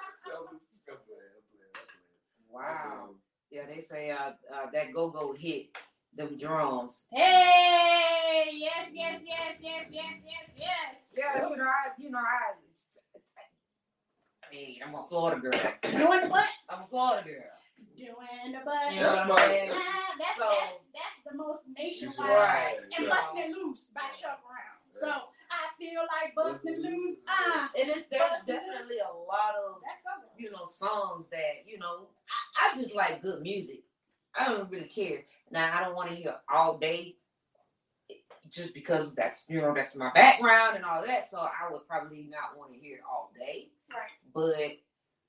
I'm 0.00 0.14
playing, 0.24 0.48
I'm 0.88 0.98
Wow. 2.50 3.10
Yeah, 3.50 3.62
they 3.68 3.80
say 3.80 4.10
uh, 4.10 4.32
uh 4.54 4.70
that 4.72 4.92
go 4.92 5.10
go 5.10 5.32
hit 5.32 5.76
them 6.14 6.36
drums. 6.38 7.04
Hey, 7.10 8.50
yes, 8.52 8.90
yes, 8.92 9.22
yes, 9.26 9.56
yes, 9.62 9.86
yes, 9.90 10.16
yes, 10.24 10.50
yes. 10.56 11.14
Yeah, 11.16 11.48
you 11.48 11.56
know, 11.56 11.64
I, 11.64 11.90
you 11.98 12.10
know, 12.10 12.18
I. 12.18 12.57
It's, 14.52 14.60
it's, 14.60 14.80
I 14.80 14.84
mean, 14.84 14.94
I'm 14.94 14.94
a 14.94 15.06
Florida 15.08 15.40
girl. 15.40 15.52
Doing 15.82 16.20
the 16.22 16.28
what? 16.28 16.48
I'm 16.68 16.82
a 16.82 16.86
Florida 16.88 17.24
girl. 17.24 17.42
Doing 17.96 18.52
the 18.52 18.58
butt. 18.64 18.94
You 18.94 19.00
know 19.00 19.08
what 19.08 19.18
I'm 19.18 19.28
That's 19.28 19.40
saying? 19.46 19.70
Ah, 19.74 20.14
that's, 20.18 20.38
So- 20.38 20.54
that's 20.60 20.84
that's 20.94 21.16
the 21.30 21.36
most 21.36 21.66
nationwide. 21.76 22.18
Right. 22.18 22.76
And 22.96 23.06
Yeah. 23.06 23.10
busting 23.10 23.40
it 23.42 23.50
loose 23.50 23.90
by 23.94 24.02
Chuck 24.18 24.40
Brown. 24.46 24.78
So 24.92 25.08
I 25.10 25.68
feel 25.78 26.02
like 26.20 26.34
busting 26.34 26.74
it 26.74 26.78
loose. 26.80 27.16
Ah, 27.28 27.70
And 27.78 27.88
it's 27.88 28.06
there's 28.06 28.40
definitely 28.46 28.98
a 28.98 29.12
lot 29.12 29.54
of 29.66 29.76
let's 29.82 30.02
you 30.38 30.50
know 30.50 30.64
songs 30.64 31.28
that 31.30 31.66
you 31.66 31.78
know 31.78 32.08
I, 32.60 32.70
I 32.72 32.76
just 32.76 32.94
like 32.94 33.22
good 33.22 33.42
music. 33.42 33.82
I 34.38 34.48
don't 34.48 34.70
really 34.70 34.86
care. 34.86 35.24
Now 35.50 35.76
I 35.76 35.84
don't 35.84 35.94
want 35.96 36.10
to 36.10 36.14
hear 36.16 36.36
all 36.52 36.78
day, 36.78 37.16
just 38.50 38.72
because 38.74 39.14
that's 39.14 39.48
you 39.50 39.60
know 39.60 39.74
that's 39.74 39.96
my 39.96 40.10
background 40.14 40.76
and 40.76 40.84
all 40.84 41.04
that. 41.04 41.24
So 41.28 41.38
I 41.38 41.70
would 41.70 41.86
probably 41.88 42.28
not 42.30 42.56
want 42.56 42.72
to 42.72 42.78
hear 42.78 42.96
it 42.98 43.02
all 43.08 43.32
day. 43.38 43.70
Right. 43.90 44.10
But 44.38 44.78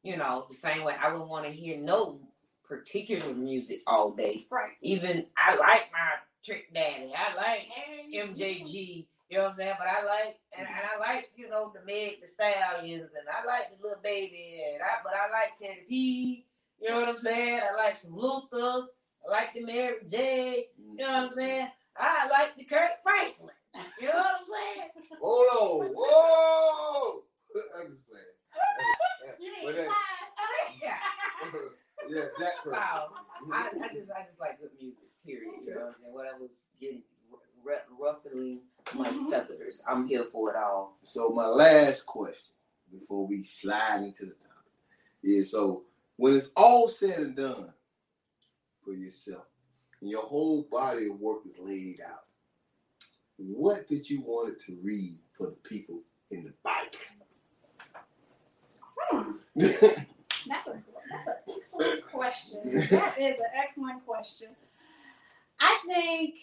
you 0.04 0.18
know 0.18 0.46
the 0.48 0.56
same 0.56 0.84
way 0.84 0.94
I 1.02 1.12
wouldn't 1.12 1.30
want 1.30 1.48
to 1.48 1.52
hear 1.52 1.80
no 1.80 2.20
particular 2.64 3.34
music 3.34 3.82
all 3.88 4.12
day. 4.12 4.46
Right. 4.52 4.74
Even 4.84 5.26
I 5.36 5.56
like 5.56 5.92
my 5.92 6.12
Trick 6.46 6.72
Daddy. 6.72 7.12
I 7.18 7.36
like 7.36 7.62
Hey. 7.62 8.20
MJG. 8.20 9.08
You 9.30 9.38
know 9.38 9.46
what 9.46 9.52
I'm 9.54 9.58
saying? 9.58 9.76
But 9.80 9.88
I 9.88 10.06
like 10.06 10.38
and, 10.56 10.68
and 10.68 10.76
I 10.76 10.80
mm-hmm. 10.80 11.02
like, 11.02 11.30
you 11.36 11.50
know, 11.50 11.74
the 11.74 11.84
Meg 11.92 12.22
the 12.22 12.28
Stallions 12.28 13.10
and 13.18 13.28
I 13.28 13.46
like 13.48 13.76
the 13.76 13.82
little 13.82 14.00
baby 14.04 14.62
and 14.74 14.84
I 14.84 15.02
but 15.04 15.14
I 15.14 15.32
like 15.32 15.56
Teddy 15.56 15.86
P. 15.90 16.46
You 16.80 16.90
know 16.90 16.98
what 16.98 17.10
I'm 17.10 17.18
saying? 17.18 17.62
I 17.64 17.76
like 17.76 17.96
some 17.96 18.16
Luther. 18.16 18.86
I 19.28 19.32
like 19.32 19.56
the 19.56 19.66
Mary 19.66 19.96
J. 20.08 20.68
You 20.78 20.98
know 20.98 21.08
what 21.08 21.24
I'm 21.24 21.30
saying? 21.32 21.68
I 21.98 22.28
like 22.28 22.56
the 22.56 22.64
Kirk 22.64 22.92
Franklin. 23.02 23.50
You 24.00 24.08
know 24.10 24.14
what 24.14 24.36
I'm 24.40 24.46
saying? 24.46 24.90
Hold 25.20 25.88
on. 25.88 25.94
Whoa. 25.96 27.24
I'm 28.60 28.86
just 28.86 29.00
playing. 29.20 29.36
You 29.40 29.52
But 29.64 29.76
need 29.76 29.78
that- 29.80 29.88
class. 29.88 30.80
Yeah. 30.82 30.98
yeah, 32.10 32.26
that 32.40 32.56
person. 32.64 32.72
Wow. 32.72 33.10
I, 33.54 33.70
I 33.84 33.94
just 33.94 34.12
I 34.12 34.26
just 34.28 34.40
like 34.40 34.60
good 34.60 34.72
music, 34.80 35.06
period. 35.26 35.54
You 35.66 35.76
know 35.76 35.82
what 35.82 35.88
I'm 35.88 35.96
saying? 36.02 36.14
Whatever's 36.14 36.68
getting 36.80 37.04
r- 37.66 37.74
r- 37.74 37.82
ruffling 38.00 38.62
my 38.96 39.08
Mhm. 39.08 39.30
feathers. 39.30 39.82
I'm 39.88 40.08
here 40.08 40.26
for 40.26 40.52
it 40.52 40.56
all. 40.58 40.98
So 41.04 41.30
my 41.30 41.48
last 41.48 42.06
question 42.06 42.54
before 42.92 43.28
we 43.28 43.44
slide 43.44 44.04
into 44.04 44.26
the 44.26 44.34
topic 44.34 44.74
is 45.24 45.52
so 45.52 45.84
when 46.18 46.36
it's 46.38 46.50
all 46.56 46.88
said 46.88 47.20
and 47.20 47.36
done 47.36 47.74
for 48.84 48.94
yourself 48.94 49.46
and 50.02 50.10
your 50.10 50.24
whole 50.24 50.64
body 50.64 51.08
of 51.08 51.20
work 51.20 51.40
is 51.46 51.58
laid 51.60 52.02
out, 52.02 52.26
what 53.38 53.88
did 53.88 54.10
you 54.10 54.22
want 54.22 54.50
it 54.50 54.60
to 54.66 54.78
read 54.82 55.20
for 55.38 55.48
the 55.48 55.56
people 55.70 56.02
in 56.32 56.44
the 56.44 56.54
bike? 56.64 56.96
That's 60.48 60.68
a 60.68 60.82
that's 61.12 61.28
an 61.28 61.36
excellent 61.58 62.06
question. 62.12 62.60
That 62.92 63.16
is 63.20 63.40
an 63.40 63.52
excellent 63.56 64.06
question. 64.06 64.50
I 65.60 65.80
think 65.88 66.36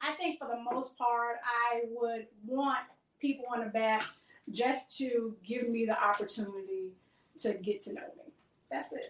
I 0.00 0.12
think 0.12 0.38
for 0.38 0.48
the 0.48 0.60
most 0.72 0.96
part, 0.98 1.36
I 1.44 1.82
would 1.90 2.26
want 2.46 2.80
people 3.20 3.46
on 3.52 3.60
the 3.60 3.66
back 3.70 4.02
just 4.50 4.96
to 4.98 5.36
give 5.44 5.68
me 5.68 5.86
the 5.86 6.00
opportunity 6.02 6.92
to 7.38 7.54
get 7.54 7.80
to 7.82 7.94
know 7.94 8.02
me. 8.16 8.32
That's 8.70 8.92
it. 8.92 9.06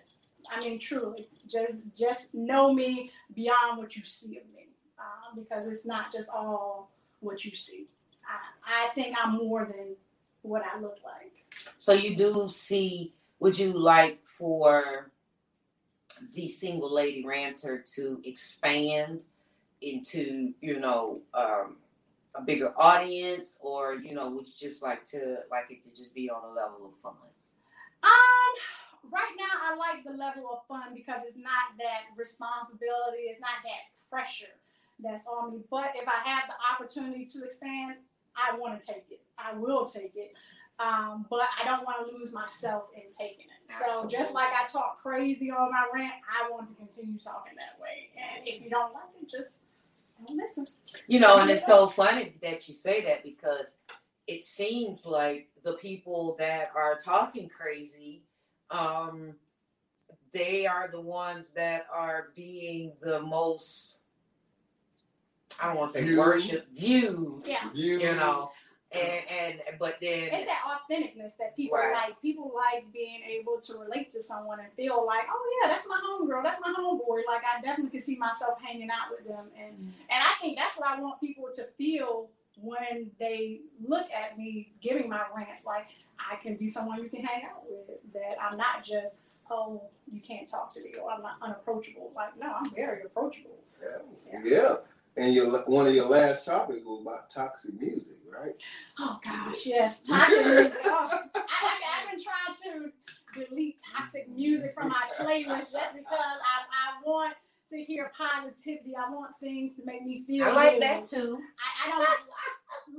I 0.53 0.61
mean, 0.61 0.79
truly, 0.79 1.27
just 1.49 1.95
just 1.97 2.35
know 2.35 2.73
me 2.73 3.11
beyond 3.35 3.79
what 3.79 3.97
you 3.97 4.05
see 4.05 4.39
of 4.39 4.45
me, 4.55 4.69
um, 4.99 5.43
because 5.43 5.67
it's 5.67 5.87
not 5.87 6.13
just 6.13 6.31
all 6.31 6.91
what 7.21 7.45
you 7.45 7.57
see. 7.57 7.87
I, 8.27 8.87
I 8.87 8.95
think 8.95 9.17
I'm 9.23 9.35
more 9.35 9.65
than 9.65 9.97
what 10.43 10.63
I 10.63 10.79
look 10.81 10.99
like. 11.05 11.33
So 11.85 11.93
you 11.93 12.17
do 12.17 12.49
see, 12.49 13.13
would 13.41 13.59
you 13.59 13.79
like 13.79 14.25
for 14.25 15.11
the 16.35 16.49
single 16.49 16.91
lady 16.91 17.23
ranter 17.27 17.85
to 17.97 18.23
expand 18.25 19.21
into, 19.83 20.55
you 20.63 20.81
know, 20.81 21.21
um, 21.35 21.77
a 22.35 22.41
bigger 22.41 22.73
audience, 22.81 23.59
or 23.61 23.97
you 23.97 24.15
know, 24.15 24.31
would 24.31 24.47
you 24.47 24.55
just 24.59 24.83
like 24.83 25.05
to 25.11 25.41
like 25.51 25.67
it 25.69 25.85
to 25.85 25.91
just 25.91 26.15
be 26.15 26.31
on 26.31 26.43
a 26.43 26.55
level 26.55 26.87
of 26.87 26.99
fun? 27.03 27.21
Um, 28.03 29.13
right 29.13 29.35
now 29.39 29.55
I 29.65 29.77
like 29.77 30.05
the 30.05 30.17
level 30.17 30.49
of 30.55 30.67
fun 30.67 30.95
because 30.95 31.21
it's 31.27 31.37
not 31.37 31.77
that 31.77 32.05
responsibility, 32.17 33.25
it's 33.29 33.41
not 33.41 33.61
that 33.63 34.09
pressure 34.09 34.57
that's 35.01 35.27
on 35.27 35.53
me. 35.53 35.61
But 35.71 35.93
if 35.97 36.09
I 36.09 36.27
have 36.31 36.45
the 36.49 36.55
opportunity 36.73 37.27
to 37.27 37.45
expand, 37.45 37.97
I 38.35 38.57
want 38.57 38.81
to 38.81 38.87
take 38.95 39.05
it. 39.11 39.21
I 39.37 39.53
will 39.53 39.85
take 39.85 40.17
it. 40.17 40.33
Um, 40.81 41.27
but 41.31 41.47
I 41.61 41.65
don't 41.65 41.85
want 41.85 42.09
to 42.09 42.17
lose 42.17 42.33
myself 42.33 42.89
in 42.97 43.03
taking 43.17 43.47
it. 43.47 43.73
So 43.89 44.09
just 44.09 44.35
like 44.35 44.53
I 44.53 44.67
talk 44.67 45.01
crazy 45.01 45.51
on 45.51 45.71
my 45.71 45.87
rant, 45.95 46.15
I 46.29 46.51
want 46.51 46.69
to 46.69 46.75
continue 46.75 47.19
talking 47.19 47.53
that 47.59 47.81
way. 47.81 48.11
And 48.17 48.47
if 48.47 48.63
you 48.63 48.71
don't 48.71 48.93
like 48.93 49.05
it, 49.21 49.31
just 49.31 49.65
don't 50.27 50.37
listen. 50.37 50.67
You 51.07 51.21
know, 51.21 51.37
and 51.39 51.51
it's 51.51 51.67
so 51.67 51.87
funny 51.87 52.35
that 52.43 52.67
you 52.69 52.75
say 52.75 53.05
that 53.05 53.23
because 53.23 53.77
it 54.27 54.45
seems 54.45 55.07
like 55.07 55.49
the 55.63 55.75
people 55.75 56.35
that 56.39 56.71
are 56.75 56.99
talking 56.99 57.49
crazy, 57.49 58.23
um, 58.71 59.35
they 60.33 60.67
are 60.67 60.89
the 60.91 61.01
ones 61.01 61.47
that 61.55 61.87
are 61.95 62.29
being 62.35 62.93
the 63.01 63.21
most, 63.21 63.99
I 65.63 65.69
don't 65.69 65.77
want 65.77 65.93
to 65.93 66.01
say 66.01 66.05
Viewed. 66.05 66.19
worship, 66.19 66.67
viewed, 66.75 67.43
Yeah. 67.47 67.71
You, 67.73 68.01
you 68.01 68.15
know, 68.17 68.51
and, 68.95 69.61
and 69.69 69.79
but 69.79 69.97
then 70.01 70.31
It's 70.33 70.45
that 70.45 70.63
authenticness 70.67 71.37
that 71.39 71.57
people 71.57 71.79
Right. 71.79 71.93
like. 71.93 72.21
People 72.23 72.53
like 72.55 72.91
being 72.93 73.23
able 73.23 73.61
to 73.61 73.79
relate 73.79 74.11
to 74.13 74.23
someone 74.23 74.61
and 74.61 74.73
feel 74.75 75.05
like, 75.07 75.25
oh 75.31 75.61
yeah, 75.61 75.69
that's 75.69 75.87
my 75.89 76.01
homegirl, 76.05 76.43
that's 76.43 76.61
my 76.61 76.73
homeboy. 76.77 77.23
Like 77.27 77.43
I 77.45 77.61
definitely 77.61 77.91
can 77.91 78.01
see 78.01 78.17
myself 78.17 78.61
hanging 78.63 78.91
out 78.91 79.11
with 79.11 79.27
them, 79.27 79.47
and 79.59 79.75
mm-hmm. 79.75 80.11
and 80.11 80.23
I 80.23 80.35
think 80.41 80.57
that's 80.57 80.77
what 80.79 80.89
I 80.89 81.01
want 81.01 81.21
people 81.21 81.49
to 81.55 81.65
feel 81.77 82.31
when 82.61 83.11
they 83.19 83.61
look 83.87 84.07
at 84.13 84.39
me 84.39 84.73
giving 84.81 85.09
my 85.09 85.23
rants. 85.37 85.65
Like 85.67 85.89
I 86.19 86.37
can 86.37 86.57
be 86.57 86.69
someone 86.69 87.03
you 87.03 87.09
can 87.09 87.25
hang 87.25 87.45
out 87.45 87.63
with. 87.65 87.99
That 88.13 88.37
I'm 88.41 88.57
not 88.57 88.85
just 88.85 89.21
oh 89.51 89.83
you 90.11 90.21
can't 90.21 90.49
talk 90.49 90.73
to 90.75 90.81
me 90.81 90.95
or 91.03 91.11
I'm 91.11 91.21
not 91.21 91.37
unapproachable. 91.43 92.13
Like 92.15 92.39
no, 92.39 92.53
I'm 92.53 92.71
very 92.71 93.03
approachable. 93.05 93.59
yeah. 94.31 94.41
yeah. 94.45 94.75
And 95.17 95.33
your 95.35 95.47
one 95.67 95.87
of 95.87 95.95
your 95.95 96.07
last 96.09 96.45
topics 96.45 96.85
was 96.85 97.01
about 97.03 97.31
toxic 97.31 97.79
music, 97.81 98.17
right? 98.29 98.55
Oh 98.99 99.19
gosh, 99.25 99.65
yes, 99.65 100.03
toxic 100.09 100.45
music. 100.45 100.73
Oh, 100.85 101.09
I, 101.35 101.41
I, 101.47 101.73
I've 102.03 102.11
been 102.11 102.21
trying 102.25 102.55
to 102.83 103.47
delete 103.49 103.81
toxic 103.95 104.29
music 104.29 104.73
from 104.73 104.89
my 104.89 105.03
playlist 105.21 105.71
just 105.73 105.95
because 105.95 106.19
I, 106.19 106.67
I 106.67 107.01
want 107.07 107.35
to 107.71 107.83
hear 107.85 108.11
positivity. 108.17 108.95
I 108.97 109.09
want 109.11 109.31
things 109.41 109.77
to 109.77 109.85
make 109.85 110.03
me 110.05 110.25
feel. 110.27 110.47
I 110.47 110.51
like 110.53 110.73
good. 110.75 110.83
that 110.83 111.05
too. 111.07 111.39
I, 111.85 111.89
I 111.89 111.91
don't 111.91 112.09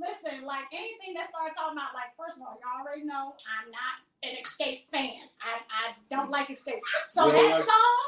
listen. 0.00 0.44
Like 0.46 0.64
anything 0.72 1.12
that 1.14 1.28
starts 1.28 1.56
talking 1.58 1.76
about, 1.76 1.92
like 1.92 2.16
first 2.18 2.38
of 2.38 2.42
all, 2.42 2.58
y'all 2.62 2.80
already 2.82 3.04
know 3.04 3.34
I'm 3.44 3.70
not 3.70 4.00
an 4.22 4.30
Xscape 4.42 4.86
fan. 4.86 5.12
I, 5.42 5.60
I 5.68 5.92
don't 6.10 6.30
like 6.30 6.48
Xscape. 6.48 6.80
So 7.08 7.26
You 7.26 7.32
don't 7.32 7.42
that 7.50 7.56
like- 7.56 7.64
song, 7.64 7.98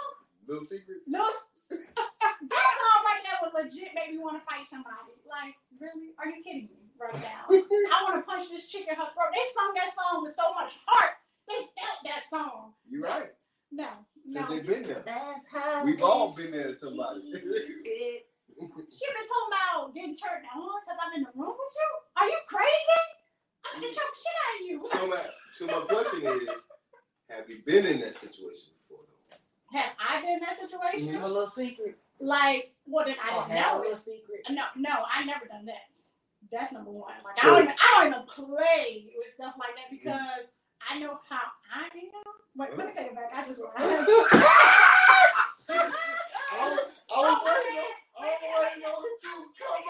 Little 0.46 0.64
secrets. 0.64 1.02
no, 1.06 1.28
that 1.70 2.70
song 2.80 2.98
right 3.04 3.20
there 3.24 3.38
would 3.42 3.52
legit 3.56 3.92
make 3.94 4.12
me 4.12 4.18
want 4.18 4.40
to 4.40 4.44
fight 4.48 4.64
somebody. 4.68 5.12
Like, 5.28 5.54
really? 5.80 6.14
Are 6.18 6.28
you 6.28 6.42
kidding 6.42 6.68
me 6.72 6.88
right 7.00 7.14
now? 7.20 7.44
I 7.52 7.96
want 8.04 8.16
to 8.20 8.24
punch 8.24 8.48
this 8.50 8.68
chick 8.70 8.86
in 8.88 8.96
her 8.96 9.08
throat. 9.12 9.32
They 9.34 9.44
sung 9.52 9.72
that 9.76 9.90
song 9.92 10.22
with 10.24 10.32
so 10.32 10.52
much 10.54 10.72
heart. 10.86 11.14
They 11.48 11.64
felt 11.80 12.00
that 12.06 12.22
song. 12.28 12.72
You're 12.88 13.02
right. 13.02 13.30
No, 13.70 13.88
no. 14.26 14.46
They've 14.48 14.66
been 14.66 14.82
there. 14.84 15.02
That's 15.04 15.44
how 15.52 15.84
We've 15.84 16.02
all 16.02 16.34
been 16.34 16.50
there 16.52 16.68
to 16.68 16.74
somebody. 16.74 17.20
It- 17.34 18.26
She 18.58 18.64
been 18.64 19.28
talking 19.28 19.52
about 19.52 19.94
getting 19.94 20.16
turned 20.16 20.44
on 20.50 20.80
because 20.80 20.98
I'm 21.04 21.12
in 21.14 21.22
the 21.22 21.30
room 21.36 21.52
with 21.54 21.74
you. 21.76 21.88
Are 22.16 22.28
you 22.28 22.38
crazy? 22.48 23.02
I'm 23.64 23.80
gonna 23.80 23.92
choke 23.92 24.16
shit 24.16 24.36
out 24.40 24.54
of 24.60 24.66
you. 24.66 24.76
so 24.90 25.06
my 25.06 25.20
so 25.54 25.66
my 25.66 25.86
question 25.86 26.26
is, 26.26 26.48
have 27.28 27.44
you 27.48 27.58
been 27.66 27.86
in 27.86 28.00
that 28.00 28.16
situation 28.16 28.72
before 28.72 28.72
though? 28.72 28.77
Have 29.72 29.92
I 30.00 30.20
been 30.22 30.30
in 30.34 30.40
that 30.40 30.58
situation? 30.58 31.14
Have 31.14 31.22
a 31.24 31.28
little 31.28 31.46
secret. 31.46 31.96
Like, 32.20 32.72
what 32.86 33.06
did 33.06 33.16
I 33.22 33.28
Oh, 33.32 33.42
didn't 33.46 33.58
have 33.58 33.72
a 33.72 33.74
know 33.76 33.80
little 33.82 33.96
secret. 33.96 34.40
No, 34.50 34.64
no, 34.76 35.04
I 35.12 35.24
never 35.24 35.46
done 35.46 35.64
that. 35.66 35.88
That's 36.50 36.72
number 36.72 36.90
one. 36.90 37.12
Like, 37.24 37.38
So- 37.40 37.42
I 37.42 37.44
don't 37.54 37.62
even, 37.64 37.74
I 37.78 37.80
don't 38.04 38.08
even 38.14 38.26
play 38.26 39.06
with 39.16 39.30
stuff 39.32 39.54
like 39.58 39.74
that 39.76 39.90
because 39.90 40.46
I 40.88 40.98
know 40.98 41.20
how 41.28 41.40
I 41.74 41.84
am. 41.84 41.90
Wait, 42.56 42.76
let 42.78 42.86
me 42.86 42.92
take 42.96 43.06
it 43.08 43.14
back. 43.14 43.30
I 43.34 43.44
just. 43.46 43.60
I 43.60 43.62
I 43.78 43.80
was 47.18 47.38
waiting 47.44 47.78
on, 47.78 47.92
I 48.18 48.20
was 48.24 48.40
waiting 48.40 48.84
on 48.88 49.04
it 49.04 49.16
too. 49.20 49.40
Come 49.58 49.78
on. 49.78 49.78
I 49.78 49.80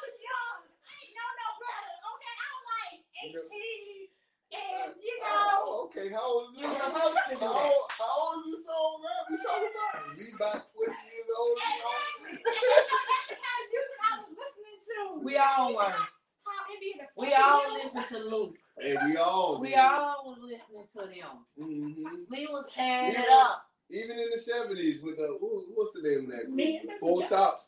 was 0.00 0.16
young. 0.20 0.60
I 0.64 0.66
didn't 1.00 1.14
know 1.14 1.30
no 1.38 1.48
better. 1.60 1.92
Okay, 2.10 2.34
I 2.40 2.42
was 2.50 2.64
like 2.72 2.98
18, 3.20 4.08
and 4.52 4.92
you 5.00 5.14
know. 5.20 5.28
Oh, 5.62 5.90
okay, 5.90 6.08
how 6.10 6.22
old 6.26 6.54
is 6.54 6.62
You 6.62 6.68
this? 6.68 6.78
were 6.78 6.84
supposed 6.90 7.18
to 7.30 7.34
do 7.34 7.40
How 7.40 7.52
that. 7.54 7.70
old, 7.70 7.84
how 7.90 8.10
old 8.20 8.46
is 8.46 8.52
this 8.52 8.66
song, 8.66 8.94
man? 9.02 9.20
We 9.30 9.36
talking 9.44 9.70
about? 9.70 9.94
We 10.16 10.24
about 10.34 10.58
20 10.74 10.90
years 10.90 11.30
old. 11.38 11.56
And, 11.60 11.70
you 11.70 11.80
know? 11.80 12.30
and, 12.30 12.38
and 12.40 13.06
that's 13.10 13.28
the 13.30 13.38
kind 13.38 13.60
of 13.60 13.68
music 13.70 13.98
I 14.00 14.12
was 14.20 14.30
listening 14.34 14.78
to. 14.86 14.96
We 15.24 15.32
all 15.38 15.68
You 15.68 15.72
see 15.72 15.76
were. 15.78 15.92
How 15.92 16.72
it 16.72 16.80
the 16.80 17.20
We 17.20 17.34
all 17.34 17.70
music. 17.70 17.94
listen 17.94 18.02
to 18.10 18.18
Luke. 18.28 18.56
And 18.82 18.98
we 19.10 19.16
all 19.16 19.60
We 19.60 19.68
did. 19.70 19.78
all 19.78 20.16
was 20.26 20.38
listening 20.42 20.86
to 20.94 21.00
them. 21.06 21.34
Mm-hmm. 21.58 22.14
We 22.30 22.46
was 22.46 22.66
tearing 22.74 23.14
it 23.14 23.28
up. 23.30 23.66
Even 23.90 24.18
in 24.18 24.30
the 24.30 24.38
70s 24.38 25.02
with 25.02 25.16
the, 25.16 25.36
what's 25.74 25.92
the 25.92 26.02
name 26.02 26.24
of 26.26 26.30
that 26.30 26.44
group? 26.46 26.54
Me 26.56 26.78
and 26.78 26.90
Mr. 26.90 26.98
Four 26.98 27.20
Jones. 27.20 27.30
Tops. 27.32 27.64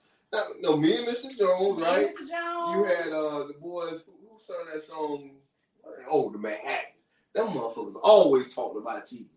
No, 0.60 0.76
me 0.76 0.96
and 0.96 1.06
Mr. 1.06 1.36
Jones, 1.36 1.78
Me 1.78 1.84
right? 1.84 2.08
Mr. 2.08 2.26
Jones. 2.26 2.76
You 2.76 2.84
had 2.84 3.12
uh 3.12 3.46
the 3.46 3.54
boys 3.60 4.02
who, 4.06 4.12
who 4.30 4.38
sung 4.38 4.64
that 4.72 4.82
song. 4.84 5.30
Oh, 6.10 6.30
the 6.30 6.38
Manhattan. 6.38 6.90
Them 7.34 7.48
motherfuckers 7.48 7.96
always 8.02 8.54
talking 8.54 8.82
about 8.82 9.06
cheating. 9.06 9.28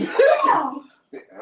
Oh, 0.00 0.84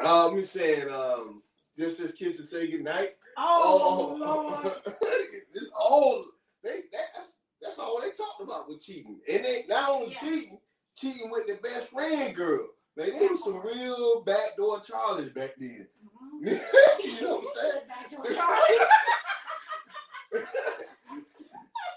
um, 0.03 0.37
I'm 0.37 0.43
saying, 0.43 0.89
um, 0.89 1.41
just 1.77 1.97
this 1.99 2.11
kiss 2.13 2.39
and 2.39 2.47
say 2.47 2.69
goodnight. 2.69 3.15
oh 3.37 4.17
Lord. 4.19 4.75
it's 5.53 5.69
all 5.77 6.25
they 6.63 6.81
that's 6.91 7.33
that's 7.61 7.79
all 7.79 7.99
they 8.01 8.09
talked 8.11 8.41
about 8.41 8.67
with 8.67 8.81
cheating. 8.83 9.19
And 9.31 9.45
they 9.45 9.63
not 9.69 9.89
only 9.89 10.11
Yeah. 10.11 10.19
cheating, 10.19 10.59
cheating 10.97 11.29
with 11.31 11.47
their 11.47 11.57
best 11.57 11.89
friend 11.91 12.35
girl. 12.35 12.67
They 12.97 13.11
was 13.11 13.43
some 13.43 13.61
real 13.61 14.21
backdoor 14.21 14.79
Charlies 14.79 15.33
back 15.33 15.55
then. 15.57 15.87
Mhm. 16.41 16.43
you 17.03 17.21
know 17.21 17.37
what 17.37 17.43
I'm 17.43 17.47
saying? 17.71 17.87
Back 17.87 18.09
to 18.09 18.21
a 18.31 18.35
Charlie. 18.35 18.77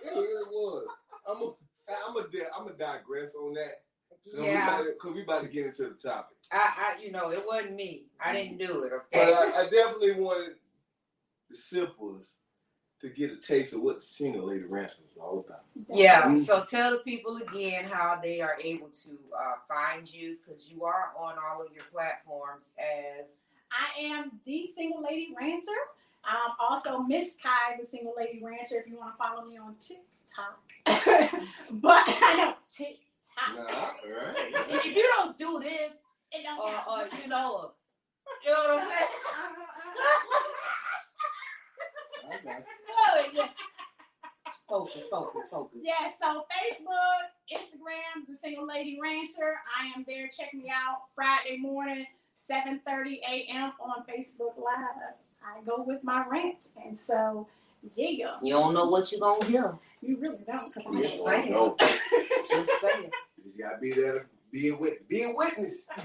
It 0.02 0.10
really 0.14 0.44
was. 0.50 0.86
I'm 1.28 1.42
a, 1.42 1.52
I'm 1.88 2.16
a, 2.16 2.24
I'm 2.56 2.66
a 2.68 2.72
digress 2.72 3.34
on 3.34 3.54
that. 3.54 3.82
So 4.24 4.44
Yeah. 4.44 4.82
Because 4.92 5.14
we, 5.14 5.22
about 5.22 5.42
to 5.42 5.48
get 5.48 5.66
into 5.66 5.88
the 5.88 5.94
topic. 5.94 6.36
I, 6.52 6.94
I, 6.96 7.02
you 7.02 7.12
know, 7.12 7.30
it 7.30 7.44
wasn't 7.46 7.74
me. 7.74 8.04
I 8.20 8.32
didn't 8.32 8.58
do 8.58 8.84
it. 8.84 8.92
But 9.12 9.28
Okay. 9.28 9.32
I, 9.32 9.62
I 9.62 9.68
definitely 9.70 10.20
wanted 10.20 10.56
the 11.50 11.56
simples 11.56 12.34
to 13.00 13.08
get 13.08 13.30
a 13.30 13.36
taste 13.36 13.72
of 13.74 13.80
what 13.80 14.02
single 14.02 14.48
lady 14.48 14.64
ranter 14.68 14.92
is 14.92 15.16
all 15.20 15.44
about. 15.46 15.60
Yeah. 15.88 16.22
Mhm. 16.24 16.44
So 16.44 16.64
tell 16.64 16.90
the 16.90 16.98
people 16.98 17.36
again 17.36 17.84
how 17.84 18.18
they 18.20 18.40
are 18.40 18.58
able 18.60 18.88
to 18.88 19.10
uh, 19.38 19.54
find 19.68 20.12
you 20.12 20.36
because 20.36 20.68
you 20.70 20.84
are 20.84 21.12
on 21.16 21.36
all 21.38 21.62
of 21.62 21.72
your 21.72 21.84
platforms 21.92 22.74
as 23.22 23.44
I 23.70 24.00
am 24.00 24.40
the 24.44 24.66
single 24.66 25.02
lady 25.02 25.32
ranter. 25.40 25.70
I'm 26.28 26.52
also 26.60 26.98
Miss 27.00 27.36
Kai, 27.42 27.76
the 27.80 27.86
single 27.86 28.14
lady 28.16 28.40
ranter, 28.44 28.76
If 28.84 28.88
you 28.90 28.98
want 28.98 29.16
to 29.16 29.22
follow 29.24 29.44
me 29.44 29.56
on 29.58 29.74
TikTok, 29.76 30.60
but 31.72 32.02
I 32.06 32.34
know 32.38 32.54
TikTok. 32.74 33.02
Nah, 33.56 33.62
all 33.62 33.92
right. 34.10 34.68
if 34.84 34.96
you 34.96 35.08
don't 35.16 35.38
do 35.38 35.60
this 35.62 35.92
It 36.32 36.42
don't 36.42 36.58
or, 36.58 36.70
count. 36.72 37.12
or 37.12 37.18
you 37.22 37.28
know, 37.28 37.72
you 38.44 38.50
know 38.50 38.56
what 38.58 38.82
I'm 38.82 38.88
saying. 38.88 39.08
I 42.30 42.44
got 42.44 42.58
you. 42.58 42.64
Oh, 42.90 43.24
yeah. 43.32 43.48
Focus, 44.68 45.04
focus, 45.10 45.42
focus. 45.50 45.78
Yeah, 45.82 46.10
so 46.20 46.44
Facebook, 46.52 47.30
Instagram, 47.50 48.26
the 48.28 48.34
single 48.36 48.66
lady 48.66 48.98
Ranter. 49.02 49.54
I 49.80 49.86
am 49.96 50.04
there. 50.06 50.28
Check 50.36 50.52
me 50.52 50.70
out 50.70 51.04
Friday 51.14 51.56
morning, 51.58 52.04
7:30 52.36 53.20
a.m. 53.20 53.72
on 53.80 54.04
Facebook 54.04 54.58
Live. 54.62 55.14
I 55.44 55.60
go 55.64 55.82
with 55.86 56.02
my 56.04 56.26
rant. 56.28 56.68
And 56.84 56.98
so 56.98 57.46
yeah, 57.94 58.36
You 58.42 58.52
don't 58.52 58.74
know 58.74 58.88
what 58.88 59.10
you're 59.12 59.20
gonna 59.20 59.44
hear. 59.44 59.78
you 60.02 60.18
really 60.20 60.44
don't 60.46 60.72
because 60.74 60.86
I'm 60.86 61.00
Just 61.00 61.14
just 61.14 61.24
saying. 61.24 61.52
No, 61.52 61.76
Just 62.50 62.70
saying. 62.80 63.10
you 63.36 63.44
just 63.44 63.58
gotta 63.58 63.78
be 63.80 63.92
there 63.92 64.12
to 64.20 64.26
be 64.52 64.68
a 64.68 64.76
wit, 64.76 65.08
be 65.08 65.22
a 65.24 65.32
witness. 65.34 65.88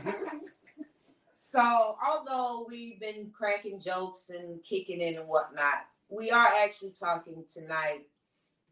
So, 1.36 1.98
although 2.08 2.66
we've 2.68 3.00
been 3.00 3.30
cracking 3.32 3.80
jokes 3.80 4.32
and 4.32 4.64
kicking 4.64 5.02
it 5.02 5.18
and 5.20 5.28
whatnot, 5.28 5.86
we 6.10 6.32
are 6.32 6.48
actually 6.48 6.92
talking 7.00 7.44
tonight 7.54 8.08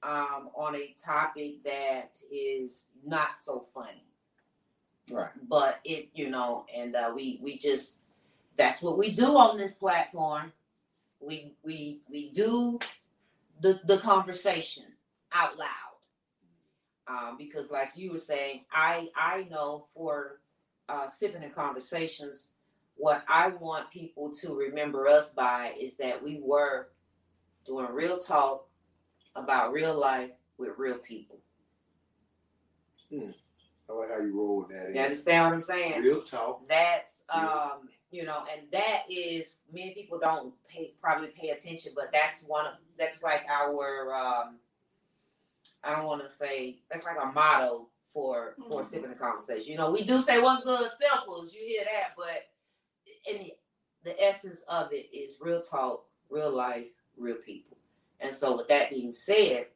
um, 0.02 0.50
on 0.56 0.76
a 0.76 0.96
topic 0.98 1.64
that 1.64 2.18
is 2.32 2.88
not 3.06 3.38
so 3.38 3.68
funny. 3.72 4.04
Right. 5.12 5.30
But 5.48 5.80
it, 5.84 6.10
you 6.16 6.32
know, 6.32 6.66
and 6.76 6.96
uh, 6.96 7.12
we 7.14 7.40
we 7.44 7.60
just 7.60 7.98
that's 8.58 8.82
what 8.82 8.98
we 8.98 9.12
do 9.12 9.38
on 9.38 9.58
this 9.58 9.74
platform. 9.74 10.52
We 11.20 11.54
we 11.64 12.02
we 12.10 12.30
do 12.32 12.80
the 13.60 13.80
the 13.86 13.98
conversation 13.98 14.86
out 15.32 15.58
loud. 15.58 15.68
Um, 17.08 17.36
because, 17.38 17.72
like 17.72 17.92
you 17.96 18.12
were 18.12 18.18
saying, 18.18 18.62
I 18.72 19.10
I 19.16 19.48
know 19.50 19.86
for 19.94 20.40
uh, 20.88 21.10
sipping 21.10 21.44
in 21.44 21.52
conversations, 21.52 22.48
what 22.96 23.24
I 23.28 23.50
want 23.50 23.92
people 23.92 24.32
to 24.42 24.54
remember 24.56 25.08
us 25.08 25.34
by 25.34 25.74
is 25.80 25.98
that 25.98 26.24
we 26.24 26.40
were 26.42 26.90
doing 27.66 27.88
real 27.92 28.20
talk 28.20 28.68
about 29.36 29.74
real 29.74 29.98
life 30.00 30.32
with 30.58 30.72
real 30.78 30.98
people. 30.98 31.40
I 33.90 33.94
like 33.94 34.10
how 34.10 34.22
you 34.22 34.38
roll 34.38 34.68
that. 34.70 34.94
You 34.94 35.02
understand 35.02 35.46
what 35.46 35.54
I'm 35.54 35.62
saying? 35.62 36.02
Real 36.02 36.22
talk. 36.22 36.66
That's 36.68 37.24
um, 37.30 37.90
you 38.12 38.26
know, 38.26 38.44
and 38.52 38.70
that 38.72 39.04
is 39.10 39.58
many 39.72 39.92
people 39.94 40.20
don't 40.20 40.54
pay 40.68 40.94
probably 41.02 41.30
pay 41.30 41.50
attention, 41.50 41.94
but 41.96 42.12
that's 42.12 42.42
one 42.44 42.66
of 42.68 42.74
that's 43.00 43.24
like 43.24 43.46
our 43.50 44.14
um 44.14 44.58
I 45.84 45.96
don't 45.96 46.06
want 46.06 46.22
to 46.22 46.30
say 46.30 46.80
that's 46.90 47.06
like 47.06 47.18
our 47.18 47.32
motto 47.32 47.88
for 48.14 48.56
for 48.68 48.82
Mhm. 48.82 48.86
sipping 48.86 49.10
the 49.10 49.16
conversation. 49.16 49.72
You 49.72 49.78
know, 49.78 49.92
we 49.92 50.04
do 50.04 50.22
say 50.22 50.42
what's 50.42 50.64
good 50.64 50.90
simples, 51.00 51.54
you 51.54 51.62
hear 51.66 51.86
that, 51.86 52.14
but 52.18 52.50
in 53.26 53.40
the, 53.40 53.54
the 54.04 54.22
essence 54.24 54.64
of 54.64 54.92
it 54.92 55.08
is 55.14 55.38
real 55.40 55.62
talk, 55.62 56.06
real 56.30 56.52
life, 56.52 56.88
real 57.18 57.38
people. 57.38 57.78
And 58.20 58.36
so 58.36 58.58
with 58.58 58.68
that 58.68 58.90
being 58.90 59.14
said, 59.14 59.68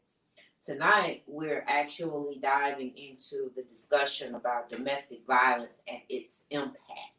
tonight 0.61 1.23
we're 1.27 1.63
actually 1.67 2.38
diving 2.39 2.95
into 2.97 3.51
the 3.55 3.61
discussion 3.63 4.36
about 4.36 4.69
domestic 4.69 5.25
violence 5.25 5.81
and 5.88 6.01
its 6.09 6.45
impact 6.49 7.14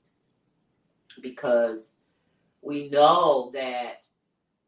because 1.22 1.92
we 2.62 2.88
know 2.88 3.50
that 3.54 4.02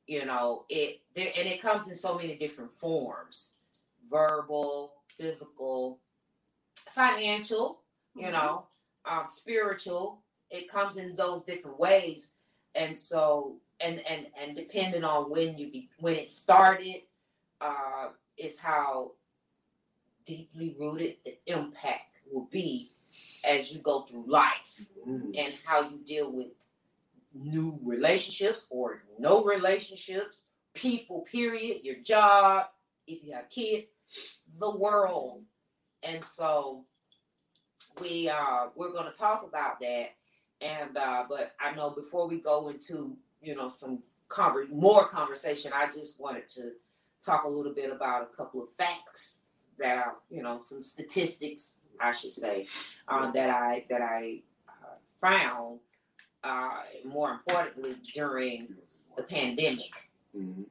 you 0.06 0.24
know 0.24 0.64
it 0.68 1.00
there, 1.14 1.32
and 1.36 1.48
it 1.48 1.60
comes 1.60 1.88
in 1.88 1.94
so 1.94 2.16
many 2.16 2.36
different 2.36 2.70
forms. 2.72 3.52
Verbal 4.10 4.94
physical 5.18 6.00
financial 6.90 7.82
you 8.16 8.30
know 8.30 8.64
um, 9.04 9.24
spiritual. 9.26 10.22
It 10.50 10.68
comes 10.68 10.96
in 10.96 11.14
those 11.14 11.42
different 11.42 11.78
ways. 11.78 12.34
And 12.74 12.96
so 12.96 13.56
and 13.80 14.00
and 14.08 14.26
and 14.40 14.56
depending 14.56 15.04
on 15.04 15.30
when 15.30 15.58
you 15.58 15.70
be 15.70 15.88
when 16.00 16.16
it 16.16 16.30
started 16.30 17.02
uh 17.60 18.08
is 18.36 18.58
how 18.58 19.12
deeply 20.24 20.76
rooted 20.78 21.16
the 21.24 21.36
impact 21.46 22.16
will 22.30 22.48
be 22.50 22.92
as 23.44 23.72
you 23.72 23.80
go 23.80 24.02
through 24.02 24.24
life 24.26 24.80
Mm. 25.06 25.38
and 25.38 25.54
how 25.64 25.88
you 25.88 25.98
deal 25.98 26.30
with 26.30 26.48
new 27.32 27.78
relationships 27.82 28.66
or 28.70 29.02
no 29.18 29.44
relationships, 29.44 30.44
people, 30.74 31.22
period, 31.22 31.84
your 31.84 31.96
job, 31.96 32.66
if 33.06 33.22
you 33.24 33.32
have 33.32 33.48
kids, 33.48 33.88
the 34.58 34.70
world. 34.70 35.42
And 36.02 36.24
so 36.24 36.84
we 38.00 38.28
uh 38.28 38.68
we're 38.74 38.92
gonna 38.92 39.12
talk 39.12 39.42
about 39.44 39.80
that. 39.80 40.10
And 40.60 40.96
uh 40.96 41.24
but 41.28 41.54
I 41.60 41.74
know 41.74 41.90
before 41.90 42.28
we 42.28 42.38
go 42.38 42.68
into, 42.68 43.16
you 43.40 43.54
know, 43.54 43.68
some 43.68 44.02
conver- 44.28 44.70
more 44.70 45.08
conversation, 45.08 45.72
I 45.74 45.86
just 45.90 46.20
wanted 46.20 46.48
to 46.50 46.72
talk 47.24 47.44
a 47.44 47.48
little 47.48 47.74
bit 47.74 47.90
about 47.90 48.22
a 48.22 48.36
couple 48.36 48.62
of 48.62 48.70
facts 48.74 49.38
that 49.78 49.96
are, 49.98 50.14
you 50.30 50.42
know, 50.42 50.56
some 50.56 50.82
statistics, 50.82 51.77
I 52.00 52.12
should 52.12 52.32
say, 52.32 52.66
uh, 53.08 53.30
that 53.32 53.50
I 53.50 53.84
that 53.90 54.00
I 54.02 54.42
uh, 54.68 54.94
found 55.20 55.80
uh, 56.44 56.82
more 57.04 57.30
importantly 57.32 57.96
during 58.14 58.68
the 59.16 59.22
pandemic. 59.22 59.90
Mhm. 60.34 60.64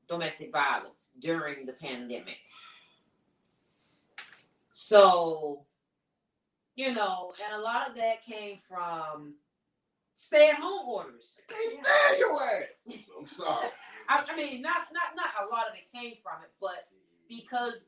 domestic 0.09 0.51
violence 0.53 1.11
during 1.21 1.65
the 1.67 1.73
pandemic 1.73 2.37
so 4.73 5.65
you 6.75 6.93
know 6.93 7.33
and 7.45 7.61
a 7.61 7.65
lot 7.65 7.89
of 7.89 7.95
that 7.97 8.25
came 8.25 8.59
from 8.69 9.35
stay-at-home 10.17 10.87
orders 10.89 11.37
Can't 11.49 11.85
stand 11.87 12.19
your 12.19 12.43
ass. 12.43 12.65
I'm 12.89 13.27
sorry. 13.37 13.69
I, 14.09 14.25
I 14.31 14.37
mean 14.37 14.61
not 14.61 14.89
not 14.93 15.15
not 15.17 15.29
a 15.47 15.51
lot 15.51 15.69
of 15.69 15.75
it 15.75 15.97
came 15.97 16.15
from 16.23 16.43
it 16.43 16.51
but 16.61 16.85
because 17.29 17.87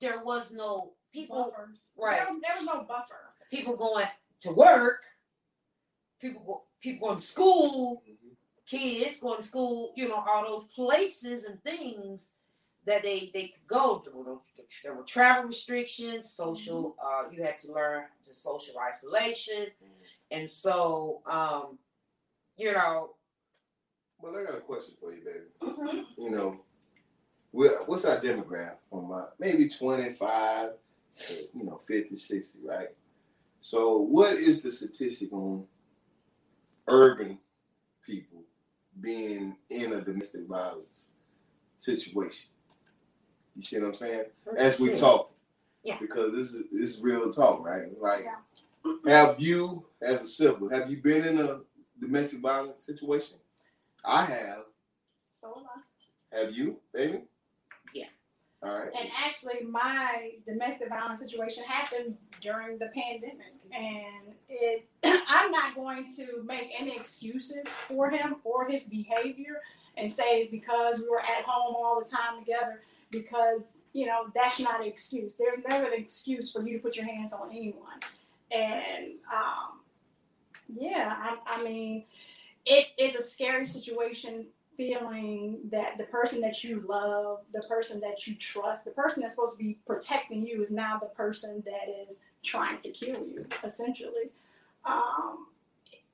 there 0.00 0.22
was 0.22 0.52
no 0.52 0.92
people 1.12 1.50
Buffers. 1.50 1.90
right. 1.96 2.16
There, 2.18 2.26
there 2.42 2.56
was 2.56 2.64
no 2.66 2.82
buffer. 2.84 3.14
people 3.50 3.76
going 3.76 4.06
to 4.42 4.52
work, 4.52 5.02
people 6.20 6.42
go, 6.46 6.62
people 6.80 7.08
going 7.08 7.18
to 7.18 7.24
school, 7.24 8.02
Mhm. 8.08 8.36
kids 8.66 9.20
going 9.20 9.38
to 9.38 9.42
school, 9.42 9.92
you 9.96 10.08
know, 10.08 10.22
all 10.26 10.44
those 10.46 10.64
places 10.68 11.44
and 11.44 11.62
things 11.62 12.30
that 12.84 13.02
they 13.02 13.30
they 13.34 13.48
could 13.48 13.66
go. 13.66 14.00
There 14.04 14.14
were, 14.14 14.38
there 14.82 14.94
were 14.94 15.02
travel 15.02 15.44
restrictions, 15.44 16.30
social. 16.32 16.96
Uh, 17.02 17.28
you 17.30 17.42
had 17.42 17.58
to 17.58 17.72
learn 17.72 18.04
to 18.24 18.34
social 18.34 18.78
isolation, 18.78 19.66
and 20.30 20.48
so 20.48 21.22
um, 21.26 21.78
you 22.56 22.72
know, 22.72 23.16
Well, 24.18 24.36
I 24.36 24.44
got 24.44 24.54
a 24.58 24.60
question 24.60 24.94
for 25.00 25.12
you, 25.14 25.22
baby. 25.24 25.46
Mhm. 25.60 26.06
You 26.18 26.30
know, 26.30 26.64
we're- 27.52 27.84
what's 27.86 28.04
our 28.04 28.20
demographic 28.20 28.78
from 28.90 29.08
my 29.08 29.26
maybe 29.38 29.68
25 29.68 30.72
to, 31.16 31.34
you 31.54 31.64
know, 31.64 31.80
50, 31.88 32.16
60, 32.16 32.58
right? 32.64 32.88
So, 33.62 33.98
what 33.98 34.34
is 34.34 34.62
the 34.62 34.72
statistic 34.72 35.32
on 35.32 35.66
urban 36.88 37.38
people 38.06 38.44
being 39.00 39.56
in 39.70 39.92
a 39.94 40.02
domestic 40.02 40.46
violence 40.46 41.10
situation? 41.78 42.50
You 43.56 43.62
see 43.62 43.78
what 43.80 43.88
I'm 43.88 43.94
saying? 43.94 44.24
As 44.56 44.80
we 44.80 44.88
let's 44.90 45.00
talk. 45.00 45.32
Yeah. 45.84 45.98
Because 46.00 46.34
this 46.34 46.54
is 46.54 46.66
this 46.72 46.96
is 46.96 47.02
real 47.02 47.32
talk, 47.32 47.64
right? 47.64 47.86
Like, 48.00 48.24
Yeah. 48.24 48.38
have 49.06 49.40
you, 49.40 49.86
as 50.02 50.22
a 50.22 50.26
sibling, 50.26 50.72
have 50.72 50.90
you 50.90 50.98
been 51.02 51.26
in 51.26 51.40
a 51.40 51.62
domestic 52.00 52.40
violence 52.40 52.84
situation? 52.84 53.38
I 54.04 54.24
have. 54.26 54.64
So 55.32 55.54
am 55.56 55.64
I. 55.66 56.38
Have 56.38 56.52
you, 56.56 56.80
baby? 56.92 57.24
Yeah. 58.62 58.68
All 58.68 58.78
right. 58.78 58.90
And 58.98 59.08
actually, 59.26 59.64
my 59.68 60.32
domestic 60.46 60.88
violence 60.88 61.20
situation 61.20 61.64
happened 61.64 62.16
during 62.40 62.78
the 62.78 62.90
pandemic, 62.94 63.54
and 63.72 64.34
it. 64.48 64.86
I'm 65.28 65.50
not 65.50 65.74
going 65.74 66.06
to 66.16 66.42
make 66.44 66.72
any 66.78 66.96
excuses 66.96 67.66
for 67.68 68.10
him 68.10 68.36
or 68.44 68.68
his 68.68 68.88
behavior, 68.88 69.60
and 69.96 70.12
say 70.12 70.40
it's 70.40 70.50
because 70.50 70.98
we 70.98 71.08
were 71.08 71.20
at 71.20 71.44
home 71.46 71.74
all 71.76 72.00
the 72.00 72.08
time 72.08 72.40
together. 72.40 72.82
Because 73.10 73.78
you 73.92 74.06
know 74.06 74.26
that's 74.34 74.60
not 74.60 74.80
an 74.80 74.86
excuse. 74.86 75.34
There's 75.34 75.58
never 75.68 75.86
an 75.86 75.94
excuse 76.00 76.52
for 76.52 76.64
you 76.64 76.76
to 76.76 76.82
put 76.82 76.96
your 76.96 77.06
hands 77.06 77.32
on 77.32 77.50
anyone, 77.50 77.98
and 78.52 79.14
um, 79.32 79.80
yeah, 80.68 81.16
I, 81.18 81.36
I 81.46 81.62
mean, 81.64 82.04
it 82.64 82.86
is 82.98 83.16
a 83.16 83.22
scary 83.22 83.66
situation 83.66 84.46
feeling 84.80 85.58
that 85.70 85.98
the 85.98 86.04
person 86.04 86.40
that 86.40 86.64
you 86.64 86.82
love, 86.88 87.40
the 87.52 87.60
person 87.68 88.00
that 88.00 88.26
you 88.26 88.34
trust, 88.34 88.86
the 88.86 88.90
person 88.90 89.20
that's 89.20 89.34
supposed 89.34 89.58
to 89.58 89.62
be 89.62 89.76
protecting 89.86 90.46
you 90.46 90.62
is 90.62 90.70
now 90.70 90.98
the 90.98 91.08
person 91.08 91.62
that 91.66 91.94
is 92.02 92.20
trying 92.42 92.78
to 92.78 92.90
kill 92.90 93.26
you, 93.26 93.44
essentially. 93.62 94.32
Um, 94.86 95.48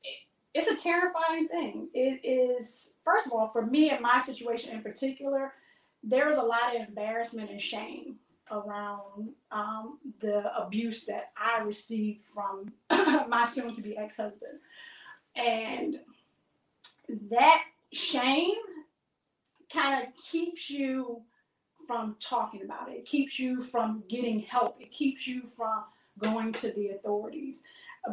it, 0.02 0.16
it's 0.52 0.68
a 0.68 0.82
terrifying 0.82 1.46
thing. 1.46 1.90
It 1.94 2.24
is, 2.24 2.94
first 3.04 3.28
of 3.28 3.32
all, 3.34 3.46
for 3.50 3.64
me 3.64 3.92
in 3.92 4.02
my 4.02 4.18
situation 4.18 4.72
in 4.72 4.82
particular, 4.82 5.52
there 6.02 6.26
was 6.26 6.36
a 6.36 6.42
lot 6.42 6.74
of 6.74 6.88
embarrassment 6.88 7.50
and 7.50 7.62
shame 7.62 8.16
around 8.50 9.28
um, 9.52 10.00
the 10.18 10.52
abuse 10.60 11.04
that 11.04 11.30
I 11.36 11.62
received 11.62 12.22
from 12.34 12.72
my 13.28 13.44
soon 13.44 13.76
to 13.76 13.80
be 13.80 13.96
ex 13.96 14.16
husband. 14.16 14.58
And 15.36 16.00
that 17.30 17.62
shame 17.92 18.54
kind 19.72 20.06
of 20.06 20.14
keeps 20.30 20.70
you 20.70 21.22
from 21.86 22.16
talking 22.20 22.62
about 22.62 22.88
it. 22.88 22.98
It 22.98 23.06
keeps 23.06 23.38
you 23.38 23.62
from 23.62 24.02
getting 24.08 24.40
help. 24.40 24.76
It 24.80 24.92
keeps 24.92 25.26
you 25.26 25.42
from 25.56 25.84
going 26.18 26.52
to 26.54 26.72
the 26.72 26.90
authorities. 26.90 27.62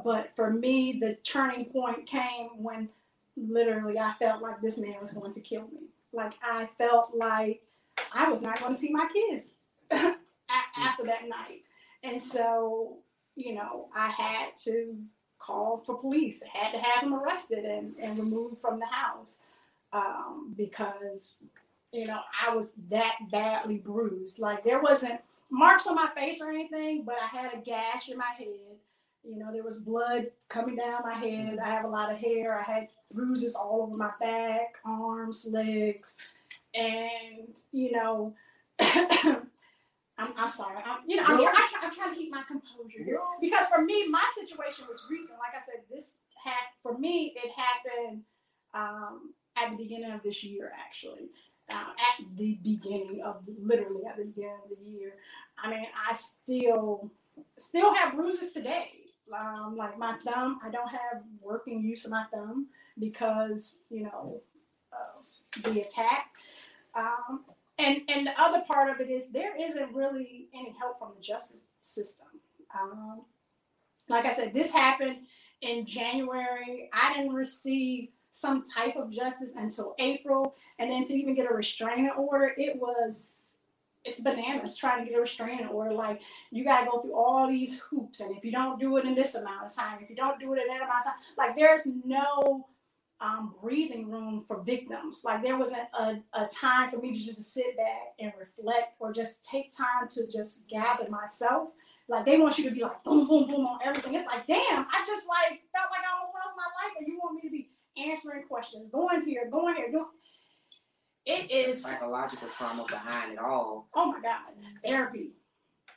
But 0.04 0.36
for 0.36 0.52
me, 0.52 1.00
the 1.00 1.18
turning 1.24 1.66
point 1.66 2.06
came 2.06 2.50
when 2.58 2.90
literally 3.36 3.98
I 3.98 4.14
felt 4.20 4.42
like 4.42 4.62
this 4.62 4.78
man 4.78 4.96
was 5.00 5.14
going 5.14 5.34
to 5.34 5.42
kill 5.42 5.64
me. 5.64 5.88
Like 6.12 6.34
I 6.44 6.70
felt 6.78 7.12
like 7.16 7.62
I 8.14 8.30
was 8.30 8.42
not 8.42 8.60
going 8.60 8.74
to 8.74 8.80
see 8.80 8.92
my 8.92 9.08
kids 9.12 9.56
mm. 9.92 10.16
after 10.78 11.04
that 11.06 11.28
night. 11.28 11.62
And 12.04 12.22
so, 12.22 12.98
you 13.36 13.56
know, 13.56 13.88
I 13.96 14.10
had 14.10 14.58
to 14.66 14.98
call 15.40 15.78
for 15.78 15.98
police. 15.98 16.44
I 16.44 16.58
had 16.58 16.72
to 16.74 16.80
have 16.80 17.04
him 17.04 17.14
arrested 17.14 17.66
and, 17.66 17.94
and 18.00 18.18
removed 18.20 18.62
from 18.62 18.80
the 18.80 18.86
house 18.86 19.40
um, 19.94 20.54
because 20.58 21.44
you 21.92 22.06
know 22.06 22.20
I 22.46 22.54
was 22.54 22.74
that 22.90 23.18
badly 23.32 23.78
bruised. 23.78 24.40
Like 24.40 24.64
there 24.64 24.82
wasn't 24.82 25.22
marks 25.52 25.88
on 25.88 25.96
my 25.96 26.08
face 26.16 26.42
or 26.42 26.50
anything, 26.50 27.04
but 27.06 27.16
I 27.22 27.28
had 27.28 27.54
a 27.54 27.62
gash 27.62 28.10
in 28.10 28.18
my 28.18 28.32
head. 28.38 28.78
You 29.24 29.38
know, 29.38 29.54
there 29.54 29.64
was 29.64 29.80
blood 29.80 30.28
coming 30.50 30.76
down 30.76 31.02
my 31.06 31.14
head. 31.14 31.58
I 31.60 31.70
have 31.70 31.86
a 31.86 31.88
lot 31.88 32.12
of 32.12 32.18
hair. 32.18 32.60
I 32.60 32.64
had 32.64 32.88
bruises 33.14 33.56
all 33.56 33.84
over 33.84 33.96
my 33.96 34.12
back, 34.20 34.76
arms, 34.84 35.48
legs, 35.50 36.18
and 36.74 37.60
you 37.72 37.92
know. 37.92 38.34
I'm, 40.16 40.32
I'm 40.38 40.50
sorry. 40.50 40.78
I'm, 40.86 41.00
you 41.08 41.16
know, 41.16 41.24
I'm, 41.24 41.38
try, 41.38 41.52
I'm, 41.56 41.70
try, 41.70 41.80
I'm 41.84 41.96
trying 41.96 42.14
to 42.14 42.16
keep 42.16 42.32
my 42.32 42.44
composure 42.48 43.04
here 43.04 43.20
because 43.42 43.66
for 43.68 43.82
me, 43.82 44.08
my 44.10 44.24
situation 44.36 44.86
was 44.88 45.08
recent. 45.10 45.40
Like 45.40 45.60
I 45.60 45.66
said, 45.66 45.82
this 45.90 46.12
had 46.44 46.54
for 46.84 46.96
me, 46.98 47.34
it 47.36 47.52
happened 47.52 48.22
um, 48.74 49.34
at 49.56 49.72
the 49.72 49.78
beginning 49.78 50.12
of 50.12 50.24
this 50.24 50.44
year, 50.44 50.72
actually. 50.78 51.30
Uh, 51.70 51.76
at 51.76 52.26
the 52.38 52.60
beginning 52.62 53.22
of 53.24 53.38
literally 53.62 54.02
at 54.06 54.18
the 54.18 54.26
beginning 54.26 54.58
of 54.70 54.78
the 54.78 54.92
year. 54.92 55.14
I 55.58 55.70
mean, 55.70 55.86
I 56.10 56.14
still 56.14 57.10
still 57.58 57.94
have 57.96 58.16
bruises 58.16 58.52
today. 58.52 58.90
Um, 59.34 59.78
like 59.78 59.98
my 59.98 60.14
thumb, 60.18 60.60
I 60.64 60.70
don't 60.70 60.90
have 60.90 61.24
working 61.42 61.82
use 61.82 62.04
of 62.04 62.12
my 62.12 62.26
thumb 62.34 62.68
because 63.00 63.78
you 63.90 64.04
know 64.04 64.42
the 65.64 65.82
attack. 65.82 66.32
Um, 66.96 67.46
and 67.80 68.02
and 68.08 68.28
the 68.28 68.40
other 68.40 68.64
part 68.68 68.90
of 68.90 69.00
it 69.00 69.10
is 69.10 69.32
there 69.32 69.60
isn't 69.60 69.94
really 69.94 70.48
any 70.54 70.76
help 70.80 71.00
from 71.00 71.14
the 71.16 71.22
justice 71.22 71.72
system. 71.82 72.28
Um, 72.80 73.22
like 74.10 74.26
I 74.26 74.34
said, 74.34 74.54
this 74.54 74.72
happened 74.72 75.18
in 75.62 75.86
January. 75.86 76.90
I 76.94 77.14
didn't 77.14 77.34
receive 77.34 78.10
some 78.34 78.64
type 78.64 78.96
of 78.96 79.12
justice 79.12 79.56
until 79.56 79.94
April, 80.00 80.56
and 80.80 80.90
then 80.90 81.04
to 81.06 81.14
even 81.14 81.36
get 81.36 81.50
a 81.50 81.54
restraining 81.54 82.10
order, 82.18 82.52
it 82.58 82.76
was 82.76 83.52
it's 84.04 84.20
bananas 84.20 84.76
trying 84.76 85.06
to 85.06 85.10
get 85.10 85.18
a 85.18 85.22
restraining 85.22 85.68
order. 85.68 85.94
Like 85.94 86.22
you 86.52 86.66
gotta 86.66 86.90
go 86.90 87.00
through 87.00 87.16
all 87.16 87.48
these 87.48 87.80
hoops, 87.80 88.20
and 88.20 88.36
if 88.36 88.44
you 88.44 88.52
don't 88.52 88.80
do 88.80 88.98
it 88.98 89.06
in 89.06 89.14
this 89.14 89.36
amount 89.36 89.68
of 89.68 89.74
time, 89.74 90.00
if 90.02 90.10
you 90.10 90.16
don't 90.16 90.40
do 90.40 90.52
it 90.54 90.62
in 90.62 90.68
that 90.68 90.84
amount 90.84 91.06
of 91.06 91.06
time, 91.06 91.22
like 91.38 91.56
there's 91.56 91.88
no 92.04 92.68
um, 93.22 93.54
breathing 93.62 94.10
room 94.10 94.44
for 94.46 94.64
victims. 94.64 95.22
Like 95.24 95.44
there 95.44 95.58
wasn't 95.58 95.88
a, 95.98 96.16
a 96.34 96.48
time 96.48 96.90
for 96.90 96.98
me 96.98 97.14
to 97.14 97.24
just 97.24 97.54
sit 97.54 97.78
back 97.78 98.16
and 98.20 98.34
reflect 98.40 98.96
or 99.00 99.14
just 99.14 99.46
take 99.46 99.76
time 99.78 100.10
to 100.10 100.28
just 100.32 100.68
gather 100.68 101.08
myself. 101.08 101.70
Like 102.10 102.26
they 102.26 102.40
want 102.40 102.58
you 102.58 102.66
to 102.66 102.72
be 102.72 102.82
like 102.82 103.02
boom, 103.04 103.28
boom, 103.28 103.48
boom 103.48 103.66
on 103.68 103.80
everything. 103.86 104.16
It's 104.16 104.26
like, 104.26 104.48
damn, 104.48 104.88
I 104.92 105.04
just 105.06 105.28
like 105.28 105.62
felt 105.72 105.92
like 105.92 106.02
I 106.02 106.14
almost 106.14 106.34
lost 106.34 106.58
my 106.58 106.64
life, 106.84 106.98
and 106.98 107.08
you 107.08 107.20
want 107.22 107.36
me 107.36 107.42
to 107.48 107.52
be 107.52 107.70
answering 107.98 108.44
questions, 108.44 108.90
going 108.90 109.26
here, 109.26 109.50
going 109.50 109.76
here, 109.76 109.92
going. 109.92 110.06
It 111.26 111.50
is 111.52 111.82
psychological 111.82 112.50
trauma 112.50 112.86
behind 112.90 113.34
it 113.34 113.40
all. 113.40 113.88
Oh 113.94 114.12
my 114.12 114.20
God, 114.20 114.42
therapy, 114.84 115.32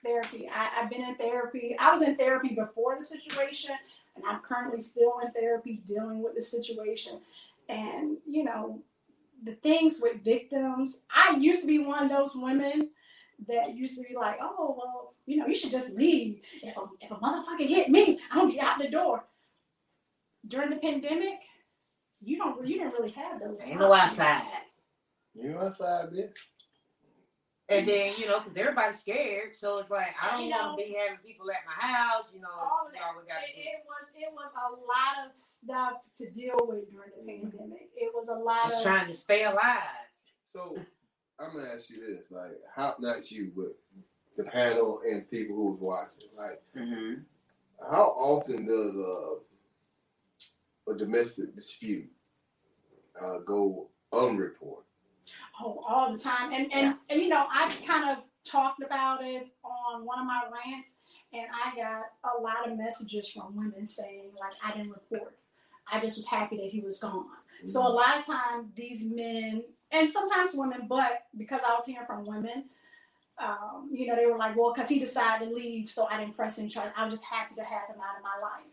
therapy. 0.04 0.48
I, 0.48 0.70
I've 0.80 0.90
been 0.90 1.02
in 1.02 1.16
therapy. 1.16 1.74
I 1.78 1.90
was 1.90 2.02
in 2.02 2.16
therapy 2.16 2.54
before 2.54 2.96
the 2.96 3.04
situation, 3.04 3.74
and 4.14 4.24
I'm 4.24 4.40
currently 4.40 4.80
still 4.80 5.18
in 5.24 5.30
therapy 5.32 5.80
dealing 5.86 6.22
with 6.22 6.34
the 6.36 6.42
situation. 6.42 7.20
And 7.68 8.18
you 8.24 8.44
know, 8.44 8.80
the 9.42 9.52
things 9.52 10.00
with 10.00 10.22
victims. 10.22 11.00
I 11.10 11.36
used 11.36 11.62
to 11.62 11.66
be 11.66 11.78
one 11.78 12.04
of 12.04 12.10
those 12.10 12.36
women 12.36 12.90
that 13.48 13.74
used 13.74 13.96
to 13.98 14.04
be 14.08 14.14
like, 14.14 14.38
oh 14.40 14.76
well, 14.78 15.14
you 15.26 15.36
know, 15.36 15.46
you 15.46 15.54
should 15.54 15.70
just 15.70 15.94
leave. 15.94 16.40
If 16.62 16.76
a, 16.76 16.82
if 17.00 17.10
a 17.10 17.16
motherfucker 17.16 17.66
hit 17.66 17.88
me, 17.88 18.20
I'll 18.30 18.48
be 18.48 18.60
out 18.60 18.78
the 18.78 18.88
door. 18.88 19.24
During 20.46 20.70
the 20.70 20.76
pandemic, 20.76 21.40
you 22.22 22.38
don't 22.38 22.66
you 22.66 22.78
didn't 22.78 22.92
really 22.94 23.10
have 23.10 23.40
those. 23.40 23.64
Ain't 23.64 23.78
no 23.80 23.92
outside. 23.92 24.42
You 25.34 25.50
know 25.50 25.60
outside, 25.60 26.06
bitch. 26.08 26.36
And 27.68 27.86
then 27.88 28.14
you 28.16 28.28
know, 28.28 28.38
because 28.38 28.56
everybody's 28.56 29.00
scared, 29.00 29.54
so 29.54 29.78
it's 29.78 29.90
like 29.90 30.14
I 30.22 30.36
don't 30.36 30.44
You 30.46 30.50
want 30.52 30.78
know, 30.78 30.84
to 30.84 30.88
be 30.88 30.96
having 30.96 31.18
people 31.26 31.50
at 31.50 31.58
my 31.66 31.84
house. 31.86 32.32
You 32.32 32.40
know, 32.40 32.48
all 32.48 32.86
it's, 32.86 32.88
of 32.90 32.94
you 32.94 33.00
know, 33.00 33.06
that. 33.06 33.22
we 33.22 33.28
got 33.28 33.40
to 33.40 33.60
It, 33.60 33.66
it 33.66 33.84
was 33.86 34.10
it 34.14 34.32
was 34.32 34.52
a 34.54 34.70
lot 34.70 35.26
of 35.26 35.32
stuff 35.38 35.94
to 36.14 36.30
deal 36.30 36.56
with 36.62 36.90
during 36.92 37.10
the 37.18 37.26
pandemic. 37.26 37.90
It 37.96 38.12
was 38.14 38.28
a 38.28 38.34
lot 38.34 38.60
just 38.60 38.78
of 38.78 38.82
trying 38.84 39.06
to 39.08 39.14
stay 39.14 39.44
alive. 39.44 40.06
So 40.52 40.78
I'm 41.40 41.52
gonna 41.54 41.68
ask 41.74 41.90
you 41.90 42.06
this: 42.06 42.30
like, 42.30 42.52
how 42.74 42.94
not 43.00 43.30
you, 43.32 43.50
but 43.56 43.76
the 44.36 44.48
panel 44.48 45.00
and 45.04 45.28
people 45.30 45.56
who's 45.56 45.80
watching, 45.80 46.28
like, 46.38 46.62
Mm-hmm. 46.76 47.22
how 47.90 48.14
often 48.16 48.64
does 48.66 48.94
a 48.94 49.38
a 50.88 50.94
domestic 50.94 51.54
dispute 51.54 52.10
uh, 53.20 53.38
go 53.46 53.88
unreported? 54.12 54.86
oh, 55.60 55.82
all 55.86 56.12
the 56.12 56.18
time. 56.18 56.52
And 56.52 56.72
and, 56.72 56.96
and 57.08 57.20
you 57.20 57.28
know, 57.28 57.46
I 57.50 57.68
kind 57.86 58.10
of 58.10 58.24
talked 58.44 58.82
about 58.82 59.22
it 59.22 59.48
on 59.64 60.04
one 60.04 60.20
of 60.20 60.26
my 60.26 60.42
rants, 60.52 60.96
and 61.32 61.46
I 61.52 61.76
got 61.76 62.36
a 62.36 62.40
lot 62.40 62.68
of 62.70 62.76
messages 62.76 63.30
from 63.30 63.56
women 63.56 63.86
saying 63.86 64.30
like 64.40 64.52
I 64.64 64.76
didn't 64.76 64.92
report. 64.92 65.36
I 65.90 66.00
just 66.00 66.16
was 66.16 66.26
happy 66.26 66.56
that 66.56 66.66
he 66.66 66.80
was 66.80 66.98
gone. 66.98 67.26
So 67.66 67.80
a 67.80 67.88
lot 67.88 68.18
of 68.18 68.26
times 68.26 68.68
these 68.74 69.08
men 69.10 69.62
and 69.90 70.10
sometimes 70.10 70.52
women, 70.52 70.86
but 70.88 71.22
because 71.36 71.60
I 71.66 71.74
was 71.74 71.86
hearing 71.86 72.06
from 72.06 72.24
women, 72.24 72.64
um, 73.38 73.88
you 73.92 74.06
know, 74.06 74.16
they 74.16 74.26
were 74.26 74.36
like, 74.36 74.56
well, 74.56 74.72
because 74.74 74.88
he 74.88 74.98
decided 74.98 75.48
to 75.48 75.54
leave, 75.54 75.90
so 75.90 76.06
I 76.06 76.18
didn't 76.18 76.36
press 76.36 76.58
any 76.58 76.68
charge. 76.68 76.90
I 76.96 77.04
was 77.04 77.20
just 77.20 77.24
happy 77.24 77.54
to 77.54 77.62
have 77.62 77.88
him 77.88 77.96
out 78.00 78.18
of 78.18 78.22
my 78.22 78.36
life. 78.42 78.66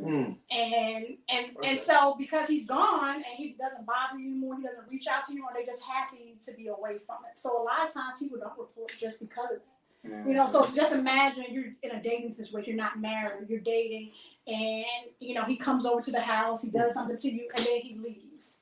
Hmm. 0.00 0.32
And 0.50 1.18
and 1.28 1.56
Okay. 1.56 1.70
and 1.70 1.78
so 1.78 2.14
because 2.18 2.48
he's 2.48 2.66
gone 2.66 3.16
and 3.16 3.24
he 3.36 3.54
doesn't 3.58 3.84
bother 3.86 4.18
you 4.18 4.30
anymore, 4.30 4.56
he 4.56 4.62
doesn't 4.62 4.90
reach 4.90 5.06
out 5.06 5.24
to 5.26 5.34
you, 5.34 5.44
or 5.44 5.50
they're 5.54 5.66
just 5.66 5.82
happy 5.82 6.36
to 6.40 6.56
be 6.56 6.68
away 6.68 6.98
from 6.98 7.18
it. 7.30 7.38
So 7.38 7.60
a 7.60 7.62
lot 7.62 7.84
of 7.86 7.92
times 7.92 8.18
people 8.18 8.38
don't 8.38 8.58
report 8.58 8.96
just 8.98 9.20
because 9.20 9.50
of 9.52 9.58
that. 9.58 10.26
You 10.26 10.34
know, 10.34 10.46
so 10.46 10.68
just 10.70 10.92
imagine 10.92 11.44
you're 11.50 11.72
in 11.82 11.92
a 11.92 12.02
dating 12.02 12.32
situation, 12.32 12.74
you're 12.74 12.82
not 12.82 13.00
married, 13.00 13.48
you're 13.48 13.60
dating, 13.60 14.10
and 14.48 14.84
you 15.20 15.34
know, 15.34 15.44
he 15.44 15.56
comes 15.56 15.86
over 15.86 16.00
to 16.00 16.10
the 16.10 16.20
house, 16.20 16.64
he 16.64 16.70
does 16.70 16.94
something 16.94 17.16
to 17.16 17.30
you, 17.30 17.48
and 17.54 17.64
then 17.64 17.80
he 17.82 17.96
leaves. 17.96 18.58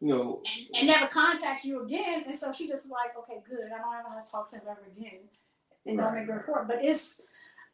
You 0.00 0.08
know, 0.08 0.42
And, 0.44 0.76
and 0.76 0.86
never 0.88 1.06
contacts 1.06 1.64
you 1.64 1.80
again. 1.80 2.24
And 2.26 2.36
so 2.36 2.52
she 2.52 2.68
just 2.68 2.90
like, 2.90 3.16
okay, 3.16 3.40
good. 3.48 3.64
I 3.64 3.78
don't 3.78 3.94
ever 3.94 4.08
have 4.10 4.26
to 4.26 4.30
talk 4.30 4.50
to 4.50 4.56
him 4.56 4.62
ever 4.68 4.82
again. 4.94 5.20
And 5.86 5.96
don't 5.96 6.14
make 6.14 6.28
a 6.28 6.32
report. 6.32 6.68
But 6.68 6.84
it's 6.84 7.22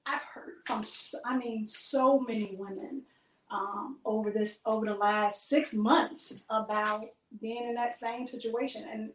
I've 0.06 0.22
heard 0.34 0.54
from 0.64 0.84
I 1.24 1.36
mean 1.36 1.66
so 1.66 2.20
many 2.20 2.54
women 2.58 3.02
um, 3.50 3.98
over 4.04 4.30
this 4.30 4.60
over 4.64 4.86
the 4.86 4.94
last 4.94 5.48
six 5.48 5.74
months 5.74 6.44
about 6.48 7.04
being 7.40 7.68
in 7.68 7.74
that 7.74 7.94
same 7.94 8.26
situation. 8.26 8.84
And 8.90 9.10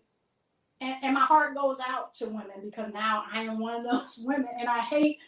and, 0.81 0.95
and 1.03 1.13
my 1.13 1.21
heart 1.21 1.55
goes 1.55 1.79
out 1.85 2.13
to 2.15 2.25
women 2.27 2.61
because 2.63 2.93
now 2.93 3.23
I 3.31 3.43
am 3.43 3.59
one 3.59 3.75
of 3.75 3.85
those 3.85 4.21
women. 4.25 4.49
And 4.59 4.67
I 4.67 4.79
hate 4.79 5.19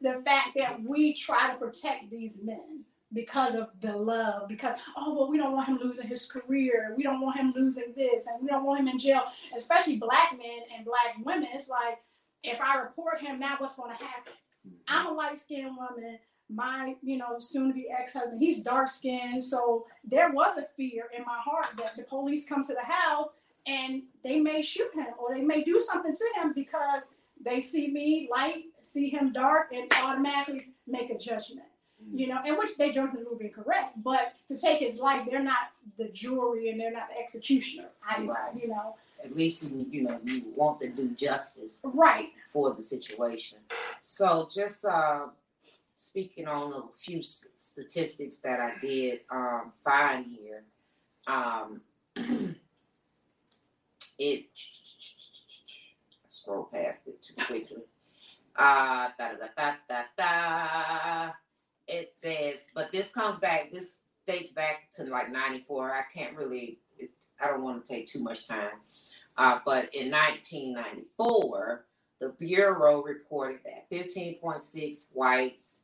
the 0.00 0.22
fact 0.24 0.50
that 0.56 0.82
we 0.82 1.14
try 1.14 1.50
to 1.50 1.58
protect 1.58 2.10
these 2.10 2.40
men 2.42 2.84
because 3.12 3.56
of 3.56 3.70
the 3.80 3.94
love 3.96 4.46
because 4.46 4.78
oh 4.96 5.14
well 5.14 5.28
we 5.28 5.36
don't 5.36 5.52
want 5.52 5.68
him 5.68 5.78
losing 5.82 6.06
his 6.06 6.30
career. 6.30 6.94
We 6.96 7.02
don't 7.02 7.20
want 7.20 7.38
him 7.38 7.52
losing 7.56 7.92
this 7.96 8.26
and 8.26 8.42
we 8.42 8.48
don't 8.48 8.64
want 8.64 8.80
him 8.80 8.88
in 8.88 8.98
jail. 8.98 9.24
Especially 9.56 9.96
black 9.96 10.32
men 10.38 10.60
and 10.76 10.84
black 10.84 11.16
women. 11.24 11.48
It's 11.52 11.68
like 11.68 11.98
if 12.42 12.60
i 12.60 12.78
report 12.78 13.20
him 13.20 13.38
now 13.38 13.56
what's 13.58 13.76
going 13.76 13.96
to 13.96 14.02
happen 14.04 14.32
Mm-hmm. 14.66 14.76
i'm 14.88 15.06
a 15.06 15.12
light-skinned 15.12 15.76
woman 15.76 16.18
my, 16.52 16.96
you 17.02 17.16
know, 17.16 17.38
soon 17.38 17.68
to 17.68 17.74
be 17.74 17.88
ex 17.90 18.14
husband, 18.14 18.40
he's 18.40 18.60
dark 18.60 18.88
skinned. 18.88 19.44
So 19.44 19.86
there 20.04 20.32
was 20.32 20.58
a 20.58 20.64
fear 20.76 21.04
in 21.16 21.24
my 21.24 21.38
heart 21.38 21.68
that 21.78 21.96
the 21.96 22.02
police 22.02 22.48
come 22.48 22.64
to 22.64 22.74
the 22.74 22.92
house 22.92 23.28
and 23.66 24.02
they 24.24 24.40
may 24.40 24.62
shoot 24.62 24.92
him 24.92 25.06
or 25.20 25.34
they 25.34 25.42
may 25.42 25.62
do 25.62 25.78
something 25.78 26.14
to 26.14 26.40
him 26.40 26.52
because 26.52 27.12
they 27.42 27.60
see 27.60 27.88
me 27.88 28.28
light, 28.30 28.64
see 28.80 29.08
him 29.08 29.32
dark, 29.32 29.72
and 29.72 29.90
automatically 30.02 30.66
make 30.86 31.10
a 31.10 31.18
judgment. 31.18 31.66
Mm-hmm. 32.02 32.18
You 32.18 32.26
know, 32.28 32.38
and 32.44 32.58
which 32.58 32.76
they 32.76 32.90
judgment 32.90 33.28
will 33.30 33.38
be 33.38 33.48
correct, 33.48 33.92
but 34.02 34.34
to 34.48 34.58
take 34.60 34.80
his 34.80 34.98
life, 34.98 35.26
they're 35.30 35.42
not 35.42 35.76
the 35.98 36.08
jury 36.08 36.70
and 36.70 36.80
they're 36.80 36.92
not 36.92 37.10
the 37.14 37.20
executioner. 37.22 37.90
I, 38.06 38.22
Right. 38.22 38.60
you 38.60 38.68
know, 38.68 38.96
At 39.22 39.36
least 39.36 39.62
you, 39.62 39.86
you 39.90 40.02
know 40.02 40.20
you 40.24 40.52
want 40.56 40.80
to 40.80 40.88
do 40.88 41.08
justice 41.10 41.80
right. 41.84 42.28
for 42.52 42.72
the 42.74 42.82
situation. 42.82 43.58
So 44.02 44.48
just 44.52 44.84
uh, 44.84 45.26
speaking 45.96 46.48
on 46.48 46.72
a 46.72 46.82
few 47.04 47.22
statistics 47.22 48.38
that 48.38 48.60
I 48.60 48.72
did 48.80 49.20
um, 49.30 49.72
find 49.84 50.26
here, 50.26 50.64
um, 51.26 51.82
it 54.18 54.46
scroll 56.28 56.64
past 56.72 57.08
it 57.08 57.22
too 57.22 57.34
quickly. 57.44 57.82
Uh, 58.56 59.08
da, 59.18 59.30
da, 59.32 59.46
da, 59.56 59.74
da, 59.88 60.02
da. 60.16 61.32
It 61.86 62.12
says, 62.12 62.70
but 62.74 62.92
this 62.92 63.12
comes 63.12 63.38
back. 63.38 63.72
This 63.72 64.00
dates 64.26 64.52
back 64.52 64.90
to 64.92 65.04
like 65.04 65.30
'94. 65.30 65.92
I 65.92 66.02
can't 66.12 66.36
really. 66.36 66.78
It, 66.98 67.10
I 67.42 67.46
don't 67.48 67.62
want 67.62 67.84
to 67.84 67.92
take 67.92 68.06
too 68.06 68.22
much 68.22 68.46
time. 68.46 68.70
Uh, 69.36 69.58
but 69.64 69.94
in 69.94 70.10
1994, 70.10 71.84
the 72.20 72.28
Bureau 72.38 73.02
reported 73.02 73.60
that 73.64 73.90
15.6 73.90 75.06
whites, 75.12 75.80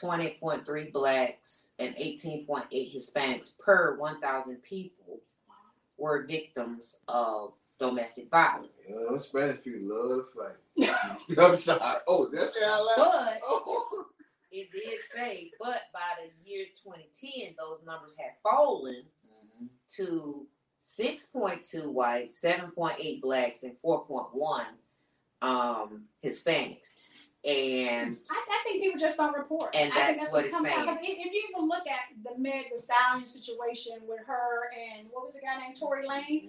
20.3 0.00 0.92
blacks, 0.92 1.68
and 1.78 1.94
18.8 1.96 2.94
Hispanics 2.94 3.52
per 3.58 3.96
1,000 3.98 4.62
people 4.62 5.20
were 5.98 6.24
victims 6.26 6.98
of 7.08 7.52
domestic 7.78 8.30
violence. 8.30 8.78
Know, 8.88 9.16
Spanish 9.18 9.62
people 9.62 9.80
love 9.82 10.26
to 10.32 10.88
fight. 10.88 11.38
I'm 11.38 11.56
sorry. 11.56 11.80
Oh, 12.08 12.28
that's 12.32 12.58
how 12.62 12.80
I 12.80 12.82
laugh. 12.82 12.96
But 12.96 13.40
Oh. 13.44 14.06
it 14.50 14.72
did 14.72 14.98
say, 15.14 15.50
but 15.60 15.82
by 15.92 16.00
the 16.22 16.50
year 16.50 16.66
2010, 16.82 17.54
those 17.58 17.82
numbers 17.86 18.16
had 18.16 18.30
fallen 18.42 19.02
to 19.96 20.46
6.2 20.84 21.90
whites, 21.90 22.40
7.8 22.44 23.20
blacks, 23.22 23.62
and 23.62 23.72
4.1 23.84 24.64
um, 25.42 26.04
Hispanics. 26.22 26.90
And 27.44 28.16
I, 28.30 28.34
I 28.50 28.62
think 28.64 28.82
people 28.82 28.98
just 28.98 29.18
don't 29.18 29.36
report. 29.36 29.74
And 29.76 29.92
I 29.92 30.06
think 30.06 30.18
that's 30.18 30.32
what 30.32 30.44
it's 30.46 30.54
comes 30.54 30.66
down. 30.66 30.74
saying. 30.76 30.88
'Cause 30.88 30.98
If, 31.02 31.18
if 31.26 31.32
you 31.32 31.42
even 31.52 31.68
look 31.68 31.86
at 31.86 32.08
the 32.24 32.38
Meg 32.38 32.66
the 32.72 32.80
Stallion 32.80 33.26
situation 33.26 33.98
with 34.08 34.20
her 34.26 34.70
and 34.72 35.08
what 35.12 35.26
was 35.26 35.34
the 35.34 35.40
guy 35.40 35.60
named 35.60 35.76
Tory 35.78 36.06
Lanez, 36.08 36.48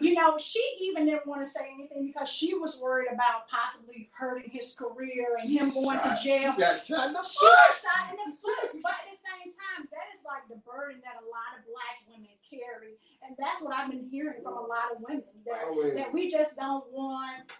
you 0.00 0.14
know, 0.14 0.36
she 0.38 0.58
even 0.82 1.06
didn't 1.06 1.24
want 1.26 1.40
to 1.42 1.46
say 1.46 1.70
anything 1.72 2.08
because 2.10 2.28
she 2.28 2.52
was 2.52 2.80
worried 2.82 3.06
about 3.14 3.46
possibly 3.46 4.10
hurting 4.18 4.50
his 4.50 4.74
career 4.74 5.38
and 5.38 5.48
him 5.48 5.70
going 5.70 6.00
to 6.00 6.18
jail. 6.18 6.50
She 6.54 6.60
got 6.60 6.82
shot 6.82 7.06
in 7.06 7.12
the 7.14 7.22
She 7.22 7.38
foot. 7.46 7.74
shot 7.78 8.10
in 8.10 8.18
the 8.18 8.36
foot, 8.36 8.82
but 8.82 8.90
at 9.06 9.14
the 9.14 9.14
same 9.14 9.46
time, 9.54 9.86
that 9.94 10.10
is 10.10 10.26
like 10.26 10.48
the 10.50 10.58
burden 10.66 10.98
that 11.06 11.22
a 11.22 11.26
lot 11.30 11.54
of 11.54 11.62
black 11.70 12.02
women 12.10 12.34
carry, 12.42 12.98
and 13.26 13.36
that's 13.38 13.62
what 13.62 13.74
I've 13.74 13.90
been 13.90 14.06
hearing 14.10 14.42
from 14.42 14.54
a 14.54 14.60
lot 14.60 14.92
of 14.94 15.02
women 15.02 15.22
that, 15.46 15.60
Oh, 15.66 15.84
yeah. 15.86 15.94
that 15.94 16.12
we 16.12 16.30
just 16.30 16.56
don't 16.56 16.84
want 16.92 17.50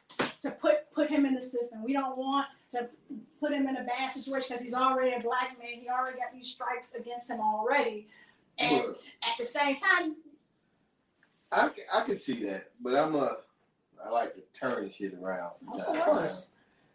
to 0.43 0.51
put 0.53 0.91
put 0.93 1.09
him 1.11 1.25
in 1.27 1.35
the 1.35 1.41
system. 1.41 1.83
We 1.85 1.93
don't 1.93 2.17
want 2.17 2.47
to 2.73 2.89
put 3.41 3.53
him 3.53 3.67
in 3.69 3.77
a 3.77 3.85
bad 3.85 4.11
situation 4.13 4.49
because 4.51 4.63
he's 4.63 4.75
already 4.75 5.15
a 5.15 5.21
black 5.21 5.57
man. 5.59 5.81
He 5.81 5.89
already 5.89 6.19
got 6.19 6.33
these 6.33 6.49
strikes 6.49 6.95
against 6.95 7.31
him 7.31 7.41
already, 7.41 8.09
and 8.59 8.77
Look, 8.77 8.99
at 9.23 9.39
the 9.39 9.45
same 9.45 9.77
time, 9.77 10.17
I 11.53 11.69
can, 11.69 11.85
I 11.93 12.01
can 12.05 12.17
see 12.17 12.45
that, 12.47 12.71
but 12.81 12.95
I'm 12.95 13.15
a 13.15 13.37
I 14.05 14.11
like 14.11 14.35
to 14.35 14.43
turn 14.59 14.91
shit 14.91 15.15
around. 15.15 15.53
from 15.61 15.79
time 15.79 15.93
to 15.95 15.99
time. 16.01 16.03
course. 16.11 16.47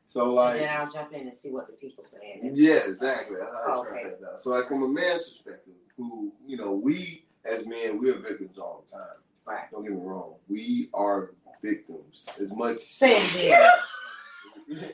So 0.07 0.25
and 0.25 0.33
like, 0.33 0.57
then 0.59 0.69
I'll 0.77 0.91
jump 0.91 1.13
in 1.13 1.21
and 1.21 1.33
see 1.35 1.49
what 1.51 1.67
the 1.67 1.73
people 1.73 2.03
saying. 2.03 2.51
yeah, 2.55 2.79
exactly. 2.87 3.37
I 3.37 3.45
like 3.45 3.51
to 3.63 3.71
Okay. 3.91 4.01
turn 4.01 4.11
that 4.11 4.21
down. 4.21 4.37
So 4.37 4.49
like 4.51 4.67
from 4.67 4.83
a 4.83 4.87
man's 4.87 5.27
perspective, 5.29 5.73
who 5.97 6.31
you 6.45 6.57
know, 6.57 6.71
we 6.71 7.25
as 7.49 7.65
men, 7.65 7.99
we're 7.99 8.19
victims 8.19 8.57
all 8.57 8.83
the 8.87 8.93
time. 8.97 9.15
Right. 9.45 9.71
Don't 9.71 9.83
get 9.83 9.93
me 9.93 9.99
wrong. 10.01 10.35
We 10.47 10.89
are 10.93 11.31
victims 11.63 12.23
as 12.39 12.53
much. 12.53 12.79
Say 12.79 13.17
it 13.17 13.35
again. 13.35 13.69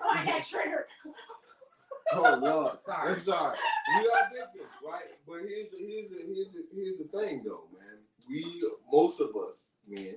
oh, 0.02 0.10
I 0.10 0.26
got 0.26 0.46
triggered. 0.46 0.86
Oh 2.14 2.38
Lord, 2.42 2.80
Sorry. 2.80 3.14
I'm 3.14 3.20
sorry. 3.20 3.58
We 4.00 4.08
are 4.08 4.30
victims, 4.32 4.70
right? 4.88 5.04
But 5.28 5.40
here's 5.40 5.72
the, 5.72 5.78
here's 5.78 6.10
the, 6.10 6.18
here's 6.34 6.48
the, 6.54 6.64
here's 6.74 6.98
the 7.00 7.18
thing, 7.18 7.44
though, 7.46 7.64
man. 7.74 8.00
We 8.30 8.64
most 8.92 9.20
of 9.20 9.30
us 9.36 9.66
men 9.88 10.16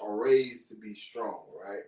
are 0.00 0.16
raised 0.16 0.68
to 0.68 0.74
be 0.74 0.94
strong, 0.94 1.40
right? 1.64 1.82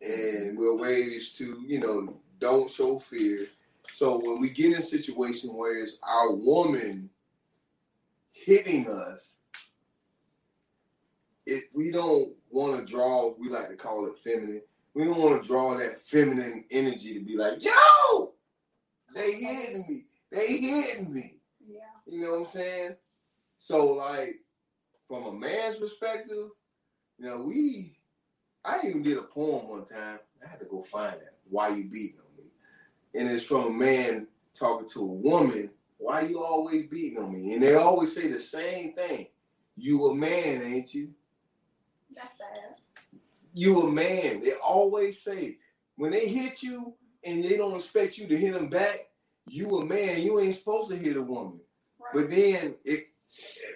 And 0.00 0.56
we're 0.58 0.80
raised 0.80 1.36
to, 1.38 1.62
you 1.66 1.80
know, 1.80 2.14
don't 2.38 2.70
show 2.70 2.98
fear. 2.98 3.46
So 3.92 4.18
when 4.18 4.40
we 4.40 4.50
get 4.50 4.66
in 4.66 4.78
a 4.78 4.82
situation 4.82 5.54
where 5.54 5.82
it's 5.82 5.98
our 6.02 6.32
woman 6.32 7.10
hitting 8.44 8.88
us, 8.88 9.36
it 11.46 11.64
we 11.74 11.90
don't 11.90 12.32
want 12.50 12.78
to 12.78 12.90
draw. 12.90 13.34
We 13.38 13.48
like 13.48 13.68
to 13.68 13.76
call 13.76 14.06
it 14.06 14.18
feminine 14.18 14.62
we 14.98 15.04
don't 15.04 15.18
want 15.18 15.40
to 15.40 15.46
draw 15.46 15.76
that 15.78 16.00
feminine 16.00 16.64
energy 16.72 17.14
to 17.14 17.20
be 17.20 17.36
like, 17.36 17.64
yo, 17.64 18.32
they 19.14 19.32
hitting 19.32 19.84
me. 19.88 20.06
They 20.30 20.56
hitting 20.56 21.14
me. 21.14 21.36
Yeah. 21.64 21.78
You 22.06 22.22
know 22.22 22.30
what 22.32 22.38
I'm 22.40 22.44
saying? 22.46 22.96
So 23.58 23.92
like 23.92 24.40
from 25.06 25.26
a 25.26 25.32
man's 25.32 25.76
perspective, 25.76 26.50
you 27.16 27.26
know, 27.26 27.42
we 27.42 27.96
I 28.64 28.80
even 28.84 29.04
did 29.04 29.18
a 29.18 29.22
poem 29.22 29.68
one 29.68 29.84
time. 29.84 30.18
I 30.44 30.50
had 30.50 30.58
to 30.58 30.66
go 30.66 30.82
find 30.82 31.14
that. 31.14 31.34
Why 31.48 31.68
you 31.68 31.84
beating 31.84 32.18
on 32.18 32.44
me? 32.44 32.50
And 33.14 33.30
it's 33.30 33.46
from 33.46 33.66
a 33.66 33.70
man 33.70 34.26
talking 34.52 34.88
to 34.88 35.00
a 35.00 35.04
woman, 35.04 35.70
why 35.98 36.22
you 36.22 36.42
always 36.42 36.86
beating 36.86 37.18
on 37.18 37.32
me? 37.32 37.52
And 37.52 37.62
they 37.62 37.74
always 37.74 38.14
say 38.14 38.28
the 38.28 38.38
same 38.38 38.94
thing. 38.94 39.26
You 39.76 40.06
a 40.06 40.14
man, 40.14 40.62
ain't 40.62 40.94
you? 40.94 41.10
That's 42.14 42.38
sad. 42.38 42.76
you 43.52 43.82
a 43.82 43.90
man. 43.90 44.42
They 44.42 44.54
always 44.54 45.20
say 45.22 45.58
when 45.96 46.10
they 46.12 46.28
hit 46.28 46.62
you 46.62 46.94
and 47.24 47.44
they 47.44 47.56
don't 47.56 47.74
expect 47.74 48.16
you 48.16 48.26
to 48.28 48.36
hit 48.36 48.54
them 48.54 48.68
back, 48.68 49.08
you 49.46 49.78
a 49.78 49.84
man. 49.84 50.22
You 50.22 50.40
ain't 50.40 50.54
supposed 50.54 50.88
to 50.90 50.96
hit 50.96 51.16
a 51.16 51.22
woman. 51.22 51.60
Right. 52.00 52.14
But 52.14 52.30
then 52.30 52.74
it 52.84 53.08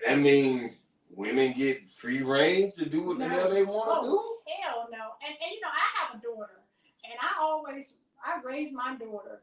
that 0.07 0.18
means 0.18 0.87
women 1.11 1.53
get 1.53 1.93
free 1.93 2.23
reigns 2.23 2.75
to 2.77 2.89
do 2.89 3.03
what 3.03 3.18
the 3.18 3.29
hell 3.29 3.51
they 3.51 3.64
want 3.64 3.89
to 3.89 4.09
Oh, 4.09 4.39
Hell 4.62 4.89
no. 4.91 4.99
And, 5.27 5.37
and 5.43 5.53
you 5.53 5.61
know, 5.61 5.68
I 5.68 6.07
have 6.07 6.18
a 6.18 6.23
daughter, 6.23 6.61
and 7.05 7.14
I 7.20 7.43
always 7.43 7.97
I 8.25 8.41
raise 8.45 8.73
my 8.73 8.97
daughter. 8.97 9.41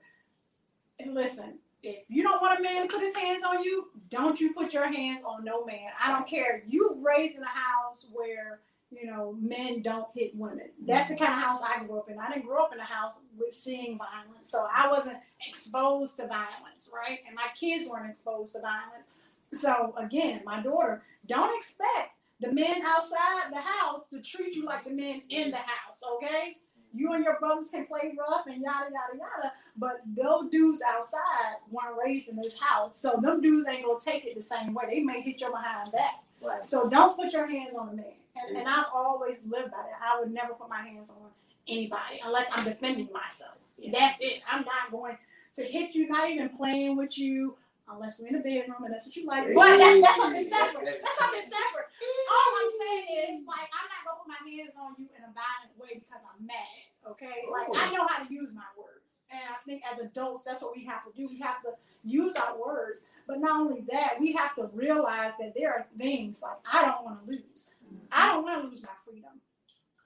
And 0.99 1.13
listen, 1.13 1.59
if 1.81 2.03
you 2.09 2.23
don't 2.23 2.41
want 2.41 2.59
a 2.59 2.63
man 2.63 2.87
to 2.87 2.93
put 2.93 3.01
his 3.01 3.15
hands 3.15 3.43
on 3.43 3.63
you, 3.63 3.87
don't 4.09 4.39
you 4.39 4.53
put 4.53 4.73
your 4.73 4.91
hands 4.91 5.21
on 5.25 5.43
no 5.43 5.65
man. 5.65 5.89
I 6.03 6.11
don't 6.11 6.27
care. 6.27 6.63
You 6.67 6.97
raised 7.01 7.37
in 7.37 7.43
a 7.43 7.47
house 7.47 8.07
where 8.11 8.59
you 8.91 9.05
know 9.05 9.35
men 9.39 9.81
don't 9.81 10.07
hit 10.15 10.31
women. 10.35 10.69
That's 10.85 11.07
the 11.07 11.15
kind 11.15 11.31
of 11.31 11.39
house 11.39 11.61
I 11.61 11.83
grew 11.83 11.99
up 11.99 12.09
in. 12.09 12.19
I 12.19 12.29
didn't 12.29 12.45
grow 12.45 12.63
up 12.63 12.73
in 12.73 12.79
a 12.79 12.83
house 12.83 13.19
with 13.37 13.53
seeing 13.53 13.97
violence, 13.97 14.49
so 14.49 14.67
I 14.73 14.89
wasn't 14.89 15.17
exposed 15.47 16.17
to 16.17 16.27
violence, 16.27 16.91
right? 16.93 17.19
And 17.25 17.35
my 17.35 17.47
kids 17.55 17.89
weren't 17.89 18.09
exposed 18.09 18.55
to 18.55 18.61
violence. 18.61 19.07
So 19.53 19.93
again, 19.97 20.41
my 20.45 20.61
daughter, 20.61 21.03
don't 21.27 21.55
expect 21.57 22.11
the 22.39 22.51
men 22.51 22.81
outside 22.85 23.51
the 23.51 23.61
house 23.61 24.07
to 24.07 24.21
treat 24.21 24.55
you 24.55 24.63
like 24.63 24.83
the 24.83 24.91
men 24.91 25.21
in 25.29 25.51
the 25.51 25.57
house, 25.57 26.01
okay? 26.15 26.57
You 26.93 27.13
and 27.13 27.23
your 27.23 27.37
brothers 27.39 27.69
can 27.69 27.85
play 27.85 28.15
rough 28.17 28.47
and 28.47 28.61
yada 28.61 28.89
yada 28.91 29.17
yada, 29.17 29.53
but 29.77 30.01
those 30.17 30.49
dudes 30.49 30.81
outside 30.81 31.57
weren't 31.71 31.97
raised 32.03 32.29
in 32.29 32.35
this 32.35 32.59
house, 32.59 32.97
so 32.99 33.19
them 33.21 33.41
dudes 33.41 33.67
ain't 33.67 33.85
gonna 33.85 33.99
take 33.99 34.25
it 34.25 34.35
the 34.35 34.41
same 34.41 34.73
way. 34.73 34.85
They 34.89 34.99
may 35.01 35.21
hit 35.21 35.39
your 35.39 35.51
behind 35.51 35.91
back. 35.91 36.15
Right. 36.41 36.65
So 36.65 36.89
don't 36.89 37.15
put 37.15 37.33
your 37.33 37.47
hands 37.47 37.75
on 37.77 37.89
a 37.89 37.93
man. 37.93 38.05
And, 38.35 38.57
and 38.57 38.67
I've 38.67 38.85
always 38.93 39.43
lived 39.45 39.71
by 39.71 39.77
that. 39.77 39.99
I 40.01 40.19
would 40.19 40.31
never 40.31 40.53
put 40.53 40.69
my 40.69 40.81
hands 40.81 41.11
on 41.11 41.27
anybody 41.67 42.21
unless 42.23 42.49
I'm 42.55 42.63
defending 42.63 43.09
myself. 43.13 43.55
That's 43.91 44.17
it. 44.19 44.41
I'm 44.49 44.63
not 44.63 44.91
going 44.91 45.17
to 45.55 45.63
hit 45.63 45.95
you, 45.95 46.07
not 46.09 46.29
even 46.29 46.49
playing 46.49 46.95
with 46.95 47.17
you, 47.17 47.55
unless 47.91 48.19
we're 48.19 48.27
in 48.29 48.37
the 48.37 48.45
bedroom 48.45 48.83
and 48.83 48.93
that's 48.93 49.05
what 49.05 49.15
you 49.15 49.25
like. 49.25 49.53
But 49.53 49.77
that's, 49.77 50.01
that's 50.01 50.17
something 50.17 50.43
separate. 50.43 50.85
That's 50.85 51.19
something 51.19 51.45
separate. 51.45 51.87
All 52.29 52.49
I'm 52.61 52.71
saying 52.79 53.05
is, 53.27 53.35
like, 53.47 53.67
I'm 53.73 53.87
not 53.89 54.01
gonna 54.05 54.19
put 54.21 54.29
my 54.29 54.41
hands 54.45 54.75
on 54.79 54.95
you 54.97 55.09
in 55.17 55.21
a 55.25 55.31
violent 55.33 55.73
way 55.75 55.99
because 55.99 56.23
I'm 56.23 56.45
mad. 56.45 56.87
Okay, 57.07 57.47
like 57.49 57.67
I 57.73 57.89
oh. 57.89 57.95
know 57.95 58.07
how 58.07 58.23
to 58.23 58.33
use 58.33 58.53
my 58.53 58.67
words, 58.77 59.23
and 59.31 59.39
I 59.39 59.57
think 59.65 59.81
as 59.89 59.99
adults, 59.99 60.43
that's 60.43 60.61
what 60.61 60.75
we 60.75 60.85
have 60.85 61.03
to 61.05 61.11
do. 61.15 61.27
We 61.27 61.39
have 61.39 61.61
to 61.63 61.71
use 62.03 62.35
our 62.35 62.59
words, 62.59 63.07
but 63.25 63.39
not 63.39 63.61
only 63.61 63.83
that, 63.91 64.17
we 64.19 64.33
have 64.33 64.53
to 64.55 64.69
realize 64.73 65.31
that 65.39 65.53
there 65.55 65.73
are 65.73 65.87
things 65.97 66.41
like 66.43 66.57
I 66.71 66.85
don't 66.85 67.05
want 67.05 67.23
to 67.23 67.25
lose. 67.25 67.71
I 68.11 68.27
mm-hmm. 68.27 68.35
don't 68.35 68.43
want 68.43 68.61
to 68.61 68.67
lose 68.67 68.83
my 68.83 68.95
freedom. 69.05 69.31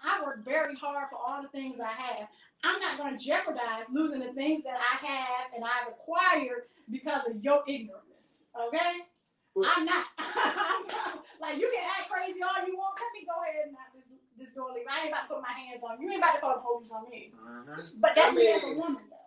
I 0.04 0.22
work 0.24 0.44
very 0.44 0.76
hard 0.76 1.10
for 1.10 1.18
all 1.18 1.42
the 1.42 1.48
things 1.48 1.80
I 1.80 1.92
have. 1.92 2.28
I'm 2.64 2.80
not 2.80 2.98
going 2.98 3.18
to 3.18 3.24
jeopardize 3.24 3.86
losing 3.92 4.22
the 4.22 4.34
things 4.34 4.64
that 4.64 4.78
I 4.78 5.06
have 5.06 5.52
and 5.56 5.64
I've 5.64 5.90
acquired 5.92 6.64
because 6.90 7.28
of 7.30 7.44
your 7.44 7.64
ignorance. 7.68 8.48
Okay? 8.68 9.04
Well- 9.56 9.70
I'm 9.76 9.86
not. 9.86 10.06
I'm 10.18 10.88
not. 10.88 11.24
Like, 11.42 11.58
you 11.58 11.70
can 11.74 11.84
act 11.84 12.10
crazy 12.10 12.40
all 12.42 12.66
you 12.66 12.78
want. 12.78 12.98
Let 12.98 13.12
me 13.14 13.28
go 13.28 13.44
ahead 13.44 13.66
and 13.66 13.74
knock 13.74 13.94
this, 13.94 14.04
this 14.38 14.54
door 14.54 14.72
leave. 14.74 14.86
I 14.90 15.02
ain't 15.02 15.10
about 15.10 15.28
to 15.28 15.36
put 15.36 15.44
my 15.44 15.52
hands 15.52 15.84
on 15.84 16.00
you. 16.00 16.08
You 16.08 16.14
ain't 16.14 16.24
about 16.24 16.36
to 16.36 16.42
call 16.42 16.56
the 16.56 16.62
police 16.62 16.92
on 16.92 17.10
me. 17.10 17.34
Uh-huh. 17.36 17.82
But 18.00 18.12
that's 18.16 18.34
I 18.34 18.36
me 18.36 18.48
as 18.48 18.64
a 18.64 18.74
woman, 18.74 19.04
though. 19.10 19.18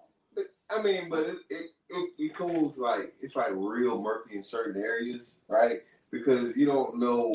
I 0.69 0.83
mean, 0.83 1.09
but 1.09 1.21
it, 1.21 1.37
it, 1.49 1.71
it, 1.91 2.11
it 2.19 2.35
goes 2.35 2.79
like 2.79 3.15
it's 3.23 3.37
like 3.37 3.53
real 3.55 4.01
murky 4.01 4.35
in 4.35 4.43
certain 4.43 4.83
areas, 4.83 5.37
right? 5.49 5.83
Because 6.11 6.57
you 6.57 6.67
don't 6.67 6.99
know 6.99 7.33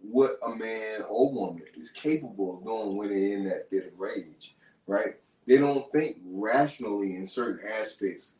what 0.00 0.38
a 0.46 0.50
man 0.54 1.02
or 1.08 1.32
woman 1.32 1.62
is 1.76 1.90
capable 1.90 2.58
of 2.58 2.64
doing 2.64 2.96
when 2.96 3.08
they're 3.08 3.38
in 3.38 3.44
that 3.48 3.70
bit 3.70 3.92
of 3.92 3.98
rage, 3.98 4.54
right? 4.90 5.16
They 5.46 5.56
don't 5.56 5.90
think 5.92 6.18
rationally 6.26 7.14
in 7.16 7.26
certain 7.26 7.66
aspects, 7.66 8.34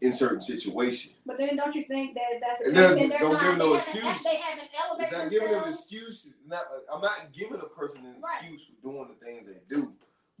in 0.00 0.12
certain 0.12 0.40
situations. 0.40 1.14
But 1.26 1.38
then 1.38 1.56
don't 1.56 1.74
you 1.74 1.84
think 1.84 2.14
that 2.14 2.40
that's 2.40 2.60
It 2.60 2.66
the 2.66 2.72
doesn't- 2.72 2.98
And 3.02 3.10
they're 3.12 3.18
don't 3.20 3.32
not, 3.34 3.42
give 3.42 3.58
no 3.58 3.72
they 3.74 3.78
haven't- 3.78 3.94
excuse. 3.94 4.22
They 4.24 4.36
haven't 4.36 4.64
It's 4.64 4.74
elevated 4.84 5.18
not 5.18 5.30
giving 5.30 5.50
them 5.52 5.68
excuses. 5.68 6.32
Not, 6.46 6.64
I'm 6.92 7.00
not 7.00 7.32
giving 7.32 7.60
a 7.60 7.66
person 7.66 7.98
an 8.04 8.20
Right. 8.20 8.38
excuse 8.42 8.66
for 8.66 8.90
doing 8.90 9.08
the 9.08 9.24
things 9.24 9.46
they 9.46 9.60
do, 9.74 9.92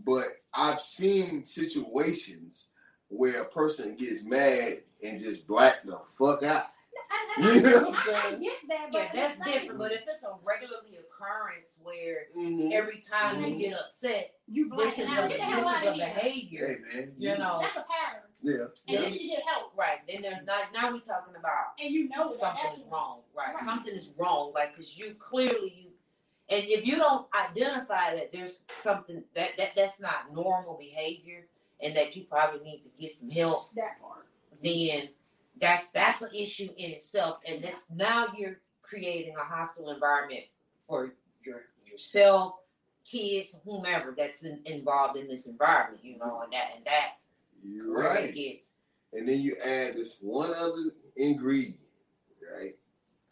but 0.04 0.24
I've 0.52 0.80
seen 0.80 1.44
situations 1.46 2.66
where 3.08 3.42
a 3.42 3.46
person 3.48 3.96
gets 3.96 4.22
mad 4.22 4.82
and 5.02 5.18
just 5.20 5.46
black 5.46 5.82
the 5.84 6.00
fuck 6.18 6.42
out. 6.42 6.66
I, 7.10 7.54
You 7.54 7.62
know 7.62 7.68
I, 7.70 7.82
what 7.82 7.88
I'm 7.88 7.94
I, 7.94 7.98
I 7.98 8.22
saying? 8.30 8.40
get 8.42 8.56
that, 8.68 8.88
but 8.92 8.98
Yeah, 9.02 9.10
that's 9.14 9.34
same- 9.38 9.52
different. 9.52 9.78
But 9.78 9.92
if 9.92 10.02
it's 10.06 10.24
a 10.24 10.34
regularly 10.42 10.98
occurrence 10.98 11.80
where 11.82 12.26
Mhm. 12.36 12.72
every 12.72 12.98
time 13.00 13.40
you 13.40 13.54
Mhm. 13.54 13.58
get 13.58 13.74
upset, 13.78 14.34
You 14.48 14.68
this 14.68 14.96
blacking 14.96 15.04
is 15.04 15.10
out. 15.12 15.24
a 15.24 15.28
this 15.28 15.82
is 15.82 15.88
a 15.88 15.92
behavior, 15.96 16.80
Hey 16.90 16.98
man, 16.98 17.14
you 17.18 17.38
know. 17.38 17.58
That's 17.62 17.76
a 17.76 17.86
pattern. 17.88 18.22
Yeah. 18.42 18.52
And 18.54 18.70
yeah. 18.86 19.00
then 19.02 19.14
you 19.14 19.28
get 19.36 19.42
help. 19.46 19.72
Right. 19.76 19.98
Then 20.08 20.22
there's 20.22 20.44
not 20.44 20.72
now 20.72 20.92
we're 20.92 21.00
talking 21.00 21.36
about 21.36 21.74
And 21.78 21.90
you 21.92 22.08
know 22.08 22.26
something 22.28 22.72
is 22.78 22.84
wrong. 22.90 23.22
Right. 23.34 23.48
Right. 23.54 23.58
Something 23.64 23.94
is 23.94 24.12
wrong. 24.16 24.52
Like 24.54 24.72
because 24.74 24.96
you 24.98 25.14
clearly 25.14 25.72
you 25.76 25.90
and 26.48 26.64
if 26.66 26.84
you 26.86 26.96
don't 26.96 27.26
identify 27.34 28.16
that 28.16 28.32
there's 28.32 28.64
something 28.68 29.22
that, 29.34 29.50
that 29.56 29.68
that's 29.76 30.00
not 30.00 30.32
normal 30.32 30.76
behavior 30.78 31.46
and 31.80 31.94
that 31.96 32.16
you 32.16 32.24
probably 32.24 32.60
need 32.60 32.82
to 32.82 33.00
get 33.00 33.12
some 33.12 33.30
help, 33.30 33.72
that 33.74 34.00
part. 34.02 34.26
then 34.62 35.08
that's 35.60 35.90
that's 35.90 36.22
an 36.22 36.30
issue 36.34 36.68
in 36.76 36.90
itself. 36.90 37.38
And 37.46 37.62
that's 37.62 37.86
now 37.94 38.28
you're 38.36 38.60
creating 38.82 39.34
a 39.36 39.44
hostile 39.44 39.90
environment 39.90 40.44
for 40.86 41.14
your 41.44 41.62
yourself, 41.86 42.54
kids, 43.04 43.56
whomever 43.64 44.14
that's 44.16 44.44
in, 44.44 44.60
involved 44.64 45.18
in 45.18 45.28
this 45.28 45.46
environment, 45.46 46.04
you 46.04 46.18
know, 46.18 46.40
and 46.42 46.52
that 46.52 46.70
and 46.76 46.84
that's 46.84 47.26
You're 47.64 47.92
where 47.92 48.04
it 48.04 48.08
right. 48.08 48.34
gets 48.34 48.76
And 49.12 49.28
then 49.28 49.40
you 49.40 49.56
add 49.62 49.96
this 49.96 50.18
one 50.20 50.52
other 50.54 50.94
ingredient, 51.16 51.78
right? 52.58 52.76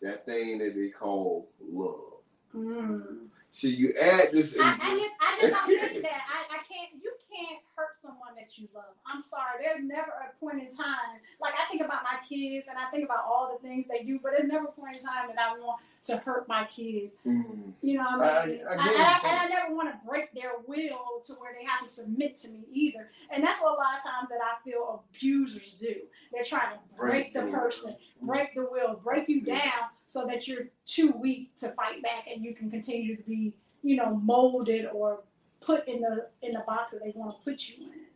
That 0.03 0.27
thing 0.27 0.59
that 0.59 0.75
they 0.77 0.91
call 0.91 1.49
love. 1.61 2.23
Mm. 2.55 3.29
So 3.51 3.69
you 3.69 3.95
add 4.01 4.33
this. 4.33 4.55
I, 4.61 4.79
I 4.81 4.99
just, 4.99 5.15
I 5.21 5.39
just 5.41 5.55
don't 5.55 5.91
think 5.91 6.03
that. 6.03 6.21
I, 6.29 6.55
I 6.55 6.59
can't. 6.59 7.03
You 7.03 7.13
can't 7.39 7.61
hurt 7.77 7.97
someone 8.01 8.35
that 8.37 8.59
you 8.59 8.67
love. 8.75 8.95
I'm 9.07 9.23
sorry. 9.23 9.63
There's 9.63 9.85
never 9.85 10.11
a 10.11 10.39
point 10.41 10.61
in 10.63 10.69
time. 10.69 11.21
Like 11.41 11.55
I 11.55 11.65
think 11.71 11.83
about 11.83 12.03
my 12.03 12.19
kids 12.29 12.69
and 12.69 12.77
I 12.79 12.91
think 12.91 13.05
about 13.05 13.25
all 13.27 13.57
the 13.57 13.67
things 13.67 13.87
they 13.89 14.03
do, 14.03 14.19
but 14.23 14.33
there's 14.37 14.49
never 14.49 14.67
a 14.67 14.73
point 14.73 14.97
in 14.97 15.03
time 15.05 15.29
that 15.29 15.39
I 15.39 15.59
want 15.59 15.81
to 16.05 16.17
hurt 16.19 16.49
my 16.49 16.65
kids. 16.65 17.15
Mhm. 17.27 17.73
You 17.83 17.99
know 17.99 18.05
what 18.17 18.23
I 18.45 18.47
mean? 18.47 18.61
I- 18.67 18.71
I 18.71 18.73
and, 18.73 18.81
I, 18.81 19.21
and 19.25 19.41
I 19.41 19.49
never 19.49 19.75
want 19.77 19.91
to 19.93 19.99
break 20.09 20.33
their 20.33 20.53
will 20.67 21.21
to 21.27 21.33
where 21.35 21.53
they 21.59 21.65
have 21.67 21.83
to 21.83 21.89
submit 21.89 22.37
to 22.37 22.49
me 22.51 22.65
either. 22.69 23.11
And 23.31 23.45
that's 23.45 23.61
what 23.61 23.73
a 23.73 23.77
lot 23.77 23.97
of 23.97 24.03
times 24.03 24.29
that 24.31 24.39
I 24.43 24.63
feel 24.65 25.05
abusers 25.15 25.75
do. 25.75 25.95
They're 26.33 26.45
trying 26.45 26.75
to 26.75 26.79
break 26.97 27.33
Break 27.33 27.33
the 27.35 27.45
will. 27.45 27.53
person, 27.61 27.97
break 28.23 28.55
the 28.55 28.63
will, 28.71 28.95
break 29.03 29.29
you 29.29 29.43
down 29.43 29.91
so 30.07 30.25
that 30.27 30.49
you're 30.49 30.69
too 30.87 31.11
weak 31.13 31.55
to 31.57 31.69
fight 31.73 32.03
back 32.03 32.27
and 32.27 32.43
you 32.43 32.55
can 32.55 32.71
continue 32.71 33.17
to 33.17 33.23
be, 33.25 33.53
you 33.83 33.97
know, 33.97 34.15
molded 34.17 34.87
or 34.87 35.21
put 35.69 35.87
in 35.87 36.01
the 36.01 36.27
in 36.43 36.53
the 36.53 36.65
box 36.67 36.93
that 36.93 37.05
they 37.05 37.13
want 37.15 37.31
to 37.31 37.45
put 37.45 37.69
you 37.69 37.75
in. 37.85 38.07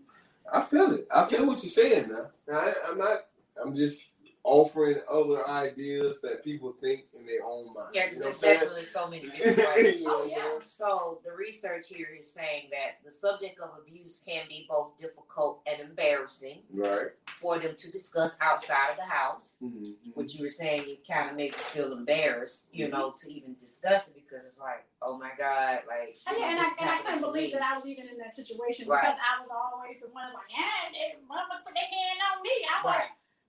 I 0.51 0.63
feel 0.63 0.93
it. 0.95 1.07
I 1.15 1.29
feel 1.29 1.47
what 1.47 1.63
you're 1.63 1.71
saying 1.71 2.11
now. 2.11 2.59
I, 2.59 2.73
I'm 2.89 2.99
not. 2.99 3.27
I'm 3.63 3.77
just 3.77 4.12
offering 4.45 4.97
other 5.11 5.49
ideas 5.49 6.21
that 6.21 6.43
people 6.43 6.75
think 6.81 7.05
in 7.19 7.25
their 7.27 7.45
own 7.45 7.67
mind. 7.75 7.89
Yeah, 7.95 8.05
You 8.05 8.11
because 8.11 8.21
know 8.21 8.25
there's 8.25 8.25
what 8.25 8.35
I'm 8.35 8.41
saying? 8.41 8.55
definitely 8.59 8.85
so 8.85 9.07
many 9.07 9.23
different 9.39 9.77
ways. 9.77 10.01
You 10.01 10.07
know 10.09 10.23
Oh, 10.23 10.27
yeah. 10.29 10.59
So 10.63 11.21
the 11.25 11.33
research 11.33 11.89
here 11.89 12.09
is 12.19 12.29
saying 12.33 12.69
that 12.71 13.05
the 13.05 13.13
subject 13.13 13.61
of 13.61 13.71
abuse 13.81 14.23
can 14.27 14.43
be 14.49 14.67
both 14.69 14.99
difficult 14.99 15.63
and 15.67 15.81
embarrassing 15.81 16.63
Right. 16.73 17.11
for 17.41 17.59
them 17.61 17.77
to 17.79 17.91
discuss 17.91 18.37
outside 18.41 18.91
of 18.91 18.97
the 18.97 19.03
house. 19.05 19.59
Mhm. 19.63 19.95
What 20.15 20.35
you 20.35 20.43
were 20.43 20.49
saying, 20.51 20.89
it 20.89 21.07
kind 21.07 21.31
of 21.31 21.37
makes 21.37 21.57
you 21.59 21.65
feel 21.83 21.93
embarrassed, 21.93 22.69
you 22.73 22.89
know, 22.89 23.13
to 23.21 23.33
even 23.33 23.55
discuss 23.55 24.09
it 24.09 24.15
because 24.17 24.45
it's 24.45 24.59
like, 24.59 24.85
oh 25.03 25.17
my 25.19 25.31
god, 25.39 25.81
like. 25.87 26.17
And, 26.27 26.37
you 26.37 26.43
know, 26.43 26.49
and, 26.49 26.59
I, 26.61 26.71
and 26.81 26.91
I 26.91 26.99
couldn't 27.03 27.21
believe 27.21 27.53
me. 27.53 27.59
that 27.59 27.63
I 27.63 27.77
was 27.77 27.87
even 27.87 28.09
in 28.09 28.19
that 28.19 28.33
situation 28.33 28.89
Right. 28.89 29.03
because 29.03 29.19
I 29.19 29.41
was 29.41 29.51
always 29.51 30.01
the 30.01 30.09
one 30.09 30.33
like, 30.35 30.51
yeah, 30.51 30.91
they 30.91 31.15
motherfucker 31.31 31.65
put 31.65 31.75
their 31.75 31.85
hand 31.85 32.19
on 32.35 32.43
me. 32.43 32.51
I 32.67 32.85
was 32.85 32.95
Right. 32.97 33.09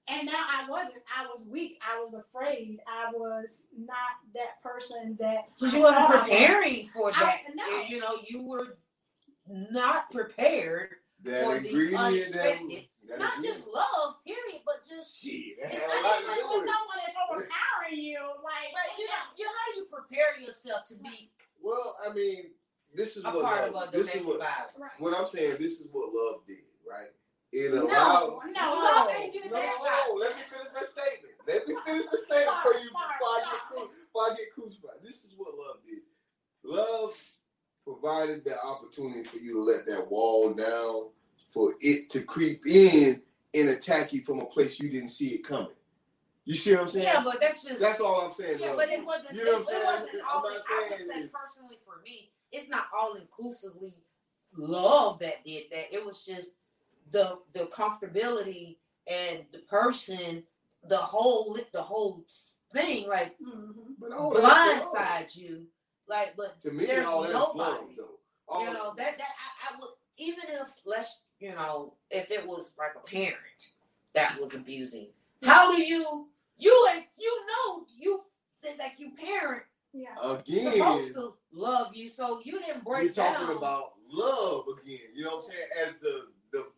And 0.10 0.26
now 0.26 0.34
I 0.36 0.70
wasn't. 0.70 0.96
I 1.18 1.26
was 1.26 1.46
weak. 1.48 1.80
I 1.82 2.02
was 2.02 2.14
afraid. 2.14 2.80
I 2.88 3.12
was 3.14 3.64
not 3.78 4.20
that 4.34 4.62
person 4.62 5.16
that. 5.20 5.46
Because 5.58 5.74
you 5.74 5.82
wasn't 5.82 6.02
I 6.04 6.08
thought 6.08 6.16
I 6.16 6.20
was. 6.22 6.30
preparing 6.30 6.86
for 6.88 7.12
I- 7.16 7.20
that. 7.20 7.40
no. 7.56 7.66
You- 7.66 7.96
You 7.96 8.00
know, 8.02 8.20
you 8.28 8.42
were 8.44 8.78
not 9.48 10.10
prepared. 10.12 10.96
That 11.24 11.46
For 11.46 11.52
the 11.60 11.70
ingredient 11.70 11.92
that, 11.94 12.04
unexpected. 12.04 12.88
that 13.08 13.20
Not 13.20 13.36
ingredient- 13.36 13.44
just 13.44 13.68
love, 13.70 14.16
period, 14.26 14.62
but 14.66 14.84
just 14.86 15.22
shit. 15.24 15.56
That 15.62 15.72
It's 15.72 15.88
not 15.88 16.04
lot 16.04 16.22
even 16.22 16.26
to 16.26 16.32
like 16.42 16.50
when 16.52 16.60
with 16.60 16.68
it. 16.70 16.74
someone 16.74 17.00
is 17.08 17.16
overpowering 17.32 18.00
you. 18.00 18.20
Like, 18.44 18.74
like 18.74 18.98
you 19.00 19.06
know, 19.08 19.14
you 19.38 19.48
how 19.48 19.72
do 19.74 19.80
you 19.80 19.86
prepare 19.86 20.38
yourself 20.42 20.86
to 20.88 20.96
be 20.96 21.32
Well, 21.62 21.98
I 22.06 22.12
mean, 22.14 22.52
this 22.94 23.16
is 23.16 23.24
a 23.24 23.32
what 23.32 23.42
part 23.44 23.70
of 23.70 23.74
love. 23.74 23.88
a 23.94 23.98
This 23.98 24.14
is 24.16 24.26
what 24.26 24.40
violence? 24.40 24.74
Right. 24.78 24.92
what 25.00 25.18
I'm 25.18 25.28
saying. 25.28 25.56
This 25.62 25.80
is 25.80 25.88
what 25.94 26.14
love 26.14 26.46
did, 26.46 26.58
right? 26.86 27.08
It 27.54 27.74
no, 27.74 27.86
allowed. 27.86 28.40
no, 28.52 28.62
love 28.74 29.10
ain't 29.16 29.34
do 29.34 29.40
No, 29.46 29.56
that. 29.58 30.06
no, 30.10 30.16
let 30.16 30.36
me 30.36 30.42
finish 30.44 30.68
my 30.76 30.82
statement. 30.82 31.36
Let 31.48 31.68
me 31.68 31.76
finish 31.86 32.06
my 32.12 32.18
statement 32.20 32.48
Sorry, 32.50 32.64
for 32.64 32.80
you 32.84 32.90
sorry, 32.90 33.14
before 33.20 33.30
I 33.30 33.42
get 33.46 33.62
sorry. 33.70 33.90
before 34.08 34.24
I 34.24 34.30
get 34.36 34.54
crucified. 34.56 35.00
This 35.04 35.24
is 35.26 35.36
what 35.38 35.56
love 35.56 35.78
did. 35.88 36.00
Love 36.64 37.16
provided 37.86 38.44
the 38.46 38.56
opportunity 38.64 39.24
for 39.24 39.38
you 39.38 39.54
to 39.56 39.64
let 39.64 39.86
that 39.88 40.10
wall 40.10 40.54
down, 40.54 41.10
for 41.54 41.74
it 41.82 42.10
to 42.12 42.22
creep 42.24 42.62
in 42.68 43.22
and 43.54 43.70
attack 43.70 44.14
you 44.14 44.24
from 44.24 44.40
a 44.42 44.46
place 44.46 44.80
you 44.80 44.90
didn't 44.90 45.10
see 45.10 45.30
it 45.30 45.44
coming. 45.48 45.68
You 46.46 46.56
see 46.56 46.74
what 46.74 46.82
I'm 46.84 46.90
saying? 46.90 47.06
Yeah, 47.06 47.22
but 47.24 47.40
that's 47.40 47.64
just 47.64 47.80
That's 47.80 48.00
all 48.02 48.22
I'm 48.22 48.34
saying. 48.34 48.60
yeah, 48.60 48.70
love 48.70 48.78
but 48.78 48.90
it 48.90 49.06
wasn't. 49.06 49.36
You 49.38 49.46
know 49.46 49.52
what 49.54 49.60
I'm 49.62 49.66
saying? 49.68 49.82
it 49.82 49.86
wasn't 49.86 50.10
I'm 50.30 50.38
all. 50.38 50.48
I 50.48 50.52
would 50.54 50.62
saying 50.62 50.90
say 50.90 50.96
it 51.20 51.24
is. 51.26 51.32
personally 51.32 51.78
for 51.86 52.02
me, 52.04 52.32
it's 52.52 52.70
not 52.70 52.86
all 52.98 53.16
inclusively 53.16 53.96
love 54.58 55.20
that 55.20 55.44
did 55.46 55.66
that. 55.72 55.94
It 55.94 56.06
was 56.06 56.26
just 56.26 56.52
the 57.14 57.40
the 57.54 57.68
comfortability 57.68 58.78
and 59.08 59.46
the 59.54 59.60
person, 59.60 60.44
the 60.90 60.98
whole 60.98 61.58
the 61.72 61.82
whole 61.82 62.26
thing, 62.74 63.08
like 63.08 63.38
Mhm. 63.40 63.96
But 64.00 64.12
all 64.12 64.32
that's 64.34 64.44
love. 64.44 64.96
blindside 64.96 65.36
you. 65.38 65.68
Like, 66.08 66.36
but 66.36 66.60
To 66.62 66.72
me, 66.72 66.86
there's 66.86 67.08
all 67.08 67.24
nobody. 67.24 67.96
though. 67.96 68.20
All 68.50 68.66
you 68.66 68.74
know 68.74 68.94
that 68.98 69.18
that 69.18 69.28
I, 69.70 69.74
I 69.76 69.80
would 69.80 69.92
even 70.18 70.44
if 70.50 70.68
let's 70.86 71.24
you 71.40 71.52
know 71.56 71.96
if 72.12 72.32
it 72.32 72.46
was 72.46 72.76
like 72.78 72.96
a 72.96 73.00
parent 73.08 73.72
that 74.14 74.38
was 74.40 74.54
abusing 74.54 75.08
how 75.44 75.76
do 75.76 75.82
you 75.82 76.28
you 76.58 76.90
ain't 76.94 77.06
you 77.18 77.46
know 77.48 77.86
you 77.98 78.22
like 78.78 78.94
you 79.00 79.12
parent 79.16 79.64
Yeah. 79.94 80.14
supposed 80.16 80.48
again, 80.50 81.14
to 81.14 81.34
love 81.52 81.96
you 81.96 82.10
so 82.10 82.42
you 82.44 82.60
didn't 82.60 82.84
break 82.84 83.04
you're 83.06 83.14
talking 83.14 83.48
down 83.48 83.58
about 83.58 83.94
love 84.10 84.66
again. 84.82 85.00
You 85.16 85.24
know 85.24 85.38
what 85.38 85.46
I'm 85.46 85.52
saying? 85.52 85.68
As 85.86 85.98
the 86.00 86.06
the 86.10 86.26
you 86.28 86.33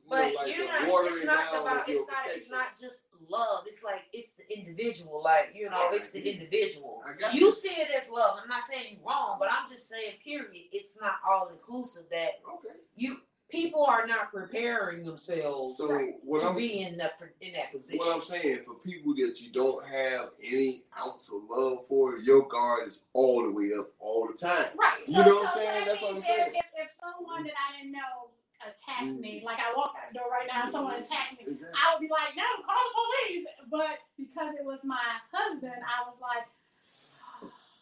but 0.10 0.18
know, 0.34 0.40
like 0.42 0.56
you're 0.56 0.66
not 0.68 1.06
it's 1.06 1.24
not 1.26 1.62
about 1.62 1.90
it's 1.90 2.08
not 2.08 2.26
it's 2.28 2.50
not 2.50 2.80
just 2.80 3.04
love 3.30 3.64
it's 3.66 3.84
like 3.84 4.02
it's 4.14 4.34
the 4.34 4.44
individual 4.56 5.22
like 5.24 5.52
you 5.56 5.70
know 5.70 5.90
it's 5.92 6.12
the 6.12 6.22
individual 6.22 7.02
you 7.34 7.46
you. 7.48 7.52
see 7.52 7.70
it 7.70 7.88
as 8.00 8.10
love 8.10 8.38
i'm 8.42 8.48
not 8.48 8.62
saying 8.62 8.86
you're 9.00 9.08
wrong 9.10 9.38
but 9.40 9.50
i'm 9.52 9.68
just 9.68 9.90
saying 9.90 10.14
period 10.24 10.52
it's 10.72 11.00
not 11.02 11.14
all 11.28 11.48
inclusive 11.50 12.04
that 12.12 12.32
Okay. 12.48 12.76
you 12.96 13.18
people 13.50 13.86
are 13.86 14.06
not 14.06 14.32
preparing 14.32 15.04
themselves 15.06 15.78
So 15.78 15.88
what 16.24 16.42
to 16.42 16.50
I'm 16.50 16.56
be 16.56 16.82
in 16.82 16.98
that 16.98 17.14
in 17.42 17.54
that 17.54 17.72
position. 17.72 18.00
what 18.00 18.16
I'm 18.16 18.24
saying 18.24 18.60
for 18.66 18.74
people 18.76 19.14
that 19.16 19.40
you 19.40 19.52
don't 19.52 19.86
have 19.88 20.30
any 20.44 20.84
ounce 21.00 21.30
of 21.32 21.42
love 21.50 21.86
for, 21.88 22.18
your 22.18 22.48
guard 22.48 22.88
is 22.88 23.02
all 23.14 23.44
the 23.44 23.52
way 23.52 23.70
up 23.80 23.90
all 24.00 24.28
the 24.28 24.38
time. 24.38 24.66
Right. 24.78 24.98
You 25.08 25.14
So, 25.14 25.22
know 25.22 25.36
what 25.36 25.48
I'm 25.50 25.54
saying? 25.58 25.68
so 25.70 25.80
that 25.80 25.86
That's 25.86 26.02
what 26.02 26.16
I'm 26.16 26.24
saying. 26.24 26.54
If, 26.56 26.66
if 26.86 26.92
someone 26.92 27.44
that 27.44 27.54
I 27.54 27.78
didn't 27.78 27.92
know 27.94 28.30
attacked 28.68 29.20
me, 29.20 29.42
Mm. 29.42 29.46
like 29.46 29.60
I 29.60 29.74
walk 29.76 29.94
out 30.02 30.08
the 30.10 30.20
door 30.20 30.30
right 30.32 30.48
now, 30.52 30.64
and 30.64 30.72
someone 30.72 30.96
attacked 30.96 31.34
me, 31.38 31.46
Exactly. 31.52 31.68
I 31.78 31.94
would 31.94 32.02
be 32.02 32.10
like, 32.10 32.36
no, 32.36 32.44
call 32.66 32.76
the 32.76 32.94
police. 33.02 33.46
But 33.70 34.00
because 34.18 34.56
it 34.56 34.66
was 34.66 34.84
my 34.84 35.02
husband, 35.32 35.76
I 35.86 36.08
was 36.08 36.20
like, 36.22 36.46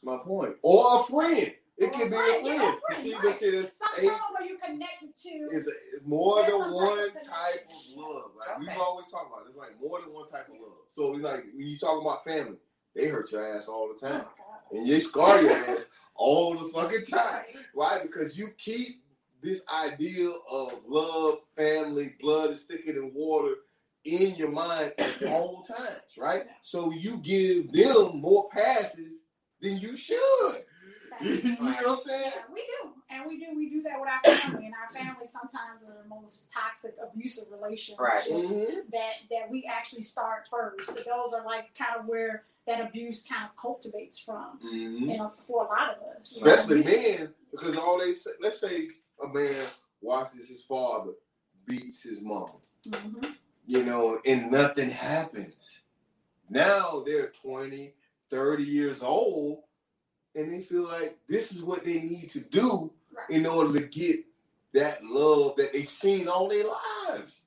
My 0.04 0.18
point. 0.18 0.56
Or 0.62 1.00
a 1.00 1.04
friend. 1.04 1.54
It 1.78 1.92
can 1.92 2.10
be 2.10 2.16
a 2.16 2.20
friend. 2.20 2.46
yeah, 2.46 2.54
You 2.72 2.80
friend, 2.88 3.02
see, 3.02 3.14
right. 3.14 3.24
but 3.24 3.36
see, 3.36 3.50
there's 3.52 3.72
Some 3.74 3.88
eight. 4.00 4.06
where 4.32 4.46
you 4.48 4.58
connected 4.58 5.16
to. 5.24 5.30
It's 5.52 5.68
more 6.06 6.42
than 6.44 6.52
type 6.60 6.72
one 6.72 7.10
type 7.14 7.68
of 7.70 7.98
love. 7.98 8.32
Like 8.38 8.60
we've 8.60 8.78
always 8.78 9.08
talked 9.12 9.32
about, 9.32 9.48
it's 9.48 9.58
like 9.58 9.80
more 9.82 10.00
than 10.02 10.14
one 10.14 10.28
type 10.28 10.48
of 10.50 10.56
love. 10.62 10.78
So 10.94 11.14
it's 11.16 11.24
like 11.24 11.46
when 11.56 11.66
you 11.68 11.78
talk 11.78 12.00
about 12.02 12.24
family, 12.26 12.58
they 12.96 13.08
hurt 13.08 13.32
your 13.32 13.58
ass 13.58 13.68
all 13.68 13.88
the 13.88 14.06
Oh 14.06 14.10
time, 14.12 14.22
God. 14.22 14.78
and 14.78 14.88
they 14.90 15.00
scar 15.00 15.42
your 15.42 15.52
ass 15.52 15.86
all 16.16 16.54
the 16.56 16.70
fucking 16.74 17.06
time, 17.06 17.44
right? 17.76 18.04
Because 18.04 18.38
you 18.38 18.50
keep 18.58 19.03
this 19.44 19.62
idea 19.72 20.30
of 20.50 20.74
love, 20.88 21.40
family, 21.56 22.16
blood 22.22 22.52
is 22.52 22.64
thicker 22.64 22.94
than 22.94 23.12
water 23.14 23.56
in 24.06 24.36
your 24.36 24.50
mind 24.50 24.94
at 24.98 25.22
all 25.28 25.64
times, 25.64 26.18
right? 26.18 26.44
So 26.62 26.92
you 26.92 27.18
give 27.18 27.72
them 27.72 28.20
more 28.20 28.50
passes 28.50 29.14
than 29.62 29.78
you 29.78 29.96
should. 29.98 30.18
you 31.22 31.56
know 31.60 31.66
what 31.66 31.88
I'm 31.88 31.98
saying? 32.04 32.32
Yeah, 32.36 32.42
we 32.52 32.62
do, 32.62 32.90
and 33.12 33.26
we 33.28 33.38
do. 33.40 33.46
We 33.56 33.70
do 33.70 33.84
that 33.84 34.00
with 34.00 34.10
our 34.10 34.34
family, 34.34 34.66
and 34.66 34.74
our 34.74 34.94
family 34.98 35.28
sometimes 35.28 35.84
are 35.84 36.02
the 36.02 36.10
most 36.10 36.48
toxic, 36.52 36.96
abusive 37.02 37.46
relationships 37.52 38.00
Right. 38.00 38.26
Mhm. 38.28 38.90
that 38.92 39.14
that 39.30 39.50
we 39.50 39.64
actually 39.72 40.02
start 40.02 40.48
first. 40.50 40.96
Those 40.96 41.34
are 41.34 41.46
like 41.46 41.74
kind 41.76 41.96
of 42.00 42.08
where 42.08 42.46
that 42.66 42.82
abuse 42.82 43.26
kind 43.28 43.44
of 43.46 43.56
cultivates 43.56 44.18
from, 44.18 44.60
Mhm. 44.64 45.00
you 45.02 45.18
know, 45.18 45.34
for 45.48 45.66
a 45.66 45.68
lot 45.68 45.96
of 45.96 46.02
us. 46.18 46.36
you 46.36 46.44
know. 46.44 46.52
especially 46.52 46.84
men, 46.84 47.34
because 47.52 47.78
all 47.78 48.00
they 48.00 48.16
say, 48.16 48.32
let's 48.42 48.60
say 48.60 48.90
a 49.22 49.28
man 49.28 49.66
watches 50.02 50.48
his 50.48 50.64
father 50.64 51.12
beats 51.66 52.02
his 52.04 52.22
mom, 52.22 52.62
Mhm. 52.88 53.36
you 53.66 53.84
know, 53.84 54.20
and 54.26 54.52
nothing 54.52 54.90
happens. 54.90 55.82
Now 56.50 57.02
they're 57.02 57.30
20, 57.30 57.96
30 58.30 58.64
years 58.64 59.02
old, 59.02 59.64
and 60.36 60.52
they 60.52 60.62
feel 60.62 60.84
like 60.84 61.20
this 61.28 61.52
is 61.52 61.64
what 61.64 61.84
they 61.84 62.02
need 62.02 62.30
to 62.32 62.40
do 62.40 62.94
Right. 63.12 63.30
in 63.30 63.46
order 63.46 63.80
to 63.80 63.88
get 63.88 64.26
that 64.74 65.04
love 65.06 65.56
that 65.58 65.72
they've 65.74 65.90
seen 65.90 66.28
all 66.28 66.48
their 66.50 66.66
lives. 66.66 67.44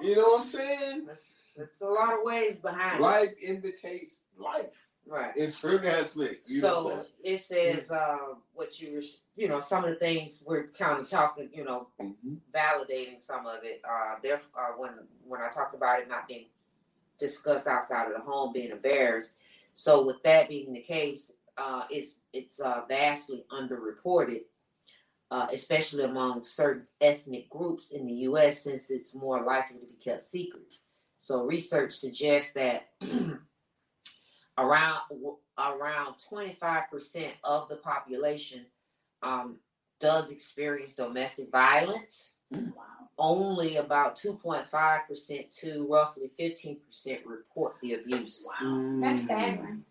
You 0.00 0.14
know 0.16 0.22
what 0.28 0.40
I'm 0.40 0.46
saying? 0.46 1.06
That's, 1.06 1.32
that's 1.56 1.80
a 1.80 1.88
lot 1.88 2.12
of 2.12 2.22
ways 2.22 2.58
behind 2.58 3.00
it. 3.00 3.02
Life 3.02 3.34
imitates 3.40 4.20
life 4.36 4.85
Right. 5.08 5.36
in 5.36 5.50
certain 5.50 5.86
aspects. 5.88 6.50
You 6.50 6.62
know 6.62 6.68
So 6.68 7.06
it 7.22 7.40
says 7.40 7.90
uh, 7.90 8.34
what 8.54 8.80
you 8.80 8.94
were, 8.94 9.02
you 9.36 9.48
know, 9.48 9.60
some 9.60 9.84
of 9.84 9.90
the 9.90 9.96
things 9.96 10.42
we're 10.44 10.68
kind 10.68 11.00
of 11.00 11.08
talking, 11.08 11.48
you 11.52 11.64
know? 11.64 11.88
Mhm. 12.00 12.38
validating 12.52 13.20
some 13.20 13.46
of 13.46 13.62
it. 13.62 13.80
Uh, 13.88 14.16
there, 14.22 14.42
uh, 14.58 14.72
when 14.76 14.92
when 15.24 15.40
I 15.40 15.48
talked 15.48 15.74
about 15.74 16.00
it 16.00 16.08
not 16.08 16.26
being 16.26 16.46
discussed 17.18 17.66
outside 17.66 18.08
of 18.08 18.14
the 18.14 18.20
home, 18.20 18.52
being 18.52 18.70
embarrassed. 18.70 19.36
So 19.74 20.02
with 20.04 20.22
that 20.24 20.48
being 20.48 20.72
the 20.72 20.80
case, 20.82 21.32
uh, 21.56 21.84
it's 21.90 22.18
it's 22.32 22.60
uh, 22.60 22.82
vastly 22.88 23.44
underreported, 23.50 24.42
uh, 25.30 25.46
especially 25.52 26.02
among 26.04 26.42
certain 26.44 26.86
ethnic 27.00 27.48
groups 27.50 27.92
in 27.92 28.06
the 28.06 28.14
U.S. 28.30 28.62
Since 28.62 28.90
it's 28.90 29.14
more 29.14 29.42
likely 29.42 29.78
to 29.78 29.86
be 29.86 29.96
kept 30.02 30.22
secret. 30.22 30.74
So 31.18 31.44
research 31.44 31.92
suggests 31.92 32.52
that 32.52 32.88
around 34.58 35.00
around 35.58 36.14
25% 36.30 37.28
of 37.44 37.68
the 37.68 37.76
population 37.76 38.66
um, 39.22 39.56
does 40.00 40.30
experience 40.30 40.92
domestic 40.92 41.50
violence. 41.50 42.34
Wow. 42.50 42.82
Only 43.18 43.76
about 43.76 44.16
2.5% 44.16 45.60
to 45.60 45.86
roughly 45.90 46.30
15% 46.38 46.78
report 47.24 47.76
the 47.82 47.94
abuse. 47.94 48.46
Wow. 48.46 48.98
That's 49.00 49.22
staggering. 49.22 49.84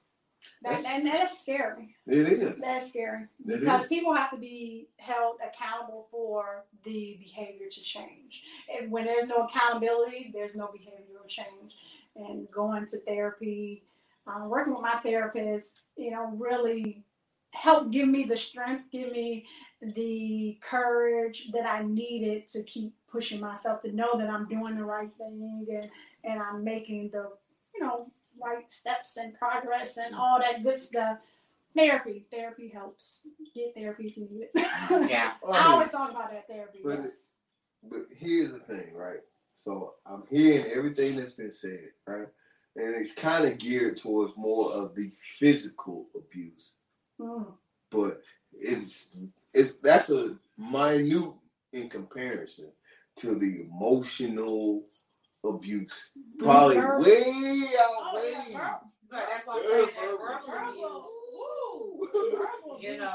That, 0.61 0.77
That's- 0.77 0.85
and 0.85 1.07
that's 1.07 1.41
scary. 1.41 1.95
It 2.07 2.27
is. 2.27 2.61
That's 2.61 2.89
scary. 2.89 3.23
It 3.47 3.61
because 3.61 3.83
is. 3.83 3.87
people 3.87 4.13
have 4.13 4.29
to 4.31 4.37
be 4.37 4.87
held 4.97 5.37
accountable 5.45 6.07
for 6.11 6.65
the 6.83 7.17
behavior 7.19 7.67
to 7.69 7.81
change. 7.81 8.43
And 8.79 8.91
when 8.91 9.05
there's 9.05 9.27
no 9.27 9.47
accountability, 9.47 10.31
there's 10.33 10.55
no 10.55 10.65
behavioral 10.67 11.27
change. 11.27 11.73
And 12.15 12.47
going 12.51 12.85
to 12.87 12.99
therapy, 12.99 13.83
uh, 14.27 14.45
working 14.47 14.73
with 14.73 14.81
my 14.81 14.95
therapist, 14.95 15.81
you 15.95 16.11
know, 16.11 16.31
really 16.37 17.03
helped 17.51 17.91
give 17.91 18.07
me 18.07 18.23
the 18.23 18.37
strength, 18.37 18.85
give 18.91 19.11
me 19.11 19.45
the 19.81 20.57
courage 20.61 21.51
that 21.53 21.65
I 21.65 21.83
needed 21.83 22.47
to 22.49 22.63
keep 22.63 22.93
pushing 23.09 23.39
myself 23.39 23.81
to 23.83 23.91
know 23.91 24.17
that 24.17 24.29
I'm 24.29 24.47
doing 24.47 24.75
the 24.75 24.85
right 24.85 25.13
thing 25.13 25.65
and, 25.69 25.89
and 26.23 26.41
I'm 26.41 26.63
making 26.63 27.09
the, 27.11 27.29
you 27.73 27.81
know, 27.81 28.11
right 28.43 28.71
steps 28.71 29.17
and 29.17 29.33
progress 29.33 29.97
and 29.97 30.15
all 30.15 30.39
that 30.39 30.63
good 30.63 30.77
stuff. 30.77 31.17
Therapy, 31.73 32.25
therapy 32.31 32.69
helps. 32.69 33.27
Get 33.53 33.75
therapy 33.77 34.05
if 34.05 34.17
you 34.17 34.27
need 34.29 34.47
it. 34.53 35.09
Yeah. 35.09 35.33
I 35.51 35.67
always 35.67 35.91
talk 35.91 36.11
about 36.11 36.31
that 36.31 36.47
therapy. 36.47 36.79
But 36.83 37.01
yes. 37.03 37.31
But 37.87 38.07
here's 38.09 38.51
the 38.51 38.59
thing, 38.59 38.93
right? 38.95 39.19
So 39.55 39.93
I'm 40.05 40.23
hearing 40.29 40.65
everything 40.65 41.15
that's 41.15 41.33
been 41.33 41.53
said, 41.53 41.89
right? 42.07 42.27
And 42.77 42.95
it's 42.95 43.13
kind 43.13 43.45
of 43.45 43.57
geared 43.57 43.97
towards 43.97 44.33
more 44.35 44.71
of 44.73 44.95
the 44.95 45.11
physical 45.39 46.07
abuse. 46.15 46.73
Mm. 47.19 47.47
But 47.89 48.21
it's 48.53 49.17
it's 49.53 49.75
that's 49.75 50.09
a 50.09 50.35
minute 50.57 51.31
in 51.71 51.87
comparison 51.89 52.71
to 53.17 53.35
the 53.35 53.61
emotional 53.61 54.83
abuse. 55.43 56.09
Probably 56.39 56.75
Verbal- 56.75 57.03
way 57.03 57.23
Oh, 57.25 58.09
outweighs. 58.09 58.51
yeah, 58.51 58.57
verbal. 58.57 58.81
Right, 59.11 59.25
that's 59.31 59.47
what 59.47 59.57
I'm 59.63 59.71
saying. 59.71 59.85
That 59.85 60.01
Verbal. 60.01 60.27
verbal 60.45 61.07
Verbal. 61.31 62.09
abuse. 62.09 62.33
Verbal 62.33 62.79
You 62.81 62.89
abuse 62.89 62.99
know. 62.99 63.05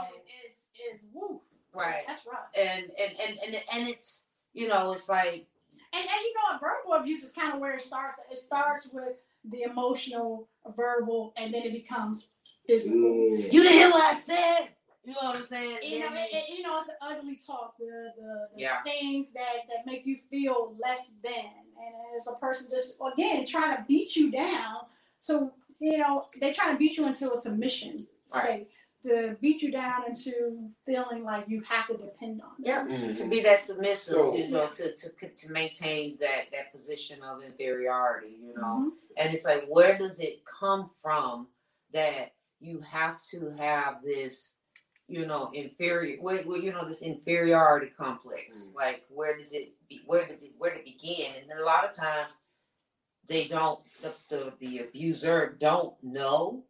is, 0.46 0.54
is, 0.54 0.54
is 0.94 1.00
woo. 1.12 1.40
Right. 1.74 2.02
That's 2.06 2.24
rough. 2.26 2.48
And, 2.56 2.84
and, 2.98 3.12
and, 3.20 3.38
and, 3.44 3.62
and 3.72 3.88
it's, 3.88 4.22
you 4.54 4.68
know, 4.68 4.92
it's 4.92 5.08
like, 5.08 5.46
And, 5.92 6.02
and 6.02 6.20
you 6.22 6.34
know 6.34 6.52
what? 6.52 6.60
Verbal 6.60 6.94
abuse 7.02 7.22
is 7.24 7.32
kind 7.32 7.52
of 7.52 7.60
where 7.60 7.74
it 7.74 7.82
starts. 7.82 8.18
It 8.30 8.38
starts 8.38 8.88
with 8.92 9.14
the 9.48 9.62
emotional, 9.62 10.48
verbal, 10.76 11.32
and 11.36 11.52
then 11.54 11.62
it 11.62 11.72
becomes 11.72 12.30
physical. 12.66 12.98
Mm. 13.00 13.52
you 13.52 13.62
didn't 13.62 13.72
hear 13.78 13.90
what 13.90 14.02
I 14.02 14.14
said. 14.14 14.68
You 15.02 15.12
know 15.12 15.28
what 15.28 15.36
I'm 15.36 15.46
saying? 15.46 15.78
You 15.82 16.00
know, 16.00 16.08
Then 16.10 16.16
it, 16.18 16.28
it- 16.34 16.48
you 16.58 16.62
know, 16.62 16.78
it's 16.78 16.88
the 16.88 16.94
ugly 17.04 17.38
talk, 17.46 17.74
the 17.78 18.12
the, 18.16 18.48
the 18.54 18.60
Yeah. 18.62 18.82
things 18.82 19.32
that 19.32 19.66
that 19.68 19.86
make 19.86 20.04
you 20.04 20.18
feel 20.30 20.76
less 20.84 21.10
than, 21.24 21.32
and 21.34 21.94
it's 22.14 22.26
a 22.28 22.34
person 22.36 22.68
just 22.70 22.98
again 23.14 23.46
trying 23.46 23.76
to 23.76 23.84
beat 23.88 24.14
you 24.14 24.30
down. 24.30 24.76
So 25.20 25.52
you 25.80 25.96
know, 25.98 26.22
they're 26.38 26.52
trying 26.52 26.72
to 26.74 26.78
beat 26.78 26.98
you 26.98 27.06
into 27.06 27.32
a 27.32 27.36
submission 27.36 27.98
state, 28.26 28.44
Right. 28.44 28.68
To 29.04 29.36
beat 29.40 29.62
you 29.62 29.70
down 29.72 30.04
into 30.08 30.68
feeling 30.84 31.24
like 31.24 31.44
you 31.48 31.62
have 31.62 31.86
to 31.88 31.94
depend 31.96 32.40
on. 32.42 32.50
Them. 32.62 32.64
Yeah. 32.64 32.86
Mhm. 32.86 33.16
to 33.18 33.28
be 33.28 33.40
that 33.42 33.58
submissive, 33.60 34.14
So- 34.14 34.36
you 34.36 34.48
know, 34.48 34.68
to, 34.68 34.94
to 34.94 35.08
to 35.36 35.52
maintain 35.52 36.16
that 36.20 36.50
that 36.52 36.70
position 36.72 37.22
of 37.22 37.42
inferiority, 37.42 38.36
you 38.42 38.54
know. 38.54 38.62
Mhm. 38.62 38.90
And 39.16 39.34
it's 39.34 39.44
like, 39.44 39.66
where 39.66 39.96
does 39.98 40.20
it 40.20 40.42
come 40.44 40.90
from 41.02 41.48
that 41.92 42.32
you 42.60 42.80
have 42.80 43.22
to 43.24 43.50
have 43.58 44.02
this, 44.04 44.54
you 45.08 45.26
know, 45.26 45.50
inferior, 45.52 46.20
where, 46.20 46.42
where 46.42 46.58
you 46.58 46.72
know, 46.72 46.86
this 46.86 47.02
inferiority 47.02 47.90
complex? 47.96 48.66
Mm. 48.66 48.74
Like, 48.74 49.04
where 49.08 49.36
does 49.36 49.52
it, 49.52 49.68
be, 49.88 50.02
where 50.06 50.26
did 50.26 50.42
it, 50.42 50.52
where 50.58 50.74
to 50.76 50.82
begin? 50.84 51.32
And 51.40 51.48
then 51.50 51.58
a 51.58 51.64
lot 51.64 51.84
of 51.88 51.92
times, 51.96 52.34
they 53.26 53.46
don't, 53.46 53.80
the, 54.02 54.12
the 54.28 54.52
the 54.58 54.78
abuser 54.80 55.56
don't 55.58 55.94
know, 56.02 56.64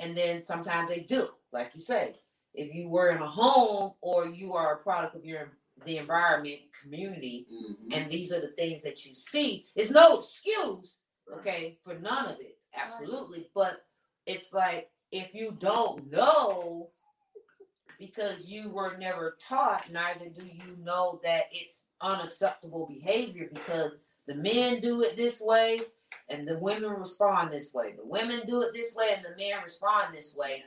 and 0.00 0.16
then 0.16 0.44
sometimes 0.44 0.88
they 0.90 1.00
do, 1.00 1.28
like 1.52 1.72
you 1.74 1.80
say. 1.80 2.16
If 2.54 2.74
you 2.74 2.88
were 2.88 3.10
in 3.10 3.22
a 3.22 3.28
home 3.28 3.94
or 4.00 4.26
you 4.26 4.54
are 4.54 4.74
a 4.74 4.78
product 4.78 5.16
of 5.16 5.24
your 5.24 5.52
the 5.86 5.98
environment, 5.98 6.60
community, 6.82 7.46
Mhm. 7.52 7.96
and 7.96 8.10
these 8.10 8.32
are 8.32 8.40
the 8.40 8.52
things 8.52 8.82
that 8.84 9.04
you 9.04 9.14
see, 9.14 9.66
it's 9.74 9.90
no 9.90 10.18
excuse 10.18 11.00
okay, 11.32 11.78
for 11.84 11.94
none 11.98 12.26
of 12.26 12.40
it, 12.40 12.58
absolutely. 12.74 13.50
But 13.54 13.84
it's 14.26 14.52
like 14.52 14.90
if 15.10 15.34
you 15.34 15.52
don't 15.52 16.10
know 16.10 16.90
because 17.98 18.48
you 18.48 18.70
were 18.70 18.96
never 18.98 19.36
taught, 19.40 19.90
neither 19.90 20.28
do 20.28 20.46
you 20.46 20.76
know 20.82 21.20
that 21.24 21.44
it's 21.52 21.86
unacceptable 22.00 22.86
behavior 22.86 23.48
because 23.52 23.92
the 24.26 24.34
men 24.34 24.80
do 24.80 25.02
it 25.02 25.16
this 25.16 25.40
way 25.40 25.80
and 26.28 26.46
the 26.46 26.58
women 26.58 26.90
respond 26.90 27.52
this 27.52 27.72
way. 27.74 27.92
The 27.96 28.04
women 28.06 28.42
do 28.46 28.62
it 28.62 28.72
this 28.74 28.94
way 28.94 29.10
and 29.16 29.24
the 29.24 29.36
men 29.36 29.62
respond 29.62 30.14
this 30.14 30.34
way. 30.36 30.64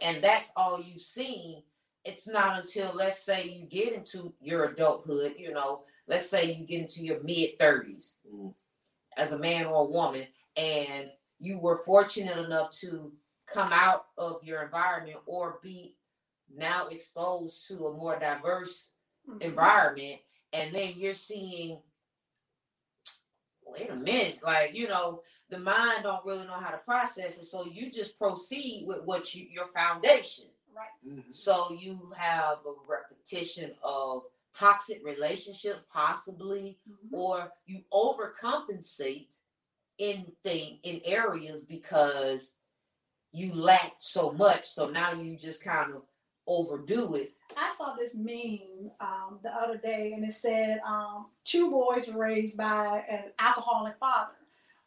And 0.00 0.22
that's 0.22 0.50
all 0.56 0.80
you've 0.80 1.02
seen. 1.02 1.62
It's 2.04 2.28
not 2.28 2.58
until, 2.60 2.92
let's 2.94 3.22
say, 3.22 3.48
you 3.48 3.66
get 3.66 3.92
into 3.92 4.32
your 4.40 4.64
adulthood, 4.66 5.34
you 5.38 5.52
know, 5.52 5.84
let's 6.06 6.28
say 6.30 6.52
you 6.52 6.64
get 6.66 6.80
into 6.80 7.04
your 7.04 7.22
mid 7.22 7.58
30s 7.58 8.18
Mhm. 8.26 8.54
as 9.16 9.32
a 9.32 9.38
man 9.38 9.66
or 9.66 9.82
a 9.82 9.90
woman 9.90 10.26
and 10.56 11.10
you 11.38 11.58
were 11.58 11.78
fortunate 11.84 12.38
enough 12.38 12.70
to 12.70 13.12
come 13.46 13.72
out 13.72 14.06
of 14.18 14.42
your 14.44 14.62
environment 14.62 15.18
or 15.26 15.58
be 15.62 15.96
now 16.52 16.88
exposed 16.88 17.66
to 17.68 17.86
a 17.86 17.92
more 17.92 18.18
diverse 18.18 18.90
Mhm. 19.28 19.42
environment 19.42 20.20
and 20.52 20.74
then 20.74 20.94
you're 20.96 21.14
seeing 21.14 21.82
wait 23.72 23.90
a 23.90 23.96
minute, 23.96 24.40
like 24.42 24.74
you 24.74 24.88
know, 24.88 25.22
the 25.48 25.58
mind 25.58 26.04
don't 26.04 26.24
really 26.24 26.46
know 26.46 26.54
how 26.54 26.70
to 26.70 26.78
process 26.78 27.38
it, 27.38 27.46
so 27.46 27.64
you 27.66 27.90
just 27.90 28.18
proceed 28.18 28.84
with 28.86 29.02
what 29.04 29.34
you 29.34 29.46
your 29.50 29.66
foundation. 29.66 30.46
Right. 30.74 30.88
Mhm. 31.06 31.34
So 31.34 31.72
you 31.72 32.12
have 32.16 32.58
a 32.66 32.72
repetition 32.86 33.74
of 33.82 34.24
toxic 34.54 35.04
relationships, 35.04 35.84
possibly, 35.92 36.78
Mhm. 36.88 37.12
or 37.12 37.52
you 37.66 37.84
overcompensate 37.92 39.34
in 39.98 40.32
thing 40.42 40.80
in 40.82 41.00
areas 41.04 41.64
because 41.64 42.52
you 43.32 43.52
lacked 43.54 44.02
so 44.02 44.32
much. 44.32 44.68
So 44.68 44.88
now 44.90 45.12
you 45.12 45.36
just 45.36 45.62
kind 45.62 45.94
of 45.94 46.02
overdo 46.50 47.14
it. 47.14 47.32
I 47.56 47.72
saw 47.78 47.94
this 47.94 48.14
meme 48.14 48.90
um, 49.00 49.38
the 49.42 49.50
other 49.50 49.76
day, 49.78 50.12
and 50.14 50.24
it 50.24 50.32
said 50.34 50.80
um, 50.86 51.26
two 51.44 51.70
boys 51.70 52.08
were 52.08 52.20
raised 52.20 52.56
by 52.56 53.04
an 53.08 53.24
alcoholic 53.38 53.96
father. 53.98 54.32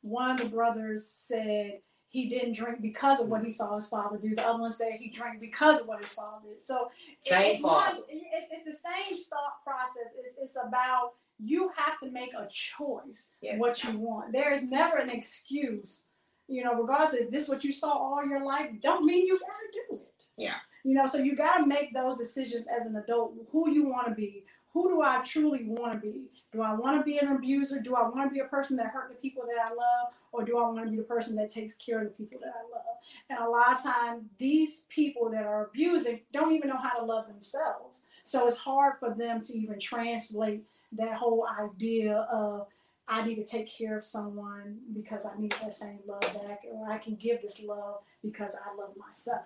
One 0.01 0.31
of 0.31 0.37
the 0.39 0.49
brothers 0.49 1.07
said 1.07 1.79
he 2.09 2.27
didn't 2.29 2.53
drink 2.53 2.81
because 2.81 3.19
of 3.21 3.29
what 3.29 3.43
he 3.43 3.49
saw 3.49 3.75
his 3.75 3.87
father 3.89 4.17
do. 4.17 4.35
The 4.35 4.45
other 4.45 4.59
one 4.59 4.71
said 4.71 4.93
he 4.99 5.09
drank 5.09 5.39
because 5.39 5.81
of 5.81 5.87
what 5.87 5.99
his 6.01 6.13
father 6.13 6.41
did. 6.49 6.61
So 6.61 6.89
Same 7.21 7.55
it's, 7.55 7.63
one- 7.63 7.73
father. 7.83 7.99
it's, 8.09 8.47
it's 8.51 8.65
the 8.65 8.71
same 8.89 9.17
thought 9.29 9.63
process. 9.65 10.15
It's, 10.19 10.35
it's 10.41 10.57
about 10.57 11.13
you 11.39 11.71
have 11.75 11.99
to 12.01 12.11
make 12.11 12.33
a 12.33 12.47
choice 12.51 13.29
Yeah. 13.41 13.57
what 13.57 13.83
you 13.83 13.97
want. 13.97 14.31
There 14.33 14.53
is 14.53 14.63
never 14.63 14.97
an 14.97 15.09
excuse. 15.09 16.03
You 16.47 16.63
know, 16.65 16.75
regardless 16.75 17.13
if 17.15 17.31
this 17.31 17.43
is 17.43 17.49
what 17.49 17.63
you 17.63 17.71
saw 17.73 17.93
all 17.93 18.25
your 18.25 18.43
life, 18.45 18.69
don't 18.81 19.05
mean 19.05 19.25
you 19.25 19.39
gotta 19.39 19.53
do 19.91 19.97
it. 19.97 20.05
Yeah. 20.37 20.55
You 20.83 20.95
know, 20.95 21.05
so 21.05 21.17
you 21.17 21.35
gotta 21.35 21.65
make 21.65 21.93
those 21.93 22.17
decisions 22.17 22.67
as 22.67 22.85
an 22.85 22.95
adult. 22.95 23.33
Who 23.51 23.69
you 23.69 23.87
want 23.87 24.07
to 24.07 24.13
be? 24.13 24.43
Who 24.73 24.89
do 24.89 25.01
I 25.01 25.21
truly 25.23 25.65
want 25.65 25.93
to 25.93 25.99
be? 25.99 26.29
Do 26.51 26.61
I 26.61 26.73
want 26.73 26.99
to 26.99 27.03
be 27.03 27.17
an 27.19 27.27
abuser? 27.27 27.79
Do 27.79 27.95
I 27.95 28.09
want 28.09 28.29
to 28.29 28.33
be 28.33 28.39
a 28.39 28.45
person 28.45 28.75
that 28.77 28.87
hurt 28.87 29.09
the 29.09 29.15
people 29.15 29.43
that 29.43 29.59
I 29.63 29.69
love, 29.69 30.13
or 30.31 30.43
do 30.43 30.57
I 30.57 30.67
want 30.69 30.85
to 30.85 30.91
be 30.91 30.97
the 30.97 31.03
person 31.03 31.35
that 31.37 31.49
takes 31.49 31.75
care 31.75 31.99
of 31.99 32.05
the 32.05 32.11
people 32.11 32.39
that 32.41 32.53
I 32.53 32.63
love? 32.73 32.97
And 33.29 33.39
a 33.39 33.49
lot 33.49 33.73
of 33.73 33.83
times, 33.83 34.23
these 34.39 34.85
people 34.89 35.29
that 35.29 35.43
are 35.43 35.67
abusing 35.67 36.21
don't 36.31 36.53
even 36.53 36.69
know 36.69 36.77
how 36.77 36.97
to 36.97 37.05
love 37.05 37.27
themselves. 37.27 38.05
So 38.23 38.47
it's 38.47 38.57
hard 38.57 38.97
for 38.99 39.13
them 39.13 39.41
to 39.41 39.57
even 39.57 39.79
translate 39.79 40.65
that 40.93 41.15
whole 41.15 41.47
idea 41.59 42.27
of 42.31 42.67
I 43.07 43.23
need 43.23 43.35
to 43.35 43.45
take 43.45 43.71
care 43.71 43.97
of 43.97 44.05
someone 44.05 44.79
because 44.93 45.25
I 45.25 45.39
need 45.39 45.51
that 45.53 45.73
same 45.75 45.99
love 46.07 46.21
back, 46.21 46.61
or 46.71 46.91
I 46.91 46.97
can 46.97 47.15
give 47.15 47.41
this 47.41 47.61
love 47.61 48.01
because 48.23 48.55
I 48.55 48.75
love 48.75 48.93
myself. 48.97 49.43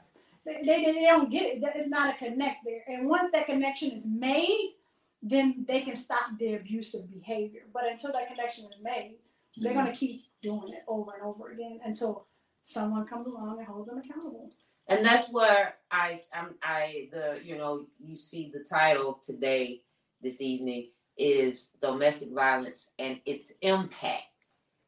They, 0.47 0.61
they, 0.63 0.91
they 0.93 1.05
don't 1.05 1.29
get 1.29 1.43
it. 1.57 1.63
It's 1.75 1.89
not 1.89 2.15
a 2.15 2.17
connect 2.17 2.65
there. 2.65 2.83
And 2.87 3.07
once 3.09 3.31
that 3.33 3.45
connection 3.47 3.91
is 3.91 4.07
made, 4.07 4.75
then 5.21 5.65
they 5.67 5.81
can 5.81 5.95
stop 5.95 6.27
their 6.39 6.57
abusive 6.57 7.11
behavior. 7.13 7.63
But 7.73 7.83
until 7.91 8.13
that 8.13 8.27
connection 8.33 8.65
is 8.71 8.81
made, 8.83 9.17
they're 9.57 9.73
going 9.73 9.87
to 9.87 9.91
keep 9.93 10.21
doing 10.41 10.73
it 10.73 10.83
over 10.87 11.11
and 11.13 11.23
over 11.23 11.51
again 11.51 11.79
until 11.83 12.27
someone 12.63 13.05
comes 13.07 13.27
along 13.27 13.59
and 13.59 13.67
holds 13.67 13.89
them 13.89 13.99
accountable. 13.99 14.51
and 14.89 15.05
that's 15.05 15.29
where 15.31 15.75
I 15.91 16.21
I'm 16.33 16.55
I 16.63 17.09
the 17.11 17.39
you 17.43 17.57
know 17.57 17.87
you 17.99 18.15
see 18.15 18.51
the 18.53 18.63
title 18.63 19.21
today 19.25 19.81
this 20.21 20.41
evening 20.41 20.89
is 21.17 21.71
domestic 21.81 22.31
violence 22.33 22.91
and 22.99 23.19
its 23.25 23.51
impact 23.61 24.25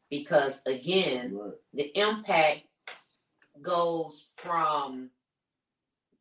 because 0.10 0.62
again 0.66 1.36
Right. 1.38 1.54
the 1.74 2.00
impact 2.00 2.62
goes 3.62 4.28
from 4.38 5.10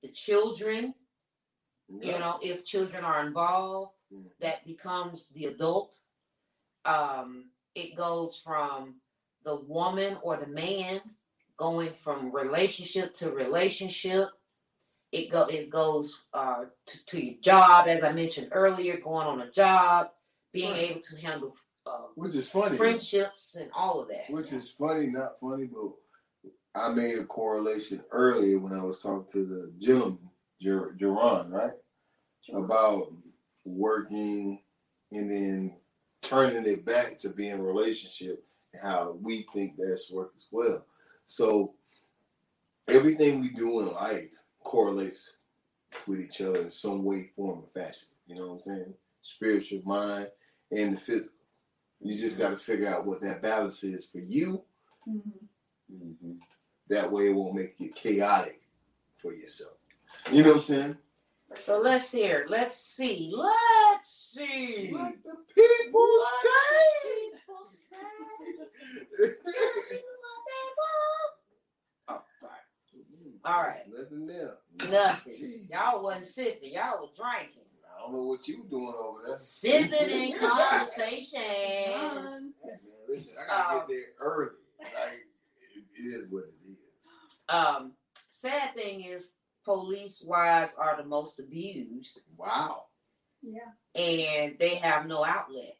the 0.02 0.08
children 0.08 0.94
you 1.88 2.12
know 2.18 2.38
if 2.42 2.64
children 2.64 3.04
are 3.04 3.26
involved 3.26 3.92
Mhm. 4.12 4.30
that 4.40 4.64
becomes 4.64 5.28
the 5.34 5.46
adult 5.46 5.98
um 6.84 7.50
it 7.74 7.94
goes 7.96 8.36
from 8.36 9.00
the 9.44 9.56
woman 9.56 10.16
or 10.22 10.36
the 10.36 10.46
man 10.46 11.00
going 11.56 11.92
from 11.92 12.30
relationship 12.34 13.12
to 13.14 13.30
relationship 13.30 14.28
it 15.12 15.30
go 15.30 15.42
it 15.46 15.70
goes 15.70 16.18
uh 16.34 16.64
to, 16.86 17.04
to 17.06 17.24
your 17.24 17.40
job 17.40 17.86
as 17.88 18.02
i 18.02 18.12
mentioned 18.12 18.48
earlier 18.52 18.98
going 18.98 19.26
on 19.26 19.40
a 19.42 19.50
job 19.50 20.10
being 20.52 20.72
Right. 20.72 20.90
able 20.90 21.00
to 21.00 21.16
handle 21.20 21.56
uh, 21.86 22.08
Which 22.14 22.34
is 22.34 22.48
funny. 22.48 22.76
friendships 22.76 23.54
and 23.54 23.70
all 23.72 24.00
of 24.00 24.08
that 24.08 24.28
Which 24.30 24.52
is 24.52 24.70
funny, 24.70 25.06
not 25.06 25.38
funny, 25.40 25.64
but 25.66 25.90
I 26.78 26.88
made 26.90 27.18
a 27.18 27.24
correlation 27.24 28.02
earlier 28.12 28.58
when 28.58 28.72
I 28.72 28.82
was 28.82 29.00
talking 29.00 29.26
to 29.32 29.44
the 29.46 29.72
gentleman, 29.84 30.30
Jer- 30.60 30.96
Jerron, 31.00 31.50
right? 31.50 31.72
About 32.54 33.12
working 33.64 34.62
and 35.12 35.30
then 35.30 35.76
turning 36.22 36.66
it 36.66 36.84
back 36.84 37.18
to 37.18 37.30
being 37.30 37.52
a 37.52 37.62
relationship 37.62 38.44
and 38.72 38.82
how 38.82 39.16
we 39.20 39.46
think 39.52 39.74
that's 39.78 40.10
work 40.10 40.32
as 40.38 40.46
well. 40.50 40.84
So 41.26 41.74
everything 42.88 43.40
we 43.40 43.50
do 43.50 43.80
in 43.80 43.92
life 43.92 44.30
correlates 44.62 45.36
with 46.06 46.20
each 46.20 46.40
other 46.40 46.62
in 46.62 46.72
some 46.72 47.04
way, 47.04 47.30
form, 47.36 47.60
or 47.64 47.68
fashion. 47.82 48.08
You 48.26 48.36
know 48.36 48.46
what 48.48 48.54
I'm 48.54 48.60
saying? 48.60 48.94
Spiritual, 49.22 49.82
mind, 49.84 50.28
and 50.70 50.96
the 50.96 51.00
physical. 51.00 51.30
You 52.00 52.14
just 52.18 52.38
got 52.38 52.50
to 52.50 52.58
figure 52.58 52.88
out 52.88 53.06
what 53.06 53.20
that 53.22 53.42
balance 53.42 53.82
is 53.82 54.04
for 54.06 54.18
you. 54.20 54.62
Mhm. 55.90 56.40
That 56.90 57.10
way, 57.12 57.26
it 57.28 57.34
won't 57.34 57.54
make 57.54 57.74
it 57.80 57.94
chaotic 57.94 58.60
for 59.18 59.32
yourself. 59.34 59.72
You 60.32 60.42
know 60.42 60.50
what 60.50 60.56
I'm 60.56 60.62
saying? 60.62 60.96
so 61.56 61.80
let's 61.80 62.12
hear 62.12 62.44
let's 62.50 62.76
see 62.76 63.32
let's 63.34 64.10
see 64.34 64.90
What 64.92 65.14
the 65.24 65.34
people 65.54 66.00
What 66.00 66.42
say. 66.42 67.30
people 67.40 67.64
say. 67.64 69.32
Oh. 72.08 72.22
All 73.44 73.62
right. 73.62 73.82
Nothing 73.90 74.26
there. 74.26 74.56
Nothing. 74.90 75.32
Jeez. 75.32 75.70
Y'all 75.70 76.02
wasn't 76.02 76.26
sipping. 76.26 76.72
Y'all 76.74 77.00
was 77.00 77.10
drinking. 77.16 77.62
I 77.96 78.00
don't 78.02 78.12
know 78.12 78.22
what 78.24 78.46
you 78.46 78.62
were 78.62 78.68
doing 78.68 78.94
over 79.00 79.20
there. 79.26 79.38
Sipping 79.38 79.92
in 80.10 80.32
conversation. 80.38 81.40
Hey, 81.40 82.10
man, 82.14 82.52
listen, 83.08 83.42
I 83.44 83.46
gotta 83.48 83.74
Um, 83.74 83.78
get 83.80 83.96
there 83.96 84.04
early. 84.20 84.50
Like, 84.80 85.26
it, 85.74 85.84
it 85.98 86.02
is 86.02 86.26
what 86.30 86.44
it 86.44 86.48
is. 86.48 86.57
Um, 87.48 87.92
sad 88.30 88.74
thing 88.74 89.02
is, 89.04 89.32
police 89.64 90.22
wives 90.24 90.72
are 90.78 90.96
the 90.96 91.04
most 91.08 91.38
abused, 91.40 92.20
Wow. 92.36 92.84
Yeah. 93.42 93.70
and 93.94 94.56
they 94.58 94.76
have 94.76 95.06
no 95.06 95.24
outlet. 95.24 95.76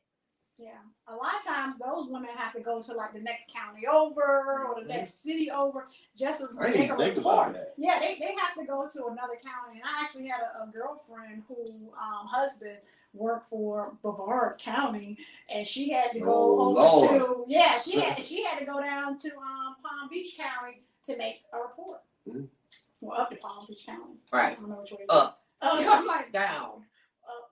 Yeah. 0.59 0.79
A 1.07 1.15
lot 1.15 1.37
of 1.39 1.45
times 1.47 1.77
those 1.79 2.09
women 2.11 2.31
have 2.37 2.53
to 2.55 2.61
go 2.61 2.83
to 2.83 2.93
like 2.95 3.13
the 3.13 3.21
next 3.21 3.53
county 3.55 3.87
over 3.87 4.65
or 4.67 4.75
the 4.77 4.81
Mhm. 4.83 4.89
next 4.89 5.23
city 5.23 5.51
over 5.53 5.87
just 6.17 6.41
to 6.41 6.47
I 6.59 6.67
didn't 6.67 6.81
make 6.81 6.81
a 6.81 6.85
even 6.85 6.97
think 6.99 7.17
report. 7.17 7.49
about 7.51 7.53
that. 7.55 7.75
Yeah, 7.79 8.01
they, 8.01 8.19
they 8.19 8.35
have 8.35 8.55
to 8.59 8.65
go 8.65 8.89
to 8.89 9.07
another 9.07 9.37
county. 9.37 9.81
And 9.81 9.85
I 9.85 10.03
actually 10.03 10.27
had 10.27 10.41
a, 10.41 10.65
a 10.65 10.67
girlfriend 10.67 11.45
who 11.47 11.93
um, 11.93 12.27
husband 12.27 12.79
worked 13.15 13.49
for 13.49 13.97
Brevard 14.03 14.59
County 14.59 15.17
and 15.49 15.67
she 15.67 15.91
had 15.91 16.11
to 16.13 16.21
go 16.21 16.33
Oh, 16.33 16.71
over 16.77 16.81
Lord. 16.81 17.21
to 17.21 17.45
yeah, 17.47 17.79
she 17.79 18.01
had 18.01 18.23
she 18.25 18.43
had 18.43 18.59
to 18.59 18.65
go 18.65 18.81
down 18.83 19.17
to 19.19 19.29
um, 19.39 19.77
Palm 19.83 20.09
Beach 20.11 20.37
County 20.37 20.83
to 21.05 21.17
make 21.17 21.43
a 21.53 21.59
report. 21.59 22.01
Mhm. 22.27 22.49
Well 23.01 23.21
up 23.21 23.31
to 23.31 23.37
Palm 23.37 23.65
Beach 23.67 23.85
County. 23.87 24.19
I 24.33 24.37
Right. 24.37 24.61
don't 24.61 24.69
know 24.71 24.81
which 24.81 24.93
way. 24.93 25.07
Up. 25.09 25.45
Oh, 25.63 25.79
I'm 25.79 26.07
like 26.07 26.33
Down. 26.33 26.85
Up, 27.27 27.51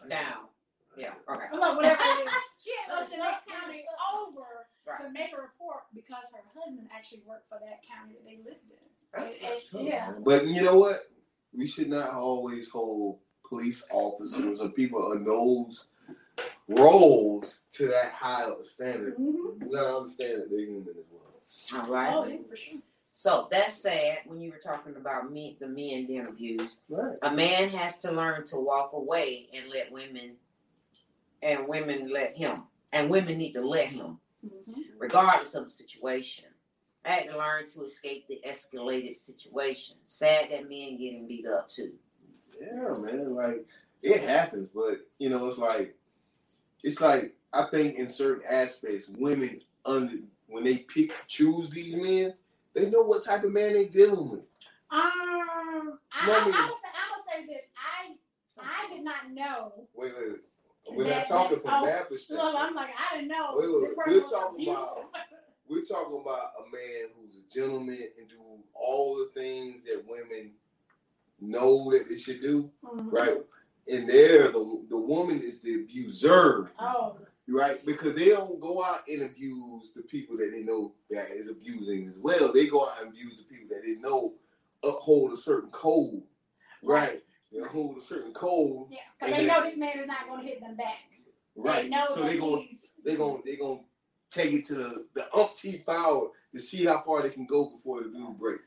down. 0.00 0.08
Down. 0.08 0.48
Yeah. 0.96 1.14
Okay. 1.28 1.44
Look, 1.52 1.76
whatever 1.76 2.00
it 2.02 2.26
is. 2.26 2.32
She 2.58 2.72
had 2.76 2.86
to 2.86 2.98
go 2.98 3.04
to 3.04 3.10
the 3.10 3.16
next 3.16 3.46
county 3.48 3.84
over 4.14 4.66
Right. 4.86 5.00
to 5.00 5.10
make 5.10 5.32
a 5.32 5.40
report 5.40 5.84
because 5.94 6.24
her 6.32 6.42
husband 6.60 6.88
actually 6.92 7.22
worked 7.26 7.48
for 7.48 7.58
that 7.66 7.80
county 7.86 8.14
that 8.14 8.24
they 8.24 8.36
lived 8.38 8.70
in. 8.70 8.88
Right. 9.12 9.40
And- 9.42 9.62
and- 9.80 9.86
yeah. 9.88 10.12
But 10.18 10.46
you 10.46 10.62
know 10.62 10.76
what? 10.78 11.10
We 11.54 11.66
should 11.66 11.88
not 11.88 12.14
always 12.14 12.68
hold 12.70 13.20
police 13.48 13.84
officers 13.90 14.60
or 14.60 14.70
people 14.70 15.12
in 15.12 15.24
those 15.24 15.86
roles 16.68 17.64
to 17.72 17.86
that 17.88 18.12
high 18.12 18.44
of 18.44 18.58
a 18.60 18.64
standard. 18.64 19.16
Mhm. 19.16 19.58
We 19.64 19.74
gotta 19.76 19.96
understand 19.96 20.42
that 20.42 20.50
they're 20.50 20.60
human 20.60 20.88
as 20.88 21.04
well. 21.10 21.11
All 21.74 21.86
right. 21.86 22.12
Oh, 22.14 22.26
yeah, 22.26 22.36
for 22.48 22.56
sure. 22.56 22.78
So 23.14 23.48
that's 23.50 23.74
sad 23.74 24.18
when 24.26 24.40
you 24.40 24.50
were 24.50 24.58
talking 24.58 24.96
about 24.96 25.30
me, 25.30 25.56
the 25.60 25.66
men 25.66 26.06
being 26.06 26.26
abused. 26.28 26.78
Right. 26.88 27.16
A 27.22 27.30
man 27.30 27.68
has 27.70 27.98
to 27.98 28.10
learn 28.10 28.44
to 28.46 28.56
walk 28.56 28.92
away 28.94 29.48
and 29.54 29.68
let 29.70 29.92
women, 29.92 30.36
and 31.42 31.68
women 31.68 32.10
let 32.10 32.36
him, 32.36 32.62
and 32.92 33.10
women 33.10 33.36
need 33.38 33.52
to 33.52 33.60
let 33.60 33.88
him, 33.88 34.18
Mhm. 34.44 34.84
regardless 34.98 35.54
of 35.54 35.64
the 35.64 35.70
situation. 35.70 36.46
I 37.04 37.10
had 37.10 37.28
to 37.30 37.36
learn 37.36 37.68
to 37.70 37.84
escape 37.84 38.28
the 38.28 38.40
escalated 38.46 39.14
situation. 39.14 39.96
Sad 40.06 40.50
that 40.50 40.68
men 40.68 40.96
getting 40.96 41.26
beat 41.26 41.46
up 41.46 41.68
too. 41.68 41.98
Yeah, 42.60 42.94
man. 42.98 43.34
Like 43.34 43.66
it 44.02 44.20
happens, 44.22 44.68
but 44.68 45.06
you 45.18 45.28
know, 45.28 45.46
it's 45.48 45.58
like 45.58 45.96
it's 46.82 47.00
like 47.00 47.34
I 47.52 47.64
think 47.66 47.96
in 47.96 48.08
certain 48.08 48.44
aspects, 48.48 49.08
women 49.08 49.60
under 49.84 50.16
when 50.52 50.64
they 50.64 50.78
pick 50.78 51.12
choose 51.26 51.70
these 51.70 51.96
men, 51.96 52.34
they 52.74 52.90
know 52.90 53.02
what 53.02 53.24
type 53.24 53.42
of 53.44 53.52
man 53.52 53.72
they 53.72 53.86
dealing 53.86 54.28
with. 54.30 54.40
Um, 54.90 55.98
I, 56.12 56.20
I, 56.20 56.28
I, 56.30 56.36
would 56.36 56.44
say, 56.44 56.52
I 56.54 56.66
would 56.66 57.24
say 57.24 57.46
this. 57.46 57.64
I 57.76 58.12
I 58.60 58.94
did 58.94 59.02
not 59.02 59.32
know. 59.32 59.72
Wait, 59.94 60.12
wait, 60.14 60.28
wait. 60.28 60.40
We're 60.96 61.04
not 61.04 61.08
That- 61.10 61.28
talking 61.28 61.56
that- 61.56 61.62
from 61.62 61.82
oh, 61.82 61.86
that 61.86 62.08
perspective. 62.08 62.44
Look, 62.44 62.54
I'm 62.56 62.74
like, 62.74 62.90
I 62.98 63.16
didn't 63.16 63.28
know. 63.28 63.54
Wait, 63.56 63.68
wait, 63.68 63.82
wait. 63.82 63.96
We're 63.96 64.28
talking 64.28 64.68
about- 64.68 64.98
We're 65.68 65.84
talking 65.84 66.20
about 66.20 66.50
a 66.58 66.64
man 66.70 67.08
who's 67.16 67.36
a 67.36 67.54
gentleman 67.54 68.08
and 68.18 68.28
do 68.28 68.36
all 68.74 69.16
the 69.16 69.30
things 69.34 69.84
that 69.84 70.04
women 70.06 70.52
know 71.40 71.90
that 71.92 72.08
they 72.08 72.18
should 72.18 72.42
do, 72.42 72.70
Mhm. 72.84 73.10
right? 73.10 73.38
And 73.88 74.06
there, 74.08 74.48
the 74.48 74.84
the 74.90 74.98
woman 74.98 75.40
is 75.40 75.60
the 75.60 75.74
abuser, 75.76 76.70
Oh, 76.78 77.16
right? 77.48 77.84
Because 77.84 78.14
they 78.14 78.28
don't 78.28 78.60
go 78.60 78.82
out 78.84 79.00
and 79.08 79.22
abuse 79.22 79.90
the 79.94 80.02
people 80.02 80.36
that 80.38 80.50
they 80.52 80.62
know 80.62 80.94
that 81.10 81.30
is 81.30 81.48
abusing 81.48 82.08
as 82.08 82.16
well. 82.18 82.52
They 82.52 82.66
go 82.66 82.88
out 82.88 83.00
and 83.00 83.10
abuse 83.10 83.36
the 83.38 83.44
people 83.44 83.68
that 83.70 83.82
they 83.84 83.94
know 84.00 84.34
uphold 84.84 85.32
a 85.32 85.36
certain 85.36 85.70
code, 85.70 86.22
right? 86.82 87.20
They 87.52 87.58
uphold 87.58 87.98
a 87.98 88.00
certain 88.00 88.32
code, 88.32 88.86
yeah, 88.90 88.98
because 89.20 89.34
And 89.34 89.42
they 89.42 89.52
know 89.52 89.62
this 89.62 89.76
man 89.76 89.98
is 89.98 90.06
not 90.06 90.26
going 90.26 90.40
to 90.42 90.46
hit 90.46 90.60
them 90.60 90.74
back. 90.76 90.98
right? 91.54 91.82
They 91.84 91.88
know 91.88 92.06
so 92.08 92.22
that 92.22 92.30
they 92.30 92.38
go 92.38 92.60
he's 92.60 92.78
they 93.04 93.16
gonna 93.16 93.38
they 93.44 93.56
gonna 93.56 93.80
take 94.30 94.52
it 94.52 94.64
to 94.66 94.74
the 94.74 95.06
the 95.14 95.34
umpteenth 95.36 95.84
power 95.84 96.28
to 96.54 96.60
see 96.60 96.84
how 96.86 97.02
far 97.02 97.22
they 97.22 97.30
can 97.30 97.44
go 97.46 97.70
before 97.70 98.02
the 98.02 98.08
dude 98.08 98.38
break. 98.38 98.60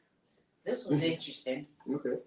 This 0.66 0.86
was 0.86 1.02
interesting. 1.04 1.66
Okay. 1.92 2.18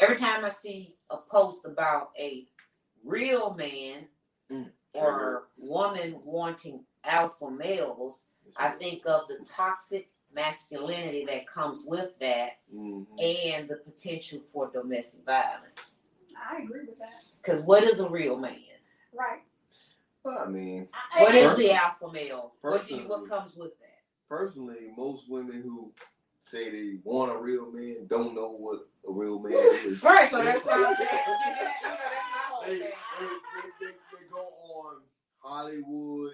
Every 0.00 0.16
time 0.16 0.44
I 0.44 0.48
see 0.48 0.96
a 1.10 1.16
post 1.16 1.64
about 1.64 2.10
a 2.18 2.46
real 3.04 3.54
man 3.54 4.06
Mm. 4.50 4.70
Or 4.94 5.44
woman 5.56 6.20
wanting 6.24 6.84
alpha 7.04 7.50
males, 7.50 8.24
I 8.56 8.70
think 8.70 9.06
of 9.06 9.28
the 9.28 9.44
toxic 9.48 10.08
masculinity 10.34 11.24
that 11.26 11.46
comes 11.46 11.84
with 11.86 12.18
that 12.20 12.58
Mhm. 12.74 13.06
and 13.22 13.68
the 13.68 13.76
potential 13.76 14.40
for 14.52 14.70
domestic 14.70 15.24
violence. 15.24 16.00
I 16.50 16.58
agree 16.62 16.84
with 16.86 16.98
that. 16.98 17.22
Because 17.42 17.62
what 17.64 17.82
is 17.84 18.00
a 18.00 18.08
real 18.08 18.36
man? 18.36 18.58
Right. 19.12 19.42
Well, 20.24 20.38
I 20.38 20.46
mean, 20.48 20.88
I, 20.92 21.22
What 21.22 21.34
I- 21.34 21.38
is 21.38 21.56
the 21.56 21.72
alpha 21.72 22.10
male? 22.10 22.54
What, 22.60 22.86
do 22.86 22.96
you, 22.96 23.08
what 23.08 23.28
comes 23.28 23.56
with 23.56 23.78
that? 23.80 23.88
personally, 24.28 24.92
most 24.96 25.28
women 25.28 25.60
who 25.62 25.92
say 26.40 26.70
they 26.70 26.98
want 27.04 27.30
a 27.30 27.36
real 27.36 27.70
man 27.70 28.06
don't 28.06 28.34
know 28.34 28.50
what 28.52 28.88
a 29.06 29.12
real 29.12 29.38
man 29.38 29.52
is. 29.84 30.02
Right, 30.02 30.28
so 30.30 30.42
that's 30.42 30.64
why 30.64 30.72
I'm 30.72 30.96
saying. 30.96 31.08
You 31.12 31.88
know, 31.88 31.96
that's 31.96 32.28
my 32.32 32.40
whole 32.48 32.62
they, 32.62 32.70
they, 32.70 32.78
thing. 32.78 32.92
they, 33.18 33.26
they, 33.26 33.86
they 33.86 33.86
go 33.86 33.86
on 33.88 33.91
Hollywood 35.42 36.32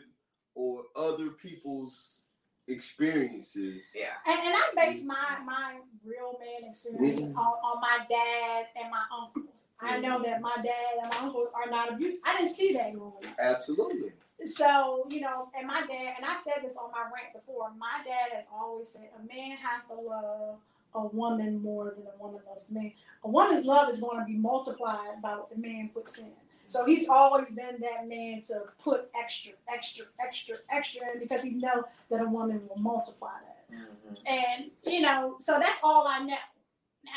or 0.54 0.84
other 0.96 1.30
people's 1.30 2.20
experiences. 2.66 3.90
Yeah. 3.94 4.06
And, 4.26 4.40
and 4.46 4.54
I 4.54 4.70
base 4.76 5.02
my 5.04 5.38
my 5.44 5.76
real 6.04 6.38
man 6.38 6.68
experience 6.68 7.20
Mhm. 7.20 7.36
on, 7.36 7.54
on 7.64 7.80
my 7.80 8.04
dad 8.08 8.66
and 8.80 8.90
my 8.90 9.04
uncles. 9.16 9.68
I 9.80 9.98
know 10.00 10.22
that 10.22 10.40
my 10.40 10.56
dad 10.56 11.02
and 11.02 11.12
my 11.12 11.18
uncles 11.20 11.48
are 11.54 11.70
not 11.70 11.92
abused. 11.92 12.18
I 12.24 12.36
didn't 12.36 12.50
see 12.54 12.72
that 12.74 12.92
growing 12.94 13.14
up. 13.24 13.34
Absolutely. 13.38 14.12
So, 14.46 15.06
you 15.10 15.20
know, 15.20 15.48
and 15.56 15.66
my 15.66 15.80
dad, 15.80 16.14
and 16.16 16.24
I've 16.24 16.40
said 16.42 16.62
this 16.62 16.76
on 16.76 16.90
my 16.92 17.02
rant 17.02 17.32
before, 17.34 17.70
my 17.76 18.02
dad 18.04 18.30
has 18.34 18.44
always 18.52 18.88
said 18.90 19.08
a 19.18 19.26
man 19.34 19.56
has 19.56 19.86
to 19.86 19.94
love 19.94 20.58
a 20.94 21.06
woman 21.06 21.60
more 21.60 21.94
than 21.96 22.06
a 22.06 22.22
woman 22.22 22.40
loves 22.48 22.70
a 22.70 22.74
man. 22.74 22.92
A 23.24 23.28
woman's 23.28 23.66
love 23.66 23.88
is 23.90 24.00
going 24.00 24.18
to 24.18 24.24
be 24.24 24.36
multiplied 24.36 25.20
by 25.20 25.30
what 25.36 25.50
the 25.50 25.56
man 25.58 25.90
puts 25.92 26.18
in. 26.18 26.30
So 26.68 26.84
he's 26.84 27.08
always 27.08 27.48
been 27.48 27.80
that 27.80 28.06
man 28.06 28.42
to 28.48 28.64
put 28.78 29.08
extra, 29.18 29.52
extra, 29.72 30.04
extra, 30.20 30.54
extra 30.70 31.00
in 31.12 31.18
because 31.20 31.42
he 31.42 31.52
know 31.52 31.84
that 32.10 32.20
a 32.20 32.28
woman 32.28 32.60
will 32.68 32.76
multiply 32.76 33.32
that. 33.40 33.74
Mhm. 33.74 34.18
And 34.26 34.70
you 34.84 35.00
know, 35.00 35.36
so 35.40 35.58
that's 35.58 35.78
all 35.82 36.06
I 36.06 36.18
know. 36.20 36.36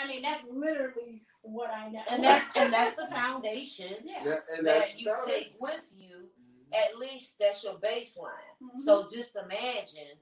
I 0.01 0.07
mean, 0.07 0.21
that's 0.21 0.43
literally 0.49 1.25
what 1.41 1.69
I 1.69 1.89
know. 1.89 2.01
And 2.09 2.23
that's 2.23 2.49
and 2.55 2.71
that's 2.77 2.95
the 2.95 3.07
foundation 3.07 3.93
yeah. 4.05 4.23
That, 4.23 4.39
and 4.57 4.65
that's 4.65 4.93
that 4.93 4.99
you 4.99 5.05
valid. 5.07 5.29
take 5.29 5.53
with 5.59 5.85
you. 5.97 6.29
At 6.73 6.97
least 6.97 7.35
that's 7.37 7.61
your 7.65 7.73
baseline. 7.75 8.55
Mhm. 8.63 8.79
So 8.79 9.07
just 9.13 9.35
imagine 9.35 10.17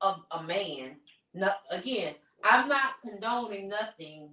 a, 0.00 0.14
a 0.30 0.42
man. 0.44 0.96
No, 1.32 1.50
again, 1.70 2.14
I'm 2.44 2.68
not 2.68 3.00
condoning 3.02 3.66
nothing 3.68 4.30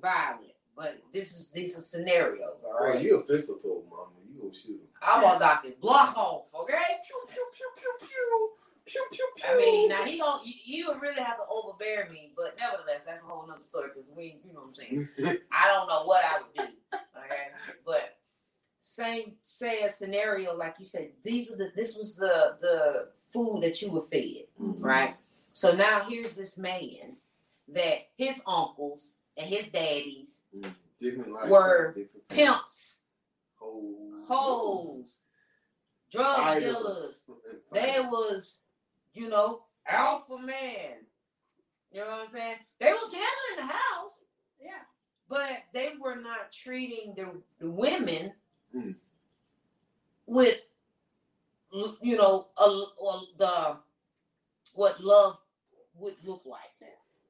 violent, 0.00 0.54
but 0.76 0.98
this 1.12 1.32
is 1.32 1.48
these 1.48 1.76
are 1.76 1.82
scenarios. 1.82 2.56
All 2.64 2.76
Well, 2.80 3.00
you 3.00 3.18
a 3.18 3.22
pistol 3.22 3.56
told 3.56 3.84
mama, 3.90 4.10
you 4.34 4.40
gonna 4.42 4.54
shoot 4.54 4.72
him. 4.80 4.88
I 5.02 5.22
want 5.22 5.40
to 5.40 5.44
knock 5.46 5.64
his 5.64 5.74
block 5.74 6.16
off. 6.16 6.44
Okay. 6.62 6.74
Pew 7.06 7.20
pew 7.28 7.44
pew 7.52 7.66
pew 7.76 7.92
pew 8.08 8.50
pew 8.86 9.02
pew 9.10 9.26
pew. 9.36 9.44
I 9.48 9.56
mean, 9.56 9.88
now 9.88 10.04
he 10.04 10.18
don't. 10.18 10.46
You, 10.46 10.54
you 10.64 10.94
really 11.00 11.20
have 11.22 11.36
to 11.36 11.42
overbear 11.50 12.08
me, 12.10 12.32
but 12.36 12.56
nevertheless, 12.58 13.00
that's 13.06 13.22
a 13.22 13.24
whole 13.24 13.46
nother 13.46 13.62
story 13.62 13.90
because 13.94 14.08
we, 14.16 14.40
you 14.46 14.52
know 14.52 14.60
what 14.60 14.68
I'm 14.68 14.74
saying. 14.74 15.08
I 15.52 15.68
don't 15.68 15.88
know 15.88 16.04
what 16.04 16.22
I 16.24 16.38
would 16.42 16.54
do. 16.56 16.98
Okay, 17.24 17.48
but 17.84 18.16
same 18.80 19.32
say 19.42 19.82
a 19.82 19.90
scenario 19.92 20.56
like 20.56 20.76
you 20.78 20.84
said. 20.86 21.10
These 21.24 21.52
are 21.52 21.56
the. 21.56 21.72
This 21.76 21.96
was 21.96 22.16
the 22.16 22.56
the 22.60 23.08
food 23.32 23.62
that 23.62 23.80
you 23.82 23.90
were 23.90 24.02
fed, 24.02 24.44
Mhm. 24.60 24.82
right? 24.82 25.16
So 25.54 25.74
now 25.74 26.08
here's 26.08 26.34
this 26.36 26.56
man 26.58 27.16
that 27.68 28.08
his 28.16 28.40
uncles 28.46 29.14
and 29.36 29.46
his 29.46 29.70
daddies 29.70 30.40
Mm, 30.54 30.74
different. 30.98 31.48
Were 31.48 31.96
pimps, 32.28 32.98
Hoes. 33.56 34.24
hoes, 34.28 35.14
drug 36.10 36.38
Idols. 36.40 36.76
dealers. 36.76 37.20
They 37.72 38.00
was, 38.00 38.58
you 39.14 39.28
know, 39.30 39.64
alpha 39.86 40.36
man. 40.38 41.06
You 41.90 42.00
know 42.00 42.06
what 42.06 42.26
I'm 42.28 42.32
saying? 42.32 42.56
They 42.78 42.92
was 42.92 43.12
handling 43.12 43.56
the 43.68 43.72
house, 43.72 44.24
Yeah. 44.60 44.82
but 45.28 45.64
they 45.72 45.92
were 46.00 46.16
not 46.16 46.52
treating 46.52 47.14
the, 47.16 47.30
the 47.60 47.70
women 47.70 48.32
Mm. 48.74 48.94
with, 50.26 50.68
you 52.02 52.16
know, 52.16 52.48
a, 52.58 52.62
a, 52.62 53.22
the 53.38 53.76
what 54.74 55.02
love 55.02 55.38
would 55.94 56.16
look 56.24 56.42
like. 56.46 56.60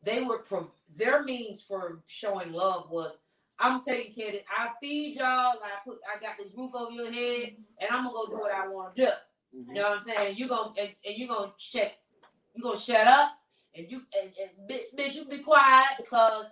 They 0.03 0.23
were 0.23 0.39
pro- 0.39 0.71
their 0.97 1.23
means 1.23 1.63
for 1.63 2.01
showing 2.07 2.53
love 2.53 2.91
was 2.91 3.17
I'm 3.59 3.83
taking 3.85 4.13
care 4.13 4.29
of 4.29 4.35
it. 4.35 4.45
I 4.51 4.71
feed 4.81 5.17
y'all. 5.17 5.27
I 5.27 5.79
put 5.87 5.99
I 6.13 6.21
got 6.21 6.37
this 6.39 6.53
roof 6.57 6.73
over 6.75 6.91
your 6.93 7.13
head, 7.13 7.55
and 7.81 7.91
I'm 7.91 8.05
gonna 8.05 8.13
go 8.15 8.27
do 8.27 8.39
what 8.39 8.53
I 8.53 8.67
want 8.69 8.97
to 8.97 9.03
do. 9.03 9.11
Mhm. 9.57 9.69
You 9.69 9.75
know 9.75 9.91
what 9.91 9.99
I'm 9.99 10.03
saying? 10.05 10.37
You 10.37 10.49
gonna 10.49 10.73
and, 10.81 10.91
and 11.07 11.17
you 11.17 11.29
gonna 11.29 11.53
check. 11.59 11.93
You 12.55 12.63
gonna 12.63 12.79
shut 12.81 13.07
up, 13.07 13.33
and 13.75 13.89
you 13.91 14.03
and, 14.21 14.33
and 14.41 14.69
bitch, 14.69 14.95
bitch, 14.99 15.15
you 15.15 15.25
be 15.27 15.39
quiet 15.39 15.97
because 15.99 16.47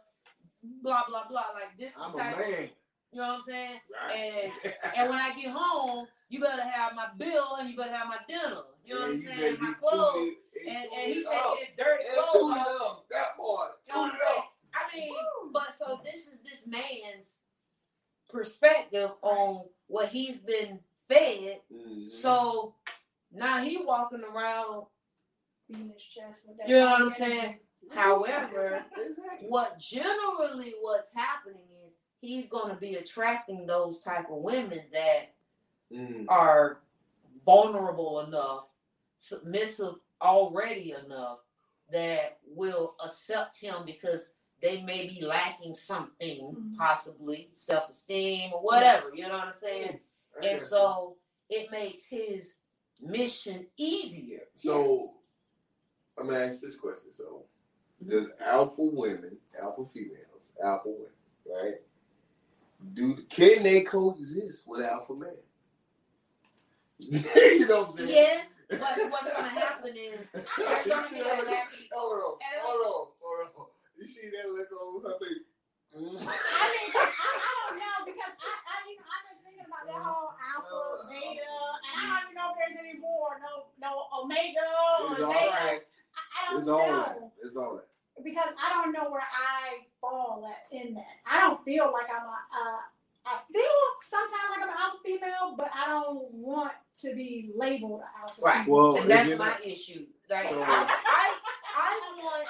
blah 0.63 1.03
blah 1.09 1.27
blah. 1.29 1.45
Like 1.55 1.77
this 1.79 1.95
I'm 2.01 2.15
a 2.15 2.19
type. 2.19 2.39
man. 2.39 2.71
You 3.13 3.21
know 3.21 3.27
what 3.27 3.35
I'm 3.37 3.43
saying? 3.43 3.81
Right. 3.93 4.53
And 4.97 5.11
when 5.11 5.19
I 5.19 5.35
get 5.35 5.51
home, 5.53 6.07
you 6.29 6.41
better 6.41 6.63
have 6.63 6.95
my 6.95 7.09
bill 7.19 7.57
and 7.59 7.69
you 7.69 7.77
better 7.77 7.91
have 7.97 8.07
my 8.07 8.19
dinner. 8.29 8.63
You 8.85 8.95
know 8.95 9.01
what 9.01 9.11
I'm 9.11 9.19
saying? 9.21 9.57
My 9.61 9.73
clothes. 9.73 10.31
Tuned 10.65 10.77
in- 10.77 10.83
And, 10.83 10.93
and 10.93 11.13
he 11.13 11.21
it 11.21 11.27
takes 11.27 11.59
his 11.59 11.69
dirty 11.77 12.05
And 12.07 12.15
clothes 12.17 12.53
off. 12.53 12.81
up. 12.83 13.07
That 13.11 13.37
part. 13.37 13.73
You 13.87 13.93
Tune 13.95 14.03
I'm 14.03 14.09
it 14.11 14.21
up. 14.39 14.45
I 14.75 14.97
mean, 14.97 15.15
but 15.53 15.75
so 15.75 16.01
this 16.05 16.29
is 16.29 16.41
this 16.43 16.67
man's 16.67 17.39
perspective 18.29 19.11
on 19.23 19.65
what 19.89 20.09
he's 20.11 20.43
been 20.43 20.79
fed. 21.09 21.61
Mhm. 21.73 22.09
So 22.09 22.75
now 23.33 23.63
he 23.63 23.79
walking 23.79 24.23
around. 24.23 24.87
Beating 25.69 25.91
his 25.93 26.03
chest 26.03 26.49
with 26.49 26.59
that 26.59 26.69
You 26.69 26.77
know 26.81 26.87
what 26.91 27.03
I'm 27.03 27.11
same 27.11 27.31
saying? 27.31 27.61
However, 27.93 28.85
Exactly. 28.97 29.49
what 29.49 29.79
generally 29.79 30.75
what's 30.81 31.15
happening 31.15 31.63
is 31.87 31.93
he's 32.21 32.49
going 32.49 32.69
to 32.75 32.81
be 32.81 32.97
attracting 32.97 33.67
those 33.67 34.01
type 34.01 34.31
of 34.31 34.39
women 34.39 34.83
that 34.93 35.35
Mm. 35.93 36.27
are 36.29 36.83
vulnerable 37.45 38.21
enough, 38.21 38.67
submissive 39.19 39.95
already 40.23 40.93
enough 40.93 41.41
that 41.93 42.39
will 42.47 42.95
accept 43.05 43.59
him 43.61 43.85
because 43.85 44.29
they 44.63 44.83
may 44.83 45.09
be 45.09 45.23
lacking 45.23 45.75
something, 45.75 46.55
Mhm. 46.55 46.77
possibly 46.77 47.51
self 47.55 47.89
esteem 47.91 48.53
or 48.53 48.61
whatever. 48.61 49.15
You 49.15 49.23
know 49.23 49.31
what 49.39 49.49
I'm 49.49 49.53
saying? 49.55 50.01
I 50.41 50.47
And 50.47 50.61
so 50.61 51.17
it 51.49 51.71
makes 51.71 52.07
his 52.07 52.59
mission 53.01 53.67
easier. 53.77 54.49
So, 54.55 55.15
I'm 56.19 56.27
gonna 56.27 56.41
ask 56.47 56.61
this 56.61 56.77
question. 56.77 57.13
So, 57.13 57.47
does 58.07 58.31
alpha 58.41 58.83
women, 58.83 59.41
alpha 59.61 59.85
females, 59.87 60.53
alpha 60.63 60.89
women, 60.89 61.13
right? 61.47 61.83
Do 62.95 63.17
can 63.25 63.63
they 63.63 63.83
coexist 63.83 64.67
with 64.67 64.83
alpha 64.83 65.15
man? 65.15 65.37
you 67.09 67.67
know 67.69 67.83
what 67.83 67.91
I'm 67.91 67.97
saying? 67.97 68.09
Yes, 68.11 68.61
but 68.69 68.81
what's 69.11 69.33
going 69.33 69.49
to 69.51 69.61
happen 69.61 69.93
is 69.97 70.29
there's 70.33 70.87
going 70.87 71.09
to 71.09 71.15
be 71.15 71.21
a 71.21 71.49
happy. 71.49 71.89
Hold 71.93 72.13
on, 72.13 72.35
hold 72.63 72.87
on, 72.87 73.07
hold 73.21 73.49
on. 73.57 73.67
You 73.99 74.07
see 74.07 74.29
that 74.31 74.49
look 74.53 74.69
on 74.73 75.03
her 75.05 75.17
face? 75.21 75.45
I 75.91 75.99
mean, 75.99 76.17
I, 76.23 76.31
I 76.31 77.53
don't 77.67 77.79
know 77.83 77.97
because 78.07 78.33
I, 78.37 78.53
I, 78.63 78.77
you 78.87 78.97
know, 78.97 79.09
I've 79.11 79.27
been 79.27 79.41
thinking 79.43 79.67
about 79.67 79.85
that 79.91 80.01
whole 80.07 80.31
alpha, 80.39 81.09
beta, 81.11 81.43
and 81.43 81.95
I 81.99 82.05
don't 82.07 82.31
even 82.31 82.35
know 82.39 82.49
if 82.55 82.57
there's 82.63 82.79
any 82.79 82.97
more. 83.01 83.41
No, 83.43 83.75
no 83.83 84.07
omega 84.15 84.63
or 85.03 85.13
It's 85.19 85.25
all 85.27 85.35
zeta. 85.35 85.51
right. 85.51 85.83
I, 86.15 86.21
I 86.23 86.41
don't 86.53 86.59
It's 86.63 86.69
all 86.71 86.79
know 86.87 87.03
right. 87.03 87.17
It's 87.43 87.57
all 87.57 87.73
right. 87.75 87.89
because 88.23 88.53
I 88.61 88.71
don't 88.71 88.93
know 88.95 89.11
where 89.11 89.25
I 89.27 89.83
fall 90.01 90.47
at 90.47 90.63
in 90.71 90.95
that. 90.95 91.19
I 91.27 91.41
don't 91.41 91.59
feel 91.65 91.91
like 91.93 92.07
I'm 92.09 92.25
a. 92.29 92.39
Uh, 92.55 92.81
I 93.31 93.39
feel 93.53 93.65
sometimes 94.03 94.51
like 94.51 94.63
I'm 94.63 94.69
an 94.69 94.75
alpha 94.81 94.99
female 95.05 95.55
but 95.57 95.71
I 95.75 95.87
don't 95.87 96.33
want 96.33 96.73
to 97.03 97.15
be 97.15 97.53
labeled 97.57 98.01
an 98.01 98.07
alpha. 98.21 98.43
Right. 98.43 98.65
female. 98.65 98.77
Well, 98.93 98.97
and 99.03 99.11
that's 99.11 99.29
you're 99.29 99.39
my 99.39 99.57
issue. 99.65 100.07
Like 100.29 100.49
So- 100.49 100.61
I, 100.63 100.67
I, 100.67 101.35
I 101.77 102.01
want 102.23 102.47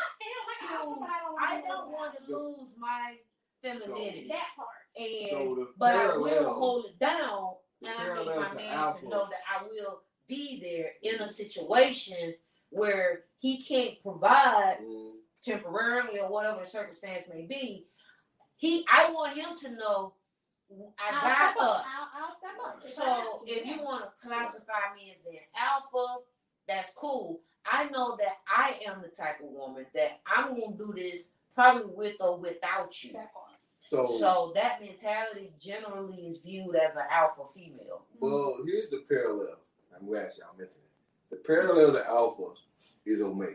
Hell, 0.68 0.96
to- 0.96 1.04
I 1.04 1.18
don't, 1.20 1.42
I 1.42 1.68
don't 1.68 1.90
want 1.92 2.14
to 2.16 2.36
lose 2.36 2.76
my 2.78 3.14
femininity, 3.62 4.28
that 4.28 4.48
part. 4.56 4.68
and 4.96 5.30
So 5.30 5.54
the 5.56 5.68
but 5.78 5.94
I 5.96 6.16
will 6.16 6.28
parallel- 6.28 6.54
hold 6.54 6.84
it 6.86 6.98
down, 6.98 7.54
and 7.82 7.90
I 7.98 8.18
need 8.18 8.26
my 8.36 8.54
man 8.54 8.72
alpha. 8.72 9.00
to 9.00 9.08
know 9.08 9.26
that 9.30 9.40
I 9.50 9.64
will 9.64 10.00
be 10.28 10.60
there 10.62 10.92
in 11.02 11.20
a 11.20 11.28
situation 11.28 12.34
where 12.70 13.22
he 13.38 13.62
can't 13.64 14.00
provide 14.02 14.78
Mm, 14.82 15.12
temporarily 15.42 16.20
or 16.20 16.30
whatever 16.30 16.64
circumstance 16.64 17.24
may 17.32 17.42
be. 17.46 17.86
He, 18.58 18.84
I 18.92 19.10
want 19.10 19.36
him 19.36 19.56
to 19.62 19.70
know 19.76 20.14
I 20.98 21.14
I'll 21.14 21.20
got 21.22 21.50
step 21.52 21.62
up. 21.62 21.84
I'll, 21.88 22.24
I'll 22.24 22.36
step 22.36 22.50
up. 22.64 22.78
if 22.80 22.86
I 22.86 22.90
So 22.90 23.44
to, 23.44 23.50
if 23.52 23.66
you 23.66 23.82
want 23.82 24.04
to 24.04 24.28
classify 24.28 24.94
me 24.96 25.12
as 25.16 25.22
being 25.24 25.42
alpha, 25.58 26.22
that's 26.68 26.92
cool. 26.94 27.40
I 27.70 27.88
know 27.90 28.16
that 28.18 28.38
I 28.48 28.76
am 28.86 29.02
the 29.02 29.08
type 29.08 29.40
of 29.40 29.50
woman 29.50 29.86
that 29.94 30.20
I'm 30.26 30.58
gonna 30.58 30.76
do 30.76 30.92
this 30.96 31.28
probably 31.54 31.84
with 31.94 32.16
or 32.20 32.38
without 32.38 33.02
you. 33.02 33.12
that 33.14 33.32
part. 33.34 33.50
So, 33.82 34.06
So 34.06 34.52
that 34.54 34.80
mentality 34.80 35.52
generally 35.60 36.26
is 36.26 36.38
viewed 36.38 36.76
as 36.76 36.94
an 36.94 37.02
alpha 37.10 37.42
female. 37.52 38.02
well, 38.20 38.58
here's 38.64 38.88
the 38.88 39.04
parallel. 39.08 39.58
I'm 39.98 40.06
glad 40.06 40.30
y'all 40.38 40.56
mentioned 40.56 40.84
it. 40.84 41.30
The 41.30 41.36
parallel 41.36 41.92
to 41.94 42.06
alpha 42.06 42.54
is 43.04 43.20
omega. 43.20 43.54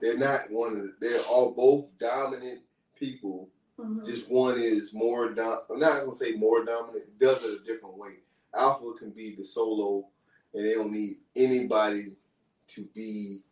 They're 0.00 0.18
not 0.18 0.50
one 0.50 0.76
of 0.76 0.82
the, 0.82 0.94
they're 1.00 1.22
all 1.22 1.52
both 1.52 1.86
dominant 1.98 2.60
people. 2.98 3.48
Mhm. 3.78 4.04
Just 4.04 4.30
one 4.30 4.60
is 4.60 4.92
more 4.94 5.30
dom. 5.30 5.60
I'm 5.70 5.78
not 5.80 6.00
gonna 6.00 6.14
say 6.14 6.32
more 6.32 6.64
dominant. 6.64 7.18
Does 7.18 7.44
it 7.44 7.60
a 7.60 7.64
different 7.64 7.96
way. 7.96 8.20
Alpha 8.54 8.92
can 8.98 9.10
be 9.10 9.34
the 9.34 9.44
solo, 9.44 10.08
and 10.52 10.64
they 10.64 10.74
don't 10.74 10.92
need 10.92 11.18
anybody 11.34 12.12
to 12.68 12.82
be 12.94 13.42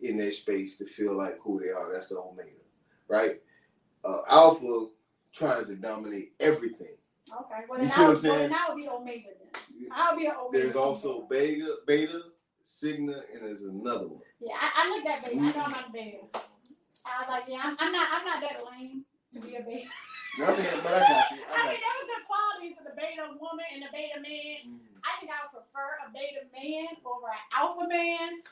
in 0.00 0.16
their 0.18 0.32
space 0.32 0.76
to 0.76 0.84
feel 0.84 1.16
like 1.16 1.38
who 1.40 1.58
they 1.60 1.70
are. 1.70 1.90
That's 1.92 2.08
the 2.10 2.18
omega, 2.18 2.50
right? 3.08 3.40
Uh, 4.04 4.22
alpha 4.28 4.88
tries 5.32 5.68
to 5.68 5.76
dominate 5.76 6.34
everything. 6.38 6.96
Okay. 7.32 7.64
Well, 7.68 7.80
You 7.82 7.88
see 7.88 7.92
what 7.92 7.98
I 8.00 8.02
I'm 8.02 8.08
would, 8.14 8.22
well, 8.24 8.38
saying? 8.38 8.52
I 8.52 8.68
would 8.68 8.76
be 8.82 8.88
omega 8.88 9.28
then. 9.38 9.88
I'll 9.92 10.16
be 10.16 10.26
an 10.26 10.32
omega. 10.36 10.64
There's 10.64 10.76
also 10.76 11.22
beta, 11.22 11.76
beta, 11.86 12.20
sigma, 12.62 13.22
and 13.32 13.42
there's 13.42 13.62
another 13.62 14.08
one. 14.08 14.22
Yeah, 14.40 14.54
I, 14.60 14.70
I 14.84 14.88
looked 14.90 15.06
at 15.08 15.24
beta. 15.24 15.36
I 15.40 15.52
know 15.52 15.62
I'm 15.64 15.70
not 15.70 15.92
beta. 15.92 16.18
I 17.06 17.20
was 17.20 17.28
like, 17.28 17.44
yeah, 17.48 17.60
I'm, 17.64 17.76
I'm 17.78 17.92
not. 17.92 18.08
I'm 18.12 18.24
not 18.26 18.40
that 18.42 18.64
lame 18.70 19.04
to 19.32 19.40
be 19.40 19.56
a 19.56 19.62
beta. 19.62 19.88
I 20.38 20.50
mean, 20.52 20.66
but 20.82 20.92
I 20.92 21.00
got 21.00 21.30
you. 21.30 21.44
I 21.52 21.68
mean, 21.68 21.80
there 21.80 21.94
were 21.96 22.08
good 22.08 22.24
qualities 22.28 22.74
for 22.76 22.84
the 22.84 22.94
beta 22.96 23.28
woman 23.40 23.66
and 23.72 23.82
the 23.82 23.90
beta 23.92 24.20
man. 24.20 24.80
Mm. 24.80 25.02
I 25.04 25.20
think 25.20 25.32
I 25.32 25.44
would 25.44 25.52
prefer 25.52 26.00
a 26.04 26.12
beta 26.12 26.46
man 26.52 26.96
over 27.04 27.28
an 27.28 27.42
alpha 27.52 27.88
man 27.88 28.42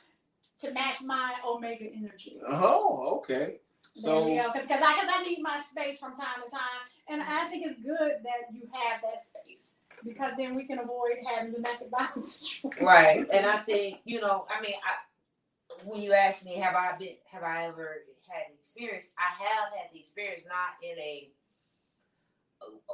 to 0.61 0.73
match 0.73 1.01
my 1.03 1.35
omega 1.47 1.85
energy. 1.85 2.41
Oh, 2.47 3.19
okay. 3.19 3.61
there 3.97 4.05
So, 4.05 4.25
go. 4.27 4.53
Because 4.53 4.81
I, 4.83 4.93
cause 4.95 5.11
I 5.11 5.23
need 5.25 5.41
my 5.41 5.61
space 5.61 5.99
from 5.99 6.15
time 6.15 6.45
to 6.45 6.51
time. 6.51 6.85
And 7.09 7.23
I 7.23 7.47
think 7.47 7.67
it's 7.67 7.81
good 7.81 8.23
that 8.23 8.53
you 8.53 8.63
have 8.73 9.01
that 9.03 9.21
space 9.21 9.75
because 10.05 10.33
then 10.37 10.53
we 10.55 10.67
can 10.67 10.79
avoid 10.79 11.17
having 11.27 11.53
domestic 11.53 11.91
violence 11.91 12.39
situations. 12.39 12.83
Right. 12.83 13.27
And 13.33 13.47
I 13.47 13.59
think, 13.59 14.01
you 14.05 14.21
know, 14.21 14.47
I 14.49 14.61
mean, 14.63 14.75
I, 14.75 15.85
when 15.85 16.03
you 16.03 16.13
ask 16.13 16.45
me, 16.45 16.57
have 16.59 16.75
I 16.75 16.97
been, 16.99 17.17
have 17.33 17.43
I 17.43 17.67
ever 17.67 17.97
had 18.31 18.51
the 18.51 18.59
experience? 18.59 19.11
I 19.19 19.43
have 19.45 19.73
had 19.77 19.93
the 19.93 19.99
experience, 19.99 20.43
not 20.47 20.79
in 20.83 20.99
a, 20.99 21.31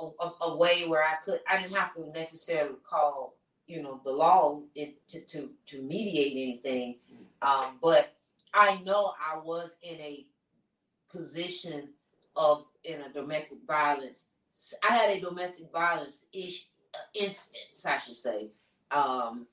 a, 0.01 0.25
a, 0.25 0.51
a 0.53 0.57
way 0.57 0.87
where 0.87 1.03
I 1.03 1.17
could, 1.25 1.41
I 1.49 1.61
didn't 1.61 1.77
have 1.77 1.95
to 1.95 2.11
necessarily 2.11 2.77
call, 2.89 3.37
you 3.67 3.83
know, 3.83 4.01
the 4.05 4.11
law 4.11 4.63
to, 4.77 5.21
to, 5.21 5.51
to 5.67 5.83
mediate 5.83 6.33
anything. 6.33 6.97
Um, 7.43 7.79
but 7.83 8.15
I 8.55 8.81
know 8.85 9.13
I 9.21 9.39
was 9.39 9.77
in 9.83 9.97
a 9.97 10.27
position 11.11 11.91
of, 12.37 12.65
in 12.85 13.01
a 13.03 13.13
domestic 13.13 13.59
violence. 13.67 14.27
I 14.89 14.95
had 14.95 15.17
a 15.17 15.21
domestic 15.21 15.71
violence 15.73 16.25
ish 16.33 16.69
uh, 16.95 16.99
instance, 17.15 17.85
I 17.85 17.99
should 17.99 18.17
say. 18.17 18.49
Um, 18.91 19.47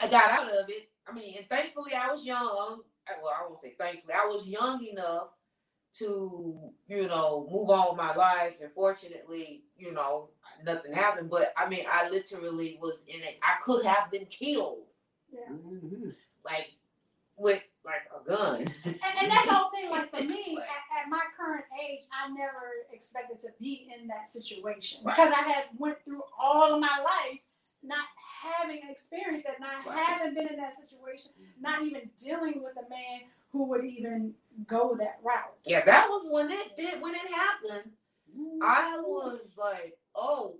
I 0.00 0.08
got 0.08 0.30
out 0.30 0.48
of 0.48 0.68
it. 0.68 0.88
I 1.08 1.14
mean, 1.14 1.34
and 1.38 1.48
thankfully 1.48 1.92
I 1.94 2.10
was 2.10 2.24
young. 2.24 2.80
I- 3.08 3.12
Well, 3.22 3.32
I 3.38 3.44
won't 3.44 3.58
say 3.58 3.74
thankfully. 3.78 4.14
I 4.14 4.26
was 4.26 4.46
young 4.46 4.84
enough 4.84 5.28
to, 5.94 6.72
you 6.88 7.06
know, 7.08 7.48
move 7.50 7.70
on 7.70 7.88
with 7.88 7.96
my 7.96 8.14
life. 8.14 8.56
And 8.60 8.70
fortunately, 8.72 9.64
you 9.78 9.92
know, 9.92 10.28
nothing 10.62 10.92
happened. 10.92 11.30
But 11.30 11.52
I 11.56 11.68
mean, 11.68 11.86
I 11.90 12.08
literally 12.10 12.78
was 12.80 13.04
in 13.08 13.22
it. 13.22 13.38
I 13.42 13.60
could 13.62 13.84
have 13.86 14.10
been 14.10 14.26
killed, 14.26 14.84
Mhm. 15.34 16.14
like 16.44 16.72
with 17.36 17.62
like 17.84 18.08
a 18.14 18.28
gun. 18.28 18.66
And, 18.84 18.98
and 19.22 19.30
that's 19.30 19.46
the 19.46 19.54
whole 19.54 19.70
thing. 19.70 19.90
Like 19.90 20.10
for 20.10 20.22
me, 20.22 20.58
at, 20.58 21.02
at 21.04 21.08
my 21.08 21.22
current 21.36 21.64
age, 21.82 22.00
I 22.12 22.28
never 22.30 22.86
expected 22.92 23.38
to 23.40 23.48
be 23.60 23.90
in 23.96 24.06
that 24.08 24.28
situation 24.28 25.02
Right. 25.04 25.16
because 25.16 25.32
I 25.32 25.42
had 25.48 25.66
went 25.78 26.04
through 26.04 26.22
all 26.38 26.74
of 26.74 26.80
my 26.80 26.98
life 27.02 27.40
not 27.82 28.06
having 28.46 28.82
experienced 28.88 29.44
that, 29.46 29.60
not 29.60 29.86
Right. 29.86 29.98
having 29.98 30.34
been 30.34 30.48
in 30.48 30.56
that 30.56 30.74
situation, 30.74 31.32
not 31.60 31.82
even 31.82 32.10
dealing 32.16 32.62
with 32.62 32.76
a 32.76 32.88
man 32.88 33.22
who 33.52 33.64
would 33.64 33.84
even 33.84 34.34
go 34.66 34.94
that 34.96 35.18
route. 35.22 35.54
Yeah, 35.64 35.84
that 35.84 36.08
was 36.08 36.28
when 36.30 36.50
it 36.50 36.76
did 36.76 37.00
when 37.00 37.14
it 37.14 37.26
happened. 37.28 37.92
I 38.62 38.98
was 38.98 39.56
like, 39.58 39.96
oh, 40.14 40.56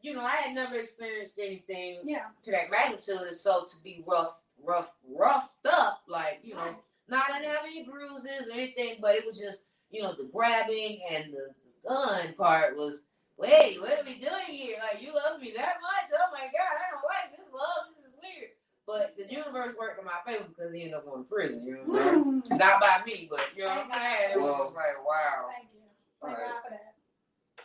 you 0.00 0.14
know, 0.14 0.24
I 0.24 0.36
had 0.36 0.54
never 0.54 0.76
experienced 0.76 1.38
anything 1.38 2.00
Yeah. 2.04 2.26
to 2.42 2.50
that 2.52 2.70
magnitude, 2.70 3.20
and 3.26 3.36
so 3.36 3.64
to 3.64 3.82
be 3.82 4.02
rough, 4.06 4.40
rough, 4.62 4.92
roughed 5.06 5.66
up, 5.66 6.02
like 6.06 6.40
you 6.42 6.54
know, 6.54 6.76
not 7.08 7.30
I 7.30 7.40
didn't 7.40 7.54
have 7.54 7.64
any 7.64 7.82
bruises 7.82 8.48
or 8.48 8.52
anything, 8.52 8.96
but 9.00 9.16
it 9.16 9.26
was 9.26 9.38
just 9.38 9.70
you 9.90 10.02
know 10.02 10.12
the 10.14 10.24
grabbing 10.32 11.00
and 11.10 11.32
the, 11.32 11.48
the 11.84 11.88
gun 11.88 12.32
part 12.34 12.76
was. 12.76 13.02
Wait, 13.40 13.80
what 13.80 13.92
are 13.92 14.04
we 14.04 14.16
doing 14.16 14.48
here? 14.48 14.76
Like 14.82 15.02
you 15.02 15.14
love 15.14 15.40
me 15.40 15.52
that 15.56 15.76
much? 15.80 16.12
Oh 16.12 16.28
my 16.30 16.44
god, 16.52 16.76
I 16.76 16.92
don't 16.92 17.04
like 17.08 17.30
this 17.32 17.48
love. 17.52 17.88
This 17.96 18.04
is 18.04 18.18
weird. 18.20 18.50
But 18.86 19.16
the 19.16 19.32
universe 19.32 19.74
worked 19.80 19.98
in 19.98 20.04
my 20.04 20.20
favor 20.26 20.44
because 20.48 20.74
he 20.74 20.82
ended 20.82 20.96
up 20.96 21.06
going 21.06 21.24
to 21.24 21.28
prison. 21.28 21.64
You 21.64 21.72
know 21.76 21.80
what 21.86 22.02
I'm 22.02 22.42
saying? 22.44 22.58
Not 22.58 22.82
by 22.82 23.02
me, 23.06 23.28
but 23.30 23.48
you 23.56 23.64
know 23.64 23.70
what 23.70 23.86
I'm 23.86 23.92
saying. 23.92 24.30
It 24.34 24.40
was 24.40 24.58
just 24.58 24.76
like 24.76 25.06
wow. 25.06 25.48
Thank 25.56 25.68
you. 25.72 25.80
Thank 26.22 26.36
Alright. 26.36 26.52
God 26.52 26.62
for 26.64 26.70
that. 26.70 26.94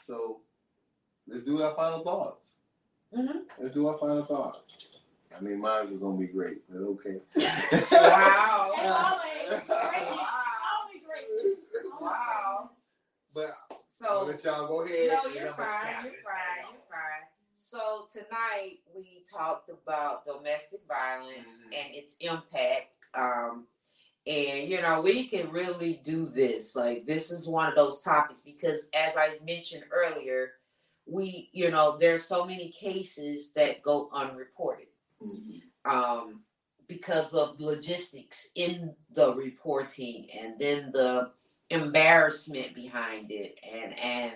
So, 0.01 0.39
let's 1.27 1.43
do 1.43 1.61
our 1.61 1.75
final 1.75 2.03
thoughts. 2.03 2.51
Mhm. 3.13 3.41
Let's 3.59 3.73
do 3.73 3.87
our 3.87 3.97
final 3.97 4.23
thoughts. 4.23 4.99
I 5.37 5.41
mean, 5.41 5.59
mine 5.59 5.85
is 5.87 5.97
gonna 5.97 6.17
be 6.17 6.27
great, 6.27 6.61
but 6.69 6.79
okay. 6.79 7.17
Wow. 7.91 8.71
As 8.79 8.91
always, 8.91 9.63
great. 9.67 10.09
Wow. 10.09 10.29
Only 10.85 11.01
greatness. 11.05 11.59
Wow. 11.99 12.69
But 13.33 13.47
I'll 13.71 13.84
So 13.97 14.23
let 14.25 14.43
y'all 14.43 14.67
go 14.67 14.81
ahead. 14.81 15.07
no, 15.23 15.31
you're 15.31 15.53
fine. 15.53 16.03
You're 16.03 16.13
fine. 16.23 16.65
You're 16.71 16.85
fine. 16.89 17.23
So 17.55 18.07
tonight 18.11 18.79
we 18.93 19.23
talked 19.31 19.69
about 19.69 20.25
domestic 20.25 20.81
violence 20.87 21.61
Mhm. 21.61 21.77
and 21.85 21.95
its 21.95 22.15
impact. 22.19 22.91
Um, 23.13 23.67
and 24.27 24.67
you 24.69 24.81
know 24.81 25.01
we 25.01 25.27
can 25.27 25.49
really 25.51 25.93
do 26.03 26.25
this. 26.25 26.75
Like 26.75 27.05
this 27.05 27.31
is 27.31 27.47
one 27.47 27.69
of 27.69 27.75
those 27.75 28.01
topics 28.01 28.41
because, 28.41 28.87
as 28.93 29.15
I 29.15 29.39
mentioned 29.45 29.85
earlier, 29.91 30.53
we 31.05 31.49
you 31.53 31.71
know 31.71 31.97
there's 31.97 32.25
so 32.25 32.43
many 32.45 32.69
cases 32.69 33.51
that 33.53 33.81
go 33.81 34.09
unreported. 34.11 34.87
Mhm. 35.21 35.61
um, 35.85 36.43
because 36.87 37.33
of 37.33 37.59
logistics 37.59 38.49
in 38.55 38.95
the 39.11 39.33
reporting 39.35 40.29
and 40.31 40.59
then 40.59 40.91
the 40.91 41.31
embarrassment 41.69 42.75
behind 42.75 43.31
it 43.31 43.55
and 43.73 43.97
and 43.99 44.33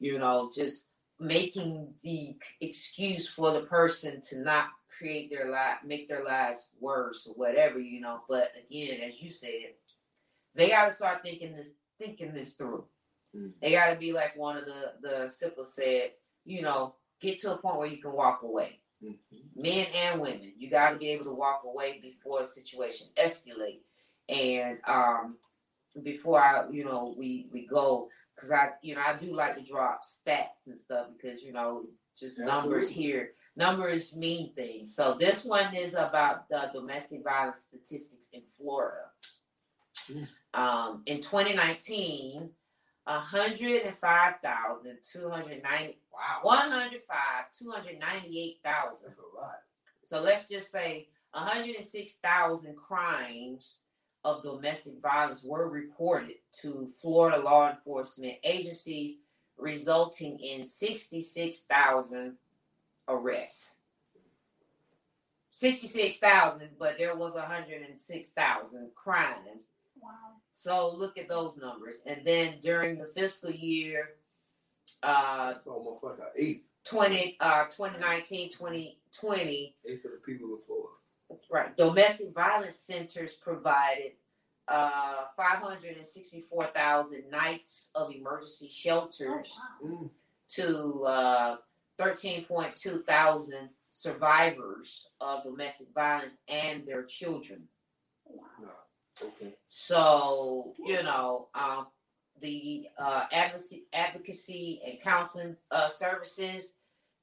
you 0.00 0.18
know 0.18 0.50
just 0.54 0.86
making 1.18 1.88
the 2.02 2.36
excuse 2.60 3.28
for 3.28 3.52
the 3.52 3.62
person 3.62 4.20
to 4.20 4.40
not 4.40 4.66
create 4.88 5.30
their 5.30 5.50
life 5.50 5.76
make 5.84 6.08
their 6.08 6.24
lives 6.24 6.68
worse 6.80 7.26
or 7.26 7.34
whatever 7.34 7.78
you 7.78 8.00
know 8.00 8.20
but 8.28 8.52
again 8.68 9.00
as 9.00 9.22
you 9.22 9.30
said 9.30 9.74
they 10.54 10.68
got 10.70 10.86
to 10.88 10.90
start 10.94 11.22
thinking 11.22 11.54
this 11.54 11.70
thinking 11.98 12.32
this 12.34 12.54
through 12.54 12.84
Mhm. 13.34 13.52
they 13.60 13.70
got 13.72 13.90
to 13.90 13.96
be 13.96 14.12
like 14.12 14.36
one 14.36 14.56
of 14.56 14.64
the 14.66 14.92
the 15.02 15.28
sippers 15.28 15.72
said 15.74 16.12
you 16.44 16.62
know 16.62 16.94
get 17.20 17.38
to 17.40 17.52
a 17.54 17.58
point 17.58 17.78
where 17.78 17.88
you 17.88 17.98
can 18.02 18.12
walk 18.12 18.42
away 18.42 18.80
Mhm. 19.02 19.16
men 19.56 19.86
and 19.94 20.20
women. 20.20 20.54
You 20.56 20.70
got 20.70 20.90
to 20.90 20.96
be 20.96 21.08
able 21.10 21.24
to 21.24 21.34
walk 21.34 21.62
away 21.64 22.00
before 22.00 22.40
a 22.40 22.44
situation 22.44 23.08
escalate. 23.18 23.82
And 24.28 24.78
um, 24.86 25.38
before 26.02 26.40
I, 26.40 26.68
you 26.70 26.84
know, 26.84 27.14
we 27.18 27.46
we 27.52 27.66
go 27.66 28.08
because 28.34 28.52
I, 28.52 28.70
you 28.82 28.94
know, 28.94 29.02
I 29.06 29.16
do 29.18 29.34
like 29.34 29.56
to 29.56 29.62
drop 29.62 30.02
stats 30.04 30.66
and 30.66 30.76
stuff 30.76 31.06
because 31.16 31.42
you 31.42 31.52
know, 31.52 31.84
just 32.18 32.38
numbers 32.38 32.90
here. 32.90 33.30
Numbers 33.56 34.14
mean 34.14 34.52
things. 34.54 34.94
So 34.94 35.16
this 35.18 35.44
one 35.44 35.74
is 35.74 35.94
about 35.94 36.48
the 36.50 36.70
domestic 36.74 37.24
violence 37.24 37.66
statistics 37.68 38.28
in 38.32 38.42
Florida. 38.58 39.06
Mm. 40.10 40.28
Um, 40.52 41.02
in 41.06 41.22
2019, 41.22 42.50
hundred 43.06 43.82
and 43.82 43.96
five 43.96 44.34
thousand 44.42 44.98
two 45.02 45.30
hundred 45.30 45.62
ninety. 45.62 45.98
Wow, 46.12 46.40
one 46.42 46.70
hundred 46.70 47.00
five 47.08 47.46
two 47.58 47.70
hundred 47.70 47.98
ninety-eight 47.98 48.58
thousand. 48.62 49.08
That's 49.08 49.18
a 49.18 49.36
lot. 49.36 49.56
So 50.02 50.20
let's 50.20 50.48
just 50.48 50.70
say 50.70 51.08
106,000 51.32 52.76
crimes 52.76 53.78
of 54.26 54.42
domestic 54.42 55.00
violence 55.00 55.44
were 55.44 55.68
reported 55.68 56.34
to 56.60 56.90
Florida 57.00 57.38
law 57.38 57.70
enforcement 57.70 58.34
agencies, 58.42 59.18
resulting 59.56 60.38
in 60.40 60.64
66,000 60.64 62.36
arrests. 63.08 63.78
66,000, 65.52 66.70
but 66.78 66.98
there 66.98 67.14
was 67.14 67.34
106,000 67.34 68.90
crimes. 68.94 69.68
Wow. 70.02 70.10
So 70.52 70.94
look 70.94 71.16
at 71.16 71.28
those 71.28 71.56
numbers. 71.56 72.02
And 72.04 72.20
then 72.24 72.56
during 72.60 72.98
the 72.98 73.06
fiscal 73.06 73.50
year 73.50 74.16
uh, 75.02 75.54
It's 75.56 75.66
almost 75.66 76.02
like 76.02 76.18
an 76.18 76.24
eighth, 76.36 76.68
20, 76.84 77.36
uh, 77.40 77.64
2019, 77.64 78.50
2020, 78.50 79.76
eighth 79.86 80.04
of 80.04 80.10
the 80.10 80.16
people 80.24 80.48
in 80.48 80.58
Florida. 80.66 80.95
Right. 81.50 81.76
Domestic 81.76 82.32
violence 82.34 82.76
centers 82.76 83.34
provided 83.34 84.12
uh, 84.68 85.24
564,000 85.36 87.30
nights 87.30 87.90
of 87.94 88.10
emergency 88.12 88.66
Oh, 88.68 88.74
shelters 88.74 89.52
wow. 89.82 89.88
Mm. 89.90 90.10
to 90.50 91.04
uh, 91.04 91.56
13.2 92.00 93.04
thousand 93.04 93.70
survivors 93.90 95.08
of 95.20 95.44
domestic 95.44 95.88
violence 95.94 96.36
and 96.48 96.86
their 96.86 97.04
children. 97.04 97.62
Wow. 98.26 98.44
Okay. 99.22 99.54
So, 99.68 100.74
you 100.84 101.02
know, 101.02 101.48
um, 101.54 101.86
the 102.40 102.86
uh, 102.98 103.24
advocacy, 103.32 103.86
advocacy 103.94 104.82
and 104.86 105.00
counseling 105.00 105.56
uh, 105.70 105.88
services, 105.88 106.74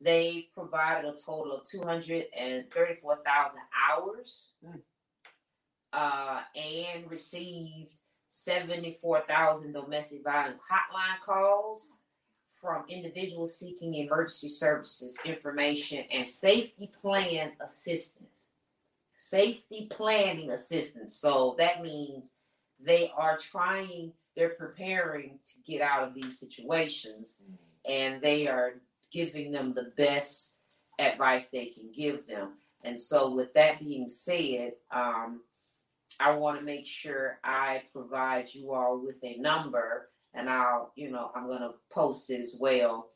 they 0.04 0.50
provided 0.54 1.10
a 1.10 1.16
total 1.18 1.54
of 1.54 1.64
234,000 1.66 3.62
hours 3.90 4.50
Mm. 4.66 4.82
uh, 5.94 6.42
and 6.56 7.10
received 7.10 7.92
74,000 8.30 9.72
domestic 9.74 10.24
violence 10.24 10.58
hotline 10.58 11.20
calls 11.24 11.94
from 12.60 12.86
individuals 12.90 13.58
seeking 13.60 13.94
emergency 13.94 14.50
services, 14.50 15.20
information, 15.26 16.06
and 16.12 16.26
safety 16.28 16.92
plan 17.02 17.52
assistance. 17.62 18.48
Safety 19.18 19.88
planning 19.92 20.50
assistance. 20.52 21.16
So 21.16 21.56
that 21.60 21.82
means 21.82 22.32
they 22.80 23.12
are 23.16 23.38
trying, 23.38 24.14
they're 24.36 24.50
preparing 24.50 25.40
to 25.46 25.72
get 25.72 25.82
out 25.82 26.08
of 26.08 26.14
these 26.14 26.40
situations 26.40 27.42
and 27.86 28.22
they 28.22 28.48
are 28.48 28.76
giving 29.14 29.52
them 29.52 29.74
the 29.74 29.94
best 29.96 30.56
advice 31.00 31.50
they 31.50 31.68
can 31.68 31.92
give 31.94 32.28
them. 32.28 32.54
And 32.84 33.00
so, 33.00 33.34
with 33.34 33.54
that 33.54 33.80
being 33.80 34.10
said, 34.10 34.74
um, 34.92 35.42
I 36.20 36.32
want 36.32 36.60
to 36.60 36.66
make 36.66 36.86
sure 36.86 37.40
I 37.44 37.84
provide 37.94 38.54
you 38.54 38.74
all 38.74 39.00
with 39.00 39.24
a 39.24 39.38
number, 39.38 40.10
and 40.34 40.50
I'll, 40.50 40.92
you 40.96 41.10
know, 41.10 41.32
I'm 41.34 41.48
going 41.48 41.62
to 41.62 41.76
post 41.92 42.30
it 42.30 42.42
as 42.42 42.58
well 42.60 43.10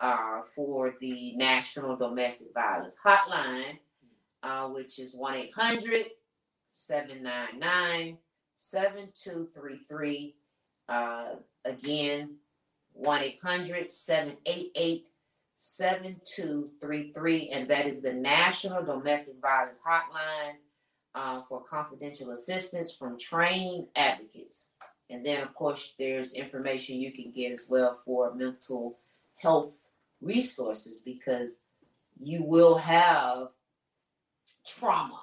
uh, 0.00 0.42
for 0.54 0.94
the 1.00 1.36
National 1.36 1.96
Domestic 1.96 2.48
Violence 2.52 2.96
Hotline, 3.04 3.78
uh, 4.42 4.68
which 4.68 4.98
is 4.98 5.14
1 5.14 5.34
800 5.34 6.06
799 6.68 8.18
7233. 8.54 10.34
Again, 11.64 12.36
1 12.92 13.22
800 13.22 13.90
788 13.90 15.06
7233, 15.74 17.50
and 17.50 17.68
that 17.68 17.86
is 17.86 18.02
the 18.02 18.12
National 18.12 18.84
Domestic 18.84 19.40
Violence 19.40 19.78
Hotline 19.86 20.56
uh, 21.14 21.42
for 21.48 21.62
confidential 21.64 22.30
assistance 22.30 22.94
from 22.94 23.18
trained 23.18 23.88
advocates. 23.96 24.70
And 25.10 25.24
then, 25.26 25.42
of 25.42 25.54
course, 25.54 25.92
there's 25.98 26.34
information 26.34 27.00
you 27.00 27.12
can 27.12 27.32
get 27.32 27.52
as 27.52 27.66
well 27.68 27.98
for 28.04 28.34
mental 28.34 28.98
health 29.36 29.90
resources 30.20 31.00
because 31.00 31.58
you 32.20 32.42
will 32.42 32.76
have 32.78 33.48
trauma 34.66 35.20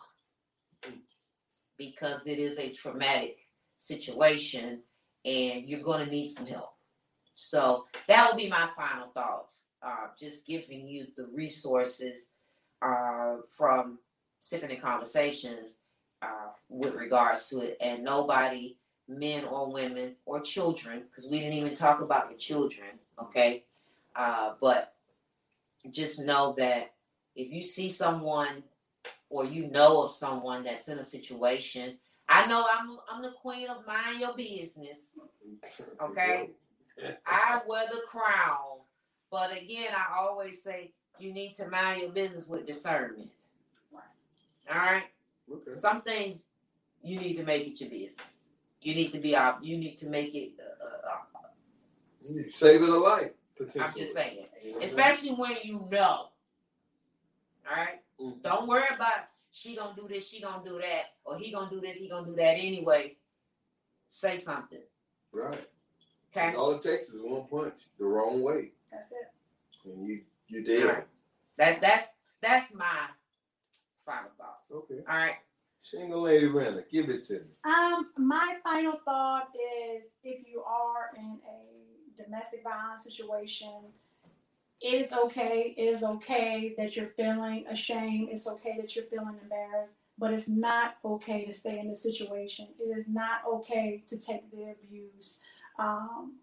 because 1.77 2.27
it 2.27 2.39
is 2.39 2.59
a 2.59 2.69
traumatic 2.69 3.37
situation 3.77 4.81
and 5.25 5.67
you're 5.67 5.81
going 5.81 6.05
to 6.05 6.11
need 6.11 6.27
some 6.27 6.45
help. 6.45 6.73
So 7.35 7.85
that 8.07 8.29
will 8.29 8.37
be 8.37 8.49
my 8.49 8.69
final 8.75 9.07
thoughts. 9.07 9.65
Uh, 9.85 10.07
just 10.17 10.47
giving 10.47 10.87
you 10.87 11.07
the 11.17 11.27
resources 11.33 12.27
uh, 12.81 13.37
from 13.57 13.99
sipping 14.39 14.69
in 14.69 14.79
conversations 14.79 15.77
uh, 16.21 16.51
with 16.69 16.95
regards 16.95 17.47
to 17.47 17.59
it, 17.59 17.77
and 17.81 18.03
nobody, 18.03 18.77
men 19.07 19.43
or 19.43 19.69
women 19.69 20.15
or 20.25 20.39
children, 20.39 21.03
because 21.09 21.29
we 21.29 21.39
didn't 21.39 21.53
even 21.53 21.75
talk 21.75 22.01
about 22.01 22.29
the 22.29 22.37
children, 22.37 22.87
okay? 23.21 23.63
Uh, 24.15 24.53
but 24.61 24.93
just 25.91 26.21
know 26.21 26.55
that 26.57 26.93
if 27.35 27.51
you 27.51 27.63
see 27.63 27.89
someone 27.89 28.63
or 29.29 29.43
you 29.45 29.67
know 29.67 30.03
of 30.03 30.11
someone 30.11 30.63
that's 30.63 30.87
in 30.87 30.99
a 30.99 31.03
situation, 31.03 31.97
I 32.29 32.45
know 32.45 32.65
I'm 32.71 32.97
I'm 33.11 33.21
the 33.21 33.31
queen 33.31 33.67
of 33.69 33.85
mind 33.85 34.19
your 34.19 34.33
business. 34.33 35.17
Okay. 36.01 36.51
I 37.25 37.61
wear 37.67 37.87
the 37.91 38.01
crown. 38.07 38.82
But 39.33 39.51
again, 39.51 39.87
I 39.97 40.19
always 40.19 40.61
say 40.61 40.91
you 41.17 41.33
need 41.33 41.55
to 41.55 41.67
mind 41.67 42.03
your 42.03 42.11
business 42.11 42.47
with 42.47 42.67
discernment. 42.67 43.31
All 44.71 44.77
right. 44.77 45.05
Okay. 45.51 45.71
Some 45.71 46.03
things 46.03 46.45
you 47.01 47.19
need 47.19 47.33
to 47.37 47.43
make 47.43 47.65
it 47.65 47.81
your 47.81 47.89
business. 47.89 48.49
You 48.83 48.93
need 48.93 49.11
to 49.11 49.17
be 49.17 49.35
out. 49.35 49.63
You 49.63 49.79
need 49.79 49.97
to 49.97 50.07
make 50.07 50.35
it. 50.35 50.51
Uh, 50.61 51.07
uh, 51.07 52.43
saving 52.51 52.89
a 52.89 52.91
life. 52.95 53.31
I'm 53.79 53.91
just 53.97 54.13
saying, 54.13 54.45
know 54.65 54.79
especially 54.83 55.31
when 55.31 55.55
you 55.63 55.87
know. 55.91 56.29
All 57.67 57.75
right. 57.75 58.01
Mhm. 58.19 58.39
Don't 58.43 58.67
worry 58.67 58.85
about 58.93 59.29
she 59.51 59.75
gonna 59.75 59.95
do 59.95 60.07
this, 60.07 60.29
she 60.29 60.41
gonna 60.41 60.63
do 60.63 60.77
that, 60.77 61.05
or 61.25 61.39
he 61.39 61.51
gonna 61.51 61.71
do 61.71 61.81
this, 61.81 61.97
he 61.97 62.07
gonna 62.07 62.27
do 62.27 62.35
that 62.35 62.55
anyway. 62.59 63.17
Say 64.09 64.37
something. 64.37 64.83
Right. 65.31 65.67
Okay. 66.35 66.55
All 66.55 66.71
it 66.73 66.83
takes 66.83 67.09
is 67.09 67.21
one 67.21 67.47
punch 67.47 67.79
the 67.97 68.05
wrong 68.05 68.43
way, 68.43 68.71
That's 68.93 69.11
it. 69.11 69.89
and 69.89 70.07
you 70.07 70.19
you 70.47 70.63
did. 70.63 70.85
Alright. 70.85 71.07
That's 71.57 71.81
that's 71.81 72.07
that's 72.41 72.73
my 72.73 73.07
final 74.05 74.31
thoughts. 74.37 74.71
Okay. 74.71 74.99
All 75.09 75.17
right. 75.17 75.35
Single 75.79 76.21
lady 76.21 76.45
Rena, 76.45 76.83
give 76.89 77.09
it 77.09 77.25
to 77.25 77.33
me. 77.33 77.39
Um, 77.65 78.09
my 78.17 78.55
final 78.63 78.99
thought 79.03 79.49
is 79.53 80.05
if 80.23 80.47
you 80.47 80.61
are 80.61 81.09
in 81.17 81.39
a 81.45 82.23
domestic 82.23 82.63
violence 82.63 83.03
situation, 83.03 83.91
it 84.81 84.93
is 84.93 85.13
okay. 85.13 85.73
It 85.77 85.81
is 85.81 86.03
okay 86.03 86.73
that 86.77 86.95
you're 86.95 87.07
feeling 87.07 87.65
ashamed. 87.69 88.29
It's 88.31 88.47
okay 88.47 88.77
that 88.79 88.95
you're 88.95 89.05
feeling 89.05 89.37
embarrassed, 89.41 89.95
but 90.17 90.33
it's 90.33 90.47
not 90.47 90.95
okay 91.03 91.45
to 91.45 91.53
stay 91.53 91.79
in 91.79 91.89
the 91.89 91.95
situation. 91.95 92.67
It 92.79 92.97
is 92.97 93.07
not 93.07 93.41
okay 93.47 94.03
to 94.07 94.17
take 94.17 94.49
the 94.51 94.71
abuse. 94.71 95.39
Um, 95.79 96.35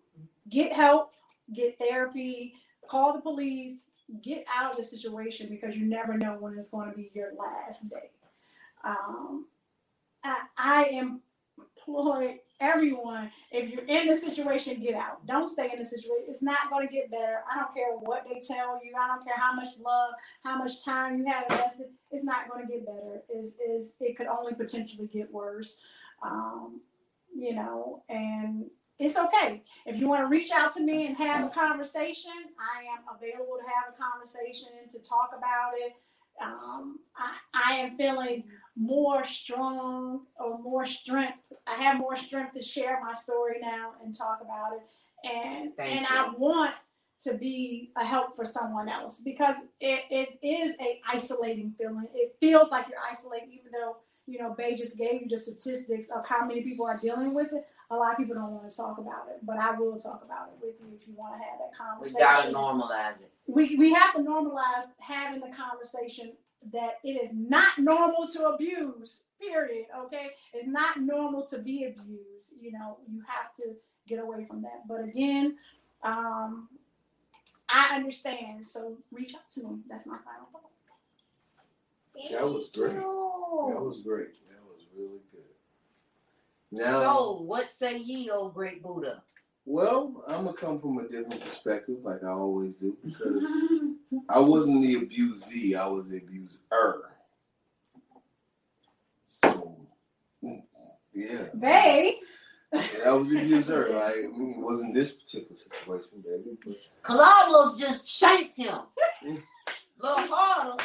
get 0.48 0.72
help, 0.72 1.10
get 1.54 1.78
therapy, 1.78 2.54
call 2.88 3.12
the 3.12 3.20
police, 3.20 3.84
get 4.22 4.44
out 4.54 4.70
of 4.70 4.76
the 4.76 4.82
situation 4.82 5.48
because 5.48 5.76
you 5.76 5.86
never 5.86 6.16
know 6.16 6.36
when 6.38 6.56
it's 6.56 6.70
going 6.70 6.90
to 6.90 6.96
be 6.96 7.10
your 7.14 7.32
last 7.34 7.88
day. 7.88 8.10
Um, 8.84 9.46
I, 10.24 10.42
I 10.56 10.84
implore 11.86 12.34
everyone, 12.60 13.30
if 13.50 13.70
you're 13.70 13.84
in 13.84 14.08
the 14.08 14.14
situation, 14.14 14.80
get 14.80 14.94
out. 14.94 15.26
Don't 15.26 15.48
stay 15.48 15.70
in 15.72 15.78
the 15.78 15.84
situation. 15.84 16.26
It's 16.28 16.42
not 16.42 16.70
going 16.70 16.86
to 16.86 16.92
get 16.92 17.10
better. 17.10 17.42
I 17.50 17.60
don't 17.60 17.74
care 17.74 17.92
what 17.98 18.24
they 18.24 18.40
tell 18.40 18.80
you. 18.84 18.92
I 18.98 19.06
don't 19.06 19.24
care 19.24 19.36
how 19.36 19.54
much 19.54 19.74
love, 19.82 20.10
how 20.42 20.58
much 20.58 20.84
time 20.84 21.18
you 21.18 21.26
have 21.26 21.44
invested. 21.48 21.86
It's 22.10 22.24
not 22.24 22.48
going 22.48 22.66
to 22.66 22.72
get 22.72 22.86
better. 22.86 23.22
Is 23.34 23.54
is 23.66 23.92
it 24.00 24.16
could 24.16 24.26
only 24.26 24.54
potentially 24.54 25.06
get 25.06 25.32
worse. 25.32 25.78
Um, 26.22 26.80
you 27.34 27.54
know, 27.54 28.02
and 28.08 28.66
it's 29.00 29.18
okay. 29.18 29.62
If 29.86 29.98
you 29.98 30.08
want 30.08 30.22
to 30.22 30.26
reach 30.26 30.50
out 30.50 30.72
to 30.72 30.82
me 30.82 31.06
and 31.06 31.16
have 31.16 31.46
a 31.46 31.50
conversation, 31.50 32.32
I 32.58 32.82
am 32.84 33.00
available 33.16 33.56
to 33.56 33.64
have 33.64 33.94
a 33.94 33.96
conversation 33.96 34.68
to 34.88 34.98
talk 35.02 35.30
about 35.36 35.72
it. 35.74 35.92
Um, 36.40 37.00
I, 37.16 37.36
I 37.54 37.76
am 37.78 37.96
feeling 37.96 38.44
more 38.76 39.24
strong 39.24 40.26
or 40.38 40.58
more 40.58 40.86
strength. 40.86 41.38
I 41.66 41.76
have 41.76 41.98
more 41.98 42.16
strength 42.16 42.52
to 42.54 42.62
share 42.62 43.00
my 43.02 43.14
story 43.14 43.56
now 43.60 43.92
and 44.04 44.14
talk 44.14 44.40
about 44.42 44.72
it. 44.74 45.28
And 45.28 45.76
Thank 45.76 45.96
and 45.96 46.06
you. 46.06 46.16
I 46.16 46.30
want 46.36 46.74
to 47.22 47.34
be 47.34 47.90
a 47.96 48.04
help 48.04 48.34
for 48.34 48.44
someone 48.44 48.88
else 48.88 49.20
because 49.20 49.56
it, 49.80 50.04
it 50.10 50.38
is 50.46 50.74
a 50.80 51.00
isolating 51.08 51.74
feeling. 51.78 52.06
It 52.14 52.36
feels 52.40 52.70
like 52.70 52.86
you're 52.88 52.98
isolated, 53.10 53.48
even 53.52 53.72
though 53.72 53.96
you 54.26 54.38
know 54.38 54.54
Bay 54.56 54.74
just 54.74 54.96
gave 54.96 55.22
you 55.22 55.28
the 55.28 55.38
statistics 55.38 56.10
of 56.10 56.26
how 56.26 56.46
many 56.46 56.62
people 56.62 56.86
are 56.86 56.98
dealing 57.00 57.34
with 57.34 57.52
it. 57.52 57.66
A 57.90 57.96
lot 57.96 58.12
of 58.12 58.18
people 58.18 58.36
don't 58.36 58.52
want 58.52 58.70
to 58.70 58.76
talk 58.76 58.98
about 58.98 59.26
it, 59.30 59.44
but 59.44 59.58
I 59.58 59.72
will 59.72 59.98
talk 59.98 60.24
about 60.24 60.50
it 60.52 60.64
with 60.64 60.76
you 60.80 60.94
if 60.94 61.08
you 61.08 61.14
want 61.16 61.34
to 61.34 61.40
have 61.40 61.58
that 61.58 61.76
conversation. 61.76 62.18
We 62.18 62.24
conversation. 62.24 62.52
gotta 62.52 62.66
normalize 62.86 63.20
it. 63.22 63.30
we, 63.46 63.76
we 63.76 63.92
have 63.92 64.14
to 64.14 64.20
normalize 64.20 64.86
having 65.00 65.40
the 65.40 65.54
conversation 65.54 66.32
that 66.72 66.98
it 67.02 67.12
is 67.12 67.34
not 67.34 67.78
normal 67.78 68.26
to 68.34 68.48
abuse, 68.48 69.24
period. 69.40 69.86
Okay. 70.04 70.30
It's 70.52 70.66
not 70.66 71.00
normal 71.00 71.44
to 71.46 71.58
be 71.58 71.84
abused. 71.84 72.54
You 72.60 72.72
know, 72.72 72.98
you 73.10 73.22
have 73.26 73.54
to 73.54 73.74
get 74.06 74.20
away 74.20 74.44
from 74.44 74.62
that. 74.62 74.86
But 74.86 75.08
again, 75.08 75.56
um, 76.02 76.68
I 77.68 77.96
understand. 77.96 78.66
So 78.66 78.96
reach 79.10 79.34
out 79.34 79.48
to 79.54 79.64
me. 79.64 79.80
That's 79.88 80.06
my 80.06 80.18
final 80.18 80.48
thought. 80.52 80.70
That 82.30 82.48
was 82.48 82.68
great. 82.68 82.94
That 82.94 83.80
was 83.80 84.02
great. 84.02 84.34
That 84.46 84.62
was 84.68 84.84
really 84.96 85.20
good. 85.29 85.29
Now, 86.72 87.00
So, 87.00 87.40
what 87.42 87.70
say 87.70 87.98
ye, 87.98 88.30
old 88.30 88.54
great 88.54 88.82
Buddha? 88.82 89.22
well, 89.66 90.24
I'm 90.26 90.44
gonna 90.44 90.56
come 90.56 90.80
from 90.80 90.98
a 90.98 91.02
different 91.08 91.44
perspective, 91.44 91.96
like 92.02 92.22
I 92.24 92.30
always 92.30 92.74
do, 92.74 92.96
because 93.04 93.44
I 94.28 94.38
wasn't 94.40 94.82
the 94.82 94.96
abusee, 94.96 95.74
I 95.76 95.86
was 95.86 96.08
the 96.08 96.18
abuser. 96.18 96.58
So, 99.28 99.76
yeah, 101.12 101.44
Babe. 101.58 102.14
I 102.72 103.12
was 103.12 103.28
the 103.28 103.38
abuser. 103.40 103.90
Like, 103.92 104.14
I 104.16 104.36
mean, 104.36 104.54
it 104.58 104.62
wasn't 104.62 104.94
this 104.94 105.14
particular 105.14 105.56
situation, 105.56 106.22
baby. 106.24 106.56
But 106.64 107.76
just 107.78 108.06
shanked 108.06 108.56
him. 108.56 108.78
A 109.24 109.26
little 110.00 110.34
harder. 110.36 110.82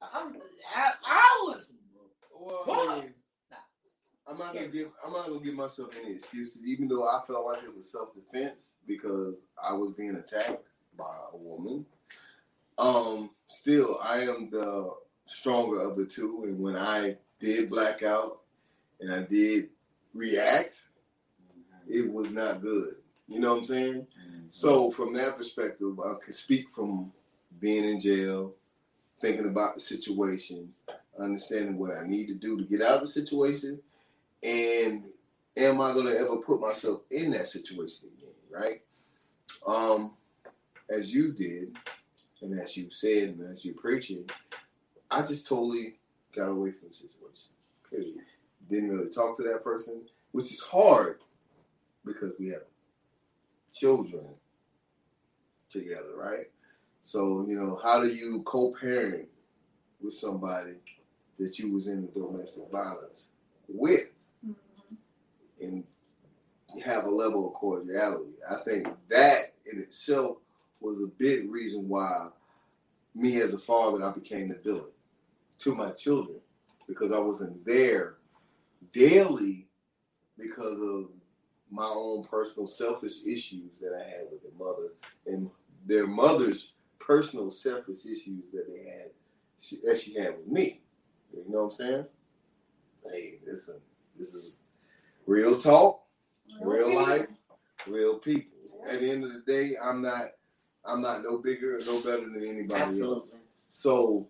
I'm, 0.00 0.36
I, 0.74 0.92
I 1.04 1.44
was. 1.46 1.72
Well, 2.40 2.90
I 2.90 3.00
mean, 3.00 3.14
I'm 4.30 4.38
not 4.38 4.54
gonna 4.54 4.68
give 4.68 4.88
I'm 5.04 5.12
not 5.12 5.26
gonna 5.26 5.40
give 5.40 5.54
myself 5.54 5.90
any 6.02 6.14
excuses, 6.14 6.62
even 6.66 6.88
though 6.88 7.04
I 7.04 7.20
felt 7.26 7.46
like 7.46 7.62
it 7.62 7.74
was 7.76 7.90
self 7.90 8.10
defense 8.14 8.74
because 8.86 9.34
I 9.62 9.72
was 9.72 9.92
being 9.92 10.16
attacked 10.16 10.62
by 10.98 11.16
a 11.32 11.36
woman. 11.36 11.86
Um, 12.76 13.30
still, 13.46 13.98
I 14.02 14.20
am 14.20 14.50
the 14.50 14.90
stronger 15.26 15.80
of 15.80 15.96
the 15.96 16.04
two, 16.04 16.44
and 16.44 16.60
when 16.60 16.76
I 16.76 17.16
did 17.40 17.70
black 17.70 18.02
out 18.02 18.38
and 19.00 19.12
I 19.12 19.22
did 19.22 19.70
react, 20.14 20.80
it 21.88 22.12
was 22.12 22.30
not 22.30 22.60
good. 22.60 22.96
You 23.28 23.40
know 23.40 23.52
what 23.52 23.58
I'm 23.60 23.64
saying? 23.64 24.06
So 24.50 24.90
from 24.90 25.12
that 25.14 25.36
perspective, 25.36 25.98
I 26.00 26.14
can 26.22 26.32
speak 26.32 26.70
from 26.70 27.12
being 27.60 27.84
in 27.84 28.00
jail, 28.00 28.54
thinking 29.20 29.46
about 29.46 29.74
the 29.74 29.80
situation, 29.80 30.72
understanding 31.18 31.76
what 31.78 31.96
I 31.96 32.06
need 32.06 32.26
to 32.28 32.34
do 32.34 32.56
to 32.56 32.64
get 32.64 32.82
out 32.82 32.96
of 32.96 33.00
the 33.02 33.08
situation, 33.08 33.80
and 34.42 35.04
am 35.56 35.80
I 35.80 35.92
gonna 35.92 36.14
ever 36.14 36.36
put 36.36 36.60
myself 36.60 37.00
in 37.10 37.32
that 37.32 37.48
situation 37.48 38.08
again, 38.18 38.34
right? 38.50 38.82
Um, 39.66 40.12
as 40.90 41.12
you 41.12 41.32
did, 41.32 41.76
and 42.42 42.58
as 42.60 42.76
you 42.76 42.90
said, 42.90 43.30
and 43.30 43.52
as 43.52 43.64
you're 43.64 43.74
preaching, 43.74 44.28
I 45.10 45.22
just 45.22 45.46
totally 45.46 45.94
got 46.34 46.48
away 46.48 46.72
from 46.72 46.88
the 46.88 46.94
situation. 46.94 47.50
Period. 47.90 48.24
Didn't 48.70 48.90
really 48.90 49.10
talk 49.10 49.36
to 49.36 49.42
that 49.44 49.64
person, 49.64 50.02
which 50.32 50.52
is 50.52 50.60
hard 50.60 51.20
because 52.04 52.32
we 52.38 52.48
have 52.50 52.62
children 53.72 54.24
together, 55.70 56.14
right? 56.16 56.46
So, 57.02 57.44
you 57.48 57.58
know, 57.58 57.80
how 57.82 58.02
do 58.02 58.08
you 58.08 58.42
co-parent 58.42 59.28
with 60.00 60.14
somebody 60.14 60.74
that 61.38 61.58
you 61.58 61.72
was 61.72 61.86
in 61.86 62.02
the 62.02 62.20
domestic 62.20 62.70
violence 62.70 63.30
with 63.68 64.10
and 65.60 65.84
have 66.84 67.04
a 67.04 67.10
level 67.10 67.48
of 67.48 67.54
cordiality? 67.54 68.32
I 68.48 68.56
think 68.64 68.88
that 69.08 69.54
in 69.70 69.80
itself 69.80 70.38
was 70.80 71.00
a 71.00 71.06
big 71.06 71.50
reason 71.50 71.88
why 71.88 72.28
me 73.14 73.40
as 73.40 73.52
a 73.52 73.58
father, 73.58 74.04
I 74.04 74.12
became 74.12 74.48
the 74.48 74.54
villain 74.54 74.92
to 75.58 75.74
my 75.74 75.90
children 75.90 76.38
because 76.86 77.12
I 77.12 77.18
wasn't 77.18 77.64
there 77.66 78.14
daily 78.92 79.66
because 80.38 80.80
of 80.80 81.10
my 81.70 81.84
own 81.84 82.24
personal 82.24 82.66
selfish 82.66 83.24
issues 83.26 83.78
that 83.80 83.92
I 83.94 84.08
had 84.08 84.26
with 84.30 84.42
their 84.42 84.58
mother 84.58 84.92
and 85.26 85.50
their 85.86 86.06
mother's 86.06 86.72
personal 86.98 87.50
selfish 87.50 88.04
issues 88.04 88.44
that 88.52 88.66
they 88.68 88.88
had 88.90 89.10
she, 89.58 89.78
that 89.84 90.00
she 90.00 90.14
had 90.14 90.36
with 90.36 90.46
me. 90.46 90.80
You 91.32 91.44
know 91.48 91.64
what 91.64 91.64
I'm 91.64 91.72
saying? 91.72 92.06
Hey, 93.10 93.40
listen, 93.46 93.80
this 94.18 94.34
is 94.34 94.56
real 95.28 95.58
talk, 95.58 96.02
real 96.62 96.94
life, 96.94 97.26
real 97.86 98.18
people. 98.18 98.58
At 98.88 99.00
the 99.00 99.10
end 99.10 99.24
of 99.24 99.32
the 99.32 99.40
day, 99.40 99.76
I'm 99.82 100.00
not 100.00 100.30
I'm 100.84 101.02
not 101.02 101.22
no 101.22 101.38
bigger 101.38 101.76
or 101.76 101.80
no 101.80 102.00
better 102.00 102.28
than 102.28 102.44
anybody 102.48 102.80
else. 102.80 102.92
Absolutely. 102.92 103.40
So 103.72 104.28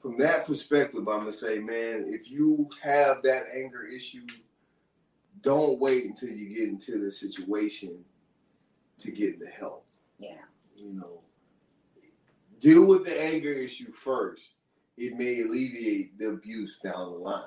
from 0.00 0.16
that 0.18 0.46
perspective, 0.46 1.08
I'm 1.08 1.20
gonna 1.20 1.32
say, 1.32 1.58
man, 1.58 2.06
if 2.08 2.30
you 2.30 2.70
have 2.82 3.22
that 3.24 3.44
anger 3.54 3.84
issue, 3.84 4.26
don't 5.40 5.80
wait 5.80 6.04
until 6.04 6.30
you 6.30 6.56
get 6.56 6.68
into 6.68 7.04
the 7.04 7.10
situation 7.10 8.04
to 8.98 9.10
get 9.10 9.40
the 9.40 9.48
help. 9.48 9.84
Yeah. 10.18 10.36
You 10.76 10.94
know, 10.94 11.20
deal 12.60 12.86
with 12.86 13.04
the 13.04 13.20
anger 13.20 13.52
issue 13.52 13.92
first. 13.92 14.50
It 14.96 15.16
may 15.16 15.40
alleviate 15.40 16.16
the 16.18 16.28
abuse 16.28 16.78
down 16.78 17.12
the 17.12 17.18
line. 17.18 17.42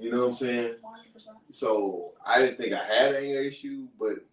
Mm-hmm. 0.00 0.06
You 0.06 0.12
know 0.12 0.20
what 0.20 0.26
I'm 0.28 0.32
saying? 0.34 0.74
100%. 1.16 1.28
So 1.50 2.12
I 2.24 2.40
didn't 2.40 2.56
think 2.56 2.72
I 2.72 2.84
had 2.84 3.14
an 3.14 3.24
anger 3.24 3.40
issue, 3.40 3.86
but 3.98 4.24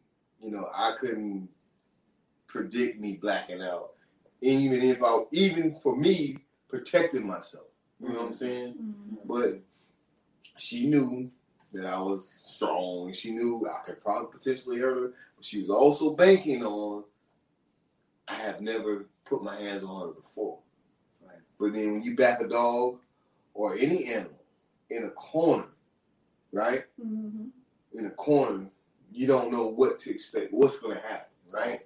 you 0.42 0.52
know, 0.52 0.68
I 0.74 0.94
couldn't 1.00 1.50
predict 2.48 3.00
me 3.00 3.18
blacking 3.18 3.62
out. 3.62 3.92
And 4.42 4.62
even 4.62 4.82
if 4.82 5.04
I 5.04 5.24
even 5.32 5.76
for 5.82 5.96
me 5.96 6.38
protecting 6.70 7.26
myself. 7.26 7.66
You 8.00 8.10
know 8.10 8.20
what 8.20 8.28
I'm 8.28 8.34
saying? 8.34 8.76
Mhm. 8.76 9.28
But 9.28 9.60
she 10.58 10.88
knew 10.88 11.32
that 11.74 11.86
I 11.86 12.00
was 12.00 12.30
strong 12.46 13.08
and 13.08 13.16
she 13.16 13.32
knew 13.32 13.68
I 13.68 13.84
could 13.86 14.02
probably 14.02 14.32
potentially 14.32 14.80
hurt 14.80 14.98
her. 14.98 15.14
But 15.36 15.46
she 15.46 15.60
was 15.60 15.70
also 15.70 16.12
banking 16.12 16.64
on 16.64 17.04
I 18.28 18.36
have 18.36 18.62
never 18.62 19.08
put 19.26 19.42
my 19.42 19.58
hands 19.60 19.84
on 19.84 20.08
her 20.08 20.14
before. 20.14 20.60
Right. 21.26 21.40
But 21.60 21.74
then 21.74 21.94
when 21.94 22.04
you 22.04 22.16
back 22.16 22.42
a 22.42 22.48
dog 22.48 23.00
or 23.54 23.76
any 23.76 24.14
animal 24.14 24.37
in 24.90 25.04
a 25.06 25.10
corner, 25.12 25.68
right? 26.52 26.86
Mhm. 27.00 27.52
in 27.94 28.06
a 28.06 28.12
corner, 28.12 28.70
you 29.12 29.26
don't 29.26 29.52
know 29.52 29.68
what 29.68 29.98
to 30.00 30.12
expect, 30.12 30.54
what's 30.54 30.80
going 30.80 30.96
to 30.96 31.02
happen, 31.02 31.32
right? 31.52 31.82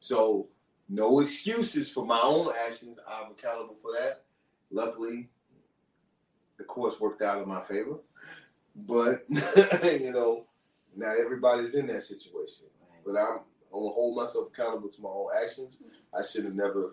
So, 0.00 0.48
no 0.88 1.20
excuses 1.20 1.90
for 1.90 2.04
my 2.06 2.20
own 2.22 2.52
actions. 2.66 2.98
I'm 3.06 3.32
accountable 3.32 3.74
for 3.82 3.92
that. 3.92 4.24
Luckily, 4.70 5.28
the 6.56 6.64
course 6.64 7.00
worked 7.00 7.22
out 7.22 7.42
in 7.42 7.48
my 7.48 7.62
favor. 7.62 7.98
But, 8.76 9.24
you 9.28 10.12
know, 10.12 10.44
not 10.96 11.18
everybody's 11.18 11.74
in 11.74 11.86
that 11.88 12.02
situation. 12.04 12.64
But 13.04 13.16
I'm, 13.16 13.38
I'm 13.72 13.80
going 13.80 13.90
to 13.90 13.94
hold 13.94 14.16
myself 14.16 14.48
accountable 14.52 14.88
to 14.88 15.02
my 15.02 15.08
own 15.08 15.28
actions. 15.42 15.78
I 16.16 16.22
should 16.24 16.44
have 16.44 16.54
never, 16.54 16.84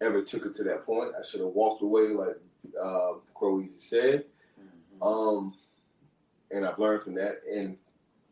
ever 0.00 0.22
took 0.22 0.46
it 0.46 0.54
to 0.56 0.64
that 0.64 0.84
point. 0.84 1.12
I 1.18 1.24
should 1.24 1.40
have 1.40 1.50
walked 1.50 1.82
away, 1.82 2.08
like 2.08 2.36
uh, 2.82 3.14
Crow 3.34 3.60
Easy 3.60 3.78
said. 3.78 4.24
Um, 5.02 5.54
and 6.50 6.64
I've 6.64 6.78
learned 6.78 7.02
from 7.02 7.14
that. 7.14 7.40
And 7.52 7.76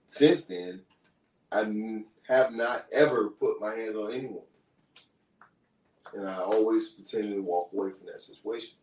since 0.06 0.44
then, 0.44 0.82
I 1.51 2.05
have 2.28 2.52
not 2.52 2.86
ever 2.92 3.30
put 3.30 3.60
my 3.60 3.74
hands 3.74 3.97
on 3.97 4.12
anyone. 4.12 4.44
And 6.14 6.28
I 6.28 6.38
always 6.38 6.90
pretend 6.90 7.32
to 7.34 7.40
walk 7.42 7.70
away 7.72 7.90
from 7.90 8.06
that 8.06 8.22
situation, 8.22 8.74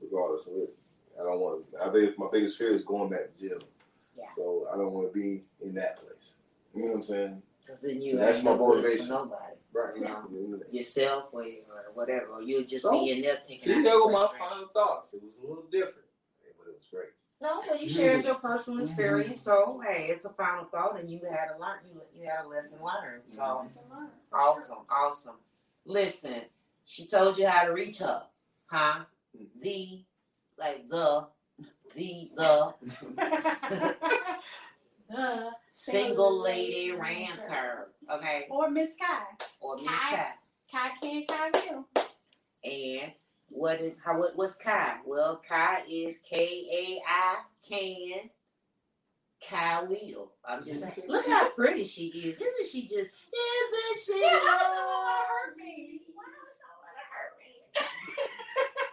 regardless 0.00 0.46
of 0.46 0.54
it. 0.54 0.74
I 1.20 1.22
don't 1.22 1.38
want. 1.38 1.64
I 1.80 1.90
think 1.90 2.18
my 2.18 2.26
biggest 2.32 2.58
fear 2.58 2.74
is 2.74 2.84
going 2.84 3.10
back 3.10 3.36
to 3.36 3.48
jail. 3.48 3.58
Yeah. 4.16 4.24
So 4.36 4.66
I 4.72 4.76
don't 4.76 4.92
want 4.92 5.12
to 5.12 5.18
be 5.18 5.42
in 5.64 5.74
that 5.74 5.98
place. 5.98 6.34
You 6.74 6.82
know 6.82 6.88
what 6.88 6.94
I'm 6.96 7.02
saying? 7.02 7.42
Because 7.60 7.80
then 7.80 8.02
you 8.02 8.12
So 8.12 8.16
that's 8.18 8.42
my 8.42 8.54
motivation. 8.54 9.08
Nobody, 9.08 9.54
Right. 9.72 9.94
Yeah. 10.00 10.22
Yeah. 10.32 10.56
yourself 10.70 11.24
or, 11.32 11.42
or 11.42 11.92
whatever, 11.94 12.40
you'll 12.42 12.64
just 12.64 12.82
So, 12.82 12.92
be 12.92 13.10
in 13.10 13.22
there 13.22 13.38
taking. 13.46 13.60
See, 13.60 13.82
there 13.82 13.94
go 13.94 14.08
my 14.08 14.28
final 14.38 14.68
thoughts. 14.68 15.14
It 15.14 15.22
was 15.22 15.38
a 15.38 15.42
little 15.42 15.64
different, 15.70 16.03
it 16.74 16.78
was 16.78 16.86
great. 16.90 17.10
No, 17.42 17.62
but 17.68 17.80
you 17.82 17.88
shared 17.88 18.24
your 18.24 18.36
personal 18.36 18.78
Mm-hmm. 18.78 18.86
experience, 18.86 19.40
so 19.42 19.80
hey, 19.86 20.06
it's 20.08 20.24
a 20.24 20.30
final 20.30 20.64
thought, 20.64 20.98
and 20.98 21.10
you 21.10 21.20
had 21.28 21.48
a 21.56 21.60
learn. 21.60 21.78
You 21.92 22.00
you 22.14 22.26
had 22.26 22.44
a 22.46 22.48
lesson 22.48 22.80
learned. 22.82 23.22
So 23.26 23.62
That's 23.64 23.76
a 23.76 24.36
awesome, 24.36 24.78
awesome. 24.90 25.36
Listen, 25.84 26.42
she 26.86 27.06
told 27.06 27.36
you 27.38 27.46
how 27.46 27.64
to 27.66 27.72
reach 27.72 27.98
her, 27.98 28.22
huh? 28.66 29.00
The, 29.60 30.04
like 30.58 30.88
the, 30.88 31.26
the 31.94 32.30
the 35.10 35.52
single 35.70 36.40
lady 36.40 36.92
ranter, 36.92 37.88
okay, 38.10 38.46
or 38.48 38.70
Miss 38.70 38.94
Kai. 38.96 39.24
or 39.60 39.76
Miss 39.76 39.88
Kai. 39.88 40.16
Kai. 40.16 40.32
Kai 40.72 40.90
can, 41.02 41.26
Kai 41.26 41.50
you. 41.66 41.86
And 42.64 43.12
what 43.54 43.80
is 43.80 43.98
how 44.04 44.18
what 44.18 44.36
what's 44.36 44.56
Kai? 44.56 44.96
Well, 45.06 45.40
Kai 45.48 45.82
is 45.90 46.18
K 46.18 46.36
A 46.72 47.02
I 47.08 47.36
can 47.68 48.30
Kyle. 49.48 49.88
I'm 50.46 50.64
just 50.64 50.82
saying, 50.82 51.08
look 51.08 51.26
how 51.26 51.50
pretty 51.50 51.84
she 51.84 52.06
is. 52.06 52.36
Isn't 52.40 52.66
she 52.70 52.82
just? 52.82 52.92
Isn't 52.94 53.10
she? 54.04 54.20
Yeah, 54.20 54.32
why 54.32 54.58
does 54.58 54.66
someone 54.68 54.96
want 54.96 55.20
to 55.20 55.26
hurt 55.28 55.56
me? 55.56 56.00
Why 56.14 56.24
does 56.46 56.56
someone 56.60 56.80
want 56.84 56.96
to 56.98 57.06
hurt 57.12 57.34
me? 57.38 57.52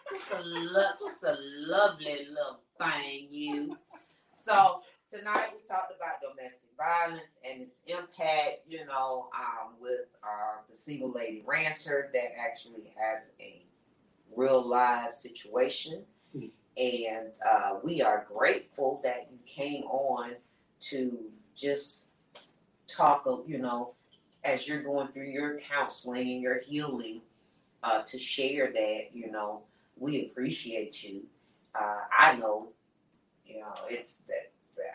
Just 0.09 0.31
a 0.31 0.41
lo- 0.43 0.95
just 0.99 1.23
a 1.23 1.37
lovely 1.71 2.27
little 2.29 2.59
thing, 2.77 3.27
you. 3.29 3.77
So 4.31 4.81
tonight 5.09 5.49
we 5.53 5.61
talked 5.67 5.93
about 5.95 6.21
domestic 6.21 6.69
violence 6.77 7.37
and 7.49 7.61
its 7.61 7.81
impact, 7.87 8.63
you 8.67 8.85
know, 8.85 9.29
um, 9.37 9.73
with 9.79 10.07
uh, 10.23 10.61
the 10.69 10.75
single 10.75 11.11
lady 11.11 11.43
ranter 11.45 12.09
that 12.13 12.37
actually 12.39 12.93
has 12.97 13.31
a 13.39 13.65
real 14.35 14.67
live 14.67 15.13
situation. 15.13 16.03
Hmm. 16.33 16.45
And 16.77 17.33
uh, 17.47 17.75
we 17.83 18.01
are 18.01 18.25
grateful 18.33 18.99
that 19.03 19.27
you 19.31 19.37
came 19.45 19.83
on 19.83 20.35
to 20.81 21.19
just 21.55 22.07
talk 22.87 23.23
of, 23.25 23.43
you 23.47 23.57
know, 23.57 23.93
as 24.43 24.67
you're 24.67 24.81
going 24.81 25.07
through 25.09 25.29
your 25.29 25.59
counseling 25.59 26.27
and 26.31 26.41
your 26.41 26.59
healing, 26.59 27.21
uh, 27.83 28.01
to 28.03 28.19
share 28.19 28.71
that, 28.71 29.09
you 29.13 29.31
know, 29.31 29.61
we 29.97 30.25
appreciate 30.25 31.03
you. 31.03 31.23
Uh, 31.73 31.99
I 32.17 32.35
know, 32.35 32.69
you 33.45 33.59
know, 33.59 33.73
it's 33.89 34.17
that, 34.27 34.50
that 34.50 34.50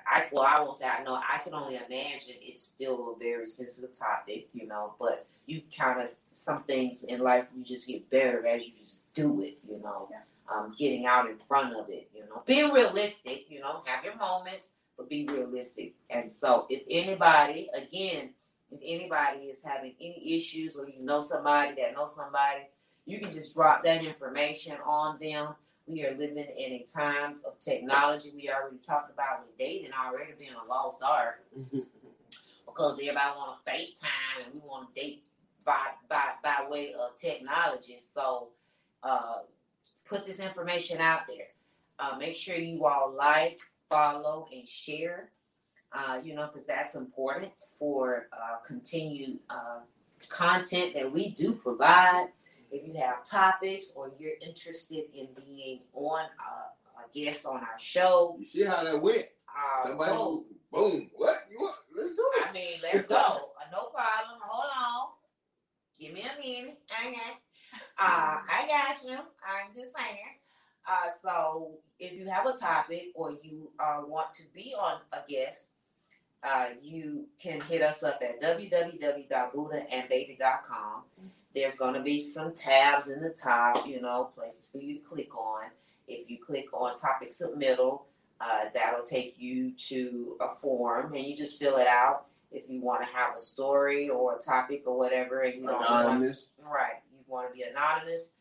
I 0.06 0.26
well, 0.32 0.44
I 0.44 0.60
won't 0.60 0.74
say 0.74 0.86
I 0.86 1.02
know. 1.02 1.14
I 1.14 1.38
can 1.38 1.54
only 1.54 1.76
imagine 1.76 2.34
it's 2.40 2.64
still 2.64 3.14
a 3.14 3.18
very 3.18 3.46
sensitive 3.46 3.92
topic, 3.98 4.48
you 4.52 4.66
know. 4.66 4.94
But 4.98 5.26
you 5.46 5.62
kind 5.76 6.00
of 6.00 6.08
some 6.32 6.62
things 6.64 7.04
in 7.04 7.20
life 7.20 7.46
you 7.56 7.64
just 7.64 7.86
get 7.86 8.08
better 8.10 8.46
as 8.46 8.64
you 8.64 8.72
just 8.80 9.00
do 9.14 9.42
it, 9.42 9.60
you 9.68 9.80
know. 9.80 10.08
Yeah. 10.10 10.20
Um, 10.48 10.72
getting 10.78 11.06
out 11.06 11.28
in 11.28 11.38
front 11.48 11.74
of 11.74 11.88
it, 11.88 12.08
you 12.14 12.20
know, 12.20 12.40
being 12.46 12.70
realistic, 12.70 13.46
you 13.50 13.58
know, 13.58 13.82
have 13.84 14.04
your 14.04 14.16
moments, 14.16 14.70
but 14.96 15.08
be 15.08 15.26
realistic. 15.26 15.94
And 16.08 16.30
so, 16.30 16.66
if 16.70 16.84
anybody, 16.88 17.68
again, 17.74 18.30
if 18.70 18.80
anybody 18.82 19.44
is 19.44 19.62
having 19.64 19.94
any 20.00 20.36
issues 20.36 20.76
or 20.76 20.88
you 20.88 21.04
know 21.04 21.20
somebody 21.20 21.74
that 21.80 21.94
knows 21.94 22.14
somebody, 22.14 22.68
you 23.06 23.20
can 23.20 23.30
just 23.30 23.54
drop 23.54 23.84
that 23.84 24.04
information 24.04 24.76
on 24.84 25.18
them. 25.20 25.54
We 25.86 26.04
are 26.04 26.12
living 26.12 26.46
in 26.58 26.72
a 26.72 26.84
time 26.84 27.36
of 27.46 27.60
technology. 27.60 28.32
We 28.34 28.50
already 28.50 28.78
talked 28.78 29.12
about 29.12 29.40
with 29.40 29.56
dating 29.56 29.90
already 29.92 30.32
being 30.38 30.52
a 30.52 30.68
lost 30.68 31.00
art 31.02 31.44
because 32.66 32.94
everybody 32.94 33.38
want 33.38 33.64
to 33.64 33.70
FaceTime 33.70 34.44
and 34.44 34.54
we 34.54 34.60
want 34.60 34.94
to 34.94 35.00
date 35.00 35.22
by, 35.64 35.86
by, 36.08 36.32
by 36.42 36.68
way 36.68 36.92
of 36.94 37.16
technology. 37.16 37.98
So 37.98 38.48
uh, 39.02 39.42
put 40.04 40.26
this 40.26 40.40
information 40.40 40.98
out 40.98 41.26
there. 41.28 41.46
Uh, 41.98 42.16
make 42.18 42.34
sure 42.34 42.56
you 42.56 42.84
all 42.84 43.14
like, 43.14 43.60
follow, 43.88 44.48
and 44.52 44.68
share. 44.68 45.30
Uh, 45.92 46.20
you 46.22 46.34
know, 46.34 46.46
because 46.46 46.66
that's 46.66 46.94
important 46.96 47.52
for 47.78 48.26
uh, 48.32 48.56
continued 48.66 49.38
uh, 49.48 49.78
content 50.28 50.94
that 50.94 51.10
we 51.10 51.30
do 51.30 51.52
provide. 51.52 52.26
If 52.70 52.86
you 52.86 52.94
have 53.00 53.24
topics 53.24 53.92
or 53.96 54.12
you're 54.18 54.36
interested 54.40 55.04
in 55.14 55.28
being 55.36 55.80
on 55.94 56.24
uh, 56.24 56.68
a 57.04 57.08
guest 57.14 57.46
on 57.46 57.56
our 57.58 57.78
show, 57.78 58.36
You 58.38 58.44
see 58.44 58.62
how 58.62 58.84
that 58.84 59.00
went? 59.00 59.26
uh, 59.48 59.82
Somebody, 59.88 60.12
go. 60.12 60.44
boom. 60.72 61.10
What 61.14 61.46
you 61.50 61.58
want? 61.58 61.76
Let's 61.94 62.10
do 62.10 62.30
it. 62.36 62.46
I 62.48 62.52
mean, 62.52 62.78
let's 62.82 63.06
go. 63.06 63.16
Uh, 63.16 63.38
no 63.72 63.86
problem. 63.88 64.38
Hold 64.42 64.70
on. 64.76 65.08
Give 65.98 66.12
me 66.12 66.22
a 66.22 66.34
minute. 66.40 66.78
I 66.90 67.10
got, 67.12 67.40
uh, 67.98 68.38
I 68.52 68.66
got 68.68 69.02
you. 69.04 69.16
I'm 69.16 69.72
just 69.74 69.92
saying. 69.96 70.38
Uh, 70.88 71.08
so 71.22 71.78
if 71.98 72.12
you 72.12 72.26
have 72.28 72.46
a 72.46 72.52
topic 72.52 73.06
or 73.14 73.32
you 73.42 73.70
uh, 73.80 74.02
want 74.06 74.30
to 74.32 74.42
be 74.54 74.74
on 74.78 75.00
a 75.12 75.18
guest, 75.28 75.72
uh, 76.42 76.66
you 76.82 77.26
can 77.40 77.60
hit 77.62 77.80
us 77.82 78.02
up 78.02 78.20
at 78.22 78.40
www.buddhaandbaby.com. 78.42 81.02
There's 81.56 81.76
going 81.76 81.94
to 81.94 82.02
be 82.02 82.18
some 82.18 82.54
tabs 82.54 83.08
in 83.08 83.22
the 83.22 83.30
top, 83.30 83.88
you 83.88 84.02
know, 84.02 84.30
places 84.36 84.68
for 84.70 84.76
you 84.76 84.98
to 84.98 85.00
click 85.00 85.34
on. 85.34 85.70
If 86.06 86.28
you 86.30 86.36
click 86.38 86.66
on 86.74 86.98
topic 86.98 87.30
submittal, 87.30 88.02
uh, 88.42 88.66
that'll 88.74 89.02
take 89.02 89.38
you 89.38 89.72
to 89.88 90.36
a 90.42 90.54
form 90.56 91.14
and 91.14 91.24
you 91.24 91.34
just 91.34 91.58
fill 91.58 91.78
it 91.78 91.86
out 91.86 92.26
if 92.52 92.64
you 92.68 92.82
want 92.82 93.02
to 93.02 93.08
have 93.08 93.34
a 93.34 93.38
story 93.38 94.10
or 94.10 94.36
a 94.36 94.38
topic 94.38 94.82
or 94.84 94.98
whatever 94.98 95.40
and 95.40 95.54
you 95.54 95.66
don't 95.66 95.80
want 95.80 96.08
Anonymous. 96.08 96.52
right 96.62 97.00
you 97.10 97.24
want 97.26 97.48
to 97.48 97.54
be 97.54 97.62
anonymous 97.62 98.32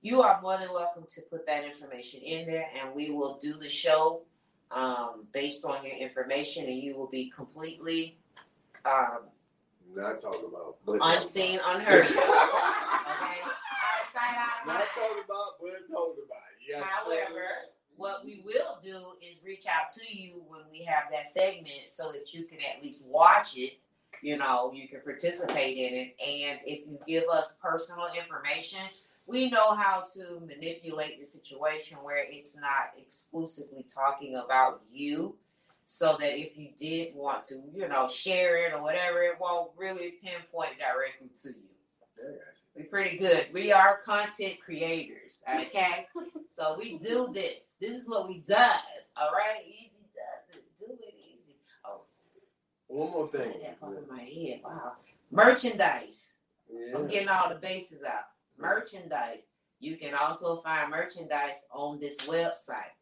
you 0.00 0.22
are 0.22 0.40
more 0.40 0.56
than 0.58 0.72
welcome 0.72 1.04
to 1.14 1.20
put 1.20 1.46
that 1.46 1.64
information 1.64 2.20
in 2.22 2.46
there 2.46 2.68
and 2.80 2.94
we 2.94 3.10
will 3.10 3.38
do 3.40 3.54
the 3.54 3.68
show 3.68 4.22
um, 4.70 5.26
based 5.32 5.64
on 5.66 5.84
your 5.84 5.94
information 5.94 6.64
and 6.64 6.78
you 6.78 6.96
will 6.96 7.08
be 7.08 7.30
completely 7.30 8.16
um, 8.86 9.20
Not 9.94 10.20
talking 10.20 10.48
about. 10.48 10.76
But 10.86 10.98
unseen 11.02 11.60
unheard 11.64 12.04
okay 12.04 12.18
out 13.82 14.00
of 14.00 14.10
sight 14.12 14.36
out 14.36 14.62
of 14.62 14.66
Not 14.66 14.86
talking 14.94 15.22
about, 15.24 15.58
but 15.60 15.70
talking 15.90 16.24
about. 16.24 16.42
Yeah. 16.66 16.82
However, 16.82 17.44
what 17.96 18.24
we 18.24 18.42
will 18.44 18.78
do 18.82 18.98
is 19.20 19.38
reach 19.44 19.64
out 19.66 19.88
to 19.96 20.16
you 20.16 20.42
when 20.48 20.62
we 20.70 20.84
have 20.84 21.04
that 21.10 21.26
segment 21.26 21.86
so 21.86 22.12
that 22.12 22.32
you 22.32 22.44
can 22.44 22.58
at 22.58 22.82
least 22.82 23.06
watch 23.06 23.56
it. 23.56 23.78
You 24.22 24.38
know, 24.38 24.72
you 24.74 24.88
can 24.88 25.00
participate 25.00 25.76
in 25.76 25.94
it. 25.94 26.16
And 26.24 26.60
if 26.64 26.86
you 26.86 26.98
give 27.06 27.24
us 27.28 27.56
personal 27.60 28.06
information, 28.18 28.80
we 29.26 29.50
know 29.50 29.74
how 29.74 30.04
to 30.14 30.40
manipulate 30.46 31.18
the 31.18 31.24
situation 31.24 31.98
where 32.02 32.24
it's 32.28 32.56
not 32.56 32.92
exclusively 32.96 33.84
talking 33.92 34.36
about 34.36 34.82
you. 34.92 35.36
So 35.94 36.16
that 36.20 36.40
if 36.40 36.56
you 36.56 36.70
did 36.78 37.14
want 37.14 37.44
to, 37.48 37.60
you 37.74 37.86
know, 37.86 38.08
share 38.08 38.66
it 38.66 38.72
or 38.72 38.82
whatever, 38.82 39.22
it 39.22 39.34
won't 39.38 39.72
really 39.76 40.14
pinpoint 40.24 40.78
directly 40.78 41.28
to 41.42 41.48
you. 41.50 42.38
We're 42.74 42.86
pretty 42.86 43.18
good. 43.18 43.48
We 43.52 43.72
are 43.72 43.98
content 44.02 44.54
creators, 44.64 45.42
okay? 45.46 46.06
so 46.48 46.76
we 46.78 46.96
do 46.96 47.30
this. 47.34 47.74
This 47.78 47.98
is 47.98 48.08
what 48.08 48.26
we 48.26 48.38
does, 48.38 49.10
all 49.18 49.32
right? 49.32 49.62
Easy 49.68 50.08
does 50.14 50.56
it. 50.56 50.64
Do 50.78 50.94
it 50.94 51.14
easy. 51.30 51.56
Oh, 51.84 52.04
One 52.88 53.10
more 53.10 53.28
thing. 53.28 53.60
that 53.60 53.78
popped 53.78 53.98
in 53.98 54.08
my 54.08 54.22
head. 54.22 54.60
Wow. 54.64 54.92
Merchandise. 55.30 56.32
Yeah. 56.72 56.96
I'm 56.96 57.06
getting 57.06 57.28
all 57.28 57.50
the 57.50 57.56
bases 57.56 58.02
out. 58.02 58.24
Merchandise. 58.56 59.44
You 59.78 59.98
can 59.98 60.14
also 60.14 60.56
find 60.62 60.90
merchandise 60.90 61.66
on 61.70 62.00
this 62.00 62.16
website. 62.20 62.96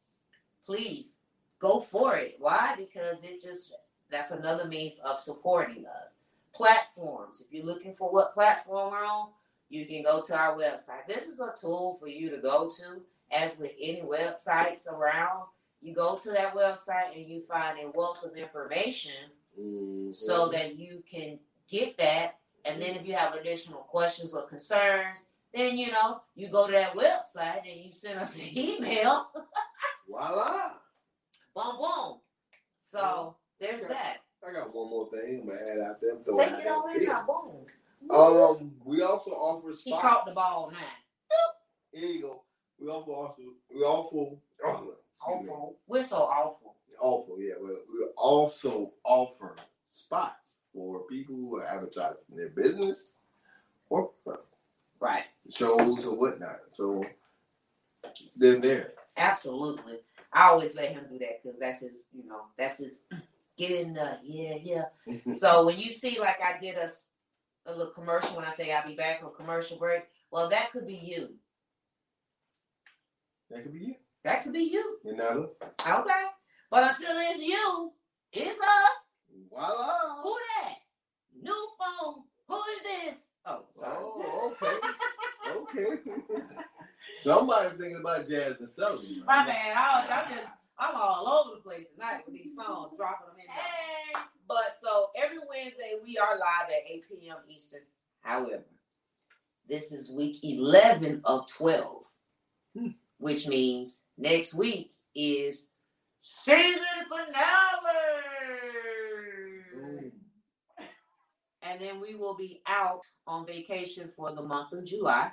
Please 0.66 1.18
go 1.60 1.80
for 1.80 2.16
it. 2.16 2.36
Why? 2.40 2.74
Because 2.76 3.22
it 3.22 3.40
just 3.40 3.72
that's 4.10 4.32
another 4.32 4.64
means 4.66 4.98
of 5.04 5.20
supporting 5.20 5.86
us. 5.86 6.16
Platforms. 6.52 7.40
If 7.40 7.52
you're 7.52 7.64
looking 7.64 7.94
for 7.94 8.10
what 8.10 8.34
platform 8.34 8.90
we're 8.90 9.04
on, 9.04 9.28
you 9.68 9.86
can 9.86 10.02
go 10.02 10.20
to 10.22 10.36
our 10.36 10.56
website. 10.56 11.06
This 11.06 11.26
is 11.26 11.38
a 11.38 11.52
tool 11.58 11.96
for 12.00 12.08
you 12.08 12.28
to 12.30 12.38
go 12.38 12.68
to, 12.68 13.00
as 13.30 13.56
with 13.58 13.70
any 13.80 14.02
websites 14.02 14.90
around. 14.92 15.44
You 15.80 15.94
go 15.94 16.16
to 16.16 16.30
that 16.32 16.54
website 16.54 17.14
and 17.16 17.26
you 17.26 17.40
find 17.40 17.78
a 17.78 17.90
wealth 17.96 18.22
of 18.24 18.36
information 18.36 19.12
Mhm. 19.58 20.14
so 20.14 20.48
that 20.48 20.76
you 20.76 21.02
can 21.08 21.38
get 21.68 21.96
that. 21.98 22.36
And 22.64 22.82
then 22.82 22.96
if 22.96 23.06
you 23.06 23.14
have 23.14 23.34
additional 23.34 23.80
questions 23.82 24.34
or 24.34 24.42
concerns, 24.42 25.24
then 25.54 25.78
you 25.78 25.90
know 25.92 26.20
you 26.34 26.48
go 26.48 26.66
to 26.66 26.72
that 26.72 26.94
website 26.94 27.62
and 27.70 27.80
you 27.84 27.90
send 27.92 28.18
us 28.18 28.36
an 28.38 28.48
email. 28.58 29.30
voila. 30.08 30.72
Boom, 31.54 31.76
boom. 31.78 32.20
So 32.78 33.36
there's 33.60 33.82
that. 33.86 34.18
I 34.46 34.52
got 34.52 34.74
one 34.74 34.90
more 34.90 35.08
thing 35.10 35.42
I'm 35.42 35.48
gonna 35.48 35.58
add 35.72 35.90
out 35.90 36.00
there. 36.00 36.14
Take 36.16 36.58
it 36.58 36.64
there. 36.64 36.96
in 36.96 37.06
now, 37.06 37.26
boom. 37.26 37.66
Um, 38.10 38.72
we 38.84 39.02
also 39.02 39.32
offer 39.32 39.74
spots. 39.74 39.82
He 39.84 39.92
caught 39.92 40.26
the 40.26 40.32
ball 40.32 40.72
now. 40.72 40.78
Here 41.92 42.08
you 42.08 42.22
go. 42.22 42.42
We 42.80 42.88
also 42.88 43.12
also 43.12 43.42
we 43.74 43.84
also 43.84 44.38
oh. 44.64 44.94
Awful. 45.22 45.76
We're 45.86 46.02
so 46.02 46.16
awful. 46.16 46.76
awful. 46.98 47.36
Yeah, 47.38 47.54
we 47.60 47.68
we 47.68 48.06
also 48.16 48.92
offer 49.04 49.54
spots 49.86 50.60
for 50.72 51.00
people 51.08 51.34
who 51.34 51.56
are 51.56 51.66
advertising 51.66 52.36
their 52.36 52.48
business 52.48 53.16
or 53.88 54.10
Right. 54.98 55.24
shows 55.50 56.06
or 56.06 56.14
whatnot. 56.14 56.60
So 56.70 57.04
they're 58.38 58.58
there. 58.58 58.92
Absolutely. 59.16 59.98
I 60.32 60.48
always 60.48 60.74
let 60.74 60.90
him 60.92 61.04
do 61.10 61.18
that 61.18 61.42
because 61.42 61.58
that's 61.58 61.80
his, 61.80 62.06
you 62.12 62.26
know, 62.26 62.42
that's 62.56 62.78
his 62.78 63.02
get 63.56 63.70
in 63.72 63.94
the 63.94 64.18
yeah, 64.22 64.54
yeah. 64.62 64.84
So 65.34 65.66
when 65.66 65.78
you 65.78 65.90
see 65.90 66.18
like 66.18 66.40
I 66.40 66.58
did 66.58 66.76
a, 66.76 66.88
a 67.66 67.72
little 67.76 67.92
commercial 67.92 68.36
when 68.36 68.44
I 68.44 68.50
say 68.50 68.72
I'll 68.72 68.86
be 68.86 68.94
back 68.94 69.20
from 69.20 69.34
commercial 69.36 69.78
break, 69.78 70.04
well 70.30 70.48
that 70.48 70.72
could 70.72 70.86
be 70.86 70.94
you. 70.94 71.34
that 73.50 73.62
could 73.64 73.72
be 73.72 73.80
you. 73.80 73.94
That 74.24 74.42
could 74.44 74.52
be 74.52 74.64
you. 74.64 74.98
Know, 75.04 75.50
Okay. 75.62 76.24
But 76.70 76.90
until 76.90 77.16
it's 77.18 77.42
you, 77.42 77.92
it's 78.32 78.60
us. 78.60 79.14
voila. 79.50 80.22
Who 80.22 80.36
that? 80.62 80.74
New 81.42 81.68
phone. 81.78 82.22
Who 82.48 82.56
is 82.56 82.82
this? 82.84 83.26
Oh, 83.46 83.64
sorry. 83.72 83.96
Oh, 84.00 84.54
okay. 84.62 85.86
okay. 85.90 86.02
Somebody's 87.18 87.72
thinking 87.78 87.96
about 88.00 88.26
Jazmine 88.26 88.68
Sullivan. 88.68 89.22
My 89.26 89.44
bad. 89.46 89.76
I, 89.76 90.22
I'm 90.22 90.30
just 90.30 90.48
I'm 90.78 90.94
all 90.96 91.28
over 91.46 91.56
the 91.56 91.62
place 91.62 91.86
tonight 91.94 92.22
with 92.26 92.34
these 92.34 92.54
songs, 92.56 92.92
dropping 92.96 93.26
them 93.28 93.36
in 93.38 93.50
Hey. 93.50 94.20
But 94.48 94.74
so 94.80 95.10
every 95.16 95.38
Wednesday 95.48 95.94
we 96.02 96.16
are 96.18 96.34
live 96.38 96.68
at 96.68 96.90
8 96.90 97.04
p.m. 97.20 97.36
Eastern. 97.48 97.82
However, 98.22 98.64
this 99.68 99.92
is 99.92 100.10
week 100.10 100.42
11 100.42 101.20
of 101.24 101.46
12, 101.48 102.04
Hmm. 102.76 102.88
which 103.18 103.46
means 103.46 104.02
next 104.16 104.54
week 104.54 104.92
is 105.14 105.68
season 106.22 106.82
finale. 107.08 107.34
Mm. 109.76 110.10
And 111.62 111.80
then 111.80 112.00
we 112.00 112.14
will 112.14 112.36
be 112.36 112.62
out 112.66 113.02
on 113.26 113.46
vacation 113.46 114.10
for 114.16 114.32
the 114.34 114.42
month 114.42 114.72
of 114.72 114.84
July. 114.84 115.30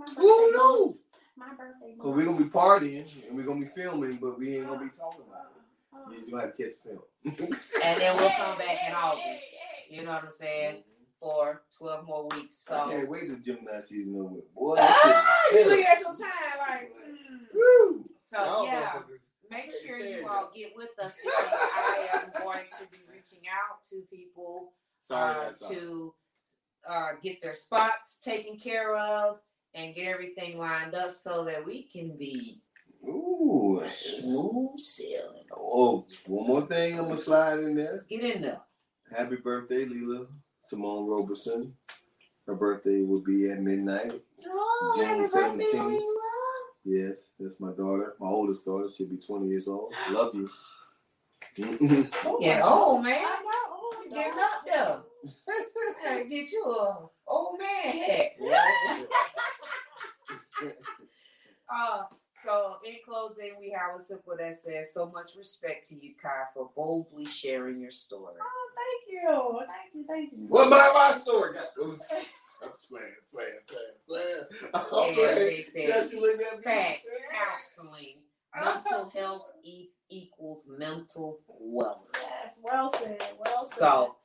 My 0.00 0.06
Who 0.16 0.50
birthday 0.52 0.56
knew? 0.56 0.96
My 1.36 1.48
birthday. 1.50 1.94
So 1.96 2.10
we're 2.10 2.24
gonna 2.26 2.38
be 2.38 2.44
partying 2.50 3.06
and 3.28 3.36
we're 3.36 3.44
gonna 3.44 3.60
be 3.60 3.66
filming, 3.74 4.16
but 4.20 4.38
we 4.38 4.56
ain't 4.56 4.66
gonna 4.68 4.80
be 4.84 4.90
talking 4.90 5.24
about 5.28 5.52
it. 5.56 5.62
Oh. 5.94 6.10
You 6.10 6.18
just 6.18 6.30
gonna 6.30 6.42
have 6.44 6.54
to 6.54 6.62
catch 6.62 6.72
the 6.82 6.90
film. 6.90 7.58
And 7.84 8.00
then 8.00 8.16
we'll 8.16 8.30
come 8.30 8.56
back 8.58 8.78
in 8.88 8.94
August. 8.94 9.22
hey, 9.24 9.44
hey. 9.90 9.96
You 9.96 10.04
know 10.04 10.12
what 10.12 10.24
I'm 10.24 10.30
saying? 10.30 10.82
For 11.20 11.62
12 11.76 12.06
more 12.06 12.28
weeks. 12.34 12.66
I 12.70 12.90
can't 12.92 13.08
wait 13.08 13.26
till 13.26 13.36
Gemini 13.36 13.80
season 13.82 14.14
over. 14.16 14.34
with. 14.36 14.54
Boy, 14.54 14.76
Ah, 14.78 15.34
you 15.52 15.58
shit 15.58 15.66
look 15.66 15.80
at 15.80 16.00
your 16.00 16.08
time 16.10 16.58
like 16.60 16.92
mm. 16.94 17.38
Woo! 17.54 18.04
So 18.30 18.38
Y'all 18.38 18.64
yeah, 18.66 18.92
make 19.50 19.70
sure 19.84 19.98
you 19.98 20.26
all 20.26 20.50
get 20.54 20.72
with 20.76 20.88
us 21.02 21.14
because 21.22 21.34
I 21.52 22.08
am 22.14 22.42
going 22.42 22.64
to 22.78 22.86
be 22.90 23.04
reaching 23.12 23.40
out 23.50 23.82
to 23.90 23.96
people 24.10 24.72
Sorry, 25.06 25.34
uh, 25.36 25.44
that's 25.44 25.62
all. 25.62 25.70
to 25.70 26.14
uh, 26.88 27.08
get 27.22 27.42
their 27.42 27.52
spots 27.52 28.18
taken 28.22 28.56
care 28.58 28.96
of 28.96 29.40
and 29.74 29.94
get 29.94 30.08
everything 30.08 30.58
lined 30.58 30.94
up 30.94 31.10
so 31.10 31.44
that 31.44 31.64
we 31.64 31.84
can 31.84 32.16
be 32.16 32.60
Ooh. 33.04 33.82
smooth 33.86 34.78
sailing. 34.78 35.44
Oh, 35.56 36.06
one 36.26 36.46
more 36.46 36.66
thing 36.66 36.98
I'm 36.98 37.04
gonna 37.04 37.16
slide 37.16 37.60
in 37.60 37.76
there. 37.76 37.90
Let's 37.90 38.04
get 38.04 38.24
in 38.24 38.42
there. 38.42 38.60
Happy 39.16 39.36
birthday, 39.36 39.84
Leela 39.86 40.26
Simone 40.62 41.06
Roberson. 41.08 41.74
Her 42.46 42.54
birthday 42.54 43.02
will 43.02 43.22
be 43.22 43.50
at 43.50 43.60
midnight. 43.60 44.12
Oh, 44.46 44.92
June 44.96 45.06
happy 45.06 45.20
birthday, 45.22 45.78
17th. 45.78 46.00
Leela. 46.00 46.00
Yes, 46.84 47.28
that's 47.38 47.60
my 47.60 47.72
daughter, 47.72 48.14
my 48.18 48.28
oldest 48.28 48.64
daughter. 48.64 48.88
She'll 48.94 49.06
be 49.06 49.18
20 49.18 49.48
years 49.48 49.68
old. 49.68 49.92
Love 50.10 50.34
you. 50.34 50.48
Getting 51.56 52.62
old, 52.62 53.04
man. 53.04 53.18
I 53.18 53.42
know. 53.42 53.50
Oh, 53.72 53.94
You 54.04 54.10
Getting 54.10 54.38
up 54.38 54.64
there. 54.64 54.98
Gotta 56.04 56.24
get 56.24 56.50
you 56.50 56.64
a 56.64 57.08
old 57.26 57.58
man 57.58 57.92
hat. 57.96 58.30
Uh, 61.72 62.02
so 62.42 62.78
in 62.84 62.96
closing, 63.06 63.52
we 63.60 63.70
have 63.70 63.98
a 63.98 64.02
simple 64.02 64.34
that 64.36 64.56
says, 64.56 64.92
"So 64.92 65.06
much 65.08 65.36
respect 65.36 65.88
to 65.88 65.94
you, 65.94 66.14
Kai, 66.20 66.44
for 66.52 66.68
boldly 66.74 67.26
sharing 67.26 67.80
your 67.80 67.92
story." 67.92 68.34
Oh, 68.40 68.68
thank 68.74 69.24
you. 69.24 69.60
Thank 69.66 69.94
you. 69.94 70.04
Thank 70.04 70.32
you. 70.32 70.38
what 70.48 70.68
my, 70.68 70.90
my 71.12 71.16
story 71.16 71.54
got? 71.54 71.66
I'm 71.80 72.70
playing, 72.88 73.14
playing, 73.32 73.52
playing, 73.68 73.84
playing. 74.08 74.70
Oh, 74.74 75.14
Yeah, 75.16 75.26
man. 75.26 75.34
they 75.36 75.62
said 75.62 75.86
Just 75.86 76.14
look 76.14 76.40
at 76.40 76.58
me. 76.58 76.64
Facts, 76.64 77.12
counseling, 77.76 78.16
mental 78.60 79.10
health 79.14 79.46
e- 79.62 79.88
equals 80.08 80.64
mental 80.68 81.38
wellness. 81.48 82.20
Yes, 82.20 82.60
well 82.64 82.88
said. 82.88 83.22
Well 83.38 83.58
said. 83.64 83.78
So, 83.78 84.16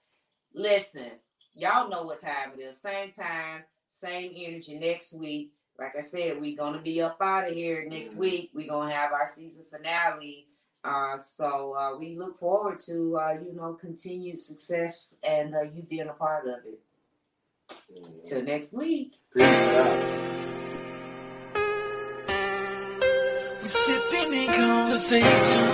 listen, 0.53 1.11
y'all 1.53 1.89
know 1.89 2.03
what 2.03 2.21
time 2.21 2.53
it 2.57 2.61
is. 2.61 2.81
Same 2.81 3.11
time, 3.11 3.65
same 3.87 4.33
energy 4.35 4.79
next 4.79 5.13
week. 5.13 5.51
Like 5.77 5.95
I 5.97 6.01
said, 6.01 6.39
we're 6.39 6.55
gonna 6.55 6.81
be 6.81 7.01
up 7.01 7.17
out 7.21 7.49
of 7.49 7.53
here 7.53 7.85
next 7.89 8.13
Mhm. 8.13 8.17
week. 8.17 8.51
We're 8.53 8.67
gonna 8.69 8.93
have 8.93 9.11
our 9.11 9.25
season 9.25 9.65
finale. 9.69 10.47
Uh, 10.83 11.17
so 11.17 11.73
uh, 11.75 11.97
we 11.97 12.15
look 12.15 12.37
forward 12.39 12.79
to 12.79 13.17
uh, 13.17 13.31
you 13.43 13.53
know 13.53 13.73
continued 13.73 14.39
success 14.39 15.15
and 15.23 15.53
uh, 15.55 15.61
you 15.63 15.83
being 15.83 16.07
a 16.07 16.13
part 16.13 16.47
of 16.47 16.59
it. 16.65 16.79
Till 18.23 18.41
next 18.43 18.73
week. 18.73 19.11
Peace 19.33 19.43
out. 19.43 19.99
We 23.61 23.67
sipping 23.67 24.33
in 24.33 24.47
conversation. 24.53 25.65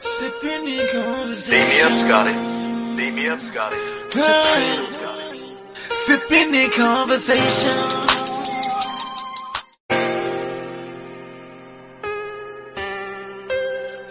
Sipping 0.00 0.68
in 0.68 0.86
conversation. 0.88 1.56
Beat 1.56 1.68
me 1.70 1.80
up, 1.82 1.92
Scotty. 1.92 2.96
Beat 2.96 3.14
me 3.14 3.28
up, 3.28 3.40
Scotty. 3.40 3.76
Sipping 6.06 6.54
in 6.54 6.70
conversation. 6.70 7.72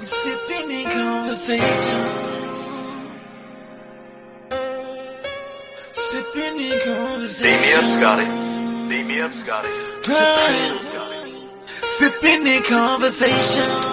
Sipping 0.02 0.72
in 0.72 0.86
conversation. 0.86 2.02
Sipping 5.92 6.58
in 6.60 6.80
conversation. 6.86 7.50
Beat 7.50 7.62
me 7.62 7.74
up, 7.74 7.86
Scotty. 7.86 8.26
Beat 8.90 9.06
me 9.06 9.22
up, 9.22 9.34
Scotty. 9.34 9.70
Sipping 11.98 12.48
in 12.48 12.64
conversation. 12.64 13.89